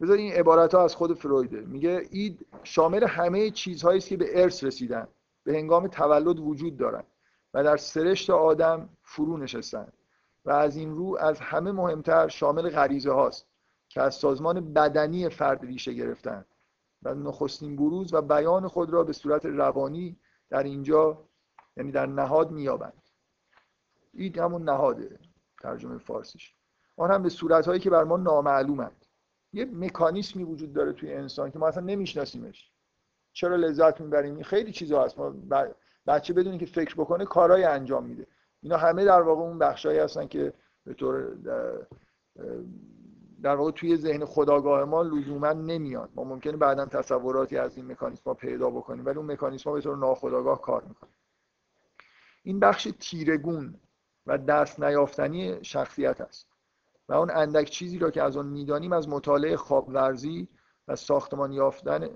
بذار 0.00 0.16
این 0.16 0.32
عبارت 0.32 0.74
ها 0.74 0.84
از 0.84 0.96
خود 0.96 1.14
فرویده. 1.14 1.60
میگه 1.60 2.08
اید 2.10 2.46
شامل 2.62 3.04
همه 3.04 3.50
چیزهایی 3.50 3.98
است 3.98 4.08
که 4.08 4.16
به 4.16 4.42
ارث 4.42 4.64
رسیدن 4.64 5.08
به 5.44 5.52
هنگام 5.52 5.88
تولد 5.88 6.38
وجود 6.38 6.76
دارند 6.76 7.06
و 7.54 7.64
در 7.64 7.76
سرشت 7.76 8.30
آدم 8.30 8.88
فرو 9.02 9.36
نشستند 9.36 9.92
و 10.44 10.50
از 10.50 10.76
این 10.76 10.94
رو 10.94 11.16
از 11.20 11.40
همه 11.40 11.72
مهمتر 11.72 12.28
شامل 12.28 12.68
غریزه 12.70 13.12
هاست 13.12 13.46
که 13.88 14.02
از 14.02 14.14
سازمان 14.14 14.72
بدنی 14.72 15.28
فرد 15.28 15.64
ریشه 15.64 15.92
گرفتن 15.92 16.44
و 17.02 17.14
نخستین 17.14 17.76
بروز 17.76 18.14
و 18.14 18.22
بیان 18.22 18.68
خود 18.68 18.90
را 18.90 19.04
به 19.04 19.12
صورت 19.12 19.46
روانی 19.46 20.16
در 20.50 20.62
اینجا 20.62 21.28
یعنی 21.76 21.92
در 21.92 22.06
نهاد 22.06 22.50
میابند 22.50 23.02
این 24.14 24.38
همون 24.38 24.62
نهاده 24.62 25.18
ترجمه 25.62 25.98
فارسیش. 25.98 26.54
آن 27.02 27.10
هم 27.10 27.22
به 27.22 27.28
صورت 27.28 27.66
هایی 27.66 27.80
که 27.80 27.90
بر 27.90 28.04
ما 28.04 28.16
نامعلومند. 28.16 29.04
یه 29.52 29.64
مکانیسمی 29.64 30.44
وجود 30.44 30.72
داره 30.72 30.92
توی 30.92 31.14
انسان 31.14 31.50
که 31.50 31.58
ما 31.58 31.68
اصلا 31.68 31.82
نمیشناسیمش. 31.82 32.70
چرا 33.32 33.56
لذت 33.56 34.00
می‌بریم؟ 34.00 34.42
خیلی 34.42 34.72
چیزا 34.72 35.04
هست. 35.04 35.18
ما 35.18 35.34
بچه 36.06 36.32
بدونی 36.34 36.58
که 36.58 36.66
فکر 36.66 36.94
بکنه 36.94 37.24
کارهای 37.24 37.64
انجام 37.64 38.04
میده. 38.04 38.26
اینا 38.62 38.76
همه 38.76 39.04
در 39.04 39.22
واقع 39.22 39.42
اون 39.42 39.58
بخشایی 39.58 39.98
هستن 39.98 40.26
که 40.26 40.52
به 40.84 40.94
طور 40.94 41.34
در 43.42 43.54
واقع 43.54 43.70
توی 43.70 43.96
ذهن 43.96 44.24
خداگاه 44.24 44.84
ما 44.84 45.02
لزوما 45.02 45.52
نمیاد 45.52 46.10
ما 46.14 46.24
ممکنه 46.24 46.56
بعدا 46.56 46.86
تصوراتی 46.86 47.58
از 47.58 47.76
این 47.76 47.92
مکانیسم 47.92 48.22
ها 48.26 48.34
پیدا 48.34 48.70
بکنیم 48.70 49.06
ولی 49.06 49.16
اون 49.16 49.32
مکانیسم 49.32 49.70
ها 49.70 49.74
به 49.76 49.82
طور 49.82 49.96
ناخداگاه 49.96 50.60
کار 50.60 50.84
می‌کنه 50.84 51.10
این 52.42 52.60
بخش 52.60 52.88
تیرگون 53.00 53.80
و 54.26 54.38
دست 54.38 54.80
نیافتنی 54.80 55.64
شخصیت 55.64 56.20
است 56.20 56.51
و 57.12 57.14
اون 57.14 57.30
اندک 57.30 57.70
چیزی 57.70 57.98
را 57.98 58.10
که 58.10 58.22
از 58.22 58.36
آن 58.36 58.46
می‌دانیم 58.46 58.92
از 58.92 59.08
مطالعه 59.08 59.56
خواب 59.56 59.88
ورزی 59.88 60.48
و 60.88 60.96
ساختمان 60.96 61.52
یافتن 61.52 62.08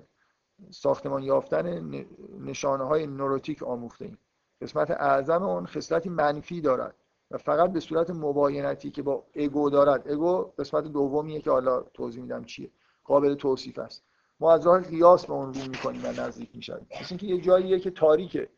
ساختمان 0.69 1.23
یافتن 1.23 2.05
نشانه 2.39 2.83
های 2.83 3.07
نوروتیک 3.07 3.63
آموخته 3.63 4.05
ایم. 4.05 4.17
قسمت 4.61 4.91
اعظم 4.91 5.43
اون 5.43 5.65
خصلتی 5.65 6.09
منفی 6.09 6.61
دارد 6.61 6.95
و 7.31 7.37
فقط 7.37 7.71
به 7.71 7.79
صورت 7.79 8.09
مباینتی 8.09 8.91
که 8.91 9.01
با 9.01 9.23
اگو 9.35 9.69
دارد. 9.69 10.11
اگو 10.11 10.41
قسمت 10.59 10.83
دومیه 10.83 11.41
که 11.41 11.51
حالا 11.51 11.81
توضیح 11.81 12.21
میدم 12.21 12.43
چیه. 12.43 12.71
قابل 13.03 13.35
توصیف 13.35 13.79
است. 13.79 14.03
ما 14.39 14.53
از 14.53 14.67
راه 14.67 14.81
قیاس 14.81 15.25
به 15.25 15.33
اون 15.33 15.53
رو 15.53 15.61
می‌کنیم 15.61 16.05
و 16.05 16.07
نزدیک 16.07 16.49
می‌شویم. 16.55 16.87
مثل 17.01 17.07
اینکه 17.09 17.27
یه 17.27 17.41
جاییه 17.41 17.79
که 17.79 17.91
تاریکه. 17.91 18.49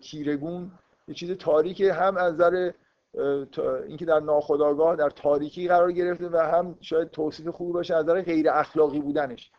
تیرگون 0.00 0.70
یه 1.08 1.14
چیز 1.14 1.30
تاریکه 1.30 1.92
هم 1.92 2.16
از 2.16 2.34
نظر 2.34 2.72
اینکه 3.86 4.04
در 4.04 4.20
ناخودآگاه 4.20 4.96
در 4.96 5.10
تاریکی 5.10 5.68
قرار 5.68 5.92
گرفته 5.92 6.28
و 6.28 6.36
هم 6.36 6.78
شاید 6.80 7.10
توصیف 7.10 7.48
خوبی 7.48 7.72
باشه 7.72 7.94
از 7.94 8.04
نظر 8.04 8.22
غیر 8.22 8.50
اخلاقی 8.50 9.00
بودنش. 9.00 9.50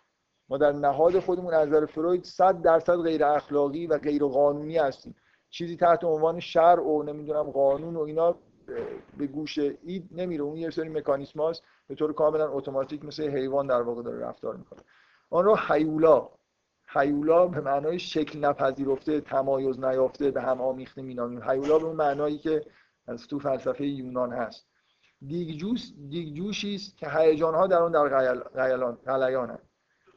ما 0.50 0.58
در 0.58 0.72
نهاد 0.72 1.20
خودمون 1.20 1.54
از 1.54 1.68
نظر 1.68 1.86
فروید 1.86 2.24
100 2.24 2.62
درصد 2.62 2.96
غیر 2.96 3.24
اخلاقی 3.24 3.88
و 3.88 3.98
غیر 3.98 4.24
قانونی 4.24 4.78
هستیم. 4.78 5.16
چیزی 5.50 5.78
تحت 5.78 6.04
عنوان 6.04 6.40
شرع 6.40 6.84
و 6.84 7.04
نمی‌دونم 7.04 7.44
قانون 7.44 7.96
و 7.96 8.00
اینا 8.02 8.36
به 9.18 9.28
گوش 9.28 9.58
اید 9.58 10.10
نمیره. 10.12 10.44
اون 10.44 10.58
یه 10.58 10.70
سری 10.70 10.90
مکانیسم 10.90 11.40
هاست. 11.40 11.64
به 11.88 11.96
طور 11.96 12.14
کاملا 12.14 12.52
اتوماتیک 12.52 13.06
مثل 13.06 13.30
حیوان 13.30 13.68
در 13.68 13.82
واقع 13.82 14.04
داره 14.04 14.20
رفتار 14.20 14.56
می‌کنه. 14.56 14.80
آن 15.30 15.46
رو 15.46 15.56
حیولا. 15.56 16.30
حیولا 16.88 17.48
به 17.48 17.62
معنای 17.62 18.00
شکل 18.00 18.40
نپذیرفته 18.40 19.22
تمایز 19.22 19.80
نیافته 19.80 20.32
به 20.32 20.42
هم 20.42 20.62
آمیخته 20.62 21.02
مینامیم. 21.02 21.44
حیولا 21.44 21.80
به 21.80 21.94
معنایی 21.94 22.38
که 22.38 22.66
از 23.10 23.27
تو 23.27 23.40
فلسفه 23.40 23.88
یونان 23.88 24.34
هست. 24.34 24.68
دیگجوش 25.27 25.91
دیگجوشی 26.10 26.76
است 26.76 26.98
که 26.98 27.10
هیجان 27.10 27.56
ها 27.56 27.68
در 27.68 27.77
اون 27.77 27.91
در 27.91 28.36
غیلان 28.36 29.60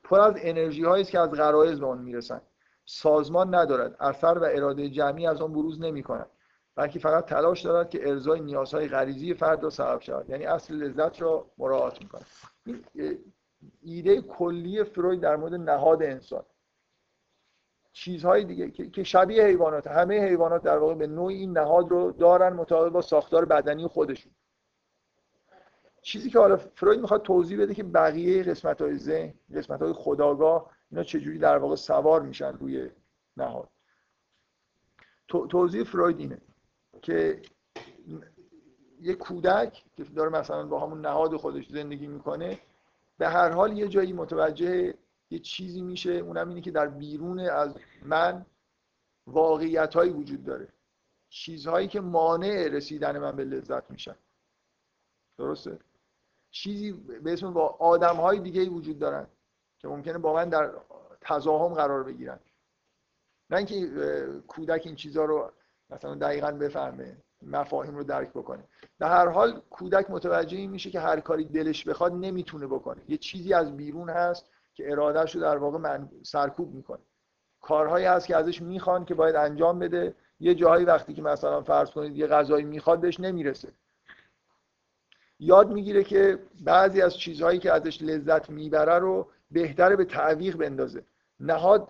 پر 0.05 0.21
از 0.21 0.35
انرژی 0.37 0.85
هایی 0.85 1.05
که 1.05 1.21
از 1.21 1.31
غرایز 1.31 1.81
به 1.81 1.87
آن 1.87 1.99
می‌رسند. 1.99 2.43
سازمان 2.85 3.55
ندارد. 3.55 3.97
اثر 4.01 4.39
و 4.39 4.45
اراده 4.45 4.89
جمعی 4.89 5.27
از 5.27 5.43
آن 5.43 5.53
بروز 5.53 5.81
نمی 5.81 6.03
کند 6.03 6.27
بلکه 6.77 6.99
فقط 6.99 7.25
تلاش 7.27 7.63
دارد 7.63 7.91
که 7.91 8.09
ارزای 8.09 8.41
نیازهای 8.41 8.89
غریزی 8.89 9.35
فرد 9.35 9.63
را 9.63 9.71
سبب 9.71 10.01
شود. 10.01 10.31
یعنی 10.31 10.45
اصل 10.45 10.75
لذت 10.75 11.23
را 11.23 11.47
مراعات 11.59 12.03
می‌کنه 12.03 12.23
این 12.95 13.19
ایده 13.83 14.21
کلی 14.23 14.85
فروید 14.85 15.21
در 15.21 15.37
مورد 15.37 15.55
نهاد 15.55 16.03
انسان. 16.03 16.45
چیزهای 17.93 18.45
دیگه 18.45 18.71
که 18.71 19.05
شبیه 19.05 19.45
حیوانات. 19.45 19.87
همه 19.87 20.21
حیوانات 20.21 20.63
در 20.63 20.79
واقع 20.79 20.95
به 20.95 21.07
نوعی 21.07 21.37
این 21.37 21.59
نهاد 21.59 21.89
رو 21.89 22.13
دارن 22.13 22.53
مطابق 22.53 22.93
با 22.93 23.01
ساختار 23.01 23.45
بدنی 23.45 23.87
خودشون. 23.87 24.33
چیزی 26.03 26.31
که 26.31 26.39
حالا 26.39 26.57
فروید 26.57 27.01
می‌خواد 27.01 27.23
توضیح 27.23 27.61
بده 27.61 27.75
که 27.75 27.83
بقیه 27.83 28.43
قسمت 28.43 28.83
های 28.83 28.99
ذهن 28.99 29.35
قسمت 29.55 29.83
های 29.83 29.93
خداگاه 29.93 30.71
اینا 30.91 31.05
چجوری 31.05 31.39
در 31.39 31.59
واقع 31.59 31.75
سوار 31.75 32.23
میشن 32.23 32.53
روی 32.53 32.91
نهاد. 33.37 33.69
توضیح 35.29 35.85
فروید 35.85 36.19
اینه 36.19 36.39
که 37.03 37.43
یه 39.01 39.15
کودک 39.15 39.85
که 39.97 40.05
داره 40.05 40.31
مثلا 40.31 40.67
با 40.67 40.81
همون 40.81 41.01
نهاد 41.01 41.37
خودش 41.37 41.69
زندگی 41.69 42.07
می‌کنه 42.07 42.59
به 43.19 43.29
هر 43.29 43.51
حال 43.51 43.79
یه 43.79 43.89
جایی 43.89 44.13
متوجه 44.13 44.95
یه 45.33 45.39
چیزی 45.39 45.81
میشه 45.81 46.11
اونم 46.11 46.49
اینه 46.49 46.61
که 46.61 46.71
در 46.71 46.89
بیرون 46.89 47.41
از 47.41 47.75
من 48.03 48.47
واقعیت 49.27 49.95
هایی 49.95 50.11
وجود 50.11 50.45
داره. 50.45 50.69
چیزهایی 51.29 51.89
که 51.89 52.01
مانع 52.01 52.69
رسیدن 52.69 53.19
من 53.19 53.37
به 53.37 53.45
لذت 53.45 53.91
میشن. 53.91 54.17
درسته؟ 55.39 55.79
چیزی 56.51 56.93
به 56.93 57.33
اسم 57.33 57.53
با 57.53 57.67
آدم 57.67 58.17
های 58.17 58.39
دیگه 58.39 58.69
وجود 58.69 58.99
دارن 58.99 59.27
که 59.79 59.89
ممکنه 59.89 60.19
با 60.19 60.35
من 60.35 60.49
در 60.49 60.73
تضاهم 61.21 61.75
قرار 61.75 62.03
بگیرن. 62.05 62.41
نه 63.51 63.57
اینکه 63.57 63.87
کودک 64.49 64.83
این 64.85 64.95
چیزها 64.95 65.25
رو 65.25 65.53
مثلا 65.91 66.15
دقیقا 66.15 66.53
بفهمه 66.53 67.17
مفاهیم 67.43 67.97
رو 67.97 68.05
درک 68.05 68.31
بکنه. 68.31 68.65
در 68.99 69.09
هر 69.09 69.29
حال 69.29 69.61
کودک 69.71 70.11
متوجه 70.11 70.57
این 70.57 70.71
میشه 70.71 70.91
که 70.91 71.01
هر 71.01 71.21
کاری 71.21 71.45
دلش 71.45 71.89
بخواد 71.89 72.13
نمی‌تونه 72.13 72.67
بکنه. 72.67 73.03
یه 73.09 73.17
چیزی 73.17 73.55
از 73.55 73.77
بیرون 73.77 74.11
هست 74.11 74.52
که 74.75 74.91
ارادهش 74.91 75.35
رو 75.35 75.41
در 75.41 75.57
واقع 75.57 75.79
من 75.79 76.09
سرکوب 76.23 76.75
می‌کنه. 76.75 77.03
کارهایی 77.61 78.05
هست 78.07 78.27
که 78.27 78.37
ازش 78.37 78.63
می‌خوان 78.63 79.05
که 79.05 79.15
باید 79.15 79.37
انجام 79.37 79.79
بده. 79.79 80.15
یه 80.41 80.55
جایی 80.55 80.85
وقتی 80.85 81.15
که 81.15 81.23
مثلا 81.23 81.63
فرض 81.63 81.91
کنید 81.91 82.17
یه 82.17 82.27
غذایی 82.27 82.65
می‌خواد 82.65 83.01
بهش 83.01 83.21
نمی‌رسه. 83.21 83.69
یاد 85.39 85.71
می‌گیره 85.71 86.05
که 86.05 86.39
بعضی 86.65 87.03
از 87.03 87.17
چیزهایی 87.17 87.59
که 87.59 87.73
ازش 87.73 88.03
لذت 88.03 88.51
می‌بره 88.51 88.99
رو 88.99 89.29
بهتره 89.51 89.97
به 89.97 90.05
تعویق 90.05 90.57
بندازه. 90.57 91.03
نهاد 91.41 91.89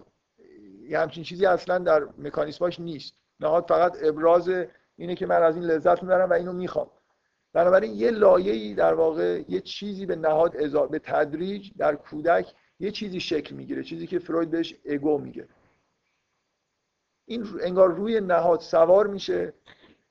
یه 0.88 0.98
همچین 0.98 1.24
چیزی 1.24 1.46
اصلا 1.46 1.78
در 1.78 2.09
مکانیسماش 2.18 2.80
نیست. 2.80 3.14
نهاد 3.40 3.64
فقط 3.68 3.96
ابراز 4.02 4.50
اینه 4.96 5.14
که 5.14 5.26
من 5.26 5.42
از 5.42 5.56
این 5.56 5.64
لذت 5.64 6.02
می‌برم 6.02 6.30
و 6.30 6.32
اینو 6.32 6.52
می‌خوام. 6.52 6.90
بنابراین 7.52 7.94
یه 7.94 8.10
لایه‌ای 8.10 8.74
در 8.74 8.94
واقع 8.94 9.42
یه 9.48 9.60
چیزی 9.60 10.06
به 10.06 10.16
نهاد 10.16 10.52
اضافه 10.56 10.88
به 10.88 10.98
تدریج 10.98 11.70
در 11.78 11.94
کودک 11.94 12.54
یه 12.82 12.90
چیزی 12.90 13.20
شکل 13.20 13.54
می‌گیره 13.54 13.82
چیزی 13.82 14.06
که 14.06 14.18
فروید 14.18 14.50
بهش 14.50 14.74
اگو 14.84 15.18
میگه. 15.18 15.48
این 17.24 17.46
انگار 17.60 17.94
روی 17.94 18.20
نهاد 18.20 18.60
سوار 18.60 19.06
میشه 19.06 19.52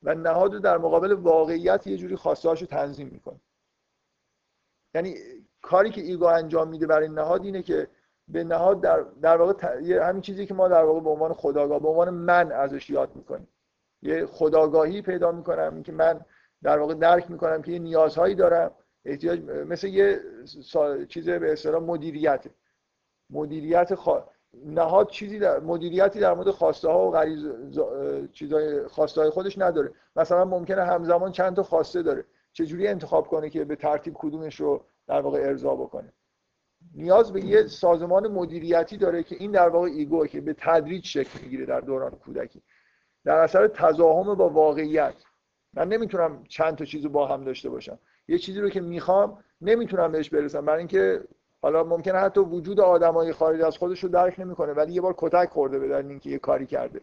و 0.04 0.16
نهاد 0.16 0.54
رو 0.54 0.60
در 0.60 0.78
مقابل 0.78 1.12
واقعیت 1.12 1.88
یه 1.88 1.98
جوری 1.98 2.16
خواستهاشو 2.16 2.66
تنظیم 2.66 3.08
می‌کنه. 3.08 3.40
یعنی 4.96 5.16
کاری 5.62 5.90
که 5.90 6.02
ایگو 6.02 6.26
انجام 6.26 6.68
میده 6.68 6.88
برای 6.88 7.08
نهاد 7.08 7.46
اینه 7.46 7.62
که 7.62 7.88
به 8.28 8.44
نهاد 8.44 8.82
در, 8.82 9.06
در 9.22 9.38
واقع 9.38 9.68
همین 10.10 10.22
چیزی 10.22 10.46
که 10.46 10.54
ما 10.54 10.68
در 10.68 10.84
واقع 10.84 11.00
به 11.00 11.10
عنوان 11.10 11.34
خداگاه 11.34 11.80
به 11.80 11.88
عنوان 11.88 12.10
من 12.10 12.52
ازش 12.52 12.90
یاد 12.90 13.16
می‌کنیم. 13.16 13.48
یه 14.02 14.26
خداگاهی 14.26 15.02
پیدا 15.02 15.32
می‌کنم 15.32 15.72
اینکه 15.74 15.92
من 15.92 16.26
در 16.64 16.80
واقع 16.80 16.94
درک 16.94 17.32
می‌کنم 17.32 17.62
که 17.62 17.72
یه 17.72 17.80
نیازهایی 17.80 18.36
دارم. 18.36 18.72
احتیاج 19.06 19.42
مثل 19.42 19.88
یه 19.88 20.22
چیز 21.10 21.30
به 21.30 21.52
اصطلاح 21.52 21.84
مدیریت 23.32 23.92
مدیریت 23.92 24.24
نهاد 24.66 25.10
چیزی 25.10 25.40
در 25.40 25.60
مدیریتی 25.60 26.20
در 26.20 26.34
مورد 26.34 26.50
خواسته 26.50 26.90
ها 26.90 27.08
و 27.08 27.12
غریز 27.12 27.48
چیزای 28.34 28.88
خواسته 28.88 29.22
های 29.22 29.30
خودش 29.30 29.58
نداره. 29.58 29.92
مثلا 30.16 30.46
ممکنه 30.46 30.84
همزمان 30.84 31.32
چند 31.32 31.56
تا 31.56 31.64
خواسته 31.64 32.02
داره. 32.02 32.26
چجوری 32.54 32.88
انتخاب 32.88 33.28
کنه 33.28 33.50
که 33.50 33.66
به 33.66 33.76
ترتیب 33.76 34.14
کدومش 34.14 34.60
رو 34.60 34.86
در 35.08 35.22
واقع 35.22 35.40
ارضا 35.40 35.76
بکنه؟ 35.76 36.14
نیاز 36.96 37.34
به 37.34 37.46
یه 37.46 37.68
سازمان 37.68 38.28
مدیریتی 38.28 38.98
داره 38.98 39.24
که 39.24 39.36
این 39.40 39.52
در 39.52 39.70
واقع 39.70 39.88
ایگو 39.88 40.28
که 40.28 40.42
به 40.42 40.56
تدریج 40.58 41.06
شکل 41.06 41.40
می‌گیره 41.44 41.66
در 41.66 41.80
دوران 41.80 42.12
کودکی. 42.12 42.62
در 43.26 43.38
اثر 43.38 43.68
تزاهم 43.68 44.36
با 44.36 44.50
واقعیت. 44.50 45.14
من 45.74 45.88
نمی‌تونم 45.88 46.44
چند 46.44 46.76
تا 46.76 46.86
چیز 46.86 47.06
با 47.06 47.28
هم 47.28 47.44
داشته 47.44 47.70
باشم. 47.70 48.00
یه 48.28 48.38
چیزی 48.38 48.60
رو 48.60 48.70
که 48.70 48.82
می‌خوام 48.82 49.44
نمی‌تونم 49.62 50.12
بهش 50.12 50.30
برسم. 50.30 50.66
برای 50.66 50.80
اینکه 50.80 51.24
حالا 51.62 51.84
ممکنه 51.84 52.20
حتی 52.20 52.40
وجود 52.40 52.80
آدمای 52.80 53.34
خارج 53.34 53.62
از 53.62 53.78
خودش 53.78 54.04
رو 54.04 54.10
درک 54.10 54.40
نمی‌کنه 54.40 54.74
ولی 54.74 54.94
یه 54.94 55.02
بار 55.02 55.16
کتک 55.18 55.50
خورده 55.50 55.80
به 55.80 55.98
اینکه 55.98 56.30
یه 56.30 56.40
کاری 56.40 56.66
کرده. 56.66 57.02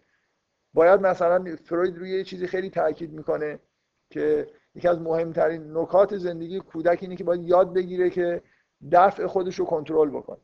باید 0.74 1.00
مثلا 1.00 1.56
فروید 1.64 1.98
روی 1.98 2.10
یه 2.10 2.24
چیزی 2.24 2.46
خیلی 2.46 2.70
تاکید 2.70 3.12
می‌کنه 3.12 3.58
که 4.10 4.50
یکی 4.74 4.88
از 4.88 5.00
مهمترین 5.00 5.76
نکات 5.76 6.16
زندگی 6.16 6.60
کودک 6.60 6.98
اینه 7.02 7.16
که 7.16 7.24
باید 7.24 7.48
یاد 7.48 7.74
بگیره 7.74 8.10
که 8.10 8.42
دفع 8.92 9.26
خودش 9.26 9.58
رو 9.58 9.64
کنترل 9.64 10.10
بکنه. 10.10 10.40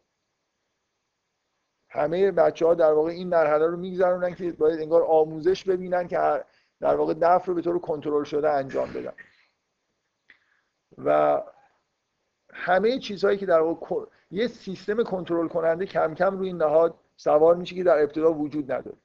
همه 1.89 2.33
بچه 2.33 2.67
ها 2.67 2.75
در 2.75 2.93
واقع 2.93 3.11
این 3.11 3.29
مرحله 3.29 3.67
رو 3.67 3.77
میگذرونن 3.77 4.35
که 4.35 4.53
باید 4.53 4.81
انگار 4.81 5.03
آموزش 5.03 5.65
ببینن 5.65 6.09
که 6.09 6.45
در 6.81 6.97
واقع 6.97 7.15
دفع 7.15 7.47
رو 7.47 7.55
به 7.55 7.63
طور 7.63 7.79
کنترل 7.79 8.25
شده 8.25 8.51
انجام 8.51 8.93
بدن. 8.93 9.13
و 10.99 11.43
همه 12.55 12.99
چیزهایی 12.99 13.39
که 13.39 13.47
در 13.47 13.61
واقع 13.61 14.05
یه 14.31 14.49
سیستم 14.49 15.03
کنترل 15.03 15.49
کننده 15.49 15.87
کم 15.87 16.15
کم 16.15 16.39
روی 16.39 16.49
این 16.49 16.57
نهاد 16.57 16.99
سوار 17.17 17.57
میشه 17.57 17.75
که 17.75 17.85
در 17.85 18.03
ابتدا 18.03 18.33
وجود 18.33 18.73
نداره. 18.73 18.97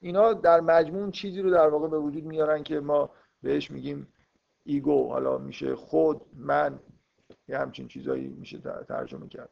اینا 0.00 0.32
در 0.32 0.60
مجموع 0.60 1.10
چیزی 1.10 1.42
رو 1.42 1.50
در 1.50 1.68
واقع 1.68 1.88
به 1.88 1.98
وجود 1.98 2.24
میارن 2.24 2.62
که 2.62 2.80
ما 2.80 3.10
بهش 3.42 3.70
میگیم 3.70 4.12
ایگو. 4.64 5.08
حالا 5.08 5.38
میشه 5.38 5.76
خود 5.76 6.20
من 6.32 6.80
یه 7.48 7.58
همچین 7.58 7.88
چیزایی 7.88 8.28
میشه 8.28 8.58
ترجمه 8.88 9.28
کرد. 9.28 9.50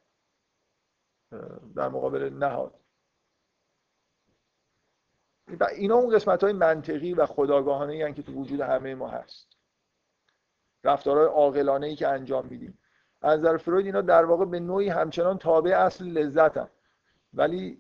در 1.77 1.89
مقابل 1.89 2.31
نهاد. 2.33 2.75
و 5.61 5.65
اینا 5.65 5.95
اون 5.95 6.15
قسمت 6.15 6.45
های 6.45 6.53
منطقی 6.53 7.15
و 7.15 7.27
خداگاهانه 7.27 7.93
ای 7.93 8.15
که 8.15 8.23
تو 8.23 8.33
وجود 8.33 8.61
همه 8.61 8.95
ما 8.95 9.09
هست. 9.09 9.47
رفتارهای 10.85 11.27
عاقلانه 11.27 11.87
ای 11.87 11.97
که 11.97 12.09
انجام 12.09 12.47
میدیم. 12.47 12.79
از 13.23 13.41
نظر 13.41 13.57
فروید 13.57 13.87
اینا 13.87 14.01
در 14.01 14.25
واقع 14.25 14.45
به 14.45 14.61
نوعی 14.61 14.89
همچنان 14.89 15.39
تابع 15.39 15.71
اصل 15.71 16.05
لذت 16.05 16.57
هم. 16.57 16.69
ولی 17.35 17.79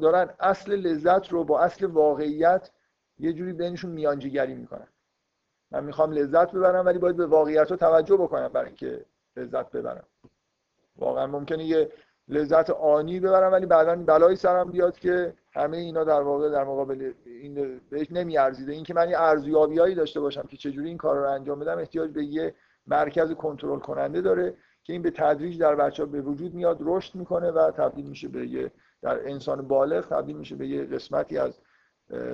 دارن 0.00 0.30
اصل 0.40 0.72
لذت 0.72 1.32
رو 1.32 1.44
با 1.44 1.60
اصل 1.60 1.86
واقعیت 1.86 2.70
یه 3.18 3.32
جوری 3.32 3.52
بینشون 3.52 3.90
میانجیگری 3.90 4.54
می‌کنن. 4.54 4.88
من 5.70 5.84
می‌خوام 5.84 6.12
لذت 6.12 6.52
ببرم 6.52 6.86
ولی 6.86 6.98
باید 6.98 7.16
به 7.16 7.26
واقعیت 7.26 7.70
رو 7.70 7.76
توجه 7.76 8.16
بکنم 8.16 8.48
برای 8.48 8.66
اینکه 8.66 9.04
لذت 9.36 9.70
ببرم. 9.70 10.04
واقعا 10.96 11.26
ممکنه 11.26 11.64
یه 11.64 11.90
لذت 12.28 12.70
آنی 12.70 13.20
ببرم 13.20 13.52
ولی 13.52 13.66
بعدا 13.66 13.96
بلایی 13.96 14.36
سرم 14.36 14.70
بیاد 14.70 14.98
که 14.98 15.34
همه 15.52 15.76
اینا 15.76 16.04
در 16.04 16.20
واقع 16.20 16.50
در 16.50 16.64
مقابل 16.64 17.12
این 17.26 17.80
بهش 17.90 18.06
نمیارزیده. 18.10 18.72
اینکه 18.72 18.94
من 18.94 19.10
یه 19.10 19.20
ارزیابیایی 19.20 19.94
داشته 19.94 20.20
باشم 20.20 20.42
که 20.42 20.56
چجوری 20.56 20.88
این 20.88 20.96
کار 20.96 21.16
رو 21.16 21.30
انجام 21.30 21.60
بدم 21.60 21.78
احتیاج 21.78 22.10
به 22.10 22.24
یه 22.24 22.54
مرکز 22.86 23.32
کنترل 23.32 23.78
کننده 23.78 24.20
داره. 24.20 24.54
که 24.84 24.92
این 24.92 25.02
به 25.02 25.10
تدریج 25.10 25.60
در 25.60 25.74
بچه 25.74 26.02
ها 26.02 26.08
به 26.08 26.20
وجود 26.20 26.54
میاد 26.54 26.78
رشد 26.80 27.14
می‌کنه 27.14 27.50
و 27.50 27.70
تبدیل 27.70 28.06
میشه 28.06 28.28
به 28.28 28.46
یه 28.46 28.70
در 29.02 29.28
انسان 29.28 29.68
بالغ 29.68 30.08
تبدیل 30.08 30.36
میشه 30.36 30.56
به 30.56 30.66
یه 30.66 30.84
قسمتی 30.84 31.38
از 31.38 31.58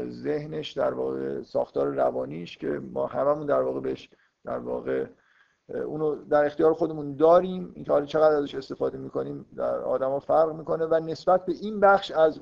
ذهنش 0.09 0.73
در 0.73 0.95
واقع 0.95 1.43
ساختار 1.43 1.87
روانیش 1.87 2.59
که 2.59 2.69
ما 2.69 3.07
هممون 3.07 3.47
در 3.47 3.63
واقع 3.63 3.81
بهش 3.81 4.09
در 4.45 4.59
واقع 4.59 5.07
اونو 5.69 6.25
در 6.25 6.45
اختیار 6.45 6.73
خودمون 6.75 7.17
داریم. 7.17 7.73
این 7.75 7.87
حالا 7.89 8.07
چقدر 8.07 8.35
ازش 8.35 8.55
استفاده 8.55 8.99
می‌کنیم 8.99 9.47
در 9.57 9.79
آدما 9.79 10.21
فرق 10.21 10.53
می‌کنه 10.53 10.87
و 10.87 10.95
نسبت 10.95 11.47
به 11.47 11.53
این 11.53 11.81
بخش 11.81 12.11
از 12.11 12.41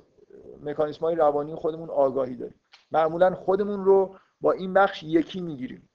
مکانیسم 0.63 1.01
های 1.01 1.15
روانی 1.15 1.55
خودمون 1.55 1.91
آگاهی 1.91 2.37
داریم. 2.37 2.61
معمولا 2.93 3.35
خودمون 3.35 3.85
رو 3.85 4.17
با 4.41 4.53
این 4.53 4.75
بخش 4.75 5.03
یکی 5.03 5.41
می‌گیریم. 5.41 5.89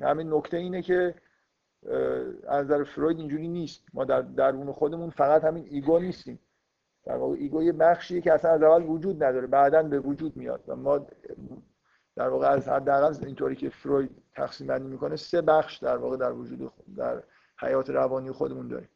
همین 0.00 0.32
نکته 0.32 0.56
اینه 0.56 0.82
که 0.82 1.14
از 2.48 2.64
نظر 2.64 2.84
فروید 2.84 3.18
اینجوری 3.18 3.48
نیست. 3.48 3.82
ما 3.94 4.04
در 4.04 4.22
درون 4.22 4.72
خودمون 4.72 5.10
فقط 5.10 5.44
همین 5.44 5.66
ego 5.70 5.98
نیستیم. 5.98 6.38
در 7.04 7.16
واقع 7.16 7.34
ego 7.34 7.62
یه 7.62 7.72
بخشیه 7.72 8.20
که 8.20 8.32
اصلا 8.32 8.50
از 8.50 8.62
اول 8.62 8.82
وجود 8.82 9.24
نداره. 9.24 9.46
بعدا 9.46 9.82
به 9.82 10.00
وجود 10.00 10.36
میاد. 10.36 10.64
و 10.68 10.76
ما 10.76 11.06
در 12.16 12.28
واقع 12.28 12.48
از 12.48 12.68
حداقل 12.68 13.26
اینطوری 13.26 13.56
که 13.56 13.68
فروید 13.70 14.22
تقسیم 14.34 14.66
بندی 14.66 14.88
می‌کنه 14.88 15.16
سه 15.16 15.42
بخش 15.42 15.76
در 15.76 15.96
واقع 15.96 16.16
در 16.16 16.32
وجود 16.32 16.72
در 16.96 17.22
حیات 17.58 17.90
روانی 17.90 18.30
خودمون 18.30 18.68
داریم. 18.68 18.88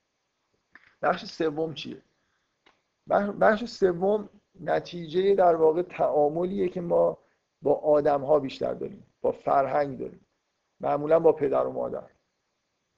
بخش 1.03 1.25
سوم 1.25 1.75
چیه؟ 1.75 2.03
بخش 3.41 3.65
سوم 3.65 4.29
نتیجه 4.61 5.35
در 5.35 5.57
واقع 5.57 5.83
تعاملیه 5.83 6.69
که 6.69 6.81
ما 6.81 7.19
با 7.63 7.75
آدم 7.75 8.23
ها 8.23 8.39
بیشتر 8.39 8.75
داریم. 8.75 9.07
با 9.21 9.33
فرهنگ 9.33 9.99
داریم. 9.99 10.27
معمولا 10.81 11.19
با 11.19 11.33
پدر 11.33 11.67
و 11.67 11.73
مادر. 11.73 12.11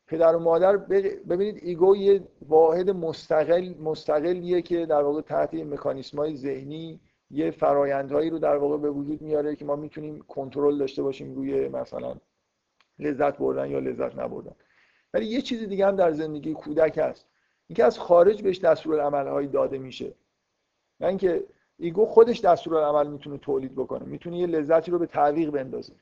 پدر 0.08 0.36
و 0.36 0.38
مادر 0.38 0.76
ببینید 0.76 1.58
ایگو 1.62 1.96
یه 1.96 2.22
واحد 2.48 2.90
مستقل 2.90 3.74
مستقلیه 3.80 4.62
که 4.62 4.86
در 4.86 5.02
واقع 5.02 5.20
تحت 5.20 5.54
مکانیسم 5.54 6.18
های 6.18 6.36
ذهنی 6.36 7.00
یه 7.30 7.50
فرایندهایی 7.50 8.30
رو 8.30 8.38
در 8.38 8.56
واقع 8.56 8.76
به 8.76 8.90
وجود 8.90 9.22
میاره 9.22 9.56
که 9.56 9.64
ما 9.64 9.76
می‌تونیم 9.76 10.20
کنترل 10.28 10.78
داشته 10.78 11.02
باشیم 11.02 11.34
روی 11.34 11.68
مثلا 11.68 12.14
لذت 12.98 13.38
بردن 13.38 13.70
یا 13.70 13.78
لذت 13.78 14.18
نبردن. 14.18 14.54
ولی 15.14 15.26
یه 15.26 15.40
چیز 15.40 15.68
دیگه 15.68 15.86
هم 15.86 15.96
در 15.96 16.12
زندگی 16.12 16.52
کودک 16.52 16.98
هست. 16.98 17.26
اینکه 17.66 17.84
از 17.84 17.98
خارج 17.98 18.42
بهش 18.42 18.58
دستورالعملهایی 18.58 19.48
داده 19.48 19.78
میشه. 19.78 20.14
نه 21.00 21.06
اینکه 21.06 21.44
ego 21.78 22.06
خودش 22.06 22.40
دستورالعمل 22.40 23.06
می‌تونه 23.06 23.38
تولید 23.38 23.74
بکنه. 23.74 24.04
می‌تونه 24.04 24.38
یه 24.38 24.46
لذتی 24.46 24.90
رو 24.90 24.98
به 24.98 25.06
تعویق 25.06 25.50
بندازه. 25.50 25.92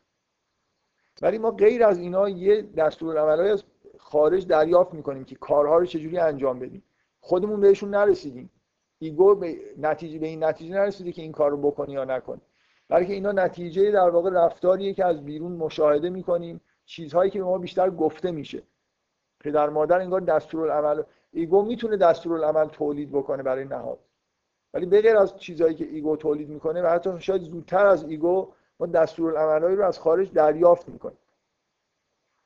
ولی 1.23 1.39
ما 1.39 1.51
غیر 1.51 1.85
از 1.85 1.99
اینا 1.99 2.29
یه 2.29 2.63
دستورالعملهایی 2.63 3.51
از 3.51 3.65
خارج 4.07 4.47
دریافت 4.47 4.95
می‌کنیم 4.95 5.25
که 5.25 5.35
کارها 5.35 5.79
رو 5.79 5.87
چجوری 5.87 6.19
انجام 6.19 6.59
بدیم. 6.59 6.83
خودمون 7.21 7.61
بهشون 7.61 7.91
نرسیدیم. 7.91 8.51
ego 8.99 9.35
به 9.35 9.57
نتیجه 9.79 10.19
به 10.19 10.27
این 10.27 10.45
نتیجه 10.45 10.75
نرسیده 10.75 11.13
که 11.13 11.23
این 11.23 11.33
کار 11.33 11.51
رو 11.51 11.57
بکنی 11.57 11.93
یا 11.93 12.05
نکنی. 12.05 12.41
بلکه 12.89 13.13
اینا 13.13 13.33
نتیجه 13.33 13.91
در 13.91 14.11
واقع 14.11 14.31
رفتاریه 14.31 14.95
که 14.95 15.05
از 15.05 15.25
بیرون 15.25 15.53
مشاهده 15.53 16.11
می‌کنیم. 16.11 16.61
چیزهایی 16.85 17.31
که 17.31 17.39
به 17.39 17.45
ما 17.45 17.59
بیشتر 17.59 17.91
گفته 17.91 18.31
میشه. 18.31 18.63
پدر 19.41 19.69
مادر 19.69 20.01
انگار 20.01 20.21
دستورالعمل 20.21 21.03
ego 21.33 21.63
می‌تونه 21.63 21.97
دستورالعمل 21.97 22.65
تولید 22.65 23.13
بکنه 23.13 23.43
برای 23.43 23.65
نهاد. 23.65 23.99
ولی 24.75 24.87
به 24.87 25.03
غیر 25.03 25.17
از 25.17 25.37
چیزهایی 25.37 25.75
که 25.75 25.85
ego 25.85 26.17
تولید 26.17 26.49
می‌کنه 26.49 26.83
و 26.83 26.87
حتی 26.87 27.11
شاید 27.19 27.43
زودتر 27.43 27.87
از 27.87 28.05
ego 28.05 28.53
ما 28.81 28.87
دستورالعملهایی 28.87 29.77
رو 29.77 29.85
از 29.85 29.99
خارج 29.99 30.33
دریافت 30.33 30.89
می‌کنیم. 30.89 31.19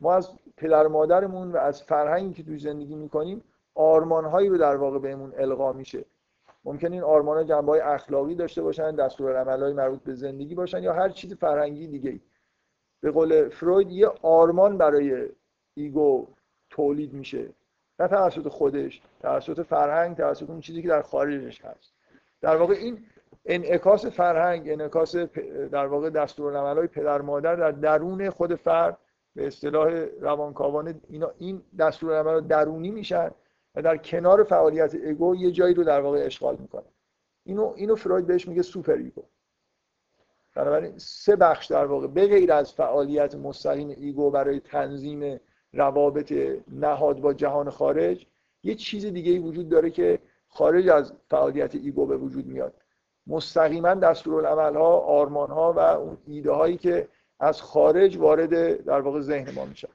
ما 0.01 0.15
از 0.15 0.31
پدر 0.57 0.87
مادرمون 0.87 1.53
و 1.53 1.57
از 1.57 1.83
فرهنگی 1.83 2.35
که 2.35 2.43
توی 2.43 2.59
زندگی 2.59 2.95
می‌کنیم 2.95 3.45
آرمانهایی 3.75 4.49
رو 4.49 4.59
در 4.59 4.77
واقع 4.77 4.99
بهمون 4.99 5.33
القا 5.37 5.73
میشه. 5.73 6.05
ممکنه 6.65 6.93
این 6.93 7.03
آرمان 7.03 7.37
ها 7.37 7.45
جنبه 7.45 7.73
های 7.73 7.81
اخلاقی 7.81 8.35
داشته 8.35 8.63
باشن 8.63 8.95
دستور 8.95 9.45
های 9.45 9.73
مربوط 9.73 10.03
به 10.03 10.15
زندگی 10.15 10.55
باشن 10.55 10.83
یا 10.83 10.93
هر 10.93 11.09
چیز 11.09 11.35
فرهنگی 11.35 11.87
دیگه 11.87 12.11
ای. 12.11 12.21
به 13.01 13.11
قول 13.11 13.49
فروید 13.49 13.91
یه 13.91 14.09
آرمان 14.23 14.79
برای 14.79 15.29
ego 15.75 16.27
تولید 16.71 17.13
میشه. 17.13 17.49
نه 17.99 18.09
توسط 18.09 18.49
خودش 18.49 19.03
توسط 19.21 19.63
فرهنگ 19.63 20.17
توسط 20.17 20.51
اون 20.51 20.61
چیزی 20.61 20.83
که 20.83 20.89
در 20.89 21.03
خارجش 21.03 21.65
هست. 21.65 21.93
در 22.41 22.57
واقع 22.57 22.75
این 22.75 22.99
انعکاس 23.45 24.07
فرهنگ 24.07 24.69
انعکاس 24.69 25.17
در 25.73 25.87
واقع 25.87 26.11
دستورالعمل‌های 26.11 26.87
پدر 26.87 27.21
مادر 27.21 27.57
در 27.57 27.71
درون 27.71 28.31
خود 28.31 28.55
فرد 28.55 28.99
به 29.35 29.47
اصطلاح 29.47 29.91
روانکاوانه 30.21 31.01
اینا 31.09 31.31
این 31.39 31.63
دستورالعمل 31.79 32.41
درونی 32.41 32.91
میشن 32.91 33.31
و 33.75 33.83
در 33.83 33.97
کنار 33.97 34.45
فعالیت 34.45 34.95
ego 34.95 35.37
یه 35.37 35.51
جایی 35.51 35.75
رو 35.75 35.85
در 35.85 36.01
واقع 36.01 36.19
اشغال 36.27 36.57
می‌کنه 36.57 36.87
اینو 37.45 37.73
اینو 37.77 37.97
فروید 37.97 38.27
بهش 38.27 38.49
میگه 38.49 38.63
super 38.63 38.93
ego. 38.93 39.23
بنابراین 40.55 40.99
سه 40.99 41.37
بخش 41.37 41.67
در 41.67 41.87
واقع 41.87 42.07
به 42.07 42.27
غیر 42.27 42.53
از 42.53 42.73
فعالیت 42.73 43.35
مستقیم 43.35 43.89
ego 43.89 44.31
برای 44.31 44.61
تنظیم 44.61 45.41
روابط 45.73 46.35
نهاد 46.69 47.21
با 47.21 47.33
جهان 47.33 47.71
خارج 47.71 48.27
یه 48.63 48.75
چیز 48.75 49.07
دیگه 49.07 49.33
ای 49.33 49.39
وجود 49.39 49.69
داره 49.69 49.91
که 49.91 50.19
خارج 50.49 50.89
از 50.89 51.13
فعالیت 51.31 51.75
ایگو 51.75 52.07
به 52.07 52.17
وجود 52.17 52.47
میاد. 52.47 52.75
مستقیما 53.27 53.95
دستورالعمل 53.95 54.77
ها 54.77 54.99
آرمان 54.99 55.51
ها 55.51 55.73
و 55.73 55.79
اون 55.79 56.19
ایده 56.27 56.53
هایی 56.53 56.77
که 56.77 57.09
از 57.41 57.63
خارج 57.63 58.17
وارد 58.17 58.85
در 58.85 59.01
واقع 59.01 59.21
ذهن 59.21 59.55
ما 59.55 59.65
میشن. 59.65 59.89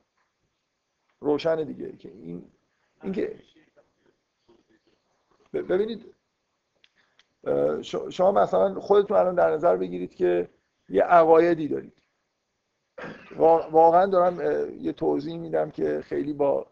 روشن 1.20 1.64
دیگه 1.64 1.92
که 1.92 2.10
این 2.10 2.52
اینکه 3.04 3.36
ببینید 5.54 6.14
شما 8.10 8.32
مثلا 8.32 8.80
خودتون 8.80 9.18
الان 9.18 9.36
در 9.36 9.52
نظر 9.52 9.78
بگیرید 9.78 10.16
که 10.16 10.50
یه 10.90 11.04
عقایدی 11.04 11.68
دارید. 11.68 11.94
واقعا 13.72 14.06
دارم 14.06 14.40
یه 14.82 14.92
توضیح 14.92 15.38
میدم 15.38 15.72
که 15.72 16.02
خیلی 16.02 16.34
با 16.34 16.68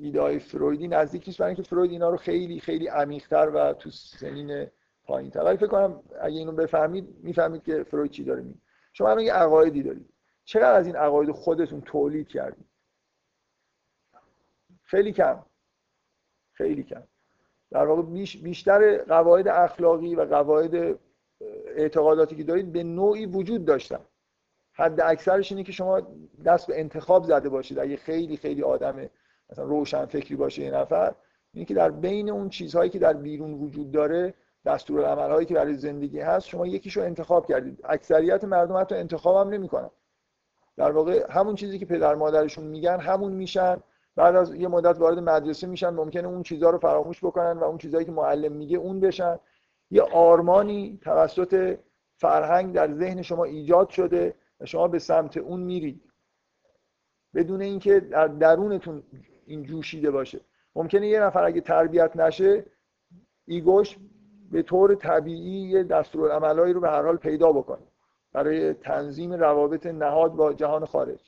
ایده 0.00 0.20
های 0.20 0.38
فرویدی 0.38 0.88
نزدیک 0.88 1.24
نیست 1.26 1.38
برای 1.38 1.54
اینکه 1.54 1.68
فروید 1.68 1.90
اینا 1.90 2.10
رو 2.10 2.16
خیلی 2.16 2.60
خیلی 2.60 2.86
عمیق‌تر 2.88 3.50
و 3.54 3.72
تو 3.72 3.90
سنین 3.90 4.66
پایین‌تر. 5.04 5.44
ولی 5.44 5.56
فکر 5.56 5.66
کنم 5.66 6.02
اگه 6.20 6.38
اینو 6.38 6.52
بفهمید 6.52 7.16
می‌فهمید 7.22 7.62
که 7.62 7.82
فروید 7.82 8.10
چی 8.10 8.24
داره 8.24 8.42
میگه. 8.42 8.60
شما 8.98 9.10
الان 9.10 9.24
یه 9.24 9.32
عقایدی 9.32 9.82
دارید 9.82 10.14
چقدر 10.44 10.74
از 10.74 10.86
این 10.86 10.96
عقاید 10.96 11.30
خودتون 11.30 11.80
تولید 11.80 12.28
کردید 12.28 12.66
خیلی 14.82 15.12
کم. 15.12 15.44
خیلی 16.52 16.82
کم. 16.82 17.02
در 17.70 17.86
واقع 17.86 18.02
بیشتر 18.42 18.98
قواعد 18.98 19.48
اخلاقی 19.48 20.14
و 20.14 20.24
قواعد 20.24 20.98
اعتقاداتی 21.66 22.36
که 22.36 22.44
دارید 22.44 22.72
به 22.72 22.82
نوعی 22.82 23.26
وجود 23.26 23.64
داشتن. 23.64 24.00
حد 24.72 25.00
اکثرش 25.00 25.52
اینه 25.52 25.64
که 25.64 25.72
شما 25.72 26.00
دست 26.44 26.66
به 26.66 26.80
انتخاب 26.80 27.24
زده 27.24 27.48
باشید. 27.48 27.78
اگه 27.78 27.96
خیلی 27.96 28.36
خیلی 28.36 28.62
آدم 28.62 29.08
مثلا 29.50 29.64
روشن 29.64 30.06
فکری 30.06 30.36
باشه 30.36 30.62
یه 30.62 30.70
نفر 30.70 31.14
اینه 31.52 31.64
که 31.64 31.74
در 31.74 31.90
بین 31.90 32.30
اون 32.30 32.48
چیزهایی 32.48 32.90
که 32.90 32.98
در 32.98 33.12
بیرون 33.12 33.54
وجود 33.54 33.90
داره 33.90 34.34
دستور 34.64 35.04
هایی 35.04 35.46
که 35.46 35.54
برای 35.54 35.74
زندگی 35.74 36.20
هست 36.20 36.46
شما 36.46 36.66
یکیشو 36.66 37.00
انتخاب 37.00 37.46
کردید. 37.46 37.80
اکثریت 37.84 38.44
مردم 38.44 38.76
حتی 38.76 38.94
انتخاب 38.94 39.46
هم 39.46 39.52
نمی‌کنن. 39.52 39.90
در 40.76 40.90
واقع 40.90 41.26
همون 41.30 41.54
چیزی 41.54 41.78
که 41.78 41.86
پدر 41.86 42.14
مادرشون 42.14 42.64
میگن 42.64 43.00
همون 43.00 43.32
میشن. 43.32 43.76
بعد 44.16 44.36
از 44.36 44.54
یه 44.54 44.68
مدت 44.68 44.98
وارد 44.98 45.18
مدرسه 45.18 45.66
میشن 45.66 45.90
ممکنه 45.90 46.28
اون 46.28 46.42
چیزها 46.42 46.70
رو 46.70 46.78
فراموش 46.78 47.24
بکنن 47.24 47.52
و 47.52 47.64
اون 47.64 47.78
چیزهایی 47.78 48.06
که 48.06 48.12
معلم 48.12 48.52
میگه 48.52 48.76
اون 48.78 49.00
بشن. 49.00 49.38
یه 49.90 50.02
آرمانی 50.02 50.98
توسط 51.02 51.78
فرهنگ 52.16 52.74
در 52.74 52.94
ذهن 52.94 53.22
شما 53.22 53.44
ایجاد 53.44 53.88
شده 53.88 54.34
و 54.60 54.66
شما 54.66 54.88
به 54.88 54.98
سمت 54.98 55.36
اون 55.36 55.60
میرید. 55.60 56.02
بدون 57.34 57.62
اینکه 57.62 58.00
در 58.00 58.26
درونتون 58.26 59.02
این 59.46 59.62
جوشیده 59.62 60.10
باشه. 60.10 60.40
ممکنه 60.76 61.08
یه 61.08 61.20
نفر 61.20 61.44
اگه 61.44 61.60
تربیت 61.60 62.16
نشه 62.16 62.64
ایگوش 63.44 63.96
به 64.52 64.62
طور 64.62 64.94
طبیعی 64.94 65.68
یه 65.68 65.82
دستورالعملایی 65.82 66.72
رو 66.72 66.80
به 66.80 66.88
هر 66.88 67.02
حال 67.02 67.16
پیدا 67.16 67.52
بکنه 67.52 67.82
برای 68.32 68.74
تنظیم 68.74 69.32
روابط 69.32 69.86
نهاد 69.86 70.32
با 70.32 70.52
جهان 70.52 70.84
خارج. 70.84 71.20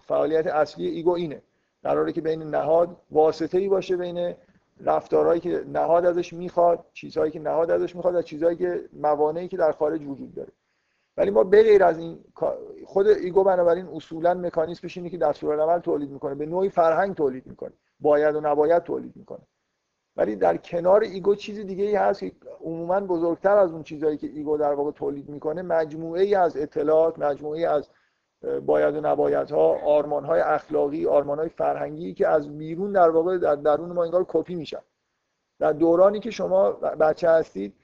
فعالیت 0.00 0.46
اصلی 0.46 0.86
ego 0.86 1.10
اینه. 1.10 1.42
قراره 1.82 2.12
که 2.12 2.20
بین 2.20 2.42
نهاد 2.42 2.96
واسطه 3.10 3.58
ای 3.58 3.68
باشه 3.68 3.96
بین 3.96 4.34
رفتارهایی 4.80 5.40
که 5.40 5.64
نهاد 5.72 6.06
ازش 6.06 6.32
می‌خواد 6.32 6.84
چیزهایی 6.92 7.30
که 7.30 7.38
نهاد 7.40 7.70
ازش 7.70 7.96
می‌خواد 7.96 8.14
و 8.14 8.22
چیزهایی 8.22 8.56
که 8.56 8.88
موانعی 8.92 9.48
که 9.48 9.56
در 9.56 9.72
خارج 9.72 10.06
وجود 10.06 10.34
داره. 10.34 10.52
ولی 11.16 11.30
ما 11.30 11.44
به 11.44 11.62
غیر 11.62 11.84
از 11.84 11.98
این 11.98 12.24
خود 12.84 13.06
ego 13.06 13.44
بنابراین 13.44 13.86
اصولا 13.86 14.34
مکانیزمش 14.34 14.96
اینه 14.96 15.10
که 15.10 15.18
دستورالعمل 15.18 15.78
تولید 15.78 16.10
می‌کنه. 16.10 16.34
به 16.34 16.46
نوعی 16.46 16.68
فرهنگ 16.68 17.14
تولید 17.14 17.46
می‌کنه. 17.46 17.72
باید 18.00 18.34
و 18.34 18.40
نباید 18.40 18.82
تولید 18.82 19.16
می‌کنه. 19.16 19.42
ولی 20.16 20.36
در 20.36 20.56
کنار 20.56 21.00
ego 21.02 21.34
چیز 21.34 21.58
دیگه 21.58 21.84
ای 21.84 21.94
هست 21.94 22.20
که 22.20 22.32
عموما 22.60 23.00
بزرگتر 23.00 23.56
از 23.56 23.72
اون 23.72 23.82
چیزهایی 23.82 24.16
که 24.16 24.26
ego 24.26 24.56
در 24.56 24.72
واقع 24.72 24.90
تولید 24.90 25.28
می‌کنه 25.28 25.62
مجموعه 25.62 26.22
ای 26.22 26.34
از 26.34 26.56
اطلاعات 26.56 27.18
مجموعه 27.18 27.68
از 27.68 27.88
باید 28.66 28.94
و 28.96 29.00
نبایدها 29.00 29.78
آرمان 29.84 30.24
های 30.24 30.40
اخلاقی 30.40 31.06
آرمان 31.06 31.38
های 31.38 31.48
فرهنگی 31.48 32.14
که 32.14 32.28
از 32.28 32.58
بیرون 32.58 32.92
در 32.92 33.10
واقع 33.10 33.38
در 33.38 33.54
درون 33.54 33.92
ما 33.92 34.04
انگار 34.04 34.24
کپی 34.28 34.54
میشن. 34.54 34.82
در 35.58 35.72
دورانی 35.72 36.20
که 36.20 36.30
شما 36.30 36.72
بچه 36.72 37.30
هستید 37.30 37.74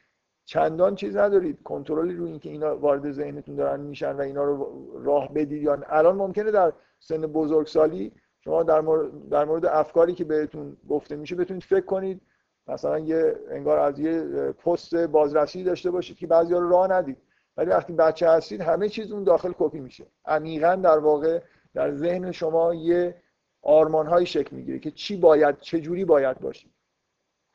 چندان 0.45 0.95
چیز 0.95 1.17
ندارید. 1.17 1.63
کنترلی 1.63 2.15
روی 2.15 2.31
اینکه 2.31 2.51
اینا 2.51 2.79
وارد 2.79 3.11
ذهنتون 3.11 3.57
دارن 3.57 3.81
میشن 3.81 4.17
و 4.17 4.21
اینا 4.21 4.45
رو 4.45 4.67
راه 5.05 5.33
بدید 5.33 5.63
یا 5.63 5.79
الان 5.87 6.17
ممکنه 6.17 6.51
در 6.51 6.73
سن 6.99 7.21
بزرگسالی 7.21 8.13
شما 8.41 8.63
در 8.63 8.81
مورد, 8.81 9.29
در 9.29 9.45
مورد 9.45 9.67
افکاری 9.67 10.15
که 10.15 10.25
بهتون 10.25 10.77
گفته 10.89 11.17
میشه 11.17 11.37
بتونید 11.37 11.63
فکر 11.63 11.85
کنید. 11.85 12.21
مثلا 12.67 12.99
یه 12.99 13.37
انگار 13.51 13.79
از 13.79 13.99
یه 13.99 14.23
پست 14.53 14.95
بازرسی 14.95 15.65
داشته 15.65 15.91
باشید 15.91 16.17
که 16.17 16.27
بعضیا 16.27 16.59
رو 16.59 16.69
راه 16.69 16.93
ندید. 16.93 17.17
ولی 17.57 17.71
وقتی 17.71 17.93
بچه 17.93 18.29
هستید 18.29 18.61
همه 18.61 18.89
چیز 18.89 19.13
اون 19.13 19.25
داخل 19.25 19.53
کپی 19.59 19.81
میشه. 19.81 20.07
عمیقا 20.25 20.75
در 20.77 20.99
واقع 20.99 21.41
در 21.75 21.95
ذهن 21.95 22.33
شما 22.33 22.75
یه 22.75 23.15
آرمان 23.63 24.07
های 24.07 24.27
شکل 24.27 24.57
می‌گیره 24.57 24.79
که 24.79 24.91
چی 24.91 25.17
باید 25.17 25.61
چه 25.61 25.81
جوری 25.81 26.05
باید 26.05 26.41
باشید. 26.41 26.71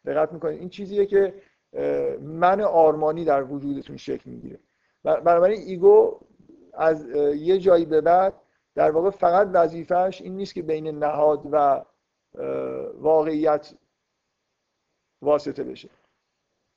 دقت 0.05 0.33
می‌کنید. 0.33 0.59
این 0.59 0.69
چیزیه 0.69 1.05
که 1.05 1.33
من 2.21 2.61
آرمانی 2.61 3.25
در 3.25 3.43
وجودتون 3.43 3.97
شکل 3.97 4.29
می‌گیره. 4.29 4.59
بنابراین 5.03 5.61
ایگو 5.61 6.19
از 6.73 7.05
یه 7.35 7.59
جایی 7.59 7.85
به 7.85 8.01
بعد 8.01 8.33
در 8.75 8.91
واقع 8.91 9.09
فقط 9.09 9.49
وظیفهش 9.53 10.21
این 10.21 10.35
نیست 10.35 10.53
که 10.53 10.61
بین 10.61 10.87
نهاد 10.87 11.47
و 11.51 11.85
واقعیت 12.97 13.73
واسطه 15.21 15.63
بشه. 15.63 15.89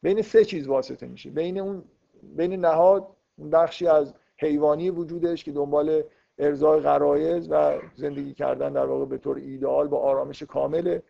بین 0.03 0.23
سه 0.23 0.45
چیز 0.45 0.67
واسطه 0.67 1.07
میشه. 1.07 1.31
بین 1.31 1.61
اون 1.61 1.85
بین 2.23 2.65
نهاد 2.65 3.09
بخشی 3.53 3.87
از 3.87 4.15
حیوانی 4.39 4.91
وجودش 4.91 5.45
که 5.45 5.53
دنبال 5.53 6.03
ارزای 6.39 6.81
غرایز 6.81 7.49
و 7.51 7.79
زندگی 7.95 8.35
کردن 8.35 8.73
در 8.73 8.87
واقع 8.87 9.05
به 9.05 9.19
طور 9.19 9.37
ایدئال 9.37 9.89
با 9.89 9.99
آرامش 9.99 10.43
کامله. 10.43 11.03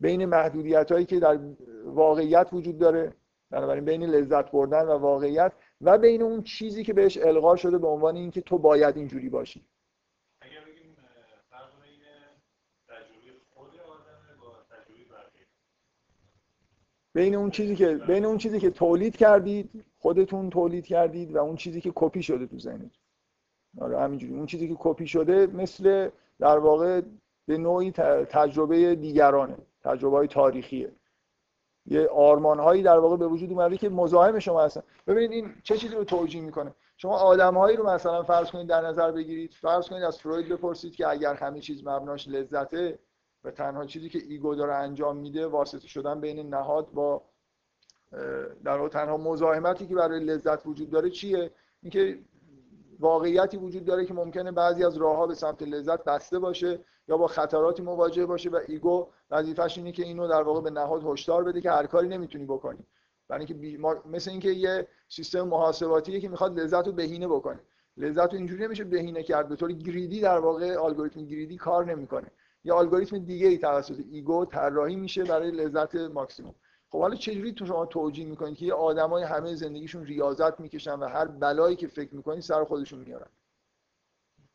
بین 0.00 0.24
محدودیت 0.24 0.92
هایی 0.92 1.04
که 1.04 1.20
در 1.20 1.38
واقعیت 1.84 2.48
وجود 2.52 2.78
داره 2.78 3.12
بنابراین 3.50 3.84
بین 3.84 4.04
لذت 4.04 4.50
بردن 4.50 4.82
و 4.82 4.98
واقعیت 4.98 5.52
و 5.80 5.98
بین 5.98 6.22
اون 6.22 6.42
چیزی 6.42 6.84
که 6.84 6.92
بهش 6.92 7.18
القا 7.18 7.56
شده 7.56 7.78
به 7.78 7.86
عنوان 7.86 8.16
اینکه 8.16 8.40
تو 8.40 8.58
باید 8.58 8.96
اینجوری 8.96 9.28
باشی. 9.28 9.64
بین 17.14 17.34
اون 17.34 17.50
چیزی 17.50 17.76
که 17.76 17.94
بین 17.94 18.24
اون 18.24 18.38
چیزی 18.38 18.60
که 18.60 18.70
تولید 18.70 19.16
کردید 19.16 19.84
خودتون 19.98 20.50
تولید 20.50 20.86
کردید 20.86 21.34
و 21.34 21.38
اون 21.38 21.56
چیزی 21.56 21.80
که 21.80 21.92
کپی 21.94 22.22
شده 22.22 22.46
تو 22.46 22.58
ذهنتون. 22.58 22.90
آره 23.80 24.00
همینجوری. 24.00 24.34
اون 24.34 24.46
چیزی 24.46 24.68
که 24.68 24.76
کپی 24.78 25.06
شده 25.06 25.46
مثل 25.46 26.08
در 26.38 26.58
واقع 26.58 27.02
به 27.46 27.58
نوعی 27.58 27.90
تجربه 28.30 28.94
دیگرانه 28.94 29.56
تجربه 29.84 30.16
های 30.16 30.28
تاریخیه. 30.28 30.92
یه 31.86 32.06
آرمان 32.06 32.58
هایی 32.58 32.82
در 32.82 32.98
واقع 32.98 33.16
به 33.16 33.26
وجود 33.26 33.50
اومده 33.50 33.76
که 33.76 33.88
مزاحم 33.88 34.38
شما 34.38 34.62
هستن. 34.62 34.82
ببینید 35.06 35.32
این 35.32 35.54
چه 35.62 35.76
چیزی 35.76 35.94
رو 35.94 36.04
توجیه 36.04 36.42
می‌کنه؟ 36.42 36.74
شما 36.96 37.16
آدم 37.16 37.54
هایی 37.54 37.76
رو 37.76 37.90
مثلا 37.90 38.22
فرض 38.22 38.50
کنید 38.50 38.66
در 38.66 38.80
نظر 38.80 39.12
بگیرید. 39.12 39.52
فرض 39.52 39.88
کنید 39.88 40.02
از 40.02 40.18
فروید 40.18 40.48
بپرسید 40.48 40.96
که 40.96 41.08
اگر 41.08 41.34
همه 41.34 41.60
چیز 41.60 41.86
مبناش 41.86 42.28
لذته 42.28 42.98
و 43.44 43.50
تنها 43.50 43.84
چیزی 43.84 44.08
که 44.08 44.18
ego 44.28 44.54
داره 44.54 44.74
انجام 44.74 45.16
میده 45.16 45.46
واسطه 45.46 45.88
شدن 45.88 46.20
بین 46.20 46.54
نهاد 46.54 46.92
با 46.92 47.22
در 48.64 48.76
واقع 48.76 48.88
تنها 48.88 49.16
مزاحمتی 49.16 49.86
که 49.86 49.94
برای 49.94 50.20
لذت 50.20 50.66
وجود 50.66 50.90
داره 50.90 51.10
چیه؟ 51.10 51.50
اینکه 51.82 52.18
واقعیتی 53.00 53.56
وجود 53.56 53.84
داره 53.84 54.06
که 54.06 54.14
ممکنه 54.14 54.52
بعضی 54.52 54.84
از 54.84 54.96
راهها 54.96 55.26
به 55.26 55.34
سمت 55.34 55.62
لذت 55.62 56.04
بسته 56.04 56.38
باشه 56.38 56.80
یا 57.08 57.16
با 57.16 57.26
خطراتی 57.26 57.82
مواجه 57.82 58.26
باشه 58.26 58.50
و 58.50 58.60
ego 58.68 59.08
وظیفش 59.30 59.78
اینه 59.78 59.92
که 59.92 60.02
اینو 60.02 60.28
در 60.28 60.42
واقع 60.42 60.60
به 60.60 60.70
نهاد 60.70 61.02
هشدار 61.04 61.44
بده 61.44 61.60
که 61.60 61.70
هر 61.70 61.86
کاری 61.86 62.08
نمی‌تونی 62.08 62.44
بکنی. 62.44 62.86
برای 63.28 63.46
اینکه 63.46 63.78
مثل 64.08 64.30
اینکه 64.30 64.50
یه 64.50 64.88
سیستم 65.08 65.42
محاسباتیه 65.42 66.20
که 66.20 66.28
می‌خواد 66.28 66.60
لذت 66.60 66.86
رو 66.86 66.92
بهینه 66.92 67.28
بکنه. 67.28 67.60
لذت 67.96 68.32
رو 68.32 68.34
اینجوری 68.34 68.64
نمیشه 68.64 68.84
بهینه 68.84 69.22
کرد. 69.22 69.48
به 69.48 69.56
طور 69.56 69.72
greedy 69.72 70.20
در 70.20 70.38
واقع 70.38 70.84
الگوریتم 70.84 71.24
greedy 71.24 71.56
کار 71.56 71.84
نمی‌کنه. 71.84 72.30
یا 72.64 72.78
الگوریتم 72.78 73.18
دیگه 73.18 73.48
ای 73.48 73.58
توسط 73.58 74.00
ego 74.10 74.44
طراحی 74.44 74.96
میشه 74.96 75.24
برای 75.24 75.50
لذت 75.50 75.94
ماکسیموم. 75.94 76.54
خب 76.90 77.00
حالا 77.00 77.14
چجوری 77.14 77.52
تو 77.52 77.66
شما 77.66 77.86
توجیه 77.86 78.26
می‌کنید 78.26 78.56
که 78.56 78.66
یه 78.66 78.74
آدمای 78.74 79.22
همه 79.22 79.54
زندگیشون 79.54 80.04
ریاضت 80.04 80.60
می‌کشن 80.60 80.98
و 80.98 81.08
هر 81.08 81.24
بلایی 81.24 81.76
که 81.76 81.86
فکر 81.86 82.14
می‌کنید 82.14 82.40
سر 82.40 82.64
خودشون 82.64 82.98
میارن؟ 82.98 83.30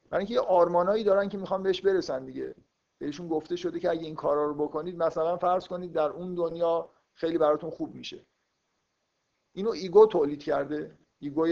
برای 0.09 0.21
اینکه 0.21 0.33
یه 0.33 0.39
آرمانایی 0.39 1.03
دارن 1.03 1.29
که 1.29 1.37
می‌خوان 1.37 1.63
بهش 1.63 1.81
برسن 1.81 2.25
دیگه. 2.25 2.55
بهشون 2.97 3.27
گفته 3.27 3.55
شده 3.55 3.79
که 3.79 3.89
اگه 3.89 4.01
این 4.01 4.15
کارا 4.15 4.45
رو 4.45 4.53
بکنید 4.53 4.97
مثلا 4.97 5.37
فرض 5.37 5.67
کنید 5.67 5.93
در 5.93 6.09
اون 6.09 6.35
دنیا 6.35 6.89
خیلی 7.13 7.37
براتون 7.37 7.69
خوب 7.69 7.95
میشه. 7.95 8.25
اینو 9.53 9.69
ego 9.69 10.05
تولید 10.05 10.43
کرده. 10.43 10.97
ego 11.19 11.47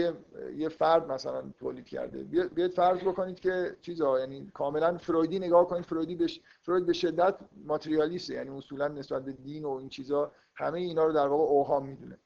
یه 0.56 0.68
فرد 0.68 1.12
مثلا 1.12 1.42
تولید 1.58 1.86
کرده. 1.86 2.24
بیاید 2.24 2.72
فرض 2.72 2.98
بکنید 2.98 3.40
که 3.40 3.76
چیزا 3.82 4.20
یعنی 4.20 4.50
کاملا 4.54 4.98
فرویدی 4.98 5.38
نگاه 5.38 5.66
کنید 5.66 5.84
فرویدی 5.84 6.16
بش... 6.16 6.40
فروید 6.62 6.86
به 6.86 6.92
شدت 6.92 7.38
ماتریالیسته 7.64 8.34
یعنی 8.34 8.50
اصولا 8.50 8.88
نسبت 8.88 9.24
به 9.24 9.32
دین 9.32 9.64
و 9.64 9.70
این 9.70 9.88
چیزا 9.88 10.32
همه 10.54 10.80
اینا 10.80 11.04
رو 11.04 11.12
در 11.12 11.26
واقع 11.26 11.44
اوهام 11.44 11.86
می‌دونه. 11.86 12.18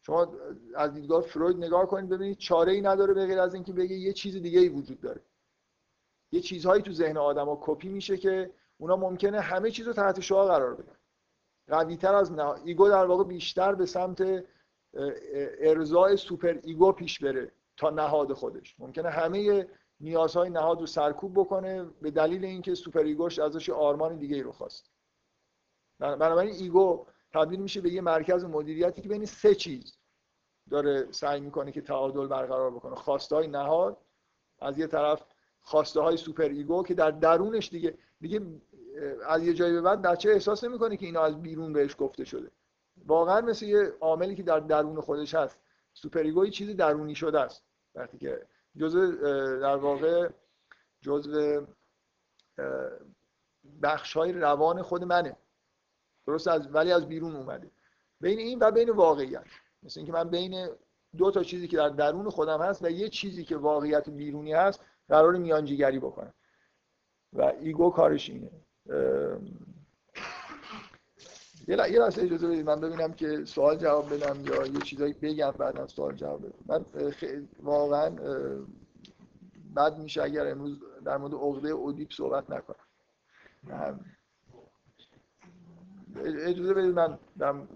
شما 0.00 0.34
از 0.74 0.92
دیدگاه 0.94 1.22
فروید 1.22 1.56
نگاه 1.56 1.86
کنید 1.86 2.08
ببینید 2.08 2.38
چاره 2.38 2.72
ای 2.72 2.80
نداره 2.80 3.14
به 3.14 3.40
جز 3.40 3.54
اینکه 3.54 3.72
بگه 3.72 3.96
یه 3.96 4.12
چیز 4.12 4.36
دیگه 4.36 4.60
ای 4.60 4.68
وجود 4.68 5.00
داره. 5.00 5.20
یه 6.32 6.40
چیزهایی 6.40 6.82
تو 6.82 6.92
ذهن 6.92 7.16
آدما 7.16 7.58
کپی 7.62 7.88
میشه 7.88 8.16
که 8.16 8.50
اونا 8.76 8.96
ممکنه 8.96 9.40
همه 9.40 9.70
چیز 9.70 9.86
رو 9.86 9.92
تحت 9.92 10.20
شعاع 10.20 10.46
قرار 10.46 10.74
بدن. 10.74 10.96
قوی 11.68 11.96
تر 11.96 12.14
از 12.14 12.32
نه... 12.32 12.54
ego 12.64 12.88
در 12.88 13.06
واقع 13.06 13.24
بیشتر 13.24 13.74
به 13.74 13.86
سمت 13.86 14.44
ارضای 15.60 16.16
super 16.16 16.58
ego 16.62 16.92
پیش 16.92 17.18
بره 17.18 17.52
تا 17.76 17.90
نهاد 17.90 18.32
خودش. 18.32 18.76
ممکنه 18.78 19.10
همه 19.10 19.68
نیازهای 20.00 20.50
نهاد 20.50 20.80
رو 20.80 20.86
سرکوب 20.86 21.32
بکنه 21.40 21.84
به 21.84 22.10
دلیل 22.10 22.44
اینکه 22.44 22.74
super 22.74 23.00
ego 23.00 23.23
ش 23.23 23.38
ازش 23.38 23.70
آرمان 23.70 24.16
دیگه 24.16 24.36
ای 24.36 24.42
رو 24.42 24.52
خواست. 24.52 24.90
بنابراین 25.98 26.54
ego 26.54 27.06
تبدیل 27.32 27.60
میشه 27.60 27.80
به 27.80 27.90
یه 27.90 28.00
مرکز 28.00 28.44
مدیریتی 28.44 29.02
که 29.02 29.08
بین 29.08 29.24
سه 29.24 29.54
چیز 29.54 29.98
داره 30.70 31.12
سعی 31.12 31.40
می‌کنه 31.40 31.72
که 31.72 31.80
تعادل 31.80 32.26
برقرار 32.26 32.70
بکنه. 32.70 32.94
خواسته 32.94 33.36
های 33.36 33.48
نهاد 33.48 33.96
از 34.60 34.78
یه 34.78 34.86
طرف 34.86 35.24
خواسته 35.60 36.00
های 36.00 36.16
super 36.16 36.48
ego 36.48 36.82
که 36.82 36.94
در 36.94 37.10
درونش 37.10 37.68
دیگه 37.68 37.98
دیگه 38.20 38.40
از 39.26 39.46
یه 39.46 39.54
جایی 39.54 39.72
به 39.72 39.80
بعد 39.80 40.02
بچه 40.02 40.30
احساس 40.30 40.64
نمی‌کنه 40.64 40.96
که 40.96 41.06
اینا 41.06 41.20
از 41.20 41.42
بیرون 41.42 41.72
بهش 41.72 41.96
گفته 41.98 42.24
شده. 42.24 42.50
واقعا 43.06 43.40
مثل 43.40 43.66
یه 43.66 43.92
عاملی 44.00 44.34
که 44.34 44.42
در 44.42 44.60
درون 44.60 45.00
خودش 45.00 45.34
هست. 45.34 45.58
super 45.94 46.18
ego 46.18 46.46
چیزی 46.46 46.74
درونی 46.74 47.14
شده 47.14 47.40
است. 47.40 47.64
وقتی 47.94 48.18
که 48.18 48.46
جزء 48.76 49.10
در 49.60 49.76
واقع 49.76 50.28
جزء 51.00 51.60
بخش 53.82 54.16
های 54.16 54.32
روان 54.32 54.82
خود 54.82 55.04
منه. 55.04 55.36
درسته 56.26 56.74
ولی 56.74 56.92
از 56.92 57.08
بیرون 57.08 57.36
اومده. 57.36 57.70
بین 58.20 58.38
این 58.38 58.58
و 58.58 58.70
بین 58.70 58.90
واقعیت. 58.90 59.44
مثل 59.82 60.00
اینکه 60.00 60.12
من 60.12 60.30
بین 60.30 60.68
دو 61.16 61.30
تا 61.30 61.42
چیزی 61.42 61.68
که 61.68 61.76
در 61.76 61.88
درون 61.88 62.30
خودم 62.30 62.62
هست 62.62 62.84
و 62.84 62.90
یه 62.90 63.08
چیزی 63.08 63.44
که 63.44 63.56
واقعیت 63.56 64.10
بیرونی 64.10 64.52
هست 64.52 64.86
قرار 65.08 65.32
میانجیگری 65.32 65.98
بکنم. 65.98 66.34
و 67.32 67.42
ego 67.42 67.90
کارش 67.90 68.30
اینه. 68.30 68.50
یه 71.68 71.76
لحظه 71.76 72.22
اجازه 72.22 72.48
بدید 72.48 72.66
من 72.66 72.80
ببینم 72.80 73.12
که 73.12 73.44
سوال 73.44 73.76
جواب 73.76 74.14
بدم 74.14 74.44
یا 74.44 74.66
یه 74.66 74.80
چیزایی 74.80 75.12
بگم 75.12 75.50
بعدا 75.50 75.86
سوال 75.86 76.14
جواب 76.14 76.46
بدم. 76.46 76.54
من 76.66 76.84
واقعا 77.62 78.10
بد 79.76 79.98
میشه 79.98 80.22
اگر 80.22 80.46
امروز 80.46 80.78
در 81.04 81.16
مورد 81.16 81.34
عقده 81.34 81.68
اودیپ 81.68 82.12
صحبت 82.12 82.50
نکنم. 82.50 82.76
اجازه 86.24 86.74
بدید 86.74 86.94
من 86.94 87.18
دم 87.38 87.68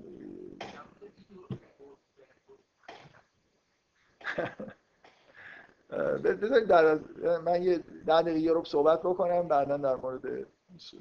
بذارید 6.24 6.68
در 6.68 6.98
من 7.38 7.62
یه 7.62 7.78
ده 7.78 8.22
دقیقه 8.22 8.52
رو 8.52 8.64
صحبت 8.64 9.00
بکنم 9.00 9.48
بعدا 9.48 9.76
در 9.76 9.96
مورد 9.96 10.46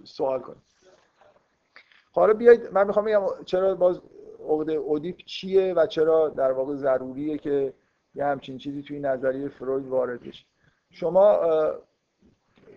سوال 0.04 0.40
کنیم 0.42 0.62
حالا 2.20 2.34
بیایید 2.34 2.74
من 2.74 2.88
می‌خوام 2.88 3.06
بگم 3.06 3.22
چرا 3.46 3.76
باز 3.76 4.02
عقده 4.50 4.74
اودیپ 4.74 5.18
چیه 5.26 5.74
و 5.74 5.86
چرا 5.86 6.30
در 6.30 6.52
واقع 6.52 6.76
ضروریه 6.76 7.38
که 7.38 7.74
یه 8.16 8.26
همچین 8.26 8.58
چیزی 8.58 8.82
توی 8.84 9.00
نظریه 9.00 9.50
فروید 9.50 9.88
وارد 9.88 10.22
بشه. 10.22 10.46
شما 10.90 11.40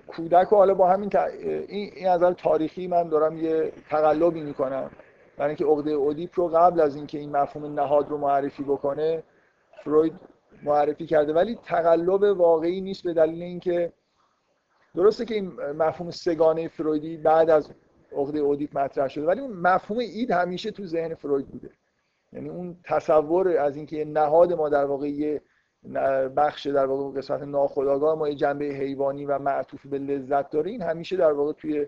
کودک 0.06 0.48
رو 0.48 0.56
حالا 0.56 0.74
با 0.74 0.88
همین 0.88 1.10
این 1.68 2.06
نظر 2.06 2.32
تاریخی 2.32 2.86
من 2.86 3.08
دارم 3.08 3.36
یه 3.36 3.72
تقلبی 3.90 4.40
می‌کنم. 4.40 4.90
برای 5.36 5.48
اینکه 5.48 5.64
عقده 5.64 5.90
اودیپ 5.90 6.40
رو 6.40 6.48
قبل 6.48 6.80
از 6.80 6.96
اینکه 6.96 7.18
این 7.18 7.36
مفهوم 7.36 7.80
نهاد 7.80 8.08
رو 8.08 8.18
معرفی 8.18 8.62
بکنه 8.62 9.22
فروید 9.84 10.12
معرفی 10.62 11.06
کرده. 11.06 11.32
ولی 11.32 11.58
تقلب 11.64 12.22
واقعی 12.22 12.80
نیست 12.80 13.04
به 13.04 13.12
دلیل 13.12 13.42
اینکه 13.42 13.92
درسته 14.94 15.24
که 15.24 15.34
این 15.34 15.52
مفهوم 15.78 16.10
سگانه 16.10 16.68
فرویدی 16.68 17.16
بعد 17.16 17.50
از 17.50 17.70
عقده 18.12 18.38
اودیپ 18.38 18.78
مطرح 18.78 19.08
شده. 19.08 19.26
ولی 19.26 19.40
اون 19.40 19.52
مفهوم 19.52 19.98
اید 19.98 20.30
همیشه 20.30 20.70
تو 20.70 20.86
ذهن 20.86 21.14
فروید 21.14 21.46
بوده. 21.48 21.70
یعنی 22.32 22.48
اون 22.48 22.76
تصور 22.84 23.48
از 23.58 23.76
اینکه 23.76 24.04
نهاد 24.04 24.52
ما 24.52 24.68
در 24.68 24.84
واقع 24.84 25.08
یه 25.08 25.42
بخش 26.36 26.66
در 26.66 26.86
واقع 26.86 27.18
قسمت 27.18 27.42
ناخودآگاه 27.42 28.18
ما 28.18 28.28
یه 28.28 28.34
جنبه 28.34 28.64
حیوانی 28.64 29.26
و 29.26 29.38
معطوف 29.38 29.86
به 29.86 29.98
لذت 29.98 30.50
داره 30.50 30.70
این 30.70 30.82
همیشه 30.82 31.16
در 31.16 31.32
واقع 31.32 31.52
توی 31.52 31.86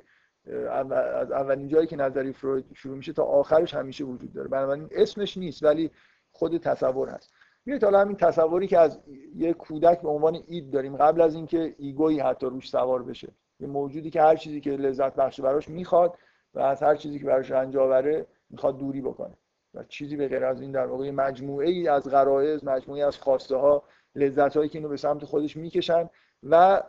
از 0.70 1.32
اولین 1.32 1.68
جایی 1.68 1.86
که 1.86 1.96
نظری 1.96 2.32
فروید 2.32 2.64
شروع 2.74 2.96
میشه 2.96 3.12
تا 3.12 3.22
آخرش 3.22 3.74
همیشه 3.74 4.04
وجود 4.04 4.32
داره. 4.32 4.48
بنابراین 4.48 4.88
اسمش 4.90 5.36
نیست 5.36 5.62
ولی 5.62 5.90
خود 6.30 6.56
تصور 6.56 7.08
هست. 7.08 7.32
میاد 7.66 7.84
حالا 7.84 8.00
همین 8.00 8.16
تصوری 8.16 8.66
که 8.66 8.78
از 8.78 9.00
یه 9.34 9.52
کودک 9.52 10.02
به 10.02 10.08
عنوان 10.08 10.38
اید 10.46 10.70
داریم. 10.70 10.96
قبل 10.96 11.20
از 11.20 11.34
اینکه 11.34 11.74
ایگویی 11.78 12.20
حتی 12.20 12.46
روش 12.46 12.70
سوار 12.70 13.02
بشه. 13.02 13.28
یه 13.62 13.68
موجودی 13.68 14.10
که 14.10 14.22
هر 14.22 14.36
چیزی 14.36 14.60
که 14.60 14.70
لذت 14.70 15.14
بخش 15.14 15.40
براش 15.40 15.68
می‌خواد 15.68 16.18
و 16.54 16.60
از 16.60 16.82
هر 16.82 16.94
چیزی 16.94 17.18
که 17.18 17.24
براش 17.24 17.50
رنج 17.50 17.76
آوره 17.76 18.26
می‌خواد 18.50 18.78
دوری 18.78 19.00
بکنه. 19.00 19.34
و 19.74 19.84
چیزی 19.84 20.16
به 20.16 20.28
غیر 20.28 20.44
از 20.44 20.60
این 20.60 20.72
در 20.72 20.86
واقع 20.86 21.10
مجموعه 21.10 21.68
ای 21.68 21.88
از 21.88 22.10
غرایز 22.10 22.64
مجموعه 22.64 23.06
از 23.06 23.18
خواسته 23.18 23.56
ها 23.56 23.82
لذت 24.14 24.56
هایی 24.56 24.68
که 24.68 24.78
اینو 24.78 24.88
به 24.88 24.96
سمت 24.96 25.24
خودش 25.24 25.56
می‌کشن 25.56 26.10
و 26.42 26.82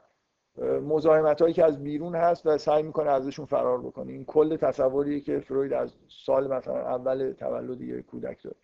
مزاحمت 0.61 1.41
هایی 1.41 1.53
که 1.53 1.65
از 1.65 1.83
بیرون 1.83 2.15
هست 2.15 2.45
و 2.45 2.57
سعی 2.57 2.83
می‌کنه 2.83 3.09
ازشون 3.09 3.45
فرار 3.45 3.81
بکنه. 3.81 4.11
این 4.11 4.25
کل 4.25 4.57
تصوریه 4.57 5.19
که 5.19 5.39
فروید 5.39 5.73
از 5.73 5.93
سال 6.25 6.53
مثلا 6.53 6.77
اول 6.77 7.31
تولد 7.31 7.81
یک 7.81 8.05
کودک 8.05 8.43
داره. 8.43 8.55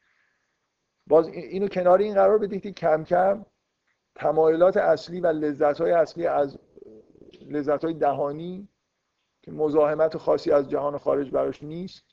باز 1.07 1.27
اینو 1.27 1.67
کنار 1.67 1.99
این 1.99 2.13
قرار 2.13 2.37
بدید 2.37 2.61
که 2.61 2.71
کم 2.71 3.03
کم 3.03 3.45
تمایلات 4.15 4.77
اصلی 4.77 5.19
و 5.19 5.27
لذت 5.27 5.81
های 5.81 5.91
اصلی 5.91 6.27
از 6.27 6.57
لذت 7.49 7.83
های 7.83 7.93
دهانی 7.93 8.67
که 9.41 9.51
مزاحمت 9.51 10.17
خاصی 10.17 10.51
از 10.51 10.69
جهان 10.69 10.97
خارج 10.97 11.31
براش 11.31 11.63
نیست. 11.63 12.03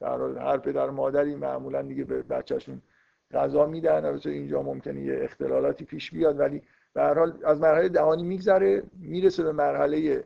در 0.00 0.20
هر 0.20 0.58
پدر 0.58 0.90
مادری 0.90 1.36
معمولا 1.36 1.82
دیگه 1.82 2.04
به 2.04 2.22
بچهشون 2.22 2.82
غذا 3.30 3.66
میدن. 3.66 4.04
البته 4.04 4.30
اینجا 4.30 4.62
ممکنه 4.62 5.02
یه 5.02 5.18
اختلالاتی 5.22 5.84
پیش 5.84 6.10
بیاد 6.10 6.40
ولی 6.40 6.62
به 6.92 7.02
هر 7.02 7.18
حال 7.18 7.38
از 7.44 7.60
مرحله 7.60 7.88
دهانی 7.88 8.22
میگذره 8.22 8.82
می‌رسه 8.98 9.42
به 9.42 9.52
مرحله 9.52 10.24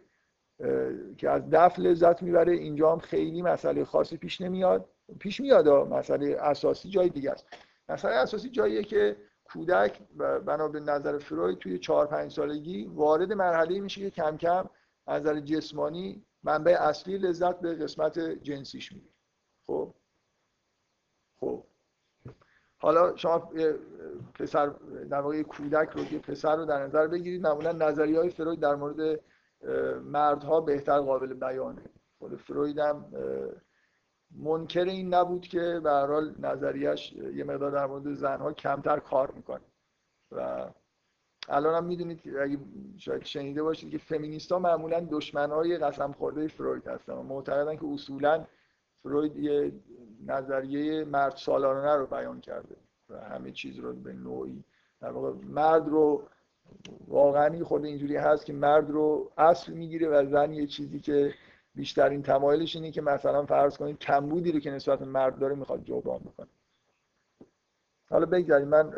که 1.19 1.31
از 1.31 1.51
دفع 1.51 1.83
لذت 1.83 2.23
می‌بره. 2.23 2.53
اینجا 2.53 2.93
هم 2.93 2.99
خیلی 2.99 3.43
مسئله 3.43 3.85
خاصی 3.85 4.17
پیش 4.17 4.41
نمیاد. 4.41 4.89
پیش 5.19 5.41
میاد 5.41 5.69
مسئله 5.69 6.37
اساسی 6.41 6.89
جای 6.89 7.09
دیگه 7.09 7.31
است. 7.31 7.47
مسئله 7.89 8.15
اساسی 8.15 8.49
جاییه 8.51 8.83
که 8.83 9.17
کودک 9.53 10.03
بنا 10.47 10.69
به 10.69 10.81
نظر 10.81 11.19
فروید 11.19 11.59
توی 11.59 11.79
4 11.79 12.07
5 12.07 12.33
سالگی 12.33 12.85
وارد 12.85 13.33
مرحله 13.33 13.81
میشه 13.81 14.01
که 14.01 14.11
کم 14.11 14.37
کم 14.37 14.69
از 15.07 15.23
نظر 15.23 15.41
جسمانی 15.41 16.25
منبع 16.43 16.77
اصلی 16.81 17.19
لذت 17.19 17.61
به 17.61 17.75
قسمت 17.75 18.19
جنسیش 18.19 18.93
می‌گیره 18.93 19.15
خب؟ 19.67 19.95
خب. 21.41 21.65
حالا 22.79 23.17
شما 23.17 23.39
پسر 24.35 24.67
در 25.11 25.21
واقع 25.21 25.43
کودک 25.43 25.91
رو 25.91 26.05
که 26.05 26.19
پسر 26.19 26.57
رو 26.57 26.65
در 26.65 26.87
نظر 26.87 27.07
بگیرید 27.07 27.43
معمولا 27.43 27.73
نظریه 27.73 28.19
های 28.19 28.31
فروید 28.31 28.61
در 28.61 28.75
مورد 28.75 29.21
مردها 30.03 30.61
بهتر 30.61 31.01
قابل 31.01 31.35
بیانه. 31.35 31.83
خود 32.19 32.37
فروید 32.37 32.79
هم 32.79 33.05
منکر 34.31 34.85
این 34.85 35.15
نبود 35.15 35.47
که 35.47 35.81
به 35.85 35.91
هر 35.91 36.07
حال 36.07 36.35
نظریش 36.39 37.13
یه 37.13 37.45
مقدار 37.45 37.71
در 37.71 37.87
مورد 37.87 38.13
زنها 38.13 38.53
کمتر 38.53 38.99
کار 38.99 39.31
می‌کنه. 39.31 39.65
و 40.33 40.71
الان 41.49 41.75
هم 41.75 41.85
می‌دونید 41.85 42.37
اگه 42.41 42.59
شاید 42.99 43.25
شنیده 43.25 43.63
باشید 43.63 43.91
که 43.91 43.99
فمینیست 43.99 44.53
ها 44.53 44.59
معمولا 44.59 45.07
دشمن 45.11 45.51
های 45.51 45.79
قسم 45.79 46.13
خورده 46.13 46.49
فروید 46.49 46.87
هستن 46.87 47.13
و 47.13 47.23
معتقدن 47.23 47.77
که 47.77 47.87
اصولا 47.87 48.45
فروید 49.03 49.37
یه 49.37 49.73
نظریه 50.27 51.05
مرد 51.05 51.37
سالارانه 51.37 51.95
رو 51.95 52.07
بیان 52.07 52.41
کرده 52.41 52.77
و 53.11 53.21
همه 53.21 53.53
چیز 53.53 53.79
رو 53.79 53.93
به 53.93 54.13
نوعی 54.13 54.65
در 55.01 55.11
واقع 55.11 55.33
مرد 55.45 55.89
رو 55.89 56.23
واقعا 57.09 57.65
خود 57.65 57.85
اینجوری 57.85 58.17
هست 58.17 58.47
که 58.47 58.53
مرد 58.53 58.91
رو 58.91 59.31
اصل 59.39 59.73
می‌گیره 59.73 60.09
و 60.09 60.31
زن 60.31 60.53
یه 60.53 60.67
چیزی 60.67 61.01
که 61.01 61.35
بیشترین 61.77 62.23
تمایلش 62.23 62.77
اینه 62.77 62.91
که 62.91 63.01
مثلا 63.01 63.47
فرض 63.47 63.77
کنید 63.77 63.99
کمبودی 63.99 64.53
رو 64.53 64.61
که 64.61 64.71
نسبت 64.71 65.03
مرد 65.03 65.39
داره 65.39 65.55
می‌خواد 65.55 65.85
جبران 65.85 66.19
بکنه. 66.19 66.47
حالا 68.11 68.27
بگذارید 68.27 68.69
من 68.69 68.93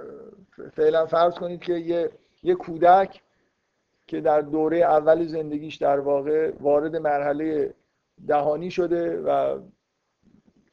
فعلا 0.73 1.07
فرض 1.07 1.35
کنید 1.35 1.61
که 1.61 1.73
یه, 1.73 2.11
یه 2.43 2.55
کودک 2.55 3.23
که 4.07 4.21
در 4.21 4.41
دوره 4.41 4.79
اول 4.79 5.27
زندگیش 5.27 5.77
در 5.77 6.01
واقع 6.01 6.53
وارد 6.61 6.97
مرحله 6.97 7.75
دهانی 8.27 8.71
شده 8.71 9.21
و 9.21 9.61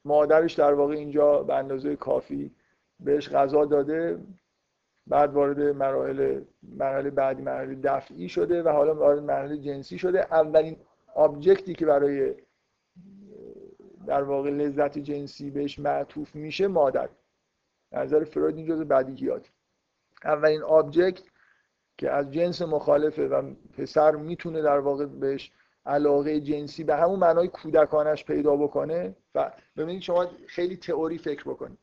مادرش 0.06 0.54
در 0.54 0.74
واقع 0.74 0.94
اینجا 0.94 1.44
به 1.44 1.56
اندازه 1.56 1.96
کافی 1.96 2.52
بهش 3.00 3.30
غذا 3.30 3.66
داده 3.66 4.20
بعد 5.08 5.34
وارد 5.34 5.60
مراحل 5.60 6.42
مرحله 6.64 7.10
بعدی 7.10 7.42
مرحله 7.42 7.76
دفعی 7.76 8.30
شده 8.30 8.64
و 8.64 8.70
حالا 8.70 8.96
وارد 8.96 9.20
مرحله 9.20 9.58
جنسی 9.58 9.98
شده. 9.98 10.20
اولین 10.20 10.78
object 11.16 11.65
ی 11.65 11.74
که 11.74 11.86
برای 11.86 12.36
در 14.08 14.24
واقع 14.24 14.50
لذت 14.50 14.98
جنسی 14.98 15.52
بهش 15.52 15.80
معطوف 15.80 16.36
میشه 16.36 16.68
مادر. 16.68 17.10
نظر 17.92 18.24
فروید 18.24 18.58
این 18.58 18.66
جزء 18.66 18.84
بدیهیات 18.84 19.50
اولین 20.24 20.62
object 20.62 21.24
که 21.98 22.12
از 22.12 22.32
جنس 22.32 22.62
مخالفه 22.62 23.28
و 23.28 23.54
پسر 23.78 24.16
می‌تونه 24.16 24.62
در 24.62 24.80
واقع 24.80 25.06
بهش 25.06 25.52
علاقه 25.86 26.42
جنسی 26.42 26.84
به 26.84 26.96
همون 26.96 27.20
معنای 27.20 27.48
کودکانش 27.48 28.26
پیدا 28.26 28.56
بکنه 28.56 29.16
و 29.36 29.52
ببینید 29.78 30.02
شما 30.02 30.28
خیلی 30.48 30.78
تئوری 30.78 31.18
فکر 31.18 31.44
بکنید. 31.44 31.78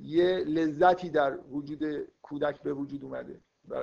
یه 0.00 0.36
لذتی 0.36 1.10
در 1.10 1.38
وجود 1.50 1.82
کودک 2.22 2.62
به 2.62 2.72
وجود 2.72 3.04
اومده. 3.04 3.40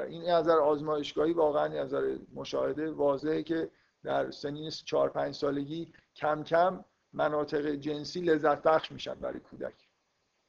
این 0.08 0.30
نظر 0.30 0.58
آزمایشگاهی 0.58 1.34
واقعا 1.34 1.68
نظر 1.68 2.18
مشاهده 2.34 2.92
واضحه 2.92 3.44
که 3.44 3.70
در 4.04 4.32
سنین 4.32 4.70
4 4.70 5.10
5 5.10 5.36
سالگی 5.36 5.94
کم 6.16 6.44
کم 6.44 6.86
مناطق 7.14 7.68
جنسی 7.68 8.22
لذت 8.22 8.64
بخش 8.64 8.92
میشن 8.92 9.14
برای 9.14 9.40
کودک. 9.40 9.88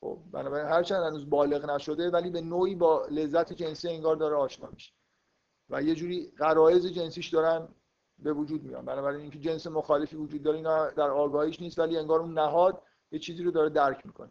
خب 0.00 0.18
بنابراین 0.32 0.66
هرچند 0.66 1.02
هنوز 1.02 1.30
بالغ 1.30 1.70
نشده 1.70 2.10
ولی 2.10 2.30
به 2.30 2.40
نوعی 2.40 2.74
با 2.74 3.06
لذت 3.10 3.52
جنسی 3.52 3.88
انگار 3.88 4.16
داره 4.16 4.36
آشنا 4.36 4.68
میشه. 4.72 4.92
و 5.70 5.82
یه 5.82 5.94
جوری 5.94 6.32
غرایز 6.38 6.86
جنسیش 6.86 7.28
دارن 7.28 7.68
به 8.18 8.32
وجود 8.32 8.62
میان. 8.62 8.84
بنابراین 8.84 9.20
اینکه 9.20 9.38
جنس 9.38 9.66
مخالفی 9.66 10.16
وجود 10.16 10.42
داره 10.42 10.56
اینا 10.56 10.90
در 10.90 11.10
آگاهیش 11.10 11.60
نیست 11.60 11.78
ولی 11.78 11.98
انگار 11.98 12.20
اون 12.20 12.38
نهاد 12.38 12.82
یه 13.12 13.18
چیزی 13.18 13.42
رو 13.42 13.50
داره 13.50 13.68
درک 13.68 14.06
می‌کنه. 14.06 14.30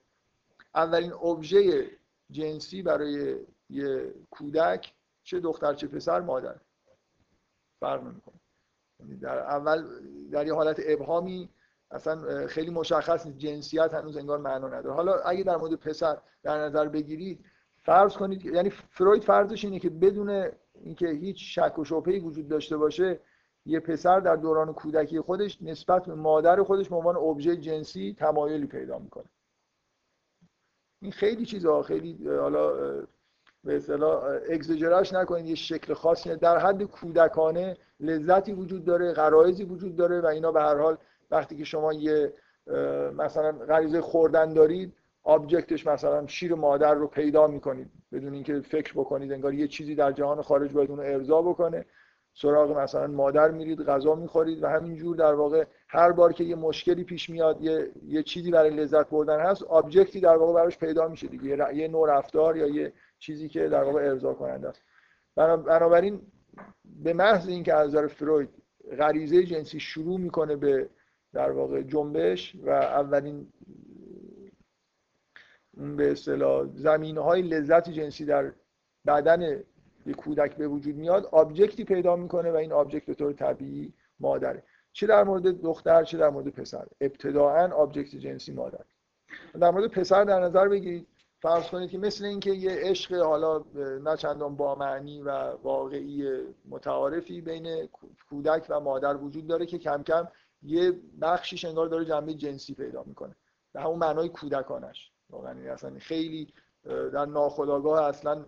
اولین 0.75 1.13
ابژه 1.13 1.91
جنسی 2.31 2.81
برای 2.81 3.39
یه 3.69 4.13
کودک 4.31 4.93
چه 5.23 5.39
دختر 5.39 5.73
چه 5.73 5.87
پسر 5.87 6.19
مادر 6.19 6.55
فرق 7.79 8.03
نمی‌کنه. 8.03 8.39
در 9.21 9.39
اول 9.39 9.85
در 10.31 10.47
یه 10.47 10.53
حالت 10.53 10.81
ابهامی 10.85 11.49
اصلا 11.91 12.47
خیلی 12.47 12.71
مشخص 12.71 13.25
نیست. 13.25 13.38
جنسیت 13.38 13.93
هنوز 13.93 14.17
انگار 14.17 14.38
معنا 14.38 14.67
نداره. 14.67 14.95
حالا 14.95 15.13
اگه 15.15 15.43
در 15.43 15.57
مورد 15.57 15.75
پسر 15.75 16.17
در 16.43 16.57
نظر 16.57 16.88
بگیرید 16.88 17.45
فرض 17.77 18.17
کنید 18.17 18.45
یعنی 18.45 18.69
فروید 18.69 19.23
فرضش 19.23 19.65
اینه 19.65 19.80
که 19.80 19.89
بدون 19.89 20.51
اینکه 20.73 21.07
هیچ 21.07 21.59
شک 21.59 21.80
و 21.80 21.84
شبهه‌ای 21.84 22.19
وجود 22.19 22.47
داشته 22.47 22.77
باشه 22.77 23.19
یه 23.65 23.80
پسر 23.80 24.19
در 24.19 24.35
دوران 24.35 24.73
کودکی 24.73 25.19
خودش 25.19 25.61
نسبت 25.61 26.05
به 26.05 26.15
مادر 26.15 26.63
خودش 26.63 26.89
به 26.89 26.95
عنوان 26.95 27.15
ابژه 27.15 27.57
جنسی 27.57 28.15
تمایلی 28.19 28.67
پیدا 28.67 28.99
می‌کنه. 28.99 29.25
این 31.01 31.11
خیلی 31.11 31.45
چیزا 31.45 31.81
خیلی 31.81 32.27
حالا 32.27 32.73
به 33.64 33.76
اصطلاح 33.76 34.23
اگزاجرش 34.49 35.14
نکنید 35.14 35.45
یه 35.45 35.56
شکل 35.56 35.94
خاصی 35.94 36.35
در 36.35 36.57
حد 36.57 36.84
کودکانه 36.84 37.77
لذتی 37.99 38.53
وجود 38.53 38.85
داره 38.85 39.14
غرایزی 39.14 39.64
وجود 39.64 39.95
داره 39.95 40.22
و 40.22 40.26
اینا 40.26 40.52
به 40.52 40.61
هر 40.61 40.77
حال 40.77 40.98
وقتی 41.31 41.57
که 41.57 41.64
شما 41.64 41.94
یه 41.94 42.34
مثلا 43.18 43.52
غریزه 43.52 44.02
خوردن 44.02 44.53
دارید 44.53 44.94
آبجکتش 45.23 45.88
مثلا 45.88 46.27
شیر 46.27 46.56
مادر 46.56 46.94
رو 46.94 47.07
پیدا 47.07 47.48
می‌کنید. 47.48 47.91
بدون 48.11 48.34
اینکه 48.34 48.60
فکر 48.60 48.94
بکنید 48.94 49.31
انگار 49.31 49.53
یه 49.53 49.68
چیزی 49.68 49.95
در 49.95 50.11
جهان 50.11 50.41
خارج 50.41 50.73
باید 50.73 50.90
اون 50.90 50.99
ارضا 50.99 51.41
بکنه. 51.41 51.85
سراغ 52.35 52.77
مثلا 52.77 53.07
مادر 53.07 53.52
میرید 53.52 53.81
غذا 53.81 54.15
می‌خورید 54.15 54.64
و 54.64 54.68
همینجور 54.68 55.15
در 55.15 55.34
واقع 55.34 55.65
هر 55.88 56.11
بار 56.11 56.34
که 56.34 56.44
یه 56.44 56.56
مشکلی 56.56 57.03
پیش 57.03 57.30
میاد 57.30 57.61
یه, 57.61 57.91
یه 58.07 58.23
چیزی 58.23 58.52
برای 58.52 58.69
لذت 58.69 59.10
بردن 59.10 59.40
هست 59.40 59.64
آبجکتی 59.64 60.19
در 60.19 60.38
واقع 60.38 60.53
براش 60.53 60.77
پیدا 60.77 61.07
میشه 61.07 61.27
دیگه. 61.27 61.76
یه 61.76 61.88
نوع 61.88 62.18
رفتار 62.18 62.57
یا 62.57 62.68
یه 62.68 62.94
چیزی 63.23 63.49
که 63.49 63.67
در 63.67 63.83
واقع 63.83 64.01
ارضا 64.01 64.33
کننده 64.33 64.69
است. 64.69 64.81
بنابراین 65.35 66.21
به 66.85 67.13
محض 67.13 67.47
اینکه 67.47 67.73
از 67.73 67.89
نظر 67.89 68.07
فروید 68.07 68.49
غریزه 68.99 69.43
جنسی 69.43 69.79
شروع 69.79 70.19
می‌کنه 70.19 70.55
به 70.55 70.89
در 71.33 71.51
واقع 71.51 71.81
جنبش 71.81 72.55
و 72.55 72.69
اولین 72.69 73.47
اون 75.77 75.95
به 75.95 76.11
اصطلاح 76.11 76.67
زمینه 76.75 77.21
های 77.21 77.41
لذت 77.41 77.89
جنسی 77.89 78.25
در 78.25 78.51
بدن 79.07 79.63
یک 80.05 80.15
کودک 80.15 80.55
به 80.55 80.67
وجود 80.67 80.95
میاد 80.95 81.25
object 81.26 81.75
ی 81.75 81.84
پیدا 81.83 82.15
می‌کنه 82.15 82.51
و 82.51 82.55
این 82.55 82.71
object 82.72 83.05
به 83.05 83.13
طور 83.13 83.33
طبیعی 83.33 83.93
مادره. 84.19 84.63
چه 84.91 85.07
در 85.07 85.23
مورد 85.23 85.43
دختر 85.61 86.03
چه 86.03 86.17
در 86.17 86.29
مورد 86.29 86.47
پسر. 86.47 86.87
ابتدائا 87.01 87.73
object 87.73 88.15
جنسی 88.15 88.53
مادر. 88.53 88.85
در 89.59 89.71
مورد 89.71 89.91
پسر 89.91 90.23
در 90.23 90.39
نظر 90.39 90.67
بگیرید 90.67 91.07
فرض 91.44 91.68
کنید 91.68 91.90
که 91.90 91.98
مثل 91.98 92.26
اینکه 92.26 92.52
یه 92.52 92.72
عشق 92.72 93.14
حالا 93.14 93.64
نه 93.76 94.18
چندان 94.18 94.56
با 94.56 94.76
معنی 94.76 95.22
و 95.22 95.30
واقعی 95.64 96.44
متعارفی 96.70 97.41
بین 97.41 97.90
کودک 98.30 98.65
و 98.70 98.80
مادر 98.80 99.18
وجود 99.18 99.48
داره 99.48 99.65
که 99.65 99.78
کم 99.78 100.03
کم 100.03 100.28
یه 100.61 100.99
بخشیش 101.22 101.65
انگار 101.65 101.88
داره 101.88 102.06
جنبه 102.06 102.34
جنسی 102.34 102.74
پیدا 102.74 103.03
می‌کنه. 103.03 103.36
به 103.74 103.82
همون 103.82 103.99
معنای 103.99 104.30
کودکانش. 104.30 105.11
واقعا 105.30 105.53
یعنی 105.53 105.68
اصلا 105.68 105.99
خیلی 105.99 106.53
در 106.86 107.26
ناخودآگاه 107.26 108.03
اصلا 108.03 108.45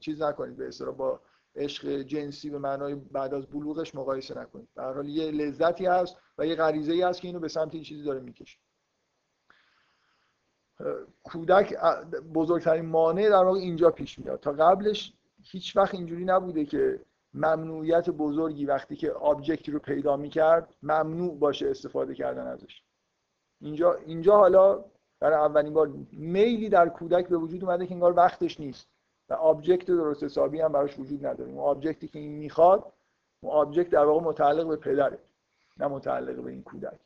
چیز 0.00 0.22
نکنید 0.22 0.56
به 0.56 0.68
اصطلاح 0.68 0.94
با 0.94 1.20
عشق 1.56 1.88
جنسی 2.02 2.50
به 2.50 2.58
معنای 2.58 2.94
بعد 2.94 3.34
از 3.34 3.46
بلوغش 3.46 3.94
مقایسه 3.94 4.38
نکنید. 4.38 4.68
به 4.74 4.82
حال 4.82 5.08
یه 5.08 5.30
لذتی 5.30 5.86
هست 5.86 6.16
و 6.38 6.46
یه 6.46 6.54
غریزه 6.54 6.92
ای 6.92 7.02
هست 7.02 7.20
که 7.20 7.28
اینو 7.28 7.40
به 7.40 7.48
سمت 7.48 7.74
این 7.74 7.82
چیزی 7.82 8.02
داره 8.02 8.20
می‌کشه. 8.20 8.58
کودک 11.24 11.76
بزرگترین 12.34 12.86
مانع 12.86 13.28
در 13.28 13.44
واقع 13.44 13.58
اینجا 13.58 13.90
پیش 13.90 14.18
میاد. 14.18 14.40
تا 14.40 14.52
قبلش 14.52 15.12
هیچ 15.42 15.76
وقت 15.76 15.94
اینجوری 15.94 16.24
نبوده 16.24 16.64
که 16.64 17.00
ممنوعیت 17.34 18.10
بزرگی 18.10 18.66
وقتی 18.66 18.96
که 18.96 19.12
object 19.12 19.63
ی 19.63 19.72
رو 19.72 19.78
پیدا 19.78 20.16
می‌کرد 20.16 20.74
ممنوع 20.82 21.38
باشه 21.38 21.70
استفاده 21.70 22.14
کردن 22.14 22.46
ازش. 22.46 22.82
اینجا 23.60 23.94
اینجا 23.94 24.36
حالا 24.36 24.84
برای 25.20 25.38
اولین 25.38 25.72
بار 25.72 25.92
میلی 26.12 26.68
در 26.68 26.88
کودک 26.88 27.28
به 27.28 27.36
وجود 27.36 27.64
اومده 27.64 27.86
که 27.86 27.94
انگار 27.94 28.12
وقتش 28.16 28.60
نیست 28.60 28.88
و 29.28 29.34
object 29.34 29.86
درست 29.86 30.22
حسابی 30.22 30.60
هم 30.60 30.72
براش 30.72 30.98
وجود 30.98 31.26
نداره. 31.26 31.50
اون 31.50 31.60
object 31.60 32.01
ی 32.01 32.08
که 32.08 32.18
این 32.18 32.32
می‌خواد 32.32 32.92
اون 33.40 33.52
object 33.52 33.90
در 33.90 34.04
واقع 34.04 34.24
متعلق 34.24 34.68
به 34.68 34.76
پدره 34.76 35.18
نه 35.76 35.86
متعلق 35.86 36.36
به 36.42 36.50
این 36.50 36.62
کودک. 36.62 37.00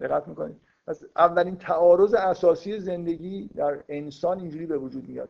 دقت 0.00 0.28
می‌کنید؟ 0.28 0.60
پس 0.86 1.02
اولین 1.16 1.56
تعارض 1.56 2.14
اساسی 2.14 2.80
زندگی 2.80 3.50
در 3.54 3.84
انسان 3.88 4.38
اینجوری 4.38 4.66
به 4.66 4.78
وجود 4.78 5.08
میاد. 5.08 5.28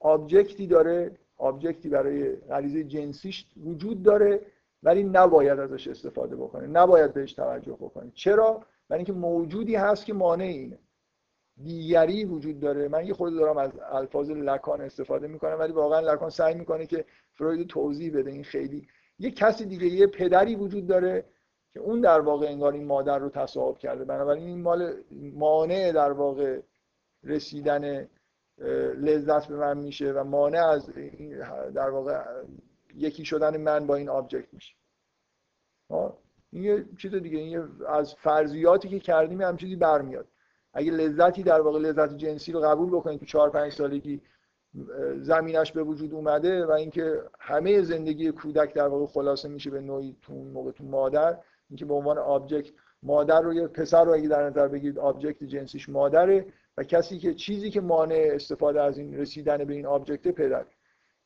object 0.00 0.57
ی 0.57 0.66
داره 0.66 1.10
object 1.36 1.81
ی 1.81 1.88
برای 1.88 2.36
غریزه 2.36 2.84
جنسیش 2.84 3.46
وجود 3.64 4.02
داره 4.02 4.40
ولی 4.82 5.04
نباید 5.04 5.58
ازش 5.58 5.88
استفاده 5.88 6.36
بکنه 6.36 6.66
نباید 6.66 7.12
بهش 7.14 7.32
توجه 7.32 7.72
بکنه. 7.72 8.10
چرا؟ 8.14 8.64
برای 8.88 8.98
اینکه 8.98 9.12
موجودی 9.12 9.74
هست 9.76 10.06
که 10.06 10.14
مانع 10.14 10.44
اینه. 10.44 10.78
دیگری 11.62 12.24
وجود 12.24 12.60
داره. 12.60 12.88
من 12.88 13.06
یه 13.06 13.14
خود 13.14 13.34
دارم 13.34 13.58
از 13.58 13.70
الفاظ 13.92 14.30
لکان 14.30 14.80
استفاده 14.80 15.26
می‌کنم 15.26 15.58
ولی 15.58 15.72
واقعا 15.72 16.00
لکان 16.00 16.30
سعی 16.30 16.54
می‌کنه 16.54 16.86
که 16.86 17.04
فروید 17.34 17.66
توضیح 17.66 18.16
بده. 18.16 18.30
این 18.30 18.44
خیلی 18.44 18.88
یه 19.18 19.30
کسی 19.30 19.64
دیگه 19.64 19.86
یه 19.86 20.06
پدری 20.06 20.54
وجود 20.54 20.86
داره 20.86 21.24
که 21.78 21.84
اون 21.84 22.00
در 22.00 22.20
واقع 22.20 22.46
انگار 22.46 22.72
این 22.72 22.84
مادر 22.84 23.18
رو 23.18 23.28
تصاحب 23.28 23.78
کرده. 23.78 24.04
بنابراین 24.04 24.44
این 24.44 24.62
مال 24.62 24.94
مانع 25.34 25.92
در 25.92 26.12
واقع 26.12 26.60
رسیدن 27.24 28.08
لذت 28.96 29.48
به 29.48 29.56
من 29.56 29.78
میشه 29.78 30.12
و 30.12 30.24
مانع 30.24 30.66
از 30.66 30.90
در 31.74 31.90
واقع 31.90 32.22
یکی 32.94 33.24
شدن 33.24 33.56
من 33.56 33.86
با 33.86 33.94
این 33.94 34.08
آبجکت 34.08 34.54
میشه. 34.54 34.74
این 36.50 36.64
یه 36.64 36.84
چیز 36.98 37.14
دیگه 37.14 37.38
این 37.38 37.68
از 37.88 38.14
فرضیاتی 38.14 38.88
که 38.88 38.98
کردیم 38.98 39.40
هم 39.40 39.56
چیزی 39.56 39.76
برمیاد. 39.76 40.26
اگه 40.72 40.90
لذتی 40.90 41.42
در 41.42 41.60
واقع 41.60 41.78
لذت 41.78 42.16
جنسی 42.16 42.52
رو 42.52 42.60
قبول 42.60 42.90
بکنید 42.90 43.20
تو 43.20 43.26
4 43.26 43.50
5 43.50 43.72
سالگی 43.72 44.20
زمینش 45.20 45.72
به 45.72 45.82
وجود 45.82 46.14
اومده 46.14 46.66
و 46.66 46.70
اینکه 46.70 47.22
همه 47.40 47.82
زندگی 47.82 48.32
کودک 48.32 48.74
در 48.74 48.88
واقع 48.88 49.06
خلاصه 49.06 49.48
میشه 49.48 49.70
به 49.70 49.80
نوعی 49.80 50.16
تو 50.22 50.34
موقع 50.34 50.70
تو 50.70 50.84
مادر 50.84 51.38
اینکه 51.70 51.84
به 51.84 51.94
عنوان 51.94 52.18
object 52.18 52.72
مادر 53.02 53.40
رو 53.40 53.54
یه 53.54 53.66
پسر 53.66 54.04
رو 54.04 54.12
اگه 54.12 54.28
در 54.28 54.46
نظر 54.46 54.68
بگیرید 54.68 54.98
object 54.98 55.44
جنسیش 55.44 55.88
مادره 55.88 56.46
و 56.76 56.84
کسی 56.84 57.18
که 57.18 57.34
چیزی 57.34 57.70
که 57.70 57.80
مانع 57.80 58.28
استفاده 58.32 58.82
از 58.82 58.98
این 58.98 59.18
رسیدن 59.18 59.64
به 59.64 59.74
این 59.74 59.86
object 59.86 60.28
پدر. 60.28 60.66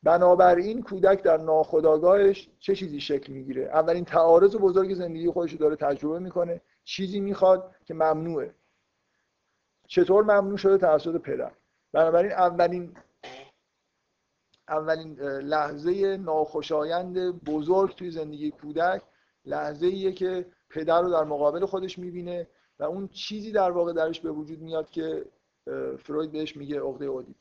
بنابراین 0.03 0.81
کودک 0.81 1.23
در 1.23 1.37
ناخودآگاهش 1.37 2.49
چه 2.59 2.75
چیزی 2.75 3.01
شکل 3.01 3.33
می‌گیره؟ 3.33 3.63
اولین 3.63 4.05
تعارض 4.05 4.55
بزرگ 4.55 4.93
زندگی 4.93 5.29
خودش 5.29 5.51
رو 5.51 5.57
داره 5.57 5.75
تجربه 5.75 6.19
می‌کنه 6.19 6.61
چیزی 6.83 7.19
می‌خواد 7.19 7.75
که 7.85 7.93
ممنوعه. 7.93 8.55
چطور 9.87 10.23
ممنوع 10.23 10.57
شده 10.57 10.77
توسط 10.77 11.21
پدر؟ 11.21 11.51
بنابراین 11.93 12.31
اولین 12.31 12.93
اولین 14.67 15.19
لحظه 15.21 16.17
ناخوشایند 16.17 17.43
بزرگ 17.43 17.95
توی 17.95 18.11
زندگی 18.11 18.51
کودک 18.51 19.01
لحظه 19.45 19.85
ایه 19.85 20.11
که 20.11 20.45
پدر 20.69 21.01
رو 21.01 21.11
در 21.11 21.23
مقابل 21.23 21.65
خودش 21.65 21.99
می‌بینه 21.99 22.47
و 22.79 22.83
اون 22.83 23.07
چیزی 23.07 23.51
در 23.51 23.71
واقع 23.71 23.93
درش 23.93 24.19
به 24.19 24.31
وجود 24.31 24.59
میاد 24.59 24.89
که 24.89 25.25
فروید 25.99 26.31
بهش 26.31 26.57
میگه 26.57 26.81
عقده 26.81 27.05
اودیپ. 27.05 27.37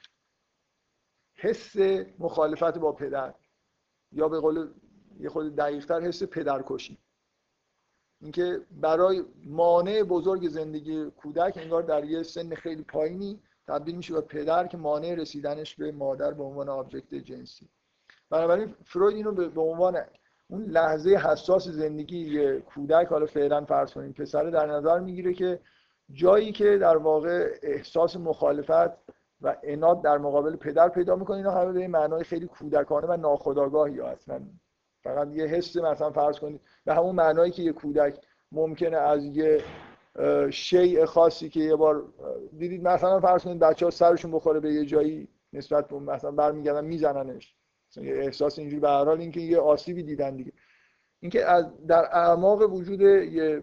حس 1.35 1.77
مخالفت 2.19 2.79
با 2.79 2.93
پدر 2.93 3.35
یا 4.13 4.29
به 4.29 4.41
قول 4.41 4.69
یه 5.21 5.29
خود 5.29 5.57
دقیقتر 5.57 6.01
حس 6.01 6.23
پدرکشی. 6.23 6.99
اینکه 8.21 8.61
برای 8.71 9.25
مانع 9.45 10.03
بزرگ 10.03 10.49
زندگی 10.49 11.11
کودک 11.11 11.59
انگار 11.59 11.83
در 11.83 12.05
یه 12.05 12.23
سن 12.23 12.55
خیلی 12.55 12.83
پایینی 12.83 13.41
تبدیل 13.67 13.97
میشه 13.97 14.15
به 14.15 14.21
پدر 14.21 14.67
که 14.67 14.77
مانع 14.77 15.15
رسیدنش 15.15 15.75
به 15.75 15.93
مادر 15.93 16.31
به 16.33 16.43
عنوان 16.43 16.69
آبجکت 16.69 17.15
جنسی. 17.15 17.69
بنابراین 18.31 18.75
فروید 18.85 19.17
اینو 19.17 19.33
به 19.33 19.61
عنوان 19.61 20.05
اون 20.49 20.65
لحظه 20.65 21.11
حساس 21.11 21.69
زندگی 21.69 22.53
کودک 22.61 23.07
حالا 23.07 23.27
فعلا 23.27 23.65
فرض 23.65 23.93
کنیم 23.93 24.13
پسر 24.13 24.51
در 24.51 24.67
نظر 24.67 25.01
می‌گیره 25.01 25.35
که 25.35 25.61
جایی 26.13 26.53
که 26.53 26.79
در 26.79 26.97
واقع 26.97 27.49
احساس 27.63 28.17
مخالفت 28.17 28.91
و 29.41 29.57
اناد 29.63 30.03
در 30.03 30.19
مقابل 30.19 30.57
پدر 30.57 30.89
پیدا 30.89 31.17
می‌کنه 31.17 31.37
اینا 31.37 31.51
همه 31.51 31.73
به 31.73 31.89
معنای 31.89 32.25
خیلی 32.25 32.47
کودکانه 32.47 33.07
و 33.07 33.17
ناخودآگاهی 33.17 34.01
اصلا. 34.01 34.41
فقط 35.03 35.29
یه 35.33 35.45
حس 35.45 35.77
مثلا 35.77 36.11
فرض 36.11 36.39
کنید 36.39 36.61
به 36.85 36.95
همون 36.95 37.15
معنایی 37.15 37.53
که 37.53 37.63
یه 37.63 37.73
کودک 37.73 38.19
ممکنه 38.53 38.97
از 38.97 39.25
یه 39.25 39.65
شیء 40.51 41.07
خاصی 41.07 41.49
که 41.49 41.61
یه 41.61 41.77
بار 41.77 42.05
دیدید 42.59 42.89
مثلا 42.89 43.21
فرض 43.21 43.45
کنید 43.45 43.59
بچه 43.59 43.87
ها 43.87 43.91
سرشون 43.91 44.31
بخوره 44.31 44.61
به 44.61 44.73
یه 44.73 44.85
جایی 44.85 45.29
نسبت 45.53 45.89
به 45.89 45.99
مثلا 45.99 46.31
برمیگردن 46.31 46.85
میزننش. 46.85 47.55
یه 47.57 47.62
احساس 47.97 48.59
اینجوری 48.59 48.81
به 48.81 48.89
هر 48.89 49.05
حال 49.05 49.21
اینکه 49.21 49.41
یه 49.41 49.59
آسیبی 49.59 50.03
دیدن 50.03 50.37
دیگه. 50.37 50.53
اینکه 51.21 51.45
از 51.45 51.87
در 51.87 52.05
اعماق 52.05 52.73
وجود 52.73 53.01
یه 53.01 53.63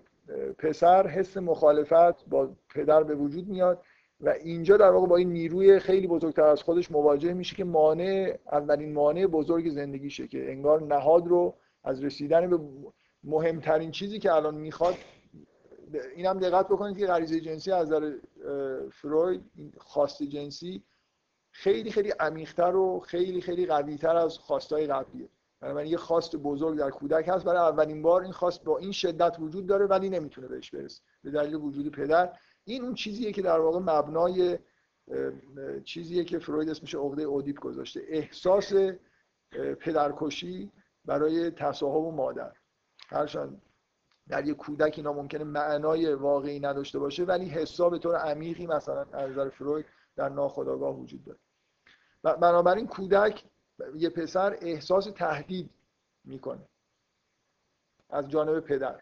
پسر 0.57 1.07
حس 1.07 1.38
مخالفت 1.38 2.26
با 2.30 2.49
پدر 2.69 3.03
به 3.03 3.15
وجود 3.15 3.47
میاد 3.47 3.81
و 4.22 4.30
اینجا 4.30 4.77
در 4.77 4.91
واقع 4.91 5.07
با 5.07 5.18
این 5.18 5.30
نیروی 5.30 5.80
خیلی 5.80 6.07
بزرگتر 6.07 6.43
از 6.43 6.64
خودش 6.64 6.91
مواجه 6.91 7.34
میشه 7.34 7.56
که 7.56 7.64
مانع 7.64 8.38
اولین 8.51 8.93
مانع 8.93 9.26
بزرگ 9.26 9.69
زندگیشه 9.69 10.27
که 10.27 10.51
انگار 10.51 10.81
نهاد 10.81 11.27
رو 11.27 11.56
از 11.84 12.03
رسیدن 12.03 12.49
به 12.49 12.60
مهمترین 13.23 13.91
چیزی 13.91 14.19
که 14.19 14.34
الان 14.34 14.56
می‌خواد 14.56 14.95
اینم 16.15 16.39
دقت 16.39 16.65
بکنید 16.65 16.97
که 16.97 17.06
غریزه 17.06 17.39
جنسی 17.39 17.72
از 17.72 17.88
نظر 17.88 18.11
فروید 18.91 19.41
خواست 19.77 20.23
جنسی 20.23 20.84
خیلی 21.52 21.92
خیلی 21.92 22.10
عمیقتر 22.10 22.76
و 22.76 23.00
خیلی 23.00 23.42
خیلی 23.42 23.66
قویتر 23.66 24.16
از 24.16 24.38
خواستای 24.38 24.88
قبلیه. 24.88 25.30
بنابراین 25.62 25.92
یه 25.92 25.98
خواست 25.98 26.36
بزرگ 26.36 26.78
در 26.78 26.90
کودک 26.90 27.28
هست. 27.28 27.46
برای 27.46 27.60
اولین 27.60 28.02
بار 28.02 28.22
این 28.22 28.32
خواست 28.32 28.64
با 28.64 28.78
این 28.78 28.92
شدت 28.92 29.36
وجود 29.40 29.68
داره 29.68 29.86
ولی 29.86 30.10
نمی‌تونه 30.10 30.48
بهش 30.48 30.72
برسه. 30.72 31.02
به 31.24 31.32
دلیل 31.32 31.56
وجود 31.56 31.92
پدر. 31.92 32.34
این 32.66 32.84
اون 32.84 32.94
چیزیه 32.94 33.32
که 33.32 33.42
در 33.42 33.60
واقع 33.60 33.80
مبنای 33.80 34.60
چیزیه 35.84 36.24
که 36.24 36.40
فروید 36.40 36.70
اسمش 36.70 36.96
عقده 36.96 37.24
اودیپ 37.24 37.60
گذاشته. 37.60 38.02
احساس 38.08 38.74
پدرکشی 39.80 40.72
برای 41.06 41.52
تصاحب 41.52 42.04
و 42.04 42.12
مادر. 42.12 42.52
هرچند 43.08 43.62
در 44.28 44.48
یک 44.48 44.58
کودک 44.58 44.94
اینا 44.98 45.14
ممکنه 45.14 45.44
معنای 45.44 46.14
واقعی 46.14 46.60
نداشته 46.60 47.00
باشه 47.00 47.24
ولی 47.24 47.46
حساب 47.46 47.98
طور 47.98 48.16
عمیقی 48.16 48.68
مثلا 48.68 49.06
از 49.14 49.30
نظر 49.30 49.50
فروید 49.50 49.86
در 50.20 50.30
ناخودآگاه 50.30 50.96
وجود 50.96 51.24
داره. 51.24 51.40
بنابراین 52.38 52.88
کودک 52.88 53.44
یه 53.96 54.10
پسر 54.10 54.58
احساس 54.62 55.06
تهدید 55.06 55.70
می‌کنه. 56.24 56.68
از 58.10 58.28
جانب 58.28 58.60
پدر. 58.60 59.02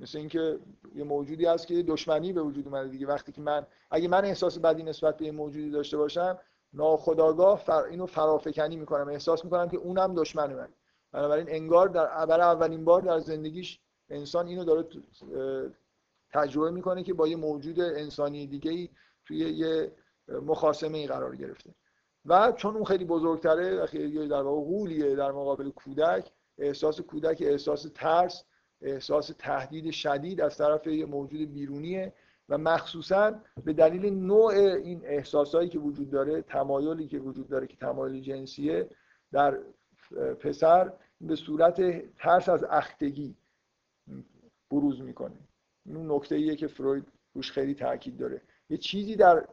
مثل 0.00 0.18
اینکه 0.18 0.58
یه 0.94 1.04
موجودی 1.04 1.46
هست 1.46 1.66
که 1.66 1.82
دشمنی 1.82 2.32
به 2.32 2.42
وجود 2.42 2.66
اومده 2.66 2.88
دیگه. 2.88 3.06
وقتی 3.06 3.32
که 3.32 3.40
من 3.40 3.66
اگه 3.90 4.08
من 4.08 4.24
احساس 4.24 4.58
بدی 4.58 4.82
نسبت 4.82 5.16
به 5.16 5.24
این 5.24 5.34
موجودی 5.34 5.70
داشته 5.70 5.96
باشم 5.96 6.38
ناخداگاه 6.72 7.58
فر... 7.58 7.82
اینو 7.82 8.06
فرافکنی 8.06 8.76
می‌کنم. 8.76 9.08
احساس 9.08 9.44
می‌کنم 9.44 9.68
که 9.68 9.76
اونم 9.76 10.14
دشمن 10.14 10.54
من. 10.54 10.68
بنابراین 11.12 11.46
انگار 11.48 11.88
در 11.88 12.26
برای 12.26 12.46
اولین 12.46 12.84
بار 12.84 13.02
در 13.02 13.18
زندگیش 13.18 13.80
انسان 14.08 14.46
اینو 14.46 14.64
داره 14.64 14.84
تجربه 16.30 16.70
می‌کنه 16.70 17.02
که 17.02 17.14
با 17.14 17.28
یه 17.28 17.36
موجود 17.36 17.80
انسانی 17.80 18.46
دیگه 18.46 18.88
توی 19.24 19.38
یه 19.38 19.92
مخاسمه 20.28 20.98
ای 20.98 21.06
قرار 21.06 21.36
گرفته. 21.36 21.74
و 22.26 22.52
چون 22.56 22.74
اون 22.74 22.84
خیلی 22.84 23.04
بزرگتره 23.04 23.82
و 23.82 23.86
خیلی 23.86 24.28
در 24.28 24.42
واقع 24.42 24.60
غولیه 24.60 25.16
در 25.16 25.32
مقابل 25.32 25.70
کودک 25.70 26.30
احساس 26.58 27.00
کودک 27.00 27.42
احساس 27.46 27.86
ترس 27.94 28.44
احساس 28.82 29.32
تهدید 29.38 29.90
شدید 29.90 30.40
از 30.40 30.58
طرف 30.58 30.86
یه 30.86 31.06
موجود 31.06 31.52
بیرونیه 31.52 32.12
و 32.48 32.58
مخصوصا 32.58 33.32
به 33.64 33.72
دلیل 33.72 34.14
نوع 34.14 34.52
این 34.84 35.00
احساسایی 35.04 35.68
که 35.68 35.78
وجود 35.78 36.10
داره 36.10 36.42
تمایلی 36.42 37.08
که 37.08 37.18
وجود 37.18 37.48
داره 37.48 37.66
که 37.66 37.76
تمایل 37.76 38.22
جنسیه 38.22 38.88
در 39.32 39.58
پسر 40.40 40.92
به 41.20 41.36
صورت 41.36 41.80
ترس 42.16 42.48
از 42.48 42.64
اختگی 42.70 43.36
بروز 44.70 45.00
می‌کنه. 45.00 45.38
این 45.86 46.12
نکته 46.12 46.34
ایه 46.34 46.56
که 46.56 46.66
فروید 46.66 47.04
روش 47.34 47.52
خیلی 47.52 47.74
تاکید 47.74 48.16
داره. 48.16 48.42
یه 48.70 48.76
چیزی 48.76 49.16
در 49.16 49.46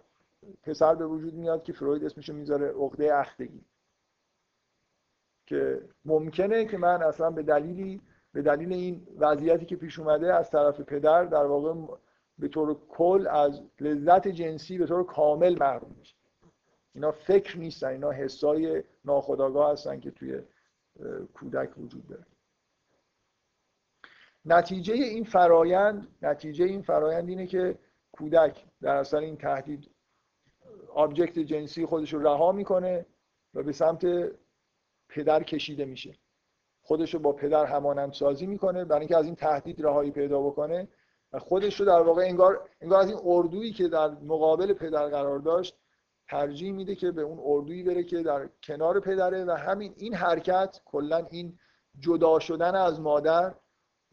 پسر 0.63 0.95
به 0.95 1.05
وجود 1.05 1.33
میاد 1.33 1.63
که 1.63 1.73
فروید 1.73 2.05
اسمشو 2.05 2.33
می‌ذاره 2.33 2.67
عقده 2.67 3.15
اختگی. 3.15 3.65
که 5.45 5.81
ممکنه 6.05 6.65
که 6.65 6.77
من 6.77 7.03
اصلا 7.03 7.31
به 7.31 7.43
دلیلی 7.43 8.01
به 8.33 8.41
دلیل 8.41 8.73
این 8.73 9.07
وضعیتی 9.17 9.65
که 9.65 9.75
پیش 9.75 9.99
اومده 9.99 10.33
از 10.33 10.49
طرف 10.49 10.81
پدر 10.81 11.25
در 11.25 11.45
واقع 11.45 11.97
به 12.37 12.47
طور 12.47 12.77
کل 12.89 13.27
از 13.27 13.61
لذت 13.79 14.27
جنسی 14.27 14.77
به 14.77 14.85
طور 14.85 15.03
کامل 15.05 15.57
محروم 15.59 15.95
میشه. 15.99 16.15
اینا 16.93 17.11
فکر 17.11 17.57
نیستن 17.57 17.87
اینا 17.87 18.11
حسای 18.11 18.83
ناخودآگاه 19.05 19.71
هستن 19.71 19.99
که 19.99 20.11
توی 20.11 20.41
کودک 21.33 21.77
وجود 21.77 22.07
داره. 22.07 22.25
نتیجه 24.45 24.93
این 24.93 25.23
فرایند 25.23 26.07
نتیجه 26.21 26.65
این 26.65 26.81
فرایند 26.81 27.29
اینه 27.29 27.47
که 27.47 27.77
کودک 28.11 28.65
در 28.81 28.95
اثر 28.95 29.17
این 29.17 29.37
تهدید 29.37 29.89
آبجکت 30.95 31.39
جنسی 31.39 31.85
خودش 31.85 32.13
رو 32.13 32.23
رها 32.23 32.51
می‌کنه 32.51 33.05
و 33.53 33.63
به 33.63 33.71
سمت 33.71 34.31
پدر 35.09 35.43
کشیده 35.43 35.85
میشه. 35.85 36.17
خودش 36.81 37.13
رو 37.13 37.19
با 37.19 37.31
پدر 37.31 37.65
همانند 37.65 38.13
سازی 38.13 38.47
می‌کنه 38.47 38.85
برای 38.85 38.99
اینکه 38.99 39.17
از 39.17 39.25
این 39.25 39.35
تهدید 39.35 39.85
رهایی 39.85 40.11
پیدا 40.11 40.41
بکنه 40.41 40.87
و 41.33 41.39
خودش 41.39 41.79
رو 41.79 41.85
در 41.85 42.01
واقع 42.01 42.21
انگار 42.21 42.69
انگار 42.81 43.01
از 43.01 43.09
این 43.09 43.19
اردویی 43.23 43.73
که 43.73 43.87
در 43.87 44.09
مقابل 44.09 44.73
پدر 44.73 45.07
قرار 45.07 45.39
داشت 45.39 45.77
ترجیح 46.29 46.71
میده 46.71 46.95
که 46.95 47.11
به 47.11 47.21
اون 47.21 47.39
اردویی 47.43 47.83
بره 47.83 48.03
که 48.03 48.23
در 48.23 48.49
کنار 48.63 48.99
پدره 48.99 49.45
و 49.45 49.51
همین 49.51 49.93
این 49.97 50.13
حرکت 50.13 50.81
کلا 50.85 51.27
این 51.31 51.59
جدا 51.99 52.39
شدن 52.39 52.75
از 52.75 52.99
مادر 52.99 53.55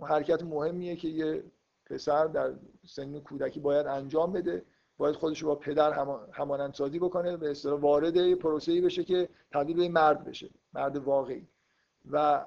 حرکت 0.01 0.43
مهمیه 0.43 0.97
که 0.97 1.09
یه 1.09 1.45
پسر 1.87 2.27
در 2.27 2.55
سن 2.87 3.21
کودکی 3.21 3.61
باید 3.61 3.87
انجام 3.87 4.33
بده. 4.33 4.65
باید 4.99 5.17
خودش 5.17 5.45
با 5.45 5.55
پدر 5.55 5.93
همانند 6.33 6.75
سازی 6.75 6.99
بکنه 6.99 7.37
به 7.37 7.51
اصطلاح 7.51 7.81
وارد 7.81 8.35
پروسه‌ای 8.35 8.81
بشه 8.81 9.05
که 9.05 9.29
تبدیل 9.51 9.77
به 9.77 9.89
مرد 9.89 10.25
بشه 10.25 10.51
مرد 10.73 10.97
واقعی. 10.97 11.49
و 12.11 12.47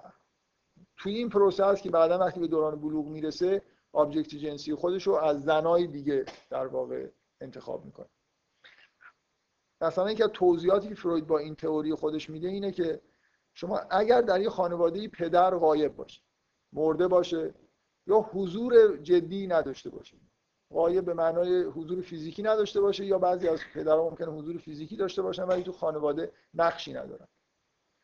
توی 0.97 1.15
این 1.15 1.29
پروسه 1.29 1.65
است 1.65 1.81
که 1.81 1.89
بعدا 1.89 2.19
وقتی 2.19 2.39
به 2.39 2.47
دوران 2.47 2.81
بلوغ 2.81 3.07
می‌رسه 3.07 3.61
آبجکت 3.93 4.35
جنسی 4.35 4.75
خودش 4.75 5.07
رو 5.07 5.13
از 5.13 5.43
زنای 5.43 5.87
دیگه 5.87 6.25
در 6.49 6.67
واقع 6.67 7.07
انتخاب 7.41 7.85
می‌کنه. 7.85 8.07
مثلا 9.81 10.05
اینکه 10.05 10.27
توضیحاتی 10.27 10.87
که 10.87 10.95
فروید 10.95 11.27
با 11.27 11.37
این 11.37 11.55
تئوری 11.55 11.95
خودش 11.95 12.29
میده 12.29 12.47
اینه 12.47 12.71
که 12.71 13.01
شما 13.53 13.77
اگر 13.77 14.21
در 14.21 14.41
یه 14.41 14.49
خانواده 14.49 15.07
پدر 15.07 15.55
غایب 15.55 15.95
باشه 15.95 16.21
مرده 16.73 17.07
باشه 17.07 17.53
یا 18.07 18.19
حضور 18.19 18.97
جدی 18.97 19.47
نداشته 19.47 19.89
باشه 19.89 20.17
غایب 20.73 21.05
به 21.05 21.13
معنای 21.13 21.63
حضور 21.63 22.01
فیزیکی 22.01 22.43
نداشته 22.43 22.81
باشه 22.81 23.05
یا 23.05 23.19
بعضی 23.19 23.47
از 23.47 23.59
پدرها 23.73 24.09
ممکنه 24.09 24.27
حضور 24.27 24.57
فیزیکی 24.57 24.97
داشته 24.97 25.21
باشن 25.21 25.43
ولی 25.43 25.63
تو 25.63 25.71
خانواده 25.71 26.31
نقشی 26.53 26.93
ندارن؟ 26.93 27.27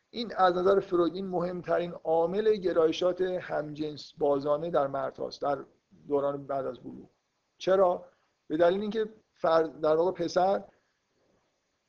این 0.10 0.34
از 0.36 0.56
نظر 0.56 0.80
فروید 0.80 1.16
این 1.16 1.28
مهمترین 1.28 1.92
عامل 1.92 2.56
گرایشات 2.56 3.22
همجنس 3.22 4.14
بازانه 4.18 4.70
در 4.70 4.88
مرد 4.88 5.18
هاست 5.18 5.42
در 5.42 5.66
دوران 6.08 6.48
بعد 6.48 6.66
از 6.66 6.80
بلوغ. 6.80 7.10
چرا؟ 7.58 8.06
به 8.48 8.58
دلیل 8.58 8.82
اینکه 8.82 9.10
در 9.82 9.96
واقع 9.96 10.12
پسر 10.12 10.64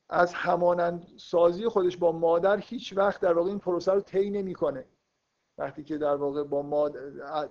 از 0.09 0.33
همانند 0.33 1.07
سازی 1.17 1.67
خودش 1.67 1.97
با 1.97 2.11
مادر 2.11 2.57
هیچ 2.57 2.97
وقت 2.97 3.21
در 3.21 3.33
واقع 3.33 3.49
این 3.49 3.59
پروسه 3.59 3.91
رو 3.91 4.01
طی 4.01 4.29
نمی‌کنه. 4.29 4.85
وقتی 5.59 5.83
که 5.83 5.97
در 5.97 6.15
واقع 6.15 6.43
با 6.43 6.61
مادر 6.61 7.01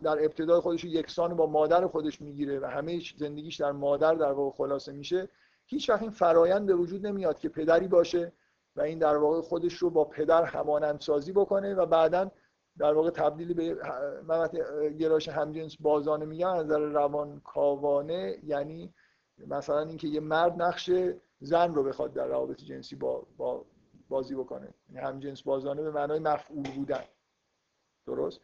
در 0.02 0.24
ابتدای 0.24 0.60
خودش 0.60 0.84
یکسان 0.84 1.36
با 1.36 1.46
مادر 1.46 1.86
خودش 1.86 2.20
می‌گیره 2.20 2.60
و 2.60 2.66
همه 2.66 3.00
زندگیش 3.16 3.56
در 3.56 3.72
مادر 3.72 4.14
در 4.14 4.32
واقع 4.32 4.56
خلاصه 4.56 4.92
میشه 4.92 5.28
هیچ 5.66 5.90
وقت 5.90 6.02
این 6.02 6.10
فرایند 6.10 6.66
به 6.66 6.74
وجود 6.74 7.06
نمیاد 7.06 7.38
که 7.38 7.48
پدری 7.48 7.88
باشه 7.88 8.32
و 8.76 8.80
این 8.80 8.98
در 8.98 9.16
واقع 9.16 9.40
خودش 9.40 9.74
رو 9.74 9.90
با 9.90 10.04
پدر 10.04 10.44
همانند 10.44 11.00
سازی 11.00 11.32
بکنه 11.32 11.74
و 11.74 11.86
بعدا 11.86 12.30
در 12.78 12.92
واقع 12.92 13.10
تبدیل 13.10 13.54
به 13.54 13.76
من 14.26 14.48
گرایش 14.98 15.28
همجنس 15.28 15.76
بازانه 15.80 16.24
میگم 16.24 16.50
از 16.50 16.66
نظر 16.66 16.78
روان 16.78 17.40
کاوانه 17.40 18.38
یعنی 18.44 18.94
مثلا 19.46 19.80
اینکه 19.80 20.08
یه 20.08 20.20
مرد 20.20 20.62
نقش 20.62 20.90
زن 21.40 21.74
رو 21.74 21.82
بخواد 21.82 22.12
در 22.12 22.26
روابط 22.26 22.56
جنسی 22.56 22.96
با, 22.96 23.26
با 23.36 23.64
بازی 24.08 24.34
بکنه. 24.34 24.74
یعنی 24.88 25.06
همجنس 25.06 25.42
بازانه 25.42 25.82
به 25.82 25.90
معنای 25.90 26.18
مفعول 26.18 26.70
بودن. 26.70 27.04
درست. 28.08 28.40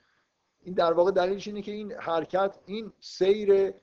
این 0.60 0.74
در 0.74 0.92
واقع 0.92 1.10
دلیلش 1.10 1.48
اینه 1.48 1.62
که 1.62 1.72
این 1.72 1.92
حرکت 1.92 2.58
این 2.66 2.92
سیر 3.00 3.74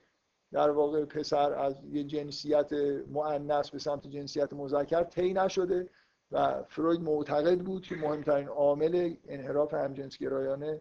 در 0.52 0.70
واقع 0.70 1.04
پسر 1.04 1.52
از 1.52 1.76
یه 1.84 2.04
جنسیت 2.04 2.72
مؤنث 3.10 3.70
به 3.70 3.78
سمت 3.78 4.06
جنسیت 4.06 4.52
مذکر 4.52 5.02
طی 5.02 5.32
نشده 5.32 5.88
و 6.32 6.62
فروید 6.62 7.00
معتقد 7.00 7.58
بود 7.58 7.82
که 7.82 7.94
مهمترین 7.94 8.48
عامل 8.48 9.14
انحراف 9.28 9.74
همجنسگرایانه 9.74 10.80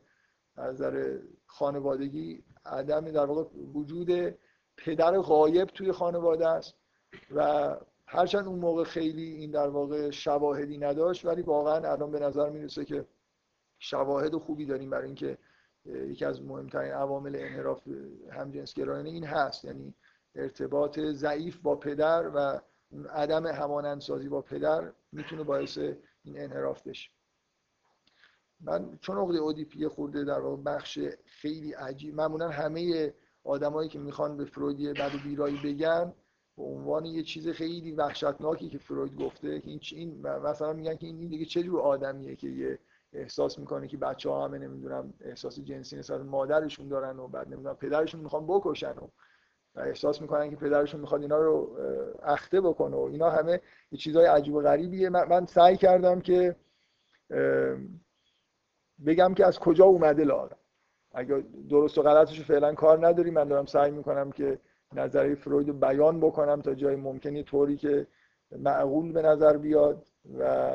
از 0.56 0.73
نظر 0.73 1.19
خانوادگی 1.48 2.44
عدم 2.65 3.11
در 3.11 3.26
واقع 3.26 3.44
وجود 3.73 4.36
پدر 4.78 5.19
غایب 5.19 5.68
توی 5.68 5.91
خانواده 5.91 6.48
است 6.48 6.76
و 7.36 7.76
هرچند 8.06 8.48
اون 8.48 8.60
موقع 8.60 8.84
خیلی 8.84 9.32
این 9.32 9.52
در 9.52 9.68
واقع 9.68 10.10
شواهدی 10.10 10.78
نداشت 10.78 11.26
ولی 11.26 11.41
واقعا 11.41 11.91
الان 11.91 12.11
به 12.11 12.19
نظر 12.19 12.49
می‌رسه 12.49 12.86
که 12.86 13.06
شواهد 13.82 14.36
خوبی 14.36 14.66
داریم 14.66 14.90
برای 14.90 15.06
اینکه 15.06 15.38
یکی 15.86 16.26
از 16.26 16.41
مهمترین 16.41 16.91
عوامل 16.91 17.36
انحراف 17.36 17.88
همجنسگرایانه 18.32 19.10
این 19.10 19.24
هست. 19.24 19.66
یعنی 19.66 19.94
ارتباط 20.36 20.99
ضعیف 20.99 21.58
با 21.58 21.76
پدر 21.76 22.32
و 22.36 22.62
عدم 23.10 23.48
همانندسازی 23.48 24.30
با 24.30 24.41
پدر 24.41 24.91
می‌تونه 25.12 25.44
باعث 25.44 25.78
این 26.24 26.40
انحراف 26.40 26.88
بشه. 26.88 27.10
من 28.60 28.98
چون 29.02 29.18
عقده 29.18 29.38
اودیپی 29.38 29.88
خورده 29.88 30.24
در 30.24 30.40
واقع 30.40 30.62
بخش 30.64 30.99
خیلی 31.26 31.74
عجیب 31.74 32.16
معمولا 32.16 32.49
همه 32.49 33.14
آدمایی 33.44 33.90
که 33.90 33.99
می‌خوان 33.99 34.38
به 34.38 34.45
فرویدی 34.45 34.94
بد 34.94 35.16
و 35.16 35.18
بیرایی 35.24 35.60
بگن 35.64 36.14
به 36.58 36.64
عنوان 36.64 37.06
یه 37.06 37.24
چیز 37.24 37.48
خیلی 37.49 37.91
وحشتناکی 37.91 38.70
که 38.70 38.78
فروید 38.78 39.16
گفته 39.16 39.60
که 39.60 39.95
این 39.95 40.28
مثلا 40.28 40.74
میگن 40.74 40.95
که 40.95 41.08
این 41.08 41.28
دیگه 41.28 41.45
چه 41.45 41.64
جور 41.64 41.80
آدمیه 41.80 42.36
که 42.36 42.48
یه 42.48 42.80
احساس 43.14 43.60
می‌کنه 43.60 43.88
که 43.88 43.98
بچه 43.98 44.30
ها 44.30 44.46
همه 44.46 44.58
نمی‌دونم 44.58 45.14
احساس 45.22 45.60
جنسی 45.60 45.98
نسبت 45.98 46.22
مادرشون 46.22 46.88
دارن 46.88 47.20
و 47.20 47.28
بعد 47.28 47.48
نمی‌دونم 47.48 47.76
پدرشون 47.76 48.22
می‌خوان 48.22 48.48
بکشن 48.48 48.92
و 48.92 49.08
و 49.76 49.80
احساس 49.80 50.22
می‌کنن 50.22 50.50
که 50.50 50.56
پدرشون 50.56 51.02
می‌خواد 51.02 51.22
اینا 51.22 51.38
رو 51.38 51.78
اخته 52.24 52.62
بکنه 52.62 52.96
و 52.96 53.00
اینا 53.00 53.30
همه 53.30 53.62
یه 53.92 54.00
چیزای 54.00 54.26
عجیب 54.26 54.54
و 54.54 54.62
غریبیه. 54.62 55.10
من, 55.10 55.46
سعی 55.46 55.78
کردم 55.78 56.22
که 56.22 56.56
بگم 59.06 59.34
که 59.34 59.46
از 59.46 59.60
کجا 59.60 59.86
اومده 59.86 60.24
لاغر 60.24 60.56
اگر 61.14 61.44
درست 61.70 61.98
و 61.98 62.02
غلطش 62.02 62.38
رو 62.38 62.44
فعلا 62.44 62.74
کار 62.74 63.08
نداری 63.08 63.32
من 63.32 63.48
دارم 63.48 63.66
سعی 63.66 63.92
می‌کنم 63.92 64.32
که 64.32 64.60
نظری 64.94 65.36
فروید 65.36 65.68
رو 65.68 65.74
بیان 65.74 66.20
بکنم 66.20 66.62
تا 66.62 66.74
جای 66.74 66.96
ممکنی 66.96 67.44
طوری 67.44 67.78
که 67.78 68.08
معقول 68.52 69.12
به 69.12 69.22
نظر 69.22 69.58
بیاد 69.58 70.06
و 70.40 70.72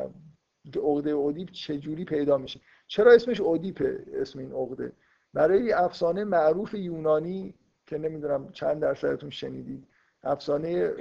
که 0.72 0.80
عقده 0.80 1.10
اودیپ 1.10 1.50
چجوری 1.50 2.04
پیدا 2.04 2.38
میشه؟ 2.38 2.60
چرا 2.86 3.12
اسمش 3.12 3.40
اودیپه 3.40 4.04
اسم 4.12 4.38
این 4.38 4.52
عقده؟ 4.52 4.92
برای 5.34 5.72
افسانه 5.72 6.24
معروف 6.24 6.74
یونانی 6.74 7.54
که 7.86 7.98
نمی‌دونم 7.98 8.52
چند 8.52 8.82
درصدتون 8.82 9.30
شنیدید. 9.30 9.88
افسانه 10.22 10.92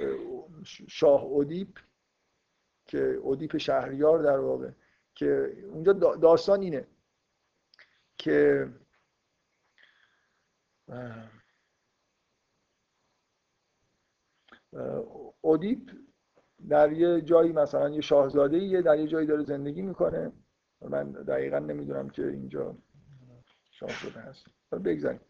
شاه 0.88 1.24
اودیپ 1.24 1.78
که 2.86 2.98
اودیپ 2.98 3.56
شهریار 3.56 4.22
در 4.22 4.38
واقع 4.38 4.70
که 5.14 5.56
اونجا 5.70 5.92
داستان 5.92 6.62
اینه 6.62 6.86
که 8.18 8.68
اودیپ 15.40 15.90
در 16.68 16.92
یه 16.92 17.20
جایی 17.20 17.52
مثلا 17.52 17.88
یه 17.88 18.00
شاهزاده 18.00 18.58
یه 18.58 18.82
در 18.82 18.98
یه 18.98 19.06
جایی 19.06 19.26
داره 19.26 19.44
زندگی 19.44 19.82
می‌کنه. 19.82 20.32
من 20.80 21.12
دقیقا 21.12 21.58
نمی‌دونم 21.58 22.08
که 22.08 22.28
اینجا 22.28 22.76
شاهزاده 23.70 24.20
هست. 24.20 24.46
بگذاریم. 24.84 25.20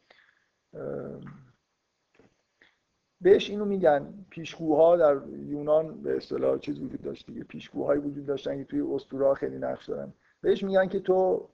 بهش 3.20 3.50
اینو 3.50 3.64
میگن 3.64 4.26
پیشگوها 4.30 4.96
در 4.96 5.28
یونان 5.28 6.02
به 6.02 6.16
اصطلاح 6.16 6.58
چیز 6.58 6.80
وجود 6.80 7.02
داشت 7.02 7.26
دیگه. 7.26 7.44
پیشگوهایی 7.44 8.00
وجود 8.00 8.26
داشتن 8.26 8.58
که 8.58 8.64
توی 8.64 8.80
اسطوره 8.80 9.34
خیلی 9.34 9.58
نقش 9.58 9.88
دارن. 9.88 10.12
بهش 10.40 10.62
میگن 10.62 10.88
که 10.88 11.00
تو 11.00 11.48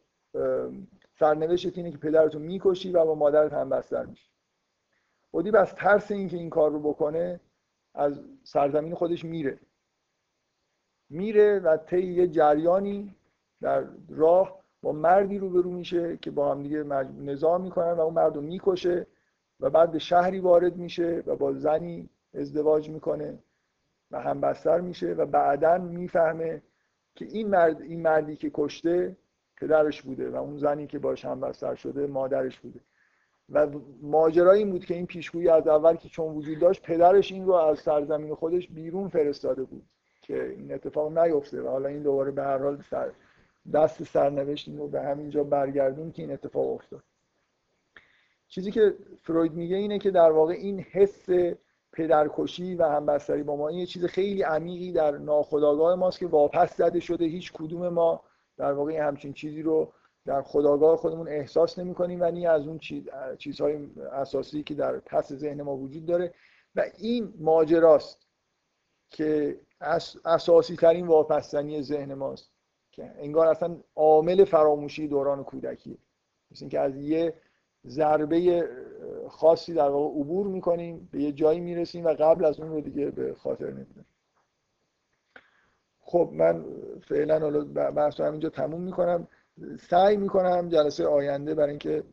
سرنوشت 1.19 1.79
اینه 1.79 1.91
که 1.91 1.99
پدرتو 1.99 2.39
می‌کشی 2.39 2.93
و 2.93 3.05
با 3.05 3.15
مادرت 3.15 3.53
هم 3.53 3.69
بستر 3.69 4.07
میشی. 4.07 4.31
اودیب 5.31 5.57
از 5.57 5.75
ترس 5.75 6.11
اینکه 6.11 6.37
این 6.37 6.51
کار 6.51 6.71
رو 6.71 6.81
بکنه 6.81 7.41
از 7.95 8.21
سرزمین 8.45 8.95
خودش 8.95 9.25
میره. 9.25 9.59
میره 11.13 11.59
و 11.59 11.77
طی 11.77 12.03
یه 12.03 12.27
جریانی 12.29 13.15
در 13.61 13.85
راه 14.09 14.63
با 14.83 14.93
مردی 14.93 15.39
روبرو 15.39 15.71
میشه 15.71 16.17
که 16.17 16.31
با 16.31 16.51
هم 16.51 16.63
دیگه 16.63 16.83
نظام 17.21 17.63
می‌کنن 17.63 17.93
و 17.93 18.01
اون 18.01 18.15
مرد 18.15 18.37
رو 18.37 18.43
می‌کشه 18.43 19.07
و 19.61 19.71
بعد 19.71 19.93
به 19.93 19.99
شهری 19.99 20.41
وارد 20.41 20.77
میشه 20.77 21.23
و 21.27 21.37
با 21.37 21.53
زنی 21.53 22.09
ازدواج 22.35 22.91
می‌کنه 22.91 23.39
و 24.11 24.21
همبستر 24.21 24.81
میشه 24.81 25.13
و 25.13 25.27
بعدا 25.27 25.79
می‌فهمه 25.79 26.63
که 27.15 27.25
این 27.25 27.49
مرد 27.49 27.83
این 27.83 28.03
مردی 28.03 28.37
که 28.37 28.51
کشته 28.55 29.17
پدرش 29.57 30.03
بوده 30.03 30.31
و 30.31 30.37
اون 30.37 30.59
زنی 30.59 30.87
که 30.87 30.99
باش 30.99 31.25
همبستر 31.25 31.75
شده 31.75 32.07
مادرش 32.07 32.61
بوده. 32.61 32.81
و 33.49 33.67
ماجرا 34.03 34.53
این 34.53 34.71
بود 34.71 34.85
که 34.85 34.95
این 34.95 35.07
پیشگویی 35.07 35.49
از 35.49 35.69
اول 35.69 35.97
که 35.97 36.09
چون 36.09 36.35
وجود 36.35 36.59
داشت 36.59 36.83
پدرش 36.83 37.33
این 37.33 37.47
رو 37.47 37.53
از 37.53 37.79
سرزمین 37.79 38.35
خودش 38.35 38.69
بیرون 38.69 39.09
فرستاده 39.09 39.65
بود. 39.65 39.83
که 40.23 40.49
این 40.49 40.75
اتفاق 40.75 41.19
نیفته 41.19 41.63
و 41.63 41.69
حالا 41.69 41.89
این 41.89 42.03
دوباره 42.03 42.31
به 42.31 42.43
هر 42.43 42.59
حال 42.59 42.83
سر 42.91 43.13
دست 43.73 44.03
سرنوشت 44.03 44.69
رو 44.69 44.89
به 44.89 45.03
همینجا 45.03 45.45
برگردون 45.45 46.13
که 46.13 46.23
این 46.23 46.33
اتفاق 46.33 46.71
افتاد. 46.71 47.03
چیزی 48.49 48.71
که 48.71 48.95
فروید 49.23 49.53
میگه 49.53 49.77
اینه 49.77 49.99
که 49.99 50.11
در 50.11 50.31
واقع 50.31 50.53
این 50.53 50.81
حس 50.81 51.27
پدرکشی 51.93 52.75
و 52.75 52.89
همبستری 52.89 53.43
با 53.43 53.57
ما 53.57 53.69
این 53.69 53.79
یه 53.79 53.87
چیز 53.87 54.05
خیلی 54.05 54.43
عمیقی 54.43 54.93
در 54.93 55.19
ناخودآگاه 55.19 55.95
ماست 55.95 56.19
که 56.19 56.27
واپس 56.27 56.77
زده 56.77 57.01
شده. 57.01 57.25
هیچ 57.25 57.53
کدوم 57.53 57.89
ما 57.89 58.23
در 58.57 58.73
واقع 58.73 58.93
همچین 58.93 59.33
چیزی 59.33 59.63
رو 59.63 59.93
در 60.27 60.43
خداگاه 60.43 60.97
خودمون 60.97 61.29
احساس 61.29 61.79
نمی 61.79 61.95
کنیم 61.95 62.21
و 62.21 62.25
این 62.25 62.49
از 62.49 62.67
اون 62.67 62.79
چیز، 62.79 63.09
چیزهای 63.39 63.89
اساسی 64.13 64.63
که 64.63 64.75
در 64.75 64.99
پس 64.99 65.33
ذهن 65.33 65.63
ما 65.63 65.77
وجود 65.77 66.07
داره. 66.07 66.35
و 66.75 66.85
این 66.99 67.35
ماجراست 67.39 68.27
که 69.11 69.61
اساسی 70.25 70.77
ترین 70.77 71.07
واپستنی 71.07 71.83
ذهن 71.83 72.15
ماست 72.15 72.51
که 72.93 73.13
انگار 73.17 73.47
اصلا 73.47 73.77
عامل 73.97 74.45
فراموشی 74.45 75.09
دوران 75.09 75.45
کودکیه 75.45 75.99
مثل 76.51 76.63
اینکه 76.65 76.81
از 76.81 76.97
یه 76.97 77.35
ضربه 77.87 78.69
خاصی 79.29 79.75
در 79.75 79.89
واقع 79.89 80.21
عبور 80.21 80.47
می‌کنیم 80.47 81.09
به 81.13 81.23
یه 81.23 81.33
جایی 81.33 81.61
می‌رسیم 81.61 82.05
و 82.05 82.09
قبل 82.09 82.45
از 82.45 82.61
اون 82.61 82.69
رو 82.69 82.81
دیگه 82.81 83.11
به 83.11 83.35
خاطر 83.35 83.67
نمی‌دونیم. 83.67 84.07
خب 86.01 86.31
من 86.33 86.65
فعلا 87.09 87.39
حالا 87.39 87.65
بحث 87.91 88.21
رو 88.21 88.27
همینجا 88.27 88.49
تموم 88.49 88.83
می‌کنم. 88.83 89.29
سعی 89.91 90.17
می‌کنم 90.17 90.69
جلسه 90.69 91.07
آینده 91.07 91.55
برای 91.55 91.71
اینکه 91.71 92.05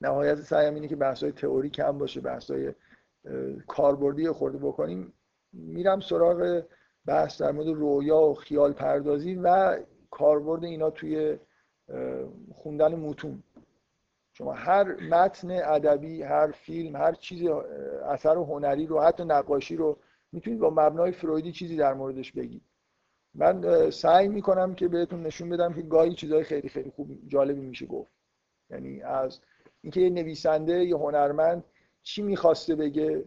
نهایت 0.00 0.34
سعیم 0.34 0.74
اینه 0.74 0.88
که 0.88 0.96
بحث 0.96 1.22
های 1.22 1.32
تئوری 1.32 1.70
کم 1.70 1.98
باشه 1.98 2.20
بحث 2.20 2.50
های 2.50 2.74
کاربردی 3.66 4.30
خورده 4.30 4.58
بکنیم. 4.58 5.12
میرم 5.52 6.00
سراغ 6.00 6.62
بحث 7.08 7.42
در 7.42 7.50
مورد 7.50 7.68
رویا 7.68 8.20
و 8.20 8.34
خیال 8.34 8.72
پردازی 8.72 9.34
و 9.34 9.78
کاربرد 10.10 10.64
اینا 10.64 10.90
توی 10.90 11.38
خوندن 12.54 12.94
متون. 12.94 13.42
شما 14.32 14.52
هر 14.52 15.00
متن 15.00 15.50
ادبی 15.50 16.22
هر 16.22 16.50
فیلم 16.50 16.96
هر 16.96 17.12
چیز 17.12 17.42
اثر 18.04 18.36
هنری 18.36 18.86
رو 18.86 19.00
حتی 19.00 19.24
نقاشی 19.24 19.76
رو 19.76 19.96
می‌تونید 20.32 20.60
با 20.60 20.70
مبنای 20.70 21.12
فرویدی 21.12 21.52
چیزی 21.52 21.76
در 21.76 21.94
موردش 21.94 22.32
بگید. 22.32 22.62
من 23.34 23.90
سعی 23.90 24.28
می‌کنم 24.28 24.74
که 24.74 24.88
بهتون 24.88 25.22
نشون 25.22 25.48
بدم 25.48 25.72
که 25.74 25.82
گاهی 25.82 26.14
چیزهای 26.14 26.44
خیلی 26.44 26.68
خیلی 26.68 26.90
خوب 26.90 27.18
جالبی 27.26 27.60
میشه 27.60 27.86
گفت. 27.86 28.12
یعنی 28.70 29.02
از 29.02 29.40
اینکه 29.82 30.00
یه 30.00 30.10
نویسنده 30.10 30.84
یه 30.84 30.96
هنرمند 30.96 31.64
چی 32.02 32.22
می‌خواسته 32.22 32.74
بگه 32.74 33.24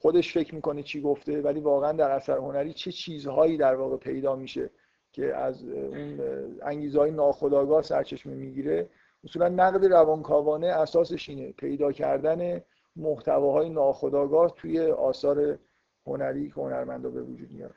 خودش 0.00 0.32
فکر 0.32 0.54
می‌کنه 0.54 0.82
چی 0.82 1.00
گفته 1.00 1.42
ولی 1.42 1.60
واقعا 1.60 1.92
در 1.92 2.10
اثر 2.10 2.36
هنری 2.36 2.72
چه 2.72 2.92
چیزهایی 2.92 3.56
در 3.56 3.74
واقع 3.74 3.96
پیدا 3.96 4.36
میشه 4.36 4.70
که 5.12 5.36
از 5.36 5.62
اون 5.64 6.20
انگیزهای 6.62 7.10
ناخودآگاه 7.10 7.82
سرچشمه 7.82 8.34
می‌گیره. 8.34 8.88
اصولا 9.24 9.48
نقد 9.48 9.84
روانکاوانه 9.84 10.66
اساسش 10.66 11.28
اینه 11.28 11.52
پیدا 11.52 11.92
کردن 11.92 12.60
محتواهای 12.96 13.68
ناخودآگاه 13.68 14.54
توی 14.56 14.80
آثار 14.80 15.58
هنری 16.06 16.48
که 16.48 16.54
هنرمندا 16.54 17.10
به 17.10 17.22
وجود 17.22 17.50
میاره 17.50 17.74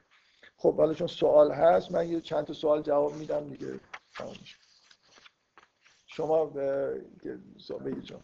خب 0.57 0.77
حالا 0.77 0.93
چون 0.93 1.07
سوال 1.07 1.51
هست 1.51 1.91
من 1.91 2.07
یه 2.07 2.21
چند 2.21 2.45
تا 2.45 2.53
سوال 2.53 2.81
جواب 2.81 3.15
میدم 3.15 3.49
دیگه. 3.49 3.79
شما 6.05 6.45
بگید 7.85 8.03
جان 8.03 8.21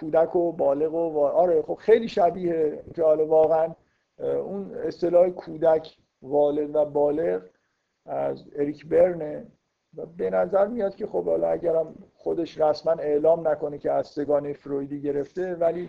کودک 0.00 0.36
و 0.36 0.52
بالغ 0.52 0.94
و 0.94 1.18
آره 1.18 1.62
خب 1.62 1.74
خیلی 1.74 2.08
شبیه 2.08 2.82
که 2.94 3.02
حالا 3.02 3.26
واقعا 3.26 3.74
اون 4.18 4.74
اصطلاح 4.74 5.28
کودک 5.28 5.96
والد 6.22 6.76
و 6.76 6.84
بالغ 6.84 7.42
از 8.06 8.44
اریک 8.56 8.86
برنه. 8.86 9.46
و 9.96 10.06
به 10.06 10.30
نظر 10.30 10.66
میاد 10.66 10.94
که 10.94 11.06
خب 11.06 11.24
حالا 11.24 11.48
اگرم 11.48 11.94
خودش 12.14 12.60
رسما 12.60 12.92
اعلام 12.92 13.48
نکنه 13.48 13.78
که 13.78 13.92
از 13.92 14.06
سگانه 14.06 14.52
فرویدی 14.52 15.00
گرفته 15.00 15.54
ولی 15.54 15.88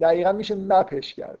دقیقا 0.00 0.32
میشه 0.32 0.54
مپش 0.54 1.14
کرد. 1.14 1.38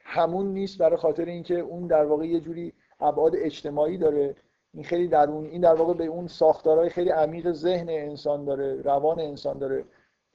همون 0.00 0.46
نیست 0.46 0.78
برای 0.78 0.96
خاطر 0.96 1.24
اینکه 1.24 1.58
اون 1.58 1.86
در 1.86 2.04
واقع 2.04 2.26
یه 2.26 2.40
جوری 2.40 2.72
ابعاد 3.00 3.32
اجتماعی 3.36 3.98
داره. 3.98 4.36
این 4.74 4.84
خیلی 4.84 5.08
درون 5.08 5.44
این 5.44 5.60
در 5.60 5.74
واقع 5.74 5.94
به 5.94 6.04
اون 6.04 6.26
ساختارهای 6.26 6.88
خیلی 6.88 7.10
عمیق 7.10 7.52
ذهن 7.52 7.88
انسان 7.88 8.44
داره 8.44 8.82
روان 8.82 9.20
انسان 9.20 9.58
داره. 9.58 9.84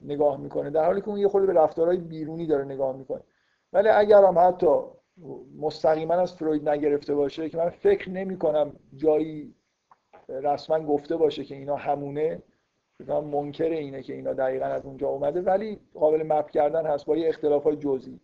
نگاه 0.04 0.36
می‌کنه. 0.40 0.70
در 0.70 0.84
حالی 0.84 1.00
که 1.00 1.08
اون 1.08 1.18
یه 1.18 1.28
خورده 1.28 1.46
به 1.46 1.52
رفتارهای 1.52 1.96
بیرونی 1.96 2.46
داره 2.46 2.64
نگاه 2.64 2.96
می‌کنه. 2.96 3.20
ولی 3.72 3.88
اگر 3.88 4.24
هم 4.24 4.38
حتی 4.38 4.66
مستقیما 5.58 6.14
از 6.14 6.34
فروید 6.34 6.68
نگرفته 6.68 7.14
باشه 7.14 7.48
که 7.48 7.56
من 7.56 7.68
فکر 7.68 8.10
نمی 8.10 8.38
کنم 8.38 8.72
جایی 8.96 9.54
رسما 10.28 10.80
گفته 10.80 11.16
باشه 11.16 11.44
که 11.44 11.54
اینا 11.54 11.76
همونه 11.76 12.42
منکر 13.08 13.64
اینه 13.64 14.02
که 14.02 14.14
اینا 14.14 14.32
دقیقا 14.32 14.66
از 14.66 14.86
اونجا 14.86 15.08
اومده. 15.08 15.40
ولی 15.40 15.80
قابل 15.94 16.22
مپ 16.22 16.50
کردن 16.50 16.86
هست 16.86 17.06
با 17.06 17.16
یه 17.16 17.28
اختلاف 17.28 17.64
های 17.64 17.76
جزئی. 17.76 18.20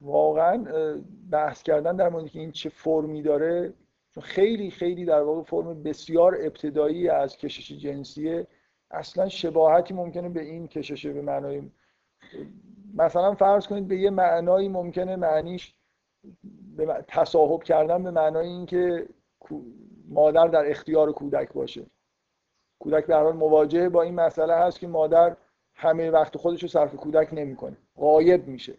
واقعا 0.00 0.64
بحث 1.30 1.62
کردن 1.62 1.96
در 1.96 2.08
مورد 2.08 2.30
که 2.30 2.40
این 2.40 2.52
چه 2.52 2.68
فرمی 2.68 3.22
داره 3.22 3.74
خیلی 4.22 4.70
خیلی 4.70 5.04
در 5.04 5.22
واقع 5.22 5.42
فرم 5.42 5.82
بسیار 5.82 6.34
ابتدایی 6.40 7.08
از 7.08 7.36
کشش 7.36 7.72
جنسیه. 7.72 8.46
اصلا 8.90 9.28
شباهتی 9.28 9.94
ممکنه 9.94 10.28
به 10.28 10.42
این 10.42 10.68
کشش 10.68 11.06
به 11.06 11.22
معنای 11.22 11.70
مثلا 12.94 13.34
فرض 13.34 13.66
کنید 13.66 13.88
به 13.88 13.98
یه 13.98 14.10
معنایی 14.10 14.68
ممکنه 14.68 15.16
معنیش 15.16 15.74
به 16.76 17.04
تصاحب 17.08 17.62
کردن 17.62 18.02
به 18.02 18.10
معنای 18.10 18.48
اینکه 18.48 19.08
مادر 20.08 20.48
در 20.48 20.70
اختیار 20.70 21.12
کودک 21.12 21.52
باشه. 21.52 21.86
کودک 22.82 23.06
در 23.06 23.22
حال 23.22 23.36
مواجهه 23.36 23.88
با 23.88 24.02
این 24.02 24.14
مسئله 24.14 24.54
هست 24.54 24.80
که 24.80 24.86
مادر 24.86 25.36
همه 25.74 26.10
وقت 26.10 26.36
خودش 26.36 26.62
رو 26.62 26.68
صرف 26.68 26.94
کودک 26.94 27.28
نمی‌کنه. 27.32 27.76
غایب 27.96 28.48
میشه. 28.48 28.74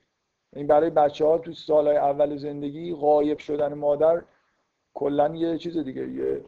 این 0.56 0.68
برای 0.68 0.90
بچه 0.90 1.26
ها 1.26 1.38
تو 1.38 1.54
سالهای 1.54 1.98
اول 1.98 2.38
زندگی 2.38 2.94
غایب 2.94 3.38
شدن 3.38 3.74
مادر 3.74 4.22
کلا 4.94 5.36
یه 5.36 5.58
چیز 5.58 5.78
دیگه 5.78 6.08
یه 6.10 6.42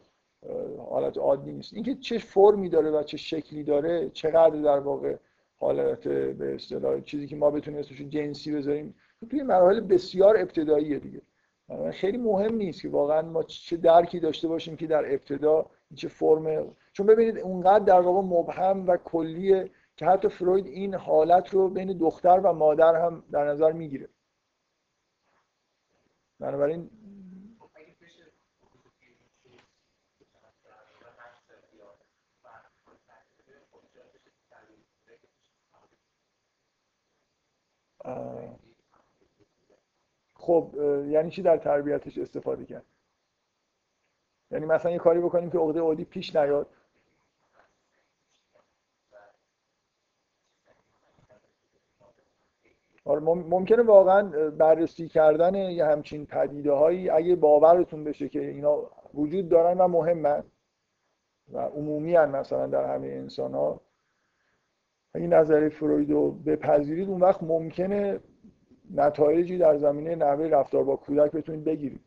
حالت 0.90 1.18
عادی 1.18 1.52
نیست. 1.52 1.74
اینکه 1.74 1.94
چه 1.94 2.18
فرمی 2.18 2.68
داره 2.68 2.90
و 2.90 3.02
چه 3.02 3.16
شکلی 3.16 3.64
داره 3.64 4.10
چقدر 4.10 4.56
در 4.56 4.78
واقع 4.78 5.16
حالت 5.58 6.08
به 6.08 6.54
اصطلاح 6.54 7.00
چیزی 7.00 7.26
که 7.26 7.36
ما 7.36 7.50
بتونیم 7.50 7.80
اسمش 7.80 8.02
جنسی 8.02 8.52
بذاریم 8.52 8.94
توی 9.30 9.42
مراحل 9.42 9.80
بسیار 9.80 10.36
ابتداییه 10.36 10.98
دیگه. 10.98 11.20
خیلی 11.92 12.18
مهم 12.18 12.54
نیست 12.54 12.82
که 12.82 12.88
واقعا 12.88 13.22
ما 13.22 13.42
چه 13.42 13.76
درکی 13.76 14.20
داشته 14.20 14.48
باشیم 14.48 14.76
که 14.76 14.86
در 14.86 15.12
ابتدا 15.12 15.66
چه 15.94 16.08
فرم 16.08 16.76
چون 16.96 17.06
ببینید 17.06 17.38
اونقدر 17.38 17.84
در 17.84 18.00
واقع 18.00 18.20
مبهم 18.20 18.86
و 18.86 18.96
کلیه 18.96 19.70
که 19.96 20.06
حتی 20.06 20.28
فروید 20.28 20.66
این 20.66 20.94
حالت 20.94 21.54
رو 21.54 21.68
بین 21.68 21.98
دختر 21.98 22.40
و 22.44 22.52
مادر 22.52 22.96
هم 22.96 23.24
در 23.32 23.44
نظر 23.44 23.72
می‌گیره. 23.72 24.08
بنابراین 26.40 26.90
خب 40.34 40.74
یعنی 41.08 41.30
چی 41.30 41.42
در 41.42 41.56
تربیتش 41.56 42.18
استفاده 42.18 42.64
کرد؟ 42.64 42.86
یعنی 44.50 44.66
مثلا 44.66 44.92
یه 44.92 44.98
کاری 44.98 45.20
بکنیم 45.20 45.50
که 45.50 45.58
عقده 45.58 45.80
عادی 45.80 46.04
پیش 46.04 46.36
نیاد. 46.36 46.70
ممکنه 53.06 53.82
واقعا 53.82 54.50
بررسی 54.50 55.08
کردن 55.08 55.54
یه 55.54 55.84
همچین 55.84 56.26
پدیده 56.26 56.72
هایی 56.72 57.10
اگه 57.10 57.36
باورتون 57.36 58.04
بشه 58.04 58.28
که 58.28 58.40
اینا 58.40 58.90
وجود 59.14 59.48
دارن 59.48 59.78
و 59.78 59.88
مهمن 59.88 60.44
و 61.52 61.58
عمومی 61.58 62.14
هن 62.14 62.30
مثلا 62.30 62.66
در 62.66 62.94
همه 62.94 63.06
انسان 63.06 63.54
ها 63.54 63.80
اگه 65.14 65.26
نظری 65.26 65.68
فروید 65.68 66.10
رو 66.10 66.30
بپذیرید 66.30 67.08
اون 67.08 67.20
وقت 67.20 67.42
ممکنه 67.42 68.20
نتایجی 68.94 69.58
در 69.58 69.78
زمینه 69.78 70.14
نحوه 70.14 70.46
رفتار 70.46 70.84
با 70.84 70.96
کودک 70.96 71.32
بتونید 71.32 71.64
بگیرید 71.64 72.00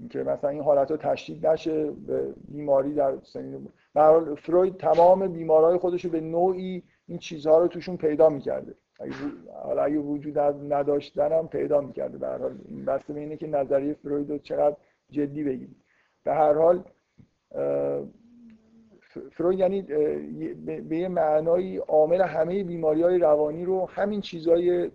اینکه 0.00 0.22
مثلا 0.22 0.50
این 0.50 0.62
حالت 0.62 0.90
ها 0.90 0.96
تشدید 0.96 1.46
نشه 1.46 1.90
به 1.90 2.34
بیماری 2.48 2.94
در 2.94 3.18
سنین 3.22 3.68
فروید 4.42 4.76
تمام 4.76 5.28
بیمارای 5.28 5.78
خودش 5.78 6.04
رو 6.04 6.10
به 6.10 6.20
نوعی 6.20 6.82
این 7.06 7.18
چیزها 7.18 7.58
رو 7.58 7.68
توشون 7.68 7.96
پیدا 7.96 8.28
می‌کرده. 8.28 8.74
حالا 9.62 9.82
اگه 9.82 9.98
وجود 9.98 10.38
نداشتن 10.38 11.32
هم 11.32 11.48
پیدا 11.48 11.80
می‌کرده. 11.80 12.18
به 12.18 12.26
هر 12.26 12.38
حال 12.38 12.58
این 12.64 12.84
بسته 12.84 13.12
به 13.12 13.20
اینه 13.20 13.36
که 13.36 13.46
نظریه 13.46 13.94
فروید 13.94 14.30
رو 14.30 14.38
چقدر 14.38 14.76
جدی 15.10 15.44
بگیرید 15.44 15.76
به 16.24 16.32
هر 16.34 16.52
حال 16.52 16.84
فروید 19.30 19.58
یعنی 19.58 19.82
به 20.80 20.96
یه 20.96 21.08
معنایی 21.08 21.76
عامل 21.76 22.20
همه 22.20 22.64
بیماری 22.64 23.02
های 23.02 23.18
روانی 23.18 23.64
رو 23.64 23.86
همین 23.86 24.20
چیزهای 24.20 24.88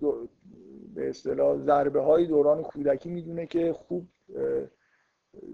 به 0.95 1.09
اصطلاح 1.09 1.57
ضربه 1.57 2.01
های 2.01 2.25
دوران 2.25 2.63
کودکی 2.63 3.09
می‌دونه 3.09 3.45
که 3.45 3.73
خوب 3.73 4.07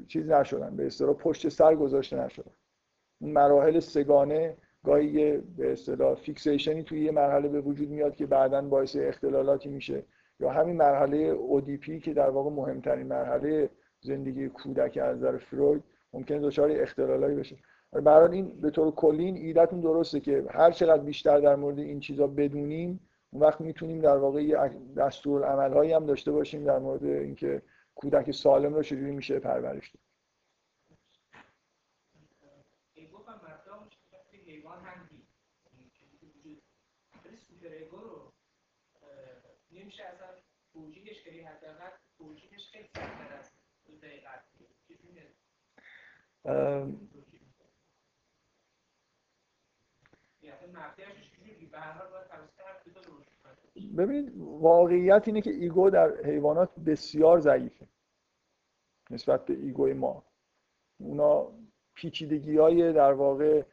چیز 0.08 0.30
نشدن. 0.30 0.76
به 0.76 0.86
اصطلاح 0.86 1.14
پشت 1.14 1.50
سر 1.50 1.76
گذاشته 1.76 2.18
نشدن. 2.18 2.52
مراحل 3.22 3.80
سگانه 3.80 4.58
گاهی 4.86 5.06
یه 5.06 5.42
به 5.58 5.72
اصطلاح 5.72 6.16
فیکسیشنی 6.16 6.84
توی 6.84 7.04
یه 7.04 7.12
مرحله 7.12 7.48
به 7.48 7.62
وجود 7.62 7.90
میاد 7.90 8.16
که 8.16 8.26
بعدا 8.26 8.62
باعث 8.62 8.98
اختلالاتی 9.00 9.70
میشه. 9.70 10.04
یا 10.40 10.50
همین 10.50 10.76
مرحله 10.76 11.18
اودیپی 11.18 12.00
که 12.00 12.14
در 12.14 12.30
واقع 12.30 12.50
مهمترین 12.50 13.08
مرحله 13.08 13.70
زندگی 14.00 14.50
کودک 14.50 14.98
از 14.98 15.18
نظر 15.18 15.38
فروید 15.38 15.84
ممکنه 16.14 16.40
دچار 16.40 16.72
اختلالایی 16.72 17.36
بشه. 17.36 17.56
برای 17.92 18.36
این 18.36 18.62
به 18.62 18.70
طور 18.70 18.92
کلی 18.92 19.26
این 19.26 19.38
ایدتون 19.38 19.80
درسته 19.80 20.20
که 20.20 20.44
هر 20.50 20.72
چقدر 20.72 21.04
بیشتر 21.04 21.40
در 21.40 21.56
مورد 21.56 21.80
این 21.80 22.00
چیزا 22.00 22.28
بدونیم 22.28 23.00
اون 23.32 23.44
وقت 23.44 23.62
می‌تونیم 23.62 24.02
در 24.02 24.18
واقع 24.18 24.44
یه 24.44 24.58
دستور 24.98 25.44
عملهایی 25.44 25.94
هم 25.94 26.06
داشته 26.06 26.32
باشیم 26.32 26.64
در 26.64 26.80
مورد 26.80 27.04
اینکه 27.04 27.62
کودک 27.96 28.32
سالم 28.32 28.74
رو 28.74 28.84
چجوری 28.84 29.12
میشه 29.12 29.40
پرورش 29.40 29.90
داد. 29.90 30.11
نمیشه 39.92 40.04
اصلا 40.04 40.28
توجیهش 40.74 41.24
خیلی 41.24 41.42
حداقل 41.42 41.90
توجیهش 42.18 42.70
خیلی 42.72 42.88
سخت‌تر 42.88 43.34
از 43.40 43.52
ببینید 53.98 54.34
واقعیت 54.38 55.24
اینه 55.28 55.42
که 55.42 55.50
ego 55.50 55.90
در 55.90 56.26
حیوانات 56.26 56.80
بسیار 56.80 57.40
ضعیفه 57.40 57.88
نسبت 59.10 59.46
به 59.46 59.54
ego 59.54 59.84
ی 59.84 59.94
ما. 59.94 60.26
اونا 60.98 61.52
پیچیدگی 61.94 62.58
های 62.58 62.94
در 62.94 63.14
واقع 63.14 63.64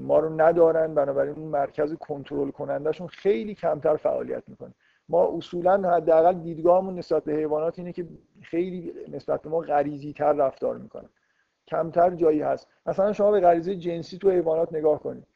ما 0.00 0.18
رو 0.18 0.40
ندارن 0.40 0.94
بنابراین 0.94 1.34
اون 1.34 1.48
مرکز 1.48 1.94
کنترل 1.94 2.50
کنندهشون 2.50 3.06
خیلی 3.06 3.54
کمتر 3.54 3.96
فعالیت 3.96 4.48
می‌کنه. 4.48 4.74
ما 5.08 5.36
اصولا 5.36 5.90
حداقل 5.90 6.32
دیدگاهمون 6.32 6.98
نسبت 6.98 7.24
به 7.24 7.32
حیوانات 7.32 7.78
اینه 7.78 7.92
که 7.92 8.06
خیلی 8.42 8.92
نسبت 9.12 9.42
به 9.42 9.48
ما 9.50 9.58
غریزی 9.58 10.12
تر 10.12 10.32
رفتار 10.32 10.78
می‌کنن. 10.78 11.08
کمتر 11.66 12.10
جایی 12.10 12.40
هست. 12.40 12.68
مثلا 12.86 13.12
شما 13.12 13.30
به 13.30 13.40
غریزه 13.40 13.76
جنسی 13.76 14.18
تو 14.18 14.30
حیوانات 14.30 14.72
نگاه 14.72 15.00
کنید. 15.00 15.26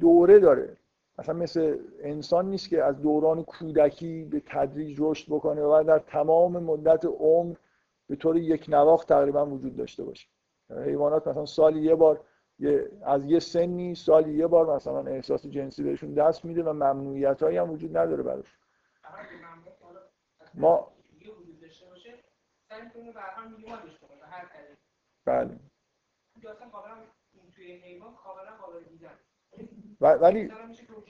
دوره 0.00 0.38
داره. 0.38 0.76
مثلا 1.18 1.34
مثل 1.34 1.78
انسان 2.00 2.50
نیست 2.50 2.68
که 2.68 2.84
از 2.84 3.00
دوران 3.00 3.44
کودکی 3.44 4.24
به 4.24 4.42
تدریج 4.46 4.96
رشد 5.00 5.26
بکنه 5.32 5.62
و 5.62 5.84
در 5.86 5.98
تمام 5.98 6.62
مدت 6.62 7.04
عمر 7.04 7.54
به 8.06 8.16
طور 8.16 8.36
یک 8.36 8.66
نواخت 8.68 9.08
تقریبا 9.08 9.46
وجود 9.46 9.76
داشته 9.76 10.04
باشه. 10.04 10.28
حیوانات 10.84 11.28
مثلا 11.28 11.46
سالی 11.46 11.80
یه 11.80 11.94
بار 11.94 12.20
از 13.02 13.24
یه 13.24 13.38
سنی 13.38 13.94
سالی 13.94 14.34
یه 14.34 14.46
بار 14.46 14.76
مثلا 14.76 15.00
احساس 15.00 15.46
جنسی 15.46 15.82
بهشون 15.82 16.14
دست 16.14 16.44
میده 16.44 16.62
و 16.62 16.72
ممنوعیت 16.72 17.42
هم 17.42 17.70
وجود 17.70 17.96
نداره 17.96 18.22
براش. 18.22 18.56
ما 20.54 20.92
بله. 30.00 30.18
ولی 30.18 30.50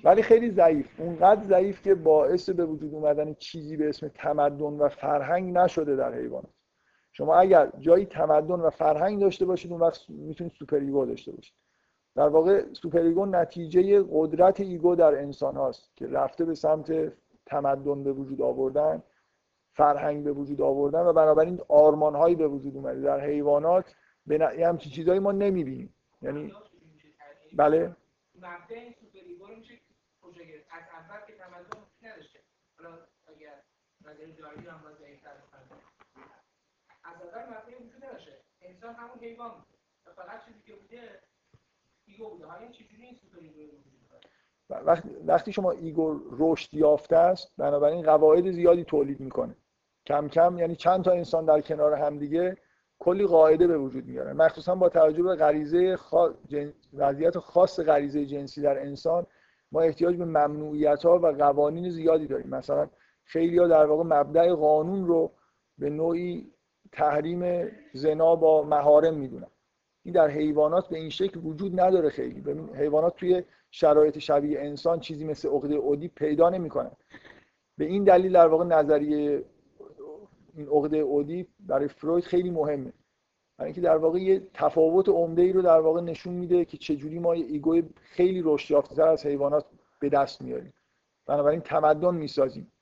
ولی 0.05 0.23
خیلی 0.23 0.51
ضعیف. 0.51 1.01
اونقدر 1.01 1.45
ضعیف 1.45 1.83
که 1.83 1.95
باعث 1.95 2.51
به 2.51 2.65
وجود 2.67 2.95
اومدن 2.95 3.35
چیزی 3.35 3.77
به 3.77 3.89
اسم 3.89 4.09
تمدن 4.09 4.65
و 4.65 4.89
فرهنگ 4.89 5.57
نشده 5.57 5.97
در 5.97 6.15
حیوانات. 6.15 6.51
شما 7.13 7.37
اگر 7.37 7.73
جایی 7.79 8.07
تمدن 8.07 8.55
و 8.55 8.71
فرهنگ 8.71 9.21
داشته 9.21 9.45
باشید 9.45 9.73
اون 9.73 9.81
وقت 9.81 10.11
می‌تونید 10.11 10.53
superego 10.53 11.07
داشته 11.07 11.33
باشید. 11.33 11.55
در 12.15 12.29
واقع 12.29 12.73
superego 12.73 13.27
نتیجه 13.27 14.05
قدرت 14.11 14.61
ego 14.61 14.97
در 14.97 15.15
انسان 15.15 15.57
هاست 15.57 15.97
که 15.97 16.07
رفته 16.07 16.45
به 16.45 16.55
سمت 16.55 17.13
تمدن 17.47 18.05
به 18.05 18.13
وجود 18.13 18.43
آوردن 18.43 19.03
فرهنگ 19.73 20.25
به 20.25 20.33
وجود 20.33 20.61
آوردن 20.61 21.01
و 21.01 21.13
بنابراین 21.13 21.61
آرمان 21.69 22.15
هایی 22.15 22.35
به 22.35 22.49
وجود 22.49 22.77
اومده. 22.77 23.01
در 23.01 23.21
حیوانات 23.21 23.95
به 24.27 24.39
ن... 24.39 24.43
همچین 24.43 24.93
چیزهایی 24.93 25.21
ما 25.21 25.33
نمی‌بینیم. 25.33 25.95
یعنی 26.23 26.53
بله. 27.53 27.77
این 27.77 27.95
از 37.05 37.23
اول 37.23 37.45
مبدأ 37.45 37.77
وجود 37.81 38.05
نداشته. 38.05 38.41
انسان 38.61 38.95
همون 38.95 39.19
حیوان 39.19 39.65
فقط 40.17 40.45
چیزی 40.45 40.63
که 40.67 40.75
بوده 40.75 41.23
ego 42.07 42.31
بوده. 42.31 42.47
حالا 42.47 42.67
چجوری 42.69 43.03
این 43.03 43.15
superego 43.15 43.61
وقتی 45.27 45.53
شما 45.53 45.71
ایگو 45.71 46.21
رشد 46.39 46.75
یافته 46.75 47.17
است 47.17 47.53
بنابراین 47.59 48.03
قواعد 48.03 48.51
زیادی 48.51 48.85
تولید 48.85 49.21
می‌کنه. 49.21 49.57
کم 50.07 50.29
کم 50.29 50.59
یعنی 50.59 50.77
چند 50.77 51.05
تا 51.05 51.11
انسان 51.11 51.45
در 51.45 51.61
کنار 51.61 51.95
همدیگه 51.95 52.57
کلی 52.99 53.27
قاعده 53.27 53.67
به 53.67 53.79
وجود 53.79 54.07
میارن. 54.07 54.33
مخصوصا 54.33 54.75
با 54.75 54.89
توجه 54.89 55.23
به 55.23 55.37
غریزه 55.37 55.97
خاص 55.97 56.33
وضعیت 56.93 57.39
خاص 57.39 57.81
غریزه 57.81 58.27
جنسی 58.27 58.63
در 58.63 58.79
انسان 58.79 59.27
ما 59.73 59.81
احتیاج 59.81 60.17
به 60.17 60.25
ممنوعیت 60.25 61.05
ها 61.05 61.19
و 61.19 61.27
قوانین 61.27 61.91
زیادی 61.91 62.27
داریم. 62.27 62.51
مثلا 62.51 62.89
خیلی 63.25 63.59
ها 63.59 63.67
در 63.69 63.87
واقع 63.87 64.03
مبدع 64.03 64.53
قانون 64.55 65.07
رو 65.07 65.31
به 65.79 65.91
نوعی 65.91 66.53
تحریم 66.93 67.71
زنا 67.93 68.37
با 68.37 68.63
مهارم 68.63 69.15
می‌دونن. 69.15 69.47
این 70.03 70.15
در 70.15 70.29
حیوانات 70.29 70.89
به 70.89 70.99
این 70.99 71.09
شکل 71.09 71.41
وجود 71.45 71.81
نداره 71.81 72.09
خیلی. 72.09 72.41
ببین 72.41 72.77
حیوانات 72.77 73.17
توی 73.17 73.43
شرایط 73.77 74.19
شبیه 74.19 74.61
انسان 74.61 75.01
چیزی 75.01 75.25
مثل 75.25 75.49
عقده 75.49 75.75
اودیپ 75.75 76.09
پیدا 76.09 76.51
نمی‌کنن 76.51 76.91
به 77.79 77.85
این 77.85 78.05
دلیل 78.05 78.33
در 78.33 78.47
واقع 78.47 78.65
نظریه 78.65 79.45
این 80.57 80.69
عقده 80.69 80.97
اودی 80.97 81.47
برای 81.61 81.89
فروید 81.89 82.25
خیلی 82.25 82.51
مهمه. 82.51 82.93
برای 83.59 83.67
اینکه 83.69 83.81
در 83.81 83.97
واقع 83.97 84.19
یه 84.19 84.43
تفاوت 84.55 85.09
عمده 85.09 85.43
ای 85.43 85.53
رو 85.53 85.63
در 85.63 85.81
واقع 85.81 86.01
نشون 86.01 86.35
میده 86.35 86.65
که 86.65 86.77
چجوری 86.77 87.19
ما 87.19 87.37
یه 87.37 87.47
ego 87.47 87.74
ی 87.74 87.83
خیلی 88.03 88.43
رشد 88.45 89.01
از 89.01 89.27
حیوانات 89.27 89.65
به 90.01 90.09
دست 90.09 90.43
میاریم. 90.43 90.73
بنابراین 91.27 91.61
تمدن 91.61 92.15
می‌سازیم. 92.15 92.73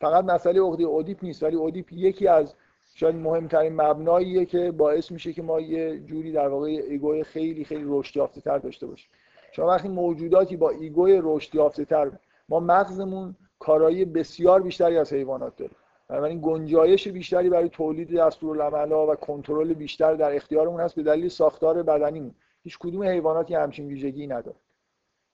فقط 0.00 0.24
مسئله 0.24 0.60
عقده 0.60 0.84
اودیپ 0.84 1.24
نیست 1.24 1.42
ولی 1.42 1.56
اودیپ 1.56 1.92
یکی 1.92 2.28
از 2.28 2.54
شاید 2.94 3.14
مهمترین 3.14 3.72
مبناییه 3.72 4.44
که 4.44 4.70
باعث 4.70 5.10
میشه 5.10 5.32
که 5.32 5.42
ما 5.42 5.60
یه 5.60 6.00
جوری 6.00 6.32
در 6.32 6.48
واقع 6.48 6.66
ego 6.66 7.10
ی 7.10 7.24
خیلی 7.24 7.64
خیلی 7.64 7.84
رشد 7.86 8.16
یافته 8.16 8.40
تر 8.40 8.58
داشته 8.58 8.86
باشیم. 8.86 9.10
شما 9.52 9.66
وقتی 9.66 9.88
موجوداتی 9.88 10.56
با 10.56 10.70
ایگوی 10.70 11.20
رشد 11.22 11.54
یافته 11.54 11.84
تر 11.84 12.10
ما 12.48 12.60
مغزمون 12.60 13.34
کارایی 13.58 14.04
بسیار 14.04 14.62
بیشتری 14.62 14.98
از 14.98 15.12
حیوانات 15.12 15.56
داره. 15.56 15.72
بنابراین 16.08 16.40
گنجایش 16.42 17.08
بیشتری 17.08 17.50
برای 17.50 17.68
تولید 17.68 18.16
دستورالعمل‌ها 18.16 19.06
و 19.06 19.14
کنترل 19.14 19.74
بیشتر 19.74 20.14
در 20.14 20.36
اختیارمون 20.36 20.80
هست 20.80 20.94
به 20.94 21.02
دلیل 21.02 21.28
ساختار 21.28 21.82
بدنیمون. 21.82 22.34
هیچ 22.64 22.78
کدوم 22.78 23.02
حیواناتی 23.02 23.54
همچین 23.54 23.86
ویژگی 23.88 24.26
نداره. 24.26 24.56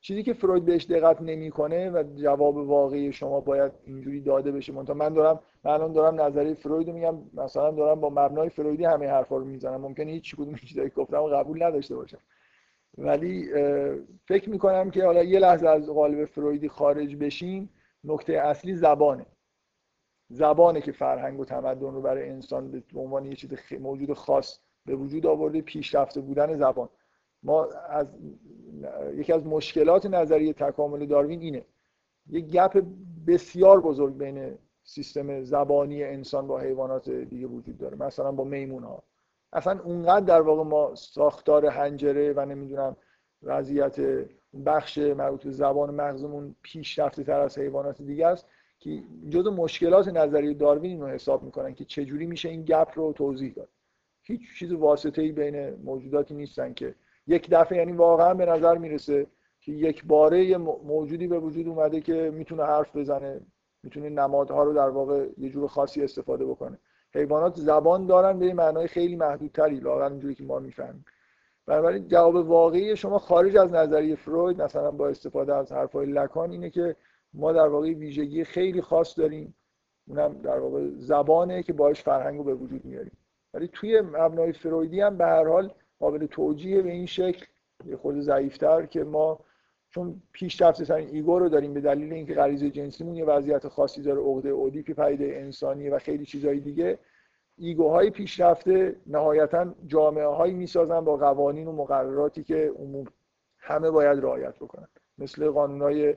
چیزی 0.01 0.23
که 0.23 0.33
فروید 0.33 0.65
بهش 0.65 0.85
دقت 0.85 1.23
نمی‌کنه 1.23 1.91
و 1.91 2.03
جواب 2.17 2.57
واقعی 2.57 3.13
شما 3.13 3.41
باید 3.41 3.73
اینجوری 3.85 4.21
داده 4.21 4.53
بشه. 4.53 4.73
من 4.73 5.15
دارم 5.15 5.41
من 5.65 5.71
الان 5.71 5.93
دارم 5.93 6.21
نظریه 6.21 6.55
فروید 6.55 6.91
میگم 6.91 7.15
مثلا 7.35 7.71
دارم 7.71 8.01
با 8.01 8.11
مبنای 8.11 8.49
فرویدی 8.49 8.85
همه 8.85 9.09
حرفا 9.09 9.37
رو 9.37 9.45
می‌زنم. 9.45 9.81
ممکنه 9.81 10.13
هیچ 10.13 10.35
کدوم 10.35 10.55
چیزایی 10.55 10.89
گفتم 10.89 11.23
قبول 11.23 11.63
نداشته 11.63 11.97
باشم. 11.97 12.19
ولی 12.99 13.49
فکر 14.29 14.51
می‌کنم 14.51 14.91
که 14.91 15.05
حالا 15.05 15.23
یه 15.23 15.39
لحظه 15.39 15.69
از 15.69 15.91
قالب 15.91 16.25
فرویدی 16.25 16.69
خارج 16.69 17.17
بشیم 17.17 17.71
نکته 18.05 18.33
اصلی 18.33 18.75
زبانه. 18.75 19.27
زبانه 20.29 20.81
که 20.81 20.93
فرهنگ 20.93 21.41
و 21.41 21.45
تمدن 21.45 21.95
رو 21.95 22.03
برای 22.03 22.29
انسان 22.29 22.71
به 22.71 23.01
عنوان 23.01 23.25
یه 23.25 23.35
چیز 23.35 23.55
موجود 23.81 24.13
خاص 24.13 24.59
به 24.87 24.97
وجود 24.97 25.27
آورده 25.27 25.61
پیشرفته 25.61 26.21
بودن 26.21 26.57
زبان. 26.57 26.89
ما 27.43 27.65
از 27.89 28.07
یکی 29.15 29.33
از 29.33 29.47
مشکلات 29.47 30.07
نظریه 30.07 30.53
تکامل 30.53 31.07
داروین 31.07 31.41
اینه. 31.41 31.65
یه 32.27 32.41
گپ 32.41 32.85
بسیار 33.27 33.81
بزرگ 33.81 34.19
بین 34.19 34.59
سیستم 34.83 35.43
زبانی 35.43 36.05
انسان 36.05 36.47
با 36.47 36.59
حیوانات 36.59 37.11
دیگه 37.11 37.47
وجود 37.47 37.79
داره. 37.79 37.97
مثلا 37.97 38.33
با 38.33 38.45
میمون 38.45 38.83
ها 38.83 39.03
اصلا 39.55 39.81
اونقدر 39.85 40.27
در 40.27 40.41
واقع 40.41 40.63
ما 40.63 40.95
ساختار 40.95 41.67
هنجره 41.67 42.33
و 42.33 42.45
نمی‌دونم 42.45 42.97
وضعیت 43.43 43.97
بخش 44.67 44.99
مربوط 44.99 45.45
به 45.45 45.51
زبان 45.51 45.95
مغزمون 45.95 46.55
پیشرفته 46.63 47.25
تر 47.25 47.41
از 47.41 47.59
حیوانات 47.59 48.03
دیگه 48.03 48.27
است 48.27 48.47
که 48.79 49.03
جزو 49.31 49.51
مشکلات 49.51 50.09
نظریه 50.09 50.55
داروین 50.55 51.01
رو 51.01 51.07
حساب 51.07 51.43
می‌کنن 51.43 51.75
که 51.75 51.85
چجوری 51.85 52.27
میشه 52.27 52.49
این 52.49 52.63
گپ 52.63 52.89
رو 52.95 53.13
توضیح 53.13 53.53
داد. 53.53 53.69
هیچ 54.23 54.41
چیز 54.59 54.73
واسطه 54.73 55.23
ای 55.23 55.33
بین 55.33 55.71
موجوداتی 55.71 56.35
نیستن 56.35 56.75
که 56.75 56.95
یک 57.27 57.51
دفعه 57.51 57.79
یعنی 57.79 57.93
واقعا 57.93 58.35
به 58.35 58.47
نظر 58.47 58.79
می‌رسه 58.79 59.27
که 59.61 59.73
یک 59.73 60.05
باره 60.05 60.57
موجودی 60.85 61.27
به 61.27 61.39
وجود 61.39 61.69
اومده 61.69 62.01
که 62.01 62.31
می‌تونه 62.35 62.65
حرف 62.65 62.97
بزنه 62.97 63.41
می‌تونه 63.83 64.09
نمادها 64.09 64.63
رو 64.63 64.73
در 64.75 64.89
واقع 64.89 65.29
یه 65.39 65.51
جور 65.51 65.69
خاصی 65.69 66.05
استفاده 66.05 66.45
بکنه. 66.45 66.79
حیوانات 67.15 67.57
زبان 67.57 68.07
دارن 68.07 68.39
به 68.39 68.55
معنای 68.55 68.87
خیلی 68.87 69.17
محدودتری 69.17 69.77
لاغر 69.77 70.03
اینجوری 70.03 70.35
که 70.35 70.45
ما 70.45 70.59
می‌فهمیم. 70.59 71.05
بنابراین 71.67 72.09
جواب 72.09 72.35
واقعی 72.35 72.97
شما 72.97 73.19
خارج 73.19 73.57
از 73.57 73.73
نظریه 73.73 74.17
فروید 74.17 74.63
مثلا 74.63 74.91
با 74.91 75.09
استفاده 75.09 75.55
از 75.55 75.73
حرفای 75.73 76.07
لکان 76.07 76.51
اینه 76.51 76.71
که 76.71 76.97
ما 77.35 77.53
در 77.53 77.69
واقع 77.69 77.93
ویژگی 77.93 78.45
خیلی 78.45 78.83
خاص 78.83 79.19
داریم. 79.19 79.55
اونم 80.09 80.33
در 80.43 80.59
واقع 80.59 80.89
زبانه 80.97 81.63
که 81.63 81.73
باش 81.73 82.03
فرهنگ 82.03 82.39
رو 82.39 82.45
به 82.45 82.55
وجود 82.55 82.85
میاریم. 82.85 83.17
ولی 83.55 83.69
توی 83.69 84.01
مبنای 84.01 84.53
فرویدی 84.53 85.01
هم 85.01 85.17
به 85.17 85.25
هر 85.25 85.49
حال 85.49 85.71
قابل 85.99 86.27
توجیه 86.27 86.83
به 86.83 86.91
این 86.91 87.07
شکل 87.07 87.47
یه 87.87 87.97
خود 87.97 88.21
ضعیفتر 88.21 88.87
که 88.87 89.05
ما 89.05 89.39
چون 89.95 90.23
پیشرفته 90.33 90.85
ترین 90.85 91.09
ایگو 91.09 91.39
رو 91.39 91.49
داریم 91.49 91.75
به 91.75 91.81
دلیل 91.81 92.13
اینکه 92.13 92.35
غریزه 92.35 92.71
جنسیمون 92.71 93.15
یه 93.15 93.25
وضعیت 93.25 93.69
خاصی 93.69 94.03
داره 94.03 94.21
عقده 94.21 94.49
اودیپی 94.49 94.95
پیده 94.95 95.25
انسانی 95.25 95.89
و 95.89 95.99
خیلی 95.99 96.25
چیزهای 96.27 96.61
دیگه 96.61 96.99
ایگوهای 97.59 98.11
پیشرفته 98.11 98.97
نهایتا 99.07 99.75
جامعه 99.87 100.27
هایی 100.27 100.55
می‌سازن 100.55 101.01
با 101.01 101.17
قوانین 101.17 101.67
و 101.67 101.73
مقرراتی 101.73 102.45
که 102.45 102.73
عموم 102.79 103.05
همه 103.59 103.91
باید 103.91 104.19
رعایت 104.19 104.55
بکنن. 104.55 104.89
مثل 105.19 105.51
قانونهای 105.51 106.15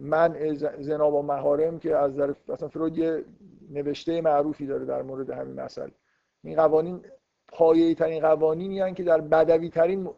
منع 0.00 0.52
زنا 0.80 1.10
با 1.10 1.22
محارم 1.22 1.78
که 1.78 1.96
از 1.96 2.16
در 2.16 2.34
مثلا 2.48 2.68
فروید 2.68 2.98
یه 2.98 3.24
نوشته 3.70 4.20
معروفی 4.20 4.66
داره 4.66 4.84
در 4.84 5.02
مورد 5.02 5.30
همین 5.30 5.60
مسئله. 5.60 5.92
این 6.44 6.56
قوانین 6.56 7.00
پایه‌ای 7.48 7.94
ترین 7.94 8.20
قوانینی 8.20 8.94
که 8.94 9.02
در 9.02 9.20
بدوی 9.20 9.70
ترین 9.70 10.08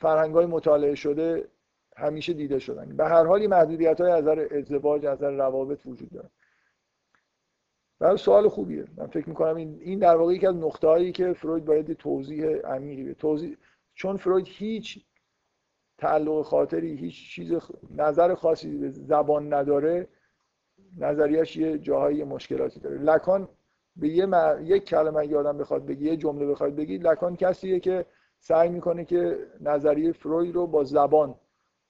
فرهنگ 0.00 0.34
های 0.34 0.46
مطالعه 0.46 0.94
شده 0.94 1.48
همیشه 1.96 2.32
دیده 2.32 2.58
شدن. 2.58 2.96
به 2.96 3.04
هر 3.04 3.24
حال 3.24 3.46
محدودیت 3.46 4.00
های 4.00 4.10
از 4.10 4.22
نظر 4.22 4.48
ازدواج 4.50 5.06
از 5.06 5.18
نظر 5.18 5.30
روابط 5.30 5.86
وجود 5.86 6.10
داره. 6.10 6.30
برای 7.98 8.16
سوال 8.16 8.48
خوبیه. 8.48 8.84
من 8.96 9.06
فکر 9.06 9.28
می‌کنم 9.28 9.56
این 9.56 9.78
این 9.80 9.98
در 9.98 10.16
واقع 10.16 10.34
یکی 10.34 10.46
از 10.46 10.54
نقطه 10.54 10.88
هایی 10.88 11.12
که 11.12 11.32
فروید 11.32 11.64
باید 11.64 11.92
توضیح 11.92 12.46
عمیقی 12.46 13.04
به 13.04 13.14
توضیح 13.14 13.56
چون 13.94 14.16
فروید 14.16 14.46
هیچ 14.48 15.04
تعلق 15.98 16.42
خاطری 16.42 16.96
هیچ 16.96 17.30
چیز 17.30 17.52
نظر 17.96 18.34
خاصی 18.34 18.78
به 18.78 18.90
زبان 18.90 19.52
نداره 19.54 20.08
نظریش 20.98 21.56
یه 21.56 21.78
جاهای 21.78 22.24
مشکلاتی 22.24 22.80
داره. 22.80 22.98
لکان 22.98 23.48
به 23.96 24.08
یه 24.08 24.28
یک 24.62 24.84
کلمه 24.84 25.26
یادم 25.26 25.58
بخواد 25.58 25.86
بگی 25.86 26.04
یه 26.04 26.16
جمله 26.16 26.46
بخواد 26.46 26.74
بگی 26.74 26.98
لکان 26.98 27.36
کسیه 27.36 27.80
که 27.80 28.06
سعی 28.38 28.68
می‌کنه 28.68 29.04
که 29.04 29.46
نظریه 29.60 30.12
فروید 30.12 30.54
رو 30.54 30.66
با 30.66 30.84
زبان 30.84 31.34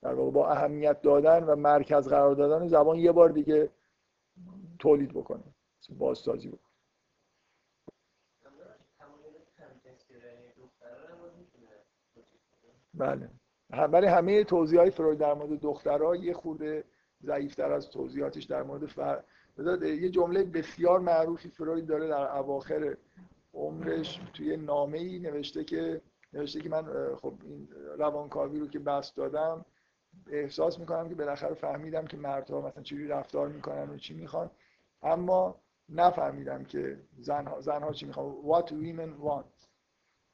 در 0.02 0.14
واقع 0.14 0.30
با 0.30 0.50
اهمیت 0.50 1.02
دادن 1.02 1.44
و 1.44 1.56
مرکز 1.56 2.08
قرار 2.08 2.34
دادن 2.34 2.66
زبان 2.68 2.98
یه 2.98 3.12
بار 3.12 3.28
دیگه 3.30 3.70
تولید 4.78 5.12
بکنه 5.12 5.44
بازسازی 5.98 6.48
بکنه. 6.48 6.60
بله. 12.94 13.30
برای 13.70 14.08
همه 14.08 14.44
توضیح 14.44 14.80
های 14.80 14.90
فروید 14.90 15.18
در 15.18 15.34
مورد 15.34 15.60
دخترها 15.60 16.16
یه 16.16 16.34
خورده 16.34 16.84
ضعیفتر 17.22 17.72
از 17.72 17.90
توضیحاتش 17.90 18.44
در 18.44 18.62
مورد 18.62 18.86
فر... 18.86 19.22
یه 19.82 20.08
جمله 20.08 20.44
بسیار 20.44 21.00
معروفی 21.00 21.48
فروید 21.48 21.86
داره 21.86 22.08
در 22.08 22.36
اواخر 22.36 22.96
عمرش 23.54 24.20
توی 24.34 24.56
نامه 24.56 24.98
ای 24.98 25.18
نوشته 25.18 25.64
که 25.64 26.00
نوشته 26.32 26.60
که 26.60 26.68
من 26.68 27.14
خب 27.14 27.34
این 27.44 27.68
روانکاوی 27.98 28.60
رو 28.60 28.66
که 28.66 28.78
بست 28.78 29.16
دادم 29.16 29.64
احساس 30.30 30.78
می‌کنم 30.78 31.08
که 31.08 31.14
بالاخره 31.14 31.54
فهمیدم 31.54 32.06
که 32.06 32.16
مردها 32.16 32.60
مثلا 32.60 32.82
چجوری 32.82 33.08
رفتار 33.08 33.48
می‌کنن 33.48 33.90
و 33.90 33.96
چی 33.96 34.14
می‌خوان. 34.14 34.50
اما 35.02 35.60
نفهمیدم 35.88 36.64
که 36.64 36.98
زنها, 37.20 37.60
زنها 37.60 37.92
چی 37.92 38.06
می‌خوان. 38.06 38.34
What 38.44 38.66
women 38.66 39.26
want. 39.26 39.66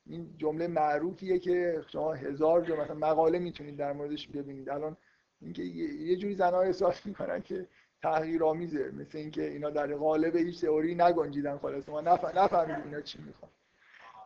این 0.06 0.34
جمله 0.38 0.66
معروفیه 0.66 1.38
که 1.38 1.84
شما 1.88 2.12
هزار 2.12 2.64
جا 2.64 2.76
مثلا 2.76 2.94
مقاله 2.94 3.38
می‌تونید 3.38 3.76
در 3.76 3.92
موردش 3.92 4.28
ببینید. 4.28 4.70
الان 4.70 4.96
اینکه 5.40 5.62
یه 5.62 6.16
جوری 6.16 6.34
زنها 6.34 6.60
احساس 6.60 7.06
می‌کنن 7.06 7.42
که 7.42 7.66
تغییرآمیزه. 8.02 8.90
مثل 8.90 9.18
اینکه 9.18 9.42
اینا 9.42 9.70
در 9.70 9.94
قالب 9.94 10.36
هیچ 10.36 10.60
تئوری 10.60 10.94
نگنجیدن 10.94 11.58
خلاص. 11.58 11.88
ما 11.88 12.00
نفهمیدیم 12.00 12.84
اینا 12.84 13.00
چی 13.00 13.18
می‌خوان. 13.22 13.50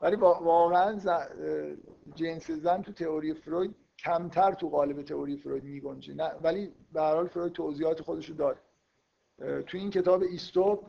ولی 0.02 0.16
واقعا 0.16 1.00
جنس 2.14 2.50
زن 2.50 2.82
تو 2.82 2.92
تئوری 2.92 3.34
فروید 3.34 3.74
کمتر 3.98 4.52
تو 4.52 4.68
قالب 4.68 5.02
تئوری 5.02 5.36
فروید 5.36 5.64
میگنجه. 5.64 6.14
نه 6.14 6.30
ولی 6.42 6.72
به 6.92 7.00
هر 7.02 7.14
حال 7.14 7.28
فروید 7.28 7.52
توضیحات 7.52 8.02
خودشو 8.02 8.34
داره 8.34 8.58
تو 9.38 9.78
این 9.78 9.90
کتاب 9.90 10.22
ایستوپ 10.22 10.84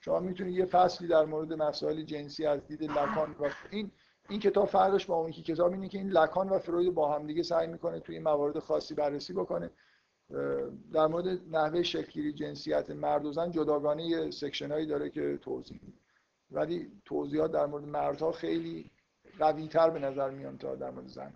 شما 0.00 0.20
می‌تونید 0.20 0.54
یه 0.54 0.64
فصلی 0.64 1.08
در 1.08 1.24
مورد 1.24 1.52
مسائل 1.52 2.02
جنسی 2.02 2.46
از 2.46 2.66
دید 2.66 2.82
لکان 2.82 3.36
و 3.40 3.50
این 3.70 3.90
این 4.28 4.40
کتاب 4.40 4.68
فرقش 4.68 5.06
با 5.06 5.14
اون 5.14 5.30
که 5.30 5.42
کتاب 5.42 5.72
اینه 5.72 5.88
که 5.88 5.98
این 5.98 6.10
لکان 6.10 6.48
و 6.48 6.58
فروید 6.58 6.94
با 6.94 7.14
هم 7.14 7.26
دیگه 7.26 7.42
سعی 7.42 7.66
می‌کنه 7.66 8.00
توی 8.00 8.18
موارد 8.18 8.58
خاصی 8.58 8.94
بررسی 8.94 9.32
بکنه. 9.32 9.70
در 10.92 11.06
مورد 11.06 11.26
نحوه 11.50 11.82
شکلگیری 11.82 12.32
جنسیت 12.32 12.90
مرد 12.90 13.24
و 13.24 13.32
زن 13.32 13.50
جداگانه 13.50 14.04
یه 14.04 14.30
section 14.30 14.72
هایی 14.72 14.86
داره 14.86 15.10
که 15.10 15.38
توضیح 15.42 15.80
میده. 15.82 16.03
ولی 16.54 17.00
توضیحات 17.04 17.52
در 17.52 17.66
مورد 17.66 17.84
مردها 17.84 18.32
خیلی 18.32 18.90
قوی 19.38 19.68
تر 19.68 19.90
به 19.90 19.98
نظر 19.98 20.30
میان 20.30 20.58
تا 20.58 20.74
در 20.76 20.90
مورد 20.90 21.06
زن. 21.08 21.34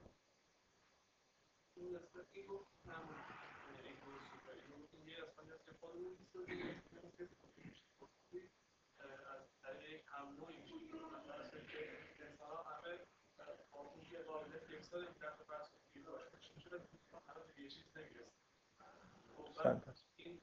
این 20.16 20.40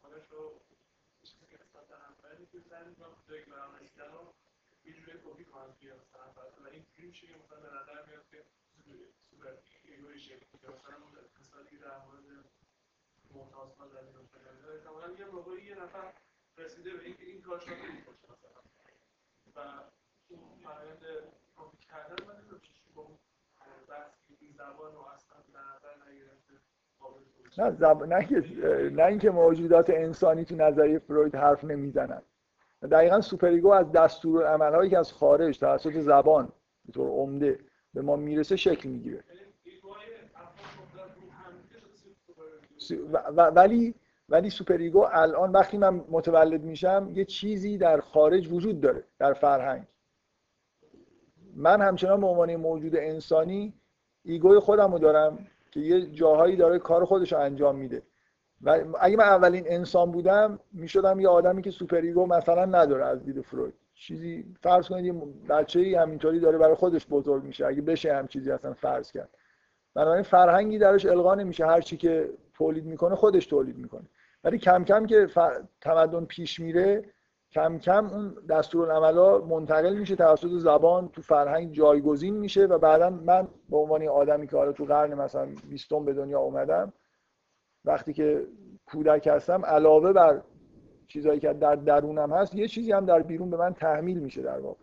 خودش 0.00 0.26
رو 0.30 0.60
چیزی 1.22 1.46
که 1.46 1.58
نسبت 1.62 1.88
به 1.88 1.96
همسر 1.96 2.44
که 2.52 2.60
سعی 2.60 2.88
می‌کنم 2.88 3.15
جایی 3.28 3.44
که 3.44 3.50
برام 3.50 3.72
رو 4.12 4.34
یه 4.84 4.92
جوری 4.92 5.18
کپی 5.24 5.44
کنم 5.44 5.72
توی 5.80 5.92
مثلا 5.92 6.70
این 6.70 6.84
جوری 6.96 7.08
میشه 7.08 7.26
که 7.26 7.34
مثلا 7.44 7.60
به 7.60 7.66
نظر 7.66 8.06
میاد 8.06 8.26
که 8.30 8.42
سوپر 9.30 9.46
ایگوی 9.84 10.18
شکلی 10.18 10.38
که 10.38 10.68
مثلا 10.68 10.96
مثالی 11.40 11.70
که 11.70 11.76
در 11.76 11.98
مورد 11.98 12.44
معتاز 13.34 13.76
ها 13.78 13.86
در 13.86 13.98
این 13.98 14.28
شده 14.62 14.72
احتمالا 14.74 15.08
یه 15.58 15.64
یه 15.64 15.82
نفر 15.82 16.12
رسیده 16.58 16.90
به 16.94 17.04
این 17.04 17.42
کارش 17.42 17.68
رو 17.68 17.74
مثلا 17.74 18.46
و 19.56 19.60
اون 20.28 20.40
کپی 21.56 21.78
کردن 21.78 22.26
من 22.26 22.34
نمی‌دونم 22.34 22.60
با 22.94 23.02
اون 23.02 23.18
بحثی 23.88 24.36
این 24.40 24.52
زبان 24.52 24.92
رو 24.92 25.00
اصلا 25.00 25.36
در 25.54 25.60
نظر 25.60 26.10
نگرفته 26.10 26.52
نه 27.58 27.70
زب... 27.70 28.02
نه 28.02 28.90
نه 28.90 29.04
اینکه 29.04 29.30
موجودات 29.30 29.90
انسانی 29.90 30.44
تو 30.44 30.56
نظریه 30.56 30.98
فروید 30.98 31.34
حرف 31.34 31.64
نمی‌زنن. 31.64 32.22
دقیقا 32.82 33.20
superego 33.20 33.72
از 33.72 33.92
دستور 33.92 34.46
عملهایی 34.46 34.90
که 34.90 34.98
از 34.98 35.12
خارج 35.12 35.58
توسط 35.58 35.92
زبان 35.92 36.52
به 36.84 36.92
طور 36.92 37.08
عمده 37.08 37.58
به 37.94 38.02
ما 38.02 38.16
می‌رسه 38.16 38.56
شکل 38.56 38.88
می‌گیره. 38.88 39.24
ولی 43.54 43.94
ولی 44.28 44.50
superego 44.50 45.06
الان 45.12 45.52
وقتی 45.52 45.78
من 45.78 46.04
متولد 46.08 46.62
میشم 46.62 47.10
یه 47.14 47.24
چیزی 47.24 47.78
در 47.78 48.00
خارج 48.00 48.52
وجود 48.52 48.80
داره 48.80 49.04
در 49.18 49.32
فرهنگ. 49.32 49.86
من 51.54 51.82
همچنان 51.82 52.20
به 52.20 52.26
عنوان 52.26 52.56
موجود 52.56 52.96
انسانی 52.96 53.74
ego 54.24 54.49
ی 54.49 54.58
خودم 54.58 54.92
رو 54.92 54.98
دارم 54.98 55.46
که 55.70 55.80
یه 55.80 56.06
جاهایی 56.06 56.56
داره 56.56 56.78
کار 56.78 57.04
خودش 57.04 57.32
رو 57.32 57.38
انجام 57.38 57.76
میده. 57.76 58.02
و 58.62 58.84
اگه 59.00 59.16
من 59.16 59.24
اولین 59.24 59.64
انسان 59.66 60.10
بودم 60.10 60.58
می‌شدم 60.72 61.20
یه 61.20 61.28
آدمی 61.28 61.62
که 61.62 61.70
superego 61.70 62.26
مثلا 62.26 62.64
نداره 62.64 63.04
از 63.04 63.24
دید 63.24 63.40
فروید. 63.40 63.74
چیزی 63.94 64.54
فرض 64.62 64.88
کنید 64.88 65.14
یه 65.74 66.00
همینطوری 66.00 66.40
داره 66.40 66.58
برای 66.58 66.74
خودش 66.74 67.06
بزرگ 67.06 67.44
میشه. 67.44 67.66
اگه 67.66 67.82
بشه 67.82 68.16
هم 68.16 68.26
چیزی 68.26 68.50
اصلا 68.50 68.72
فرض 68.72 69.12
کرد. 69.12 69.28
بنابراین 69.94 70.22
فرهنگی 70.22 70.78
درش 70.78 71.06
القا 71.06 71.34
نمیشه. 71.34 71.66
هر 71.66 71.80
چی 71.80 71.96
که 71.96 72.30
تولید 72.54 72.84
می‌کنه 72.84 73.14
خودش 73.14 73.46
تولید 73.46 73.78
می‌کنه. 73.78 74.06
ولی 74.44 74.58
کم 74.58 74.84
کم 74.84 75.06
که 75.06 75.28
تمدن 75.80 76.24
پیش 76.24 76.60
میره 76.60 77.04
کم 77.52 77.78
کم 77.78 78.06
اون 78.06 78.34
دستورالعملا 78.48 79.38
منتقل 79.38 79.96
میشه 79.96 80.16
توسط 80.16 80.48
زبان 80.48 81.08
تو 81.08 81.22
فرهنگ 81.22 81.72
جایگزین 81.72 82.36
میشه 82.36 82.66
و 82.66 82.78
بعدا 82.78 83.10
من 83.10 83.48
به 83.70 83.76
عنوان 83.76 84.08
آدمی 84.08 84.46
که 84.46 84.56
حالا 84.56 84.72
تو 84.72 84.84
قرن 84.84 85.14
مثلا 85.14 85.48
20 85.70 85.94
به 85.94 86.12
دنیا 86.12 86.38
اومدم 86.40 86.92
وقتی 87.86 88.12
که 88.12 88.46
کودک 88.86 89.26
هستم 89.26 89.64
علاوه 89.64 90.12
بر 90.12 90.42
چیزهایی 91.06 91.40
که 91.40 91.52
در 91.52 91.74
درونم 91.74 92.32
هست 92.32 92.54
یه 92.54 92.68
چیزی 92.68 92.92
هم 92.92 93.06
در 93.06 93.22
بیرون 93.22 93.50
به 93.50 93.56
من 93.56 93.74
تحمیل 93.74 94.18
میشه 94.18 94.42
در 94.42 94.58
واقع. 94.58 94.80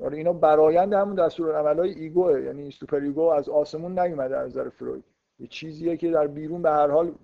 آره 0.00 0.16
اینا 0.16 0.32
برایند 0.32 0.92
همون 0.92 1.14
دستورالعملای 1.14 1.90
ego 1.90 2.29
ه 2.29 2.42
یعنی 2.42 2.70
superego 2.70 3.22
از 3.22 3.48
آسمون 3.48 3.98
نیومده 3.98 4.36
از 4.36 4.50
نظر 4.50 4.68
فروید. 4.68 5.04
یه 5.38 5.46
چیزیه 5.46 5.96
که 5.96 6.10
در 6.10 6.26
بیرون 6.26 6.62
به 6.62 6.70
هر 6.70 6.90
حال 6.90 7.14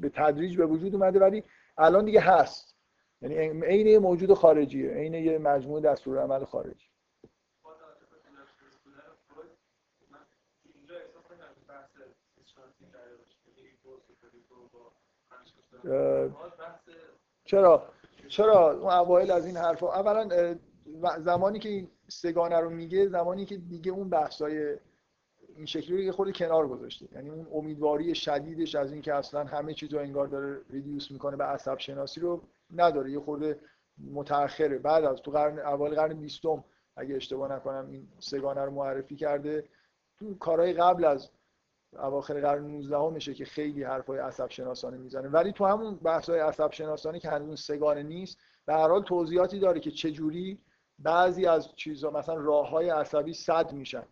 به 0.00 0.08
تدریج 0.08 0.56
به 0.56 0.66
وجود 0.66 0.94
اومده 0.94 1.20
ولی 1.20 1.42
الان 1.78 2.04
دیگه 2.04 2.20
هست. 2.20 2.76
یعنی 3.22 3.64
عین 3.64 3.98
موجود 3.98 4.34
خارجیه 4.34 4.90
عین 4.90 5.14
یه 5.14 5.38
مجموعه 5.38 5.82
دستور 5.82 6.18
عمل 6.18 6.44
خارجی. 6.44 6.86
چرا؟ 17.44 17.82
چرا 18.28 18.70
اون 18.72 18.92
اوایل 18.92 19.30
از 19.30 19.46
این 19.46 19.56
حرفا؟ 19.56 19.94
اولا 19.94 20.28
زمانی 21.18 21.58
که 21.58 21.68
این 21.68 21.88
سگانه 22.08 22.60
رو 22.60 22.70
میگه 22.70 23.08
زمانی 23.08 23.44
که 23.44 23.56
دیگه 23.56 23.92
اون 23.92 24.08
بحثای 24.08 24.76
این 25.56 25.66
شکلی 25.66 26.06
رو 26.06 26.12
خود 26.12 26.36
کنار 26.36 26.68
گذاشته. 26.68 27.08
یعنی 27.12 27.30
اون 27.30 27.46
امیدواری 27.52 28.14
شدیدش 28.14 28.74
از 28.74 28.92
اینکه 28.92 29.14
اصلا 29.14 29.44
همه 29.44 29.74
چیز 29.74 29.94
رو 29.94 30.00
انگار 30.00 30.26
داره 30.26 30.60
ریدیوس 30.70 31.10
می‌کنه 31.10 31.36
به 31.36 31.44
عصب 31.44 31.78
شناسی 31.78 32.20
رو 32.20 32.42
نداره. 32.74 33.10
یه 33.10 33.20
خورده 33.20 33.60
متأخره. 34.12 34.78
بعد 34.78 35.04
از 35.04 35.22
تو 35.22 35.30
قرن 35.30 35.58
اول 35.58 35.94
قرن 35.94 36.14
بیستم 36.14 36.64
اگه 36.96 37.16
اشتباه 37.16 37.52
نکنم 37.52 37.90
این 37.90 38.08
سگانه 38.18 38.60
رو 38.60 38.70
معرفی 38.70 39.16
کرده. 39.16 39.64
تو 40.18 40.38
کارهای 40.38 40.72
قبل 40.72 41.04
از 41.04 41.30
اواخر 41.98 42.40
قرن 42.40 42.66
19 42.66 43.10
میشه 43.10 43.34
که 43.34 43.44
خیلی 43.44 43.82
حرفای 43.82 44.18
عصب 44.18 44.50
شناسانه 44.50 44.96
می‌زنه. 44.96 45.28
ولی 45.28 45.52
تو 45.52 45.64
همون 45.64 45.96
بحث‌های 45.96 46.40
عصب 46.40 46.72
شناسانه 46.72 47.20
که 47.20 47.30
هنوز 47.30 47.60
سگانه 47.60 48.02
نیست 48.02 48.38
به 48.66 48.74
هر 48.74 48.88
حال 48.88 49.02
توضیحاتی 49.02 49.58
داره 49.58 49.80
که 49.80 49.90
چجوری 49.90 50.58
بعضی 50.98 51.46
از 51.46 51.74
چیزها 51.76 52.10
مثلا 52.10 52.34
راههای 52.34 52.90
عصبی 52.90 53.32
صد 53.32 53.72
میشن. 53.72 54.06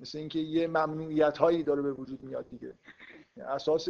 مثل 0.00 0.18
اینکه 0.18 0.38
یه 0.38 0.66
ممنوعیت 0.66 1.38
هایی 1.38 1.62
داره 1.62 1.82
به 1.82 1.92
وجود 1.92 2.22
میاد 2.22 2.48
دیگه. 2.48 2.74
اساس 3.36 3.88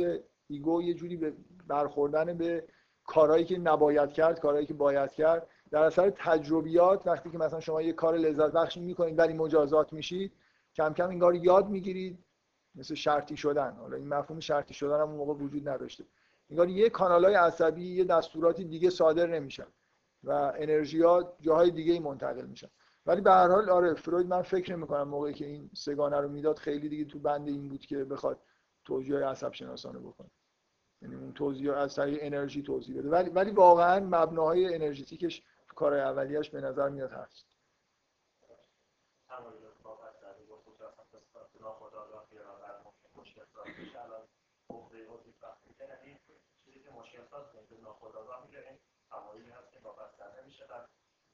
ایگو 0.48 0.82
یه 0.82 0.94
جوری 0.94 1.16
به 1.16 1.32
برخوردن 1.66 2.38
به 2.38 2.68
کارهایی 3.04 3.44
که 3.44 3.58
نباید 3.58 4.12
کرد 4.12 4.40
کارهایی 4.40 4.66
که 4.66 4.74
باید 4.74 5.12
کرد. 5.12 5.48
در 5.70 5.82
اثر 5.82 6.10
تجربیات 6.10 7.06
وقتی 7.06 7.30
که 7.30 7.38
مثلا 7.38 7.60
شما 7.60 7.82
یه 7.82 7.92
کار 7.92 8.16
لذت 8.16 8.52
بخش 8.52 8.76
می‌کنید 8.76 9.18
ولی 9.18 9.32
مجازات 9.32 9.92
میشید 9.92 10.32
کم 10.74 10.94
کم 10.94 11.08
انگار 11.08 11.34
یاد 11.34 11.68
می‌گیرید 11.68 12.25
مثل 12.76 12.94
شرطی 12.94 13.36
شدن. 13.36 13.76
حالا 13.76 13.96
این 13.96 14.08
مفهوم 14.08 14.40
شرطی 14.40 14.74
شدن 14.74 15.00
هم 15.00 15.08
اون 15.08 15.16
موقع 15.16 15.34
وجود 15.34 15.68
نداشته. 15.68 16.04
انگار 16.50 16.68
یه 16.68 16.90
کانالای 16.90 17.34
عصبی 17.34 17.94
یه 17.94 18.04
دستوراتی 18.04 18.64
دیگه 18.64 18.90
صادر 18.90 19.26
نمیشن 19.26 19.66
و 20.24 20.30
انرژی 20.56 21.02
ها 21.02 21.36
جاهای 21.40 21.70
دیگه 21.70 22.00
منتقل 22.00 22.46
میشن. 22.46 22.68
ولی 23.06 23.20
به 23.20 23.30
هر 23.30 23.48
حال 23.48 23.70
آره 23.70 23.94
فروید 23.94 24.26
من 24.26 24.42
فکر 24.42 24.76
نمی‌کنم 24.76 25.08
موقعی 25.08 25.34
که 25.34 25.46
این 25.46 25.70
سگانه 25.74 26.20
رو 26.20 26.28
می‌داد 26.28 26.58
خیلی 26.58 26.88
دیگه 26.88 27.04
تو 27.04 27.18
بند 27.18 27.48
این 27.48 27.68
بود 27.68 27.80
که 27.80 28.04
بخواد 28.04 28.40
توجیه 28.84 29.18
عصب 29.18 29.52
شناسانه 29.52 29.98
بکنه. 29.98 30.30
یعنی 31.02 31.14
اون 31.14 31.32
توضیح 31.32 31.72
از 31.72 31.94
طریق 31.94 32.18
انرژی 32.22 32.62
توضیح 32.62 32.98
بده. 32.98 33.08
ولی 33.08 33.30
ولی 33.30 33.50
واقعا 33.50 34.00
مبناهای 34.00 34.74
انرژیتیکش 34.74 35.42
تو 35.68 35.74
کارهای 35.74 36.02
اولیش 36.02 36.50
به 36.50 36.60
نظر 36.60 36.88
میاد 36.88 37.10
هست. 37.10 37.55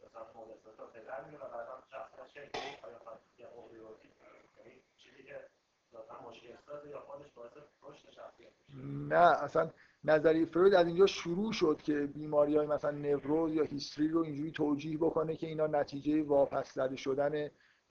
مثلا 0.07 0.25
مدرسه 0.35 0.77
تا 0.77 0.87
پدر 0.87 1.25
میره 1.25 1.39
و 1.39 1.49
بعدا 1.49 1.83
شخصا 1.91 2.27
چه 2.27 2.51
آیا 2.83 3.01
یا 3.39 3.49
اوریوتی 3.51 4.09
یعنی 4.59 4.83
چیزی 4.97 5.23
که 5.23 5.49
نه 8.75 9.43
اصلا 9.43 9.71
نظریه 10.05 10.47
فروید 10.47 10.75
از 10.75 10.87
اینجا 10.87 11.07
شروع 11.07 11.53
شد 11.53 11.81
که 11.83 11.95
بیماری 11.95 12.57
های 12.57 12.67
مثلا 12.67 12.91
نوروز 12.91 13.55
یا 13.55 13.65
هیستری 13.65 14.09
رو 14.09 14.21
اینجوری 14.21 14.53
توجیه 14.53 14.99
بکنه 14.99 15.37
که 15.37 15.47
اینا 15.47 15.67
نتیجه 15.67 16.23
واپس 16.23 16.75
زده 16.75 16.97
شدن 16.97 17.35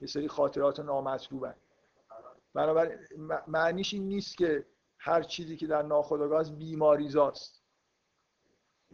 یه 0.00 0.06
سری 0.06 0.28
خاطرات 0.28 0.80
نامطلوبن. 0.80 1.54
بنابراین 2.54 2.98
معنیش 3.46 3.94
این 3.94 4.08
نیست 4.08 4.36
که 4.36 4.66
هر 4.98 5.22
چیزی 5.22 5.56
که 5.56 5.66
در 5.66 5.82
ناخودآگاه 5.82 6.40
است 6.40 6.52
بیماریزاست. 6.52 7.61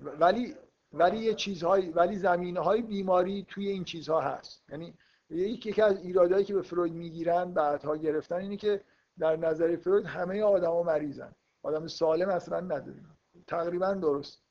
ولی 0.03 0.55
ولی 0.93 1.19
یه 1.19 1.35
چیزهای 1.35 1.91
ولی 1.91 2.17
زمینه 2.17 2.61
های 2.61 2.83
بیماری 2.83 3.47
توی 3.49 3.69
این 3.69 3.85
چیزها 3.85 4.21
هست. 4.21 4.65
یعنی 4.69 4.95
یکی 5.31 5.83
از 5.83 6.05
ایرادایی 6.05 6.45
که 6.45 6.55
به 6.55 6.63
فروید 6.63 6.93
می‌گیرن 6.93 7.53
بعدها 7.53 7.97
گرفتن 7.97 8.37
اینه 8.37 8.57
که 8.57 8.81
در 9.19 9.37
نظر 9.37 9.77
فروید 9.77 10.07
همه 10.07 10.43
آدما 10.43 10.83
مریضن. 10.83 11.33
آدم 11.63 11.87
سالم 11.87 12.29
اصلا 12.29 12.61
نداره 12.61 13.05
تقریبا 13.47 13.95
درست. 13.95 14.43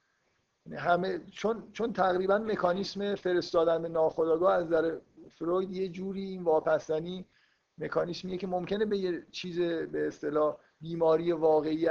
یعنی 0.66 0.78
همه 0.78 1.20
چون 1.32 1.64
چون 1.74 1.94
تقریبا 1.94 2.38
مکانیسم 2.38 3.16
فرستادن 3.16 3.82
به 3.82 3.90
ناخودآگاه 3.90 4.54
از 4.54 4.66
نظر 4.66 4.98
فروید 5.30 5.72
یه 5.72 5.90
جوری 5.90 6.24
این 6.24 6.44
واپسنی 6.44 7.26
مکانیسمیه 7.78 8.38
که 8.38 8.48
ممکنه 8.48 8.86
به 8.86 8.98
یه 8.98 9.26
چیز 9.32 9.60
به 9.60 10.08
اصطلاح 10.08 10.58
بیماری 10.82 11.32
واقعی 11.32 11.90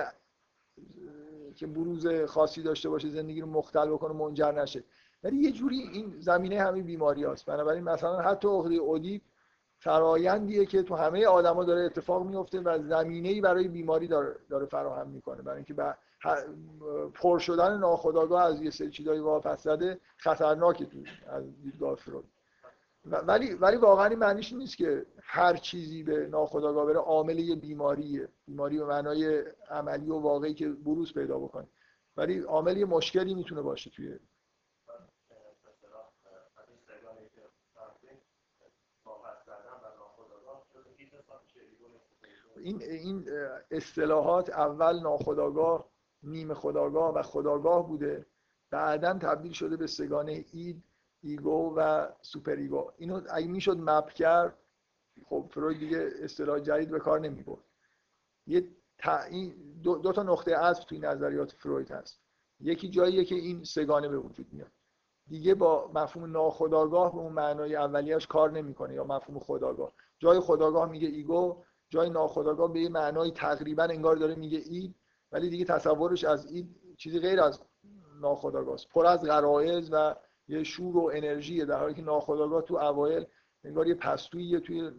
که 1.57 1.67
بروز 1.67 2.07
خاصی 2.07 2.63
داشته 2.63 2.89
باشه 2.89 3.09
زندگی 3.09 3.41
رو 3.41 3.47
مختل 3.47 3.91
بکنه 3.91 4.13
منجر 4.13 4.53
نشه. 4.53 4.85
ولی 5.25 5.37
یه 5.37 5.53
جوری 5.53 5.79
این 5.93 6.15
زمینه 6.21 6.63
همین 6.63 6.85
بیماری 6.85 7.25
هست 7.25 7.47
بنابراین 7.47 7.85
مثلا 7.85 8.21
حتی 8.21 8.49
عقده 8.49 8.75
اودیپ 8.75 9.23
فرایندیه 9.79 10.67
که 10.67 10.83
تو 10.83 10.95
همه 10.95 11.27
آدما 11.27 11.65
داره 11.65 11.81
اتفاق 11.81 12.27
میفته 12.27 12.61
و 12.61 12.83
زمینه 12.83 13.29
ای 13.29 13.41
برای 13.41 13.69
بیماری 13.69 14.09
داره, 14.09 14.37
داره 14.51 14.67
فراهم 14.67 15.09
می‌کنه. 15.09 15.43
برای 15.43 15.57
اینکه 15.57 15.95
پر 17.15 17.39
شدن 17.39 17.79
ناخودآگاه 17.79 18.43
از 18.43 18.63
یه 18.63 18.71
سری 18.71 18.91
چیزای 18.91 19.19
واپس 19.19 19.63
زده 19.63 20.01
خطرناکه 20.17 20.85
تو 20.85 20.99
از 21.27 21.63
دیدگاه 21.63 21.95
فروید 21.95 22.36
ولی 23.07 23.55
ولی 23.55 23.77
واقعا 23.77 24.07
این 24.07 24.19
معنیش 24.19 24.53
نیست 24.53 24.77
که 24.77 25.07
هر 25.23 25.57
چیزی 25.57 26.03
به 26.03 26.27
ناخودآگاه 26.27 26.87
بره 26.87 26.99
عامل 26.99 27.39
یه 27.39 27.57
بیماریه. 27.57 28.29
بیماری 28.47 28.79
به 28.79 28.85
معنای 28.85 29.45
عملی 29.71 30.11
و 30.11 30.19
واقعی 30.19 30.55
که 30.55 30.69
بروز 30.69 31.15
پیدا 31.15 31.39
بکنه. 31.39 31.69
ولی 32.17 32.41
عامل 32.41 32.77
یه 32.77 32.85
مشکلی 32.85 33.35
می‌تونه 33.35 33.63
باشه 33.63 33.91
توی 33.91 34.19
این 42.57 42.83
این 42.83 43.29
اصطلاحات 43.71 44.51
اول 44.51 45.01
ناخودآگاه 45.01 45.91
نیمه 46.23 46.55
خودآگاه 46.55 47.15
و 47.15 47.23
خودآگاه 47.23 47.87
بوده. 47.87 48.27
بعدا 48.71 49.19
تبدیل 49.19 49.53
شده 49.53 49.77
به 49.77 49.87
سه‌گانه 49.87 50.45
id. 50.53 50.83
ego 51.23 51.75
و 51.77 52.09
superego. 52.23 52.93
اینو 52.97 53.21
اگه 53.31 53.47
می‌شد 53.47 53.77
map 53.81 54.09
کرد 54.09 54.59
خب 55.25 55.47
فروید 55.51 55.79
دیگه 55.79 56.11
اصطلاح 56.23 56.59
جدید 56.59 56.91
به 56.91 56.99
کار 56.99 57.21
نمی 57.21 57.43
برد 57.43 57.65
یه 58.47 58.69
دو, 59.83 59.99
دو 59.99 60.13
تا 60.13 60.23
نقطه 60.23 60.57
عطف 60.57 60.85
توی 60.85 60.99
نظریات 60.99 61.53
فروید 61.53 61.91
هست. 61.91 62.21
یکی 62.61 62.89
جاییه 62.89 63.25
که 63.25 63.35
این 63.35 63.65
سگانه 63.65 64.09
به 64.09 64.19
وجود 64.19 64.47
میاد. 64.53 64.71
دیگه 65.29 65.55
با 65.55 65.91
مفهوم 65.95 66.33
ناخداگاه 66.33 67.13
به 67.13 67.19
اون 67.19 67.33
معنای 67.33 67.77
اولیش 67.77 68.27
کار 68.27 68.51
نمی‌کنه 68.51 68.95
یا 68.95 69.05
مفهوم 69.05 69.39
خداگاه 69.39 69.93
جای 70.19 70.41
خداگاه 70.41 70.91
میگه 70.91 71.09
ایگو 71.09 71.65
جای 71.89 72.11
ناخداگاه 72.11 72.73
به 72.73 72.81
یه 72.81 72.89
معنای 72.89 73.31
تقریبا 73.31 73.83
انگار 73.83 74.17
داره 74.17 74.35
میگه 74.35 74.59
اید 74.59 74.95
ولی 75.33 75.49
دیگه 75.49 75.65
تصورش 75.65 76.25
از 76.25 76.53
اید 76.53 76.77
چیزی 76.97 77.21
غیر 77.21 77.41
از 77.41 77.63
ناخداگاه 78.21 78.75
است 78.75 78.89
پر 78.89 79.07
از 79.07 79.25
غرایز 79.25 79.89
و 79.93 80.15
یه 80.49 80.63
شور 80.63 80.97
و 80.97 81.11
انرژی 81.15 81.65
در 81.65 81.79
حالی 81.79 81.95
که 81.95 82.03
ناخداگاه 82.03 82.63
تو 82.63 82.77
اوایل 82.77 83.27
انگار 83.65 83.87
یه 83.87 83.95
پستویی 83.95 84.61
توی 84.61 84.91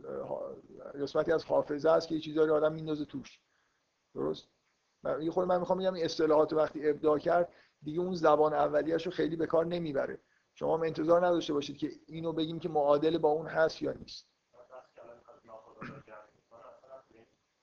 قسمتی 1.02 1.32
از 1.32 1.46
حافظه 1.46 1.90
است 1.90 2.08
که 2.08 2.16
یه 2.16 2.22
چیزایی 2.22 2.50
آدم 2.50 2.74
میندازه 2.74 3.06
توش. 3.06 3.40
درست؟ 4.16 4.48
یه 5.22 5.32
خود 5.32 5.48
من 5.48 5.60
می‌خوام 5.60 5.80
بگم 5.80 5.94
اصطلاحات 5.96 6.54
وقتی 6.54 6.90
ابداع 6.90 7.18
کرد 7.18 7.54
دیگه 7.84 8.00
اون 8.00 8.14
زبان 8.16 8.54
اولیه‌اش 8.54 9.06
رو 9.06 9.12
خیلی 9.12 9.36
به 9.36 9.48
کار 9.48 9.66
نمی‌بره. 9.66 10.20
شما 10.54 10.78
هم 10.78 10.84
انتظار 10.84 11.26
نداشته 11.26 11.54
باشید 11.54 11.78
که 11.78 11.92
اینو 12.08 12.34
بگیم 12.34 12.60
که 12.60 12.70
معادل 12.70 13.18
با 13.18 13.30
اون 13.30 13.48
هست 13.48 13.82
یا 13.82 13.92
نیست. 13.92 14.28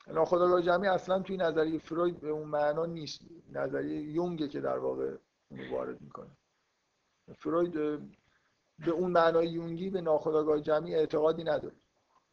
ناخودآگاه 0.06 0.62
جمعی 0.62 0.88
اصلا 0.88 1.22
توی 1.22 1.36
نظریه 1.36 1.78
فروید 1.78 2.20
به 2.20 2.28
اون 2.28 2.48
معنا 2.48 2.86
نیست. 2.86 3.20
نظریه 3.52 4.00
یونگه 4.00 4.48
که 4.48 4.60
در 4.60 4.78
واقع 4.78 5.16
اونو 5.50 5.72
وارد 5.72 6.00
می‌کنه. 6.00 6.30
فروید 7.32 7.72
به 8.78 8.90
اون 8.90 9.10
معنای 9.10 9.48
یونگی 9.48 9.90
به 9.90 10.00
ناخودآگاه 10.00 10.60
جمعی 10.60 10.94
اعتقادی 10.94 11.44
نداره 11.44 11.74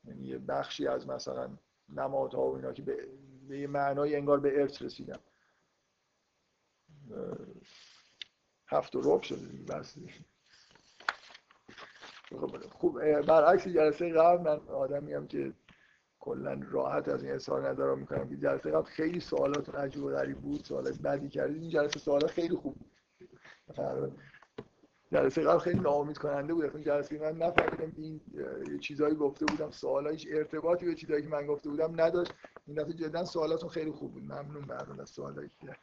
یعنی 0.03 0.27
یه 0.27 0.37
بخشی 0.37 0.87
از 0.87 1.07
مثلا 1.07 1.49
نمادها 1.89 2.51
و 2.51 2.55
اینا 2.55 2.73
که 2.73 2.81
به, 2.81 3.07
به 3.47 3.59
یه 3.59 3.67
معنای 3.67 4.15
انگار 4.15 4.39
به 4.39 4.61
ارث 4.61 4.81
رسیدن. 4.81 5.19
هفت 8.67 8.95
و 8.95 9.01
رب 9.03 9.21
شده 9.21 9.47
خب, 12.29 12.57
خب 12.79 13.21
برعکس 13.21 13.67
جلسه 13.67 14.13
قبل 14.13 14.43
من 14.43 14.59
آدمی 14.67 15.13
هم 15.13 15.27
که 15.27 15.53
کلا 16.19 16.61
راحت 16.71 17.09
از 17.09 17.23
این 17.23 17.33
اظهار 17.33 17.69
نظر 17.69 17.95
می‌کنم 17.95 18.29
که 18.29 18.37
جلسه 18.37 18.71
قبل 18.71 18.83
خیلی 18.83 19.19
سوالات 19.19 19.75
عجیب 19.75 20.03
و 20.03 20.09
غریب 20.09 20.37
بود 20.37 20.65
سوالات 20.65 21.01
بدی 21.01 21.29
کردید 21.29 21.61
این 21.61 21.69
جلسه 21.69 21.99
سوالات 21.99 22.31
خیلی 22.31 22.55
خوب 22.55 22.75
بود. 22.75 22.91
جلسه 25.11 25.41
قبل 25.41 25.59
خیلی 25.59 25.79
ناامید 25.79 26.17
کننده 26.17 26.53
بود. 26.53 26.65
اصلا 26.65 26.81
جلسه 26.81 27.19
من 27.19 27.37
نفهمیدم 27.37 27.93
این 27.97 28.21
چیزایی 28.79 29.15
گفته 29.15 29.45
بودم. 29.45 29.71
سوالاش 29.71 30.27
ارتباطی 30.29 30.85
به 30.85 30.95
چیزایی 30.95 31.23
که 31.23 31.29
من 31.29 31.47
گفته 31.47 31.69
بودم 31.69 32.01
نداشت. 32.01 32.33
این 32.67 32.77
دفعه 32.77 32.93
جدا 32.93 33.25
سوالاتون 33.25 33.69
خیلی 33.69 33.91
خوب 33.91 34.13
بود. 34.13 34.23
ممنون 34.23 34.65
مردم 34.69 34.99
از 34.99 35.09
سوالایی 35.09 35.49
که 35.61 35.75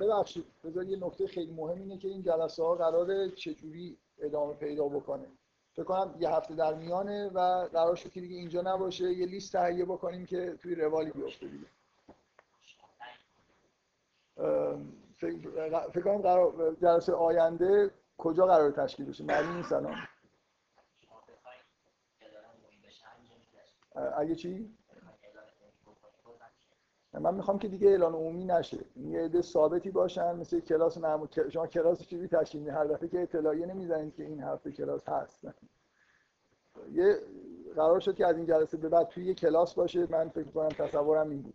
ببخشید. 0.00 0.44
بذار 0.64 0.84
یه 0.84 0.96
نکته 1.06 1.26
خیلی 1.26 1.52
مهم 1.52 1.78
اینه 1.78 1.98
که 1.98 2.08
این 2.08 2.22
جلسه 2.22 2.62
ها 2.62 2.74
قراره 2.74 3.30
چجوری 3.30 3.96
ادامه 4.18 4.54
پیدا 4.54 4.88
بکنه. 4.88 5.26
فکر 5.78 5.84
کنم 5.84 6.14
یه 6.18 6.30
هفته 6.30 6.54
در 6.54 6.74
میانه 6.74 7.28
و 7.28 7.68
قرار 7.72 7.94
شد 7.94 8.10
که 8.10 8.20
دیگه 8.20 8.36
اینجا 8.36 8.62
نباشه. 8.62 9.04
یه 9.12 9.26
لیست 9.26 9.52
تهیه 9.52 9.84
بکنیم 9.84 10.26
که 10.26 10.58
توی 10.62 10.74
روالی 10.74 11.10
بیفته 11.10 11.46
دیگه. 11.46 11.66
فکر 15.92 16.00
کنم 16.00 16.22
قرار 16.22 16.76
جلسه 16.82 17.12
آینده 17.12 17.90
کجا 18.18 18.46
قرار 18.46 18.70
تشکیل 18.70 19.06
بشه؟ 19.06 19.24
معلوم 19.24 19.56
نیست 19.56 19.72
الان. 19.72 19.96
اگه 24.16 24.34
چی؟ 24.34 24.77
من 27.12 27.34
می‌خوام 27.34 27.58
که 27.58 27.68
دیگه 27.68 27.88
اعلان 27.88 28.14
عمومی 28.14 28.44
نشه. 28.44 28.78
یه 28.96 29.20
عده 29.20 29.42
ثابتی 29.42 29.90
باشن 29.90 30.36
مثل 30.36 30.60
کلاس 30.60 30.98
معمول 30.98 31.28
شما 31.50 31.66
کلاس 31.66 32.02
چیزی 32.02 32.28
تشکیل 32.28 32.68
هر 32.68 32.84
دفعه 32.84 33.08
که 33.08 33.22
اطلاعیه 33.22 33.66
نمی‌زنید 33.66 34.14
که 34.14 34.24
این 34.24 34.42
هفته 34.42 34.72
کلاس 34.72 35.08
هست. 35.08 35.46
یه 36.92 37.18
قرار 37.76 38.00
شد 38.00 38.14
که 38.14 38.26
از 38.26 38.36
این 38.36 38.46
جلسه 38.46 38.76
به 38.76 38.88
بعد 38.88 39.08
توی 39.08 39.24
یه 39.24 39.34
کلاس 39.34 39.74
باشه. 39.74 40.06
من 40.10 40.28
فکر 40.28 40.50
کنم 40.50 40.68
تصورم 40.68 41.30
این 41.30 41.42
بود. 41.42 41.54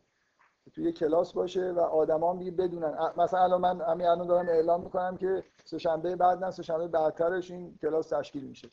توی 0.75 0.83
یه 0.83 0.91
کلاس 0.91 1.33
باشه 1.33 1.71
و 1.71 1.79
آدما 1.79 2.35
دیگه 2.35 2.51
بدونن. 2.51 2.97
مثلا 3.17 3.39
الان 3.43 3.61
من 3.61 3.81
همین 3.81 4.07
الان 4.07 4.27
دارم 4.27 4.49
اعلام 4.49 4.83
می‌کنم 4.83 5.17
که 5.17 5.43
سه 5.63 5.77
شنبه 5.77 6.15
بعد 6.15 6.43
نه 6.43 6.51
سه 6.51 6.63
شنبه 6.63 6.87
بعدترش 6.87 7.51
این 7.51 7.77
کلاس 7.81 8.09
تشکیل 8.09 8.43
میشه. 8.43 8.69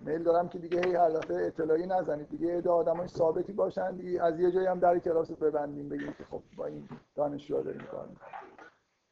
میل 0.00 0.22
دارم 0.22 0.48
که 0.48 0.58
دیگه 0.58 0.80
هی 0.80 0.94
هر 0.94 1.10
اطلاعی 1.30 1.86
نزنید. 1.86 2.28
دیگه 2.28 2.58
عده 2.58 2.70
آدمای 2.70 3.08
ثابتی 3.08 3.52
باشن. 3.52 3.96
دیگه 3.96 4.22
از 4.22 4.40
یه 4.40 4.52
جایی 4.52 4.66
هم 4.66 4.78
در 4.78 4.98
کلاس 4.98 5.30
ببندیم 5.30 5.88
بگیم 5.88 6.12
که 6.12 6.24
خب 6.24 6.42
با 6.56 6.66
این 6.66 6.88
دانشجوها 7.14 7.62
داریم 7.62 7.82
کار 7.82 8.08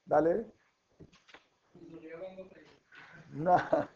بله؟ 0.07 0.53
نه. 3.35 3.89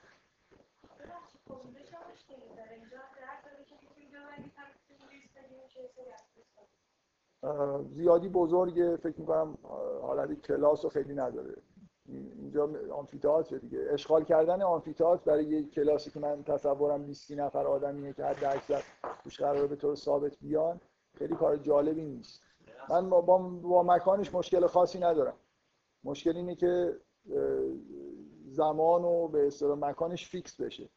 زیادی 7.89 8.29
بزرگه. 8.29 8.97
فکر 8.97 9.21
می‌کنم 9.21 9.59
حالت 10.03 10.41
کلاس 10.41 10.85
رو 10.85 10.91
خیلی 10.91 11.15
نداره. 11.15 11.55
اینجا 12.09 12.71
آمفیتئاتر 12.93 13.57
دیگه. 13.59 13.87
اشغال 13.91 14.25
کردن 14.25 14.63
آمفیتئاتر 14.63 15.23
برای 15.25 15.45
یک 15.45 15.75
کلاسی 15.75 16.11
که 16.11 16.21
من 16.21 16.43
تصورم 16.45 17.07
20 17.07 17.31
نفر 17.31 17.67
آدمیه 17.67 18.13
که 18.13 18.25
حد 18.25 18.45
اکثر 18.45 18.83
توش 19.25 19.41
قراره 19.41 19.67
به 19.67 19.77
طور 19.77 19.95
ثابت 19.95 20.39
بیان 20.41 20.81
خیلی 21.19 21.35
کار 21.35 21.57
جالبی 21.57 22.05
نیست. 22.05 22.43
من 22.91 23.11
با, 23.11 23.21
با, 23.21 23.83
مکانش 23.83 24.35
مشکل 24.35 24.67
خاصی 24.67 24.99
ندارم. 24.99 25.35
مشکل 26.05 26.37
اینه 26.37 26.55
که 26.55 26.97
زمان 28.49 29.05
و 29.05 29.29
به 29.29 29.47
اصطلاح 29.47 29.79
مکانش 29.79 30.29
فیکس 30.29 30.61
بشه. 30.61 30.89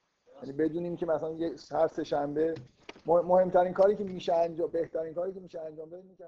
یعنی 0.41 0.53
بدونیم 0.53 0.95
که 0.95 1.05
مثلا 1.05 1.31
یه 1.31 1.55
هر 1.71 1.87
سه 1.87 2.03
شنبه 2.03 2.55
مه- 3.05 3.21
مهمترین 3.21 3.73
کاری 3.73 3.95
که 3.95 4.03
میشه 4.03 4.33
انجام 4.33 4.71
بهترین 4.71 5.13
کاری 5.13 5.33
که 5.33 5.39
میشه 5.39 5.59
انجام 5.61 5.89
بده 5.89 6.15
که 6.17 6.25